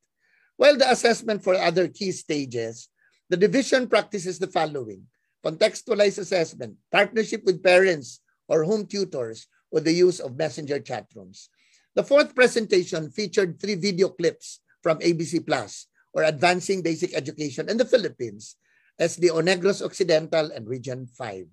While 0.58 0.82
the 0.82 0.90
assessment 0.90 1.46
for 1.46 1.54
other 1.54 1.88
key 1.88 2.10
stages, 2.10 2.90
the 3.30 3.38
division 3.38 3.86
practices 3.86 4.40
the 4.42 4.50
following, 4.50 5.06
contextualized 5.46 6.18
assessment, 6.18 6.74
partnership 6.92 7.46
with 7.46 7.62
parents 7.62 8.20
or 8.50 8.64
home 8.66 8.88
tutors, 8.90 9.46
with 9.70 9.86
the 9.86 9.94
use 9.94 10.20
of 10.20 10.42
messenger 10.42 10.80
chat 10.80 11.06
rooms. 11.14 11.54
The 11.94 12.02
fourth 12.04 12.34
presentation 12.34 13.12
featured 13.12 13.62
three 13.62 13.76
video 13.76 14.10
clips 14.10 14.62
from 14.82 14.98
ABC 15.06 15.46
Plus, 15.46 15.86
or 16.14 16.24
Advancing 16.24 16.82
Basic 16.82 17.14
Education 17.14 17.70
in 17.70 17.78
the 17.78 17.86
Philippines, 17.86 18.56
as 18.98 19.16
the 19.16 19.30
Onegros 19.30 19.86
Occidental 19.86 20.50
and 20.50 20.66
Region 20.68 21.06
5. 21.06 21.46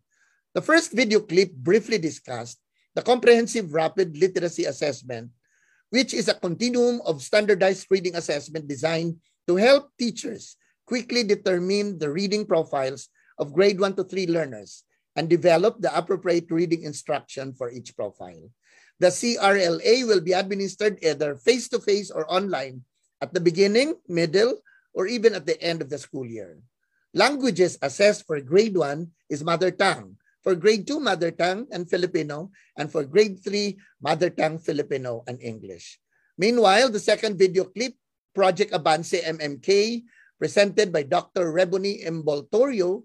The 0.54 0.62
first 0.62 0.92
video 0.92 1.20
clip 1.20 1.52
briefly 1.52 1.98
discussed 1.98 2.63
the 2.94 3.02
Comprehensive 3.02 3.74
Rapid 3.74 4.16
Literacy 4.16 4.64
Assessment, 4.64 5.30
which 5.90 6.14
is 6.14 6.28
a 6.28 6.34
continuum 6.34 7.00
of 7.06 7.22
standardized 7.22 7.86
reading 7.90 8.14
assessment 8.16 8.66
designed 8.66 9.18
to 9.46 9.56
help 9.56 9.90
teachers 9.98 10.56
quickly 10.86 11.24
determine 11.24 11.98
the 11.98 12.10
reading 12.10 12.46
profiles 12.46 13.08
of 13.38 13.52
grade 13.52 13.80
1 13.80 13.96
to 13.96 14.04
3 14.04 14.26
learners 14.26 14.84
and 15.16 15.28
develop 15.28 15.80
the 15.80 15.90
appropriate 15.96 16.50
reading 16.50 16.82
instruction 16.82 17.54
for 17.54 17.70
each 17.70 17.94
profile. 17.96 18.50
The 19.00 19.08
CRLA 19.08 20.06
will 20.06 20.20
be 20.20 20.32
administered 20.32 20.98
either 21.02 21.36
face-to-face 21.36 22.10
or 22.10 22.30
online 22.30 22.82
at 23.20 23.34
the 23.34 23.40
beginning, 23.40 23.94
middle, 24.08 24.62
or 24.94 25.06
even 25.06 25.34
at 25.34 25.46
the 25.46 25.60
end 25.60 25.82
of 25.82 25.90
the 25.90 25.98
school 25.98 26.26
year. 26.26 26.58
Languages 27.12 27.78
assessed 27.82 28.26
for 28.26 28.40
grade 28.40 28.76
1 28.76 29.10
is 29.30 29.42
mother 29.42 29.70
tongue, 29.70 30.16
for 30.44 30.54
grade 30.54 30.86
2 30.86 31.00
mother 31.00 31.32
tongue 31.32 31.66
and 31.72 31.88
Filipino, 31.88 32.52
and 32.76 32.92
for 32.92 33.02
grade 33.02 33.40
3 33.40 33.74
mother 34.04 34.28
tongue 34.28 34.60
Filipino 34.60 35.24
and 35.26 35.40
English. 35.40 35.98
Meanwhile, 36.36 36.92
the 36.92 37.00
second 37.00 37.40
video 37.40 37.64
clip, 37.64 37.96
Project 38.36 38.76
Avance 38.76 39.16
MMK, 39.16 40.04
presented 40.38 40.92
by 40.92 41.02
Dr. 41.02 41.48
Rebony 41.48 42.04
Emboltorio 42.04 43.02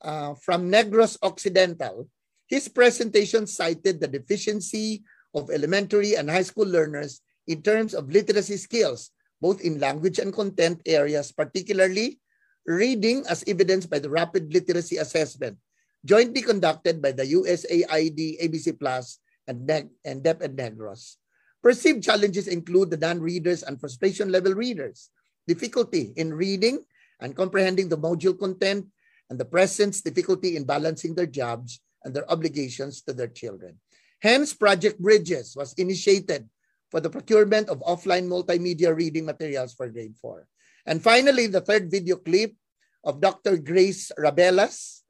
uh, 0.00 0.32
from 0.40 0.72
Negros 0.72 1.20
Occidental, 1.20 2.08
his 2.48 2.68
presentation 2.68 3.46
cited 3.46 4.00
the 4.00 4.08
deficiency 4.08 5.04
of 5.34 5.50
elementary 5.50 6.16
and 6.16 6.30
high 6.30 6.46
school 6.46 6.66
learners 6.66 7.20
in 7.46 7.60
terms 7.60 7.92
of 7.92 8.08
literacy 8.08 8.56
skills, 8.56 9.10
both 9.42 9.60
in 9.60 9.78
language 9.78 10.18
and 10.18 10.32
content 10.32 10.80
areas, 10.86 11.32
particularly 11.32 12.18
reading 12.66 13.24
as 13.28 13.44
evidenced 13.46 13.90
by 13.90 13.98
the 13.98 14.10
rapid 14.10 14.54
literacy 14.54 14.96
assessment, 14.96 15.58
jointly 16.04 16.42
conducted 16.42 17.00
by 17.00 17.12
the 17.12 17.24
USAID 17.24 18.42
ABC 18.42 18.78
Plus 18.78 19.18
and, 19.46 19.66
Neg- 19.66 19.90
and 20.04 20.22
DepEd 20.22 20.56
Negros. 20.56 21.16
Perceived 21.62 22.02
challenges 22.02 22.48
include 22.48 22.90
the 22.90 22.96
non-readers 22.96 23.62
and 23.62 23.80
frustration 23.80 24.30
level 24.30 24.54
readers, 24.54 25.10
difficulty 25.48 26.12
in 26.16 26.32
reading 26.32 26.84
and 27.20 27.34
comprehending 27.34 27.88
the 27.88 27.98
module 27.98 28.38
content, 28.38 28.86
and 29.30 29.40
the 29.40 29.44
presence 29.44 30.02
difficulty 30.02 30.56
in 30.56 30.64
balancing 30.64 31.14
their 31.14 31.26
jobs 31.26 31.80
and 32.04 32.14
their 32.14 32.30
obligations 32.30 33.02
to 33.02 33.12
their 33.12 33.26
children. 33.26 33.78
Hence, 34.22 34.54
Project 34.54 35.00
Bridges 35.00 35.56
was 35.56 35.72
initiated 35.74 36.48
for 36.90 37.00
the 37.00 37.10
procurement 37.10 37.68
of 37.68 37.80
offline 37.80 38.28
multimedia 38.30 38.94
reading 38.94 39.26
materials 39.26 39.74
for 39.74 39.88
grade 39.88 40.14
4. 40.20 40.46
And 40.86 41.02
finally, 41.02 41.48
the 41.48 41.60
third 41.60 41.90
video 41.90 42.16
clip 42.16 42.54
of 43.02 43.20
Dr. 43.20 43.58
Grace 43.58 44.12
Rabelas, 44.18 45.02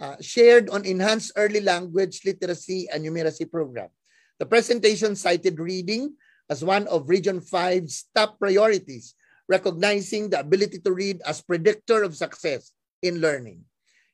uh, 0.00 0.16
shared 0.20 0.70
on 0.70 0.86
Enhanced 0.86 1.32
Early 1.36 1.60
Language 1.60 2.22
Literacy 2.24 2.88
and 2.92 3.04
Numeracy 3.04 3.50
Program. 3.50 3.88
The 4.38 4.46
presentation 4.46 5.16
cited 5.16 5.58
reading 5.58 6.14
as 6.48 6.64
one 6.64 6.86
of 6.86 7.08
Region 7.08 7.40
5's 7.40 8.06
top 8.14 8.38
priorities, 8.38 9.14
recognizing 9.48 10.30
the 10.30 10.40
ability 10.40 10.78
to 10.80 10.92
read 10.92 11.20
as 11.26 11.42
predictor 11.42 12.02
of 12.02 12.16
success 12.16 12.72
in 13.02 13.20
learning. 13.20 13.64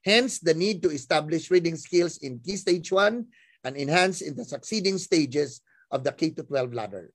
Hence, 0.05 0.39
the 0.39 0.55
need 0.55 0.83
to 0.83 0.91
establish 0.91 1.51
reading 1.51 1.77
skills 1.77 2.19
in 2.19 2.41
Key 2.41 2.57
Stage 2.57 2.93
1 2.93 3.25
and 3.65 3.77
enhance 3.77 4.21
in 4.21 4.37
the 4.37 4.45
succeeding 4.45 4.99
stages 4.99 5.61
of 5.91 6.05
the 6.05 6.13
K-12 6.13 6.75
ladder. 6.75 7.11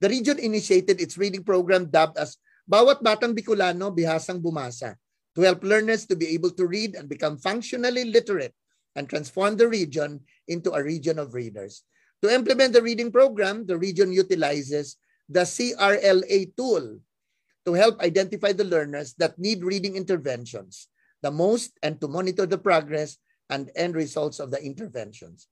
The 0.00 0.08
region 0.08 0.38
initiated 0.38 1.00
its 1.00 1.16
reading 1.16 1.44
program 1.44 1.86
dubbed 1.86 2.18
as 2.18 2.36
Bawat 2.68 3.00
Batang 3.00 3.32
Bicolano 3.36 3.94
Bihasang 3.94 4.42
Bumasa 4.42 4.96
to 5.34 5.42
help 5.42 5.64
learners 5.64 6.06
to 6.06 6.16
be 6.16 6.28
able 6.28 6.50
to 6.50 6.66
read 6.66 6.94
and 6.94 7.08
become 7.08 7.38
functionally 7.38 8.04
literate 8.04 8.54
and 8.96 9.08
transform 9.08 9.56
the 9.56 9.68
region 9.68 10.20
into 10.48 10.72
a 10.72 10.82
region 10.82 11.18
of 11.18 11.34
readers. 11.34 11.84
To 12.22 12.32
implement 12.32 12.72
the 12.72 12.82
reading 12.82 13.10
program, 13.10 13.66
the 13.66 13.78
region 13.78 14.12
utilizes 14.12 14.96
the 15.28 15.42
CRLA 15.42 16.54
tool 16.56 17.00
to 17.64 17.72
help 17.72 18.00
identify 18.00 18.52
the 18.52 18.68
learners 18.68 19.14
that 19.18 19.38
need 19.38 19.64
reading 19.64 19.96
interventions 19.96 20.88
the 21.22 21.30
most 21.30 21.78
and 21.82 22.00
to 22.02 22.10
monitor 22.10 22.44
the 22.44 22.58
progress 22.58 23.16
and 23.48 23.70
end 23.74 23.94
results 23.94 24.42
of 24.42 24.50
the 24.50 24.60
interventions. 24.60 25.46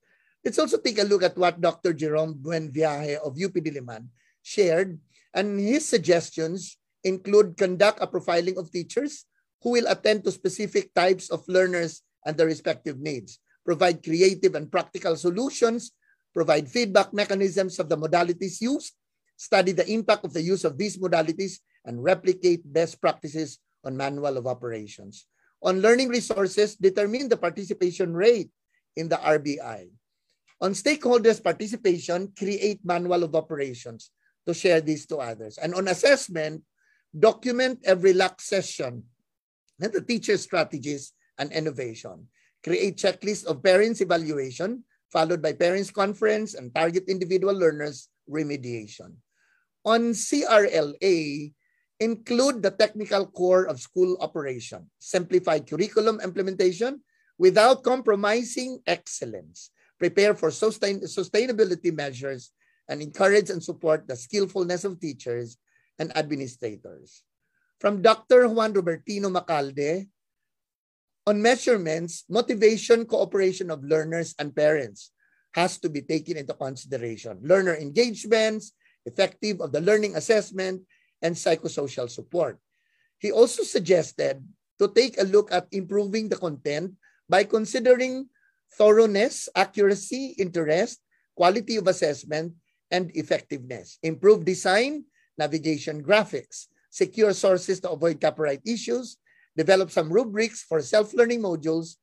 Let's 0.45 0.59
also 0.59 0.79
take 0.79 0.99
a 0.99 1.07
look 1.07 1.23
at 1.23 1.39
what 1.39 1.61
Dr. 1.61 1.95
Jerome 1.95 2.35
Buenviaje 2.35 3.17
of 3.23 3.39
UP 3.39 3.55
Diliman 3.55 4.11
shared, 4.43 4.99
and 5.33 5.61
his 5.61 5.87
suggestions 5.87 6.77
include 7.05 7.57
conduct 7.57 8.03
a 8.03 8.07
profiling 8.07 8.59
of 8.59 8.71
teachers 8.73 9.25
who 9.63 9.71
will 9.71 9.87
attend 9.89 10.25
to 10.25 10.33
specific 10.33 10.93
types 10.95 11.31
of 11.31 11.47
learners 11.49 12.03
and 12.25 12.37
their 12.37 12.47
respective 12.47 12.99
needs, 12.99 13.39
provide 13.65 14.03
creative 14.03 14.55
and 14.55 14.71
practical 14.71 15.17
solutions 15.17 15.93
provide 16.33 16.69
feedback 16.69 17.13
mechanisms 17.13 17.79
of 17.79 17.89
the 17.89 17.97
modalities 17.97 18.61
used, 18.61 18.95
study 19.37 19.73
the 19.73 19.89
impact 19.91 20.25
of 20.25 20.33
the 20.33 20.43
use 20.43 20.65
of 20.65 20.79
these 20.79 20.99
modalities, 20.99 21.59
and 21.85 22.03
replicate 22.03 22.61
best 22.65 23.01
practices 23.01 23.59
on 23.85 23.97
manual 23.97 24.37
of 24.37 24.47
operations. 24.47 25.27
On 25.63 25.81
learning 25.81 26.09
resources, 26.09 26.77
determine 26.77 27.29
the 27.29 27.37
participation 27.37 28.15
rate 28.15 28.51
in 28.97 29.09
the 29.09 29.17
RBI. 29.17 29.89
On 30.61 30.73
stakeholders' 30.73 31.43
participation, 31.43 32.33
create 32.37 32.81
manual 32.85 33.25
of 33.25 33.35
operations 33.35 34.11
to 34.47 34.53
share 34.53 34.81
these 34.81 35.07
to 35.07 35.17
others. 35.19 35.57
And 35.57 35.75
on 35.75 35.89
assessment, 35.89 36.63
document 37.19 37.81
every 37.85 38.13
LAC 38.13 38.41
session 38.41 39.05
the 39.89 40.03
teacher 40.03 40.37
strategies 40.37 41.13
and 41.39 41.53
innovation. 41.53 42.29
Create 42.63 43.01
checklist 43.01 43.47
of 43.47 43.63
parents 43.63 44.01
evaluation 44.01 44.85
followed 45.11 45.43
by 45.43 45.53
parents 45.53 45.91
conference 45.91 46.55
and 46.55 46.75
target 46.75 47.05
individual 47.09 47.55
learners 47.55 48.09
remediation. 48.31 49.17
On 49.85 50.13
CRLA, 50.13 51.53
include 52.01 52.63
the 52.63 52.71
technical 52.71 53.27
core 53.27 53.65
of 53.69 53.81
school 53.81 54.17
operation, 54.21 54.89
simplify 54.99 55.59
curriculum 55.59 56.21
implementation 56.23 57.01
without 57.37 57.83
compromising 57.85 58.81
excellence, 58.87 59.71
prepare 59.99 60.35
for 60.35 60.51
sustain 60.51 61.01
sustainability 61.05 61.93
measures, 61.93 62.53
and 62.89 63.03
encourage 63.03 63.51
and 63.51 63.63
support 63.63 64.09
the 64.09 64.17
skillfulness 64.17 64.85
of 64.85 64.99
teachers 64.99 65.57
and 65.99 66.15
administrators. 66.17 67.23
From 67.81 68.05
Dr. 68.05 68.45
Juan 68.53 68.77
Robertino 68.77 69.33
Macalde, 69.33 70.05
on 71.25 71.41
measurements, 71.41 72.29
motivation, 72.29 73.09
cooperation 73.09 73.73
of 73.73 73.81
learners 73.81 74.37
and 74.37 74.53
parents 74.53 75.17
has 75.57 75.81
to 75.81 75.89
be 75.89 76.05
taken 76.05 76.37
into 76.37 76.53
consideration. 76.53 77.41
Learner 77.41 77.75
engagements, 77.81 78.77
effective 79.09 79.65
of 79.65 79.73
the 79.73 79.81
learning 79.81 80.15
assessment, 80.15 80.85
and 81.25 81.35
psychosocial 81.35 82.09
support. 82.09 82.61
He 83.17 83.33
also 83.33 83.65
suggested 83.65 84.45
to 84.79 84.89
take 84.93 85.17
a 85.17 85.25
look 85.25 85.49
at 85.49 85.69
improving 85.73 86.29
the 86.29 86.37
content 86.37 86.93
by 87.29 87.45
considering 87.45 88.29
thoroughness, 88.77 89.49
accuracy, 89.57 90.37
interest, 90.37 91.01
quality 91.33 91.77
of 91.77 91.89
assessment, 91.89 92.53
and 92.91 93.11
effectiveness. 93.17 93.97
Improve 94.03 94.45
design, 94.45 95.05
navigation 95.39 96.05
graphics, 96.05 96.69
secure 96.91 97.33
sources 97.33 97.81
to 97.81 97.91
avoid 97.91 98.21
copyright 98.21 98.61
issues, 98.67 99.17
develop 99.57 99.91
some 99.91 100.13
rubrics 100.13 100.63
for 100.63 100.83
self-learning 100.83 101.41
modules, 101.41 101.97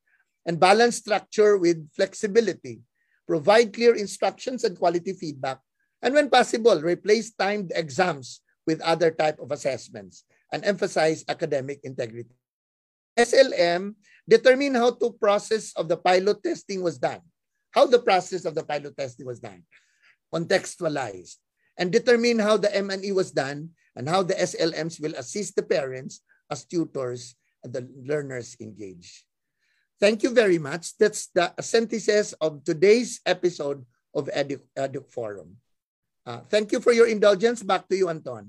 and 0.48 0.60
balance 0.60 0.96
structure 0.96 1.58
with 1.58 1.84
flexibility. 1.92 2.80
Provide 3.28 3.76
clear 3.76 3.94
instructions 3.96 4.64
and 4.64 4.80
quality 4.80 5.12
feedback, 5.12 5.60
and 6.02 6.16
when 6.16 6.32
possible, 6.32 6.80
replace 6.80 7.36
timed 7.36 7.72
exams 7.76 8.40
with 8.66 8.80
other 8.82 9.12
type 9.12 9.40
of 9.40 9.52
assessments 9.52 10.24
and 10.52 10.64
emphasize 10.64 11.26
academic 11.28 11.80
integrity. 11.84 12.36
SLM 13.20 13.96
determine 14.30 14.76
how 14.76 14.92
to 14.92 15.12
process 15.12 15.74
of 15.76 15.90
the 15.90 15.98
pilot 15.98 16.44
testing 16.44 16.84
was 16.84 16.98
done, 16.98 17.20
how 17.72 17.86
the 17.86 18.00
process 18.00 18.46
of 18.46 18.56
the 18.56 18.64
pilot 18.64 18.96
testing 18.96 19.26
was 19.26 19.40
done, 19.40 19.64
contextualized, 20.34 21.36
and 21.78 21.92
determine 21.92 22.40
how 22.40 22.56
the 22.56 22.74
M&E 22.76 23.12
was 23.12 23.32
done 23.32 23.70
and 23.98 24.06
how 24.06 24.22
the 24.22 24.38
SLMs 24.38 25.02
will 25.02 25.18
assist 25.18 25.58
the 25.58 25.66
parents 25.66 26.22
as 26.54 26.64
tutors 26.64 27.34
and 27.66 27.74
the 27.74 27.90
learners 28.06 28.54
engage. 28.62 29.26
Thank 29.98 30.22
you 30.22 30.30
very 30.30 30.62
much. 30.62 30.94
That's 31.02 31.34
the 31.34 31.50
synthesis 31.60 32.38
of 32.38 32.62
today's 32.62 33.20
episode 33.26 33.82
of 34.14 34.30
Edu, 34.30 34.62
Edu 34.78 35.02
Forum. 35.10 35.58
Uh, 36.22 36.46
thank 36.46 36.72
you 36.72 36.80
for 36.80 36.94
your 36.94 37.10
indulgence. 37.10 37.66
Back 37.66 37.90
to 37.90 37.98
you, 37.98 38.06
Anton. 38.14 38.46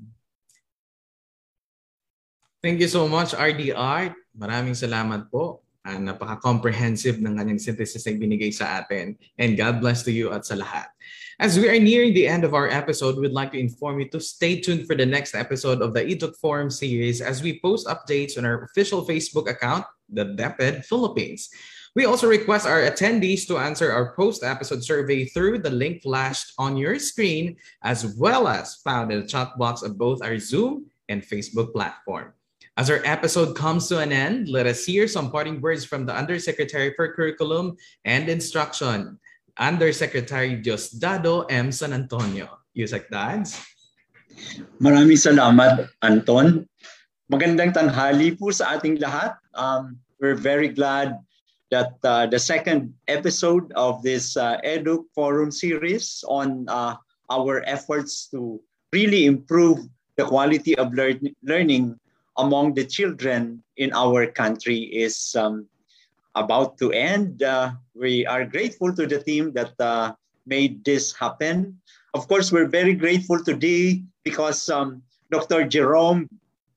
Thank 2.61 2.85
you 2.85 2.91
so 2.91 3.09
much, 3.09 3.33
RDR. 3.33 4.13
Maraming 4.37 4.77
salamat 4.77 5.33
po. 5.33 5.65
Uh, 5.89 5.97
napaka-comprehensive 5.97 7.17
ng 7.17 7.41
kanyang 7.41 7.57
synthesis 7.57 8.05
na 8.05 8.13
binigay 8.13 8.53
sa 8.53 8.85
atin. 8.85 9.17
And 9.41 9.57
God 9.57 9.81
bless 9.81 10.05
to 10.05 10.13
you 10.13 10.29
at 10.37 10.45
sa 10.45 10.61
lahat. 10.61 10.93
As 11.41 11.57
we 11.57 11.65
are 11.65 11.81
nearing 11.81 12.13
the 12.13 12.29
end 12.29 12.45
of 12.45 12.53
our 12.53 12.69
episode, 12.69 13.17
we'd 13.17 13.33
like 13.33 13.57
to 13.57 13.63
inform 13.63 13.97
you 13.97 14.13
to 14.13 14.21
stay 14.21 14.61
tuned 14.61 14.85
for 14.85 14.93
the 14.93 15.09
next 15.09 15.33
episode 15.33 15.81
of 15.81 15.97
the 15.97 16.05
eTook 16.05 16.37
Forum 16.45 16.69
series 16.69 17.25
as 17.25 17.41
we 17.41 17.57
post 17.65 17.89
updates 17.89 18.37
on 18.37 18.45
our 18.45 18.69
official 18.69 19.01
Facebook 19.01 19.49
account, 19.49 19.89
the 20.13 20.37
DepEd 20.37 20.85
Philippines. 20.85 21.49
We 21.97 22.05
also 22.05 22.29
request 22.29 22.69
our 22.69 22.85
attendees 22.85 23.49
to 23.49 23.57
answer 23.57 23.89
our 23.89 24.13
post-episode 24.13 24.85
survey 24.85 25.25
through 25.25 25.65
the 25.65 25.73
link 25.73 26.05
flashed 26.05 26.53
on 26.61 26.77
your 26.77 27.01
screen, 27.01 27.57
as 27.81 28.13
well 28.21 28.45
as 28.45 28.77
found 28.85 29.09
in 29.09 29.25
the 29.25 29.27
chat 29.27 29.57
box 29.57 29.81
of 29.81 29.97
both 29.97 30.21
our 30.21 30.37
Zoom 30.37 30.93
and 31.09 31.25
Facebook 31.25 31.73
platform. 31.73 32.37
As 32.79 32.95
our 32.95 33.03
episode 33.03 33.59
comes 33.59 33.91
to 33.91 33.99
an 33.99 34.15
end, 34.15 34.47
let 34.47 34.71
us 34.71 34.87
hear 34.87 35.11
some 35.11 35.35
parting 35.35 35.59
words 35.59 35.83
from 35.83 36.07
the 36.07 36.15
Undersecretary 36.15 36.95
for 36.95 37.11
Curriculum 37.11 37.75
and 38.07 38.31
Instruction, 38.31 39.19
Undersecretary 39.59 40.55
Diosdado 40.63 41.43
M. 41.51 41.75
San 41.75 41.91
Antonio. 41.91 42.63
Yusek 42.79 43.11
Dads? 43.11 43.59
Maraming 44.79 45.19
salamat, 45.19 45.91
Anton. 46.07 46.71
Magandang 47.27 47.75
tanghali 47.75 48.39
po 48.39 48.55
sa 48.55 48.79
ating 48.79 49.03
lahat. 49.03 49.35
Um, 49.59 49.99
we're 50.23 50.39
very 50.39 50.71
glad 50.71 51.19
that 51.75 51.99
uh, 52.07 52.31
the 52.31 52.39
second 52.39 52.95
episode 53.11 53.75
of 53.75 54.07
this 54.07 54.39
uh, 54.39 54.63
Educ 54.63 55.03
Forum 55.19 55.51
series 55.51 56.23
on 56.31 56.63
uh, 56.71 56.95
our 57.27 57.67
efforts 57.67 58.31
to 58.31 58.63
really 58.95 59.27
improve 59.27 59.83
the 60.15 60.23
quality 60.23 60.79
of 60.79 60.95
lear 60.95 61.19
learning 61.43 61.99
among 62.39 62.75
the 62.75 62.87
children 62.87 63.63
in 63.77 63.93
our 63.93 64.27
country 64.27 64.79
is 64.79 65.35
um, 65.37 65.67
about 66.35 66.79
to 66.79 66.93
end. 66.93 67.43
Uh, 67.43 67.75
we 67.95 68.25
are 68.27 68.47
grateful 68.47 68.95
to 68.95 69.07
the 69.07 69.19
team 69.19 69.53
that 69.53 69.75
uh, 69.81 70.15
made 70.47 70.85
this 70.85 71.13
happen. 71.13 71.77
Of 72.15 72.27
course, 72.29 72.51
we're 72.51 72.71
very 72.71 72.95
grateful 72.95 73.43
today 73.43 74.03
because 74.25 74.71
um, 74.71 75.03
Dr. 75.31 75.67
Jerome 75.67 76.31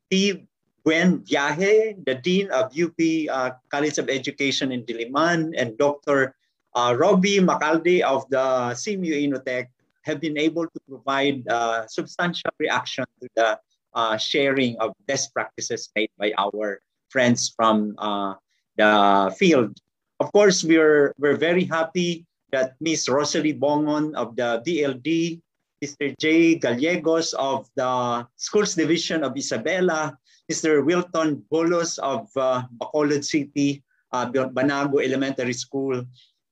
T. 0.10 0.48
Buenviaje, 0.84 2.04
the 2.06 2.16
Dean 2.16 2.50
of 2.50 2.74
UP 2.74 2.98
uh, 3.30 3.52
College 3.70 3.98
of 4.00 4.10
Education 4.10 4.72
in 4.72 4.84
Diliman, 4.84 5.54
and 5.56 5.78
Dr. 5.78 6.36
Uh, 6.74 6.96
Robbie 6.98 7.38
Macalde 7.38 8.02
of 8.02 8.28
the 8.30 8.74
SEAMEO 8.74 9.30
INNOTECH 9.30 9.70
have 10.02 10.20
been 10.20 10.38
able 10.38 10.66
to 10.66 10.80
provide 10.90 11.48
uh, 11.48 11.86
substantial 11.86 12.50
reaction 12.58 13.06
to 13.22 13.30
the 13.36 13.60
uh, 13.94 14.18
sharing 14.18 14.78
of 14.80 14.94
best 15.08 15.34
practices 15.34 15.90
made 15.96 16.10
by 16.18 16.34
our 16.38 16.80
friends 17.10 17.54
from 17.56 17.96
uh, 17.98 18.36
the 18.78 19.34
field. 19.38 19.78
Of 20.20 20.32
course, 20.32 20.64
we're, 20.64 21.14
we're 21.18 21.38
very 21.38 21.66
happy 21.66 22.26
that 22.52 22.76
Ms. 22.80 23.10
Rosalie 23.10 23.58
Bongon 23.58 24.14
of 24.16 24.36
the 24.36 24.62
DLD, 24.66 25.42
Mr. 25.84 26.14
J. 26.20 26.56
Gallegos 26.56 27.34
of 27.34 27.68
the 27.76 28.28
Schools 28.38 28.76
Division 28.76 29.24
of 29.24 29.34
Isabela, 29.34 30.16
Mr. 30.52 30.86
Wilton 30.86 31.44
Bolos 31.50 31.98
of 32.00 32.30
uh, 32.36 32.64
Bacolod 32.78 33.24
City, 33.26 33.84
uh, 34.12 34.28
Banago 34.30 35.04
Elementary 35.04 35.54
School, 35.54 36.04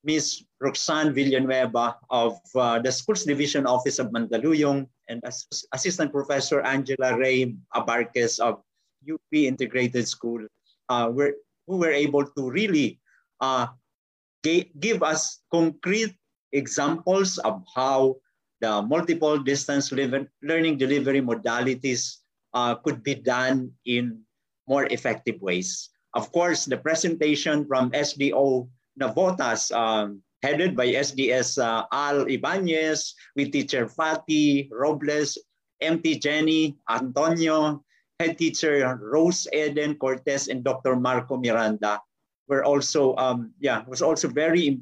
Ms. 0.10 0.42
Roxanne 0.58 1.14
Villanueva 1.14 2.02
of 2.10 2.42
uh, 2.58 2.82
the 2.82 2.90
Schools 2.90 3.30
Division 3.30 3.70
Office 3.70 4.02
of 4.02 4.10
Mandaluyong, 4.10 4.90
and 5.06 5.22
Ass 5.22 5.46
Assistant 5.70 6.10
Professor 6.10 6.66
Angela 6.66 7.14
Ray 7.14 7.54
Abarquez 7.78 8.42
of 8.42 8.66
UP 9.06 9.30
Integrated 9.30 10.10
School, 10.10 10.42
uh, 10.90 11.14
were, 11.14 11.38
who 11.70 11.78
were 11.78 11.94
able 11.94 12.26
to 12.26 12.50
really 12.50 12.98
uh, 13.38 13.70
give 14.42 15.06
us 15.06 15.46
concrete 15.54 16.18
examples 16.58 17.38
of 17.46 17.62
how 17.78 18.18
the 18.66 18.82
multiple 18.82 19.38
distance 19.38 19.94
learning 19.94 20.82
delivery 20.82 21.22
modalities 21.22 22.26
uh, 22.58 22.74
could 22.82 23.06
be 23.06 23.14
done 23.14 23.70
in 23.86 24.26
more 24.66 24.90
effective 24.90 25.38
ways. 25.40 25.94
Of 26.18 26.34
course, 26.34 26.66
the 26.66 26.82
presentation 26.82 27.70
from 27.70 27.94
SDO 27.94 28.66
Navotas, 29.00 29.72
um, 29.72 30.22
headed 30.44 30.76
by 30.76 30.88
SDS 30.88 31.58
uh, 31.58 31.86
Al 31.92 32.28
Ibanez, 32.28 33.16
with 33.36 33.52
teacher 33.52 33.88
Fati, 33.88 34.70
Robles, 34.72 35.38
MT 35.82 36.20
Jenny, 36.20 36.78
Antonio, 36.90 37.84
head 38.20 38.38
teacher 38.38 39.00
Rose 39.02 39.48
Eden 39.54 39.96
Cortez, 39.96 40.48
and 40.48 40.64
Dr. 40.64 40.96
Marco 40.96 41.38
Miranda 41.38 42.00
were 42.48 42.64
also, 42.66 43.16
um, 43.16 43.54
yeah, 43.60 43.84
was 43.88 44.02
also 44.02 44.28
very, 44.28 44.82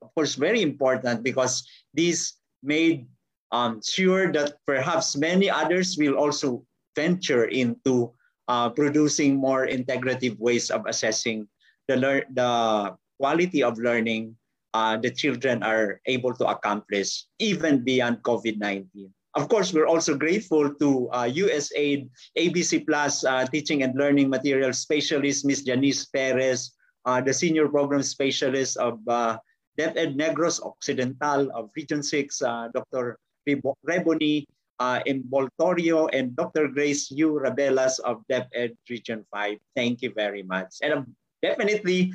of 0.00 0.08
course, 0.14 0.34
very 0.34 0.62
important 0.62 1.22
because 1.22 1.66
these 1.92 2.40
made 2.62 3.06
um, 3.52 3.80
sure 3.84 4.32
that 4.32 4.56
perhaps 4.66 5.16
many 5.16 5.50
others 5.50 5.96
will 5.98 6.16
also 6.16 6.64
venture 6.96 7.46
into 7.46 8.12
uh, 8.48 8.70
producing 8.70 9.36
more 9.36 9.66
integrative 9.66 10.38
ways 10.38 10.70
of 10.70 10.86
assessing 10.86 11.46
the, 11.88 12.24
the 12.32 12.96
quality 13.18 13.62
of 13.62 13.78
learning 13.78 14.36
uh, 14.74 14.98
the 14.98 15.10
children 15.10 15.62
are 15.62 16.00
able 16.06 16.34
to 16.34 16.46
accomplish 16.46 17.26
even 17.38 17.84
beyond 17.84 18.18
COVID-19. 18.22 19.08
Of 19.34 19.48
course, 19.48 19.72
we're 19.72 19.90
also 19.90 20.14
grateful 20.14 20.74
to 20.74 21.08
uh, 21.10 21.26
USAID 21.26 22.10
ABC 22.38 22.86
Plus 22.86 23.24
uh, 23.24 23.46
Teaching 23.46 23.82
and 23.82 23.94
Learning 23.98 24.30
Material 24.30 24.72
Specialist, 24.72 25.44
Ms. 25.44 25.62
Janice 25.62 26.06
Perez, 26.06 26.70
uh, 27.04 27.20
the 27.20 27.34
Senior 27.34 27.66
Program 27.68 28.02
Specialist 28.02 28.76
of 28.78 28.98
uh, 29.08 29.38
DepEd 29.78 30.14
Negros 30.14 30.62
Occidental 30.62 31.50
of 31.50 31.70
Region 31.74 32.02
6, 32.02 32.42
uh, 32.42 32.68
Dr. 32.74 33.18
Reboni 33.48 34.46
uh, 34.78 35.00
Boltorio, 35.30 36.08
and 36.12 36.36
Dr. 36.36 36.68
Grace 36.68 37.10
U. 37.10 37.34
Rabelas 37.42 37.98
of 38.00 38.22
DepEd 38.30 38.76
Region 38.88 39.26
5. 39.32 39.58
Thank 39.74 40.02
you 40.02 40.12
very 40.14 40.42
much. 40.42 40.78
And 40.82 40.92
um, 40.92 41.16
definitely, 41.42 42.14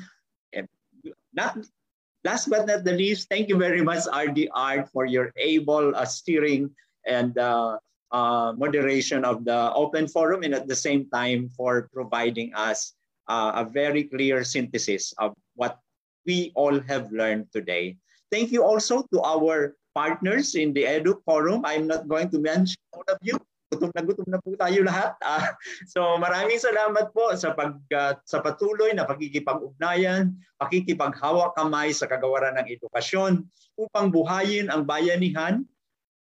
not 1.32 1.58
last 2.24 2.48
but 2.48 2.66
not 2.66 2.84
the 2.84 2.92
least, 2.92 3.28
thank 3.28 3.48
you 3.48 3.56
very 3.56 3.82
much, 3.82 4.04
RD 4.06 4.48
Art, 4.52 4.88
for 4.92 5.06
your 5.06 5.32
able 5.36 5.94
uh, 5.96 6.04
steering 6.04 6.70
and 7.06 7.36
uh, 7.38 7.78
uh, 8.12 8.52
moderation 8.56 9.24
of 9.24 9.44
the 9.44 9.72
open 9.72 10.08
forum, 10.08 10.42
and 10.42 10.54
at 10.54 10.66
the 10.66 10.76
same 10.76 11.08
time 11.10 11.48
for 11.56 11.88
providing 11.92 12.52
us 12.54 12.94
uh, 13.28 13.52
a 13.54 13.64
very 13.64 14.04
clear 14.04 14.44
synthesis 14.44 15.14
of 15.18 15.32
what 15.54 15.78
we 16.26 16.52
all 16.54 16.78
have 16.80 17.10
learned 17.12 17.46
today. 17.52 17.96
Thank 18.30 18.52
you 18.52 18.62
also 18.62 19.02
to 19.12 19.22
our 19.22 19.74
partners 19.94 20.54
in 20.54 20.72
the 20.72 20.84
Educ 20.84 21.22
Forum. 21.24 21.64
I'm 21.64 21.86
not 21.86 22.06
going 22.06 22.30
to 22.30 22.38
mention 22.38 22.76
all 22.92 23.04
of 23.08 23.18
you 23.22 23.38
gutom 23.70 23.90
na 23.94 24.02
gutom 24.02 24.26
na 24.26 24.42
po 24.42 24.50
tayo 24.58 24.82
lahat. 24.82 25.14
Uh, 25.22 25.46
so 25.94 26.18
maraming 26.18 26.58
salamat 26.58 27.14
po 27.14 27.30
sa 27.38 27.54
pag 27.54 27.78
uh, 27.94 28.18
sa 28.26 28.42
patuloy 28.42 28.90
na 28.90 29.06
pagkikipag-ugnayan, 29.06 30.34
pakikipaghawak 30.58 31.54
kamay 31.54 31.94
sa 31.94 32.10
kagawaran 32.10 32.58
ng 32.58 32.66
edukasyon 32.66 33.46
upang 33.78 34.10
buhayin 34.10 34.68
ang 34.68 34.82
bayanihan 34.82 35.62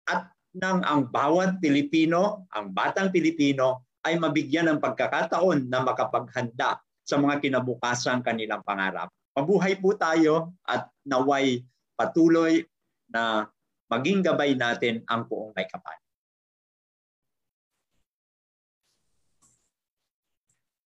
at 0.08 0.32
nang 0.56 0.80
ang 0.88 1.12
bawat 1.12 1.60
Pilipino, 1.60 2.48
ang 2.56 2.72
batang 2.72 3.12
Pilipino 3.12 3.84
ay 4.08 4.16
mabigyan 4.16 4.72
ng 4.72 4.80
pagkakataon 4.80 5.68
na 5.68 5.84
makapaghanda 5.84 6.80
sa 7.04 7.20
mga 7.20 7.44
kinabukasang 7.44 8.24
kanilang 8.24 8.64
pangarap. 8.64 9.12
Mabuhay 9.36 9.76
po 9.84 9.92
tayo 10.00 10.56
at 10.64 10.88
naway 11.04 11.60
patuloy 12.00 12.64
na 13.12 13.52
maging 13.92 14.24
gabay 14.24 14.56
natin 14.56 15.04
ang 15.12 15.28
buong 15.28 15.52
may 15.52 15.68
kapal. 15.68 16.05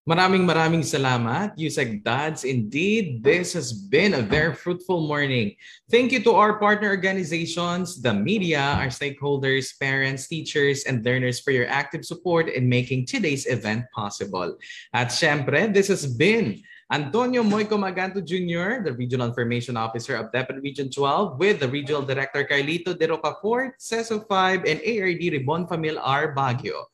Maraming 0.09 0.41
maraming 0.41 0.81
salamat, 0.81 1.53
Yusek 1.53 2.01
Dads. 2.01 2.41
Indeed, 2.41 3.21
this 3.21 3.53
has 3.53 3.69
been 3.69 4.17
a 4.17 4.25
very 4.25 4.57
fruitful 4.57 5.05
morning. 5.05 5.53
Thank 5.85 6.09
you 6.09 6.25
to 6.25 6.33
our 6.33 6.57
partner 6.57 6.89
organizations, 6.89 8.01
the 8.01 8.09
media, 8.09 8.73
our 8.81 8.89
stakeholders, 8.89 9.69
parents, 9.77 10.25
teachers, 10.25 10.89
and 10.89 11.05
learners 11.05 11.38
for 11.38 11.53
your 11.53 11.69
active 11.69 12.09
support 12.09 12.49
in 12.49 12.65
making 12.65 13.05
today's 13.05 13.45
event 13.45 13.85
possible. 13.93 14.57
At 14.97 15.13
syempre, 15.13 15.69
this 15.69 15.93
has 15.93 16.09
been 16.09 16.57
Antonio 16.89 17.45
Moico 17.45 17.77
Maganto 17.77 18.17
Jr., 18.17 18.81
the 18.81 18.97
Regional 18.97 19.29
Information 19.29 19.77
Officer 19.77 20.17
of 20.17 20.33
DepEd 20.33 20.57
Region 20.65 20.89
12, 20.89 21.38
with 21.38 21.61
the 21.61 21.69
Regional 21.69 22.01
Director 22.01 22.49
Carlito 22.49 22.97
De 22.97 23.05
Rocafort, 23.05 23.77
CESO 23.77 24.25
5, 24.25 24.65
and 24.65 24.81
ARD 24.81 25.21
Ribon 25.38 25.69
Famil 25.69 26.01
R. 26.01 26.33
Baguio. 26.33 26.89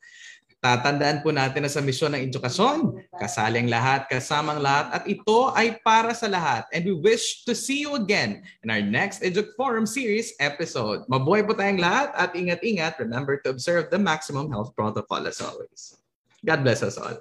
Tatandaan 0.66 1.22
po 1.22 1.30
natin 1.30 1.62
na 1.62 1.70
sa 1.70 1.78
misyon 1.78 2.18
ng 2.18 2.26
edukasyon, 2.26 2.98
kasaling 3.14 3.70
lahat, 3.70 4.10
kasamang 4.10 4.58
lahat, 4.58 4.98
at 4.98 5.06
ito 5.06 5.54
ay 5.54 5.78
para 5.78 6.10
sa 6.10 6.26
lahat. 6.26 6.66
And 6.74 6.82
we 6.82 6.98
wish 6.98 7.46
to 7.46 7.54
see 7.54 7.86
you 7.86 7.94
again 7.94 8.42
in 8.66 8.74
our 8.74 8.82
next 8.82 9.22
Educ 9.22 9.54
Forum 9.54 9.86
Series 9.86 10.34
episode. 10.42 11.06
Mabuhay 11.06 11.46
po 11.46 11.54
tayong 11.54 11.78
lahat 11.78 12.10
at 12.18 12.34
ingat-ingat. 12.34 12.98
Remember 12.98 13.38
to 13.46 13.54
observe 13.54 13.94
the 13.94 14.00
maximum 14.02 14.50
health 14.50 14.74
protocol 14.74 15.22
as 15.30 15.38
always. 15.38 16.02
God 16.42 16.66
bless 16.66 16.82
us 16.82 16.98
all. 16.98 17.14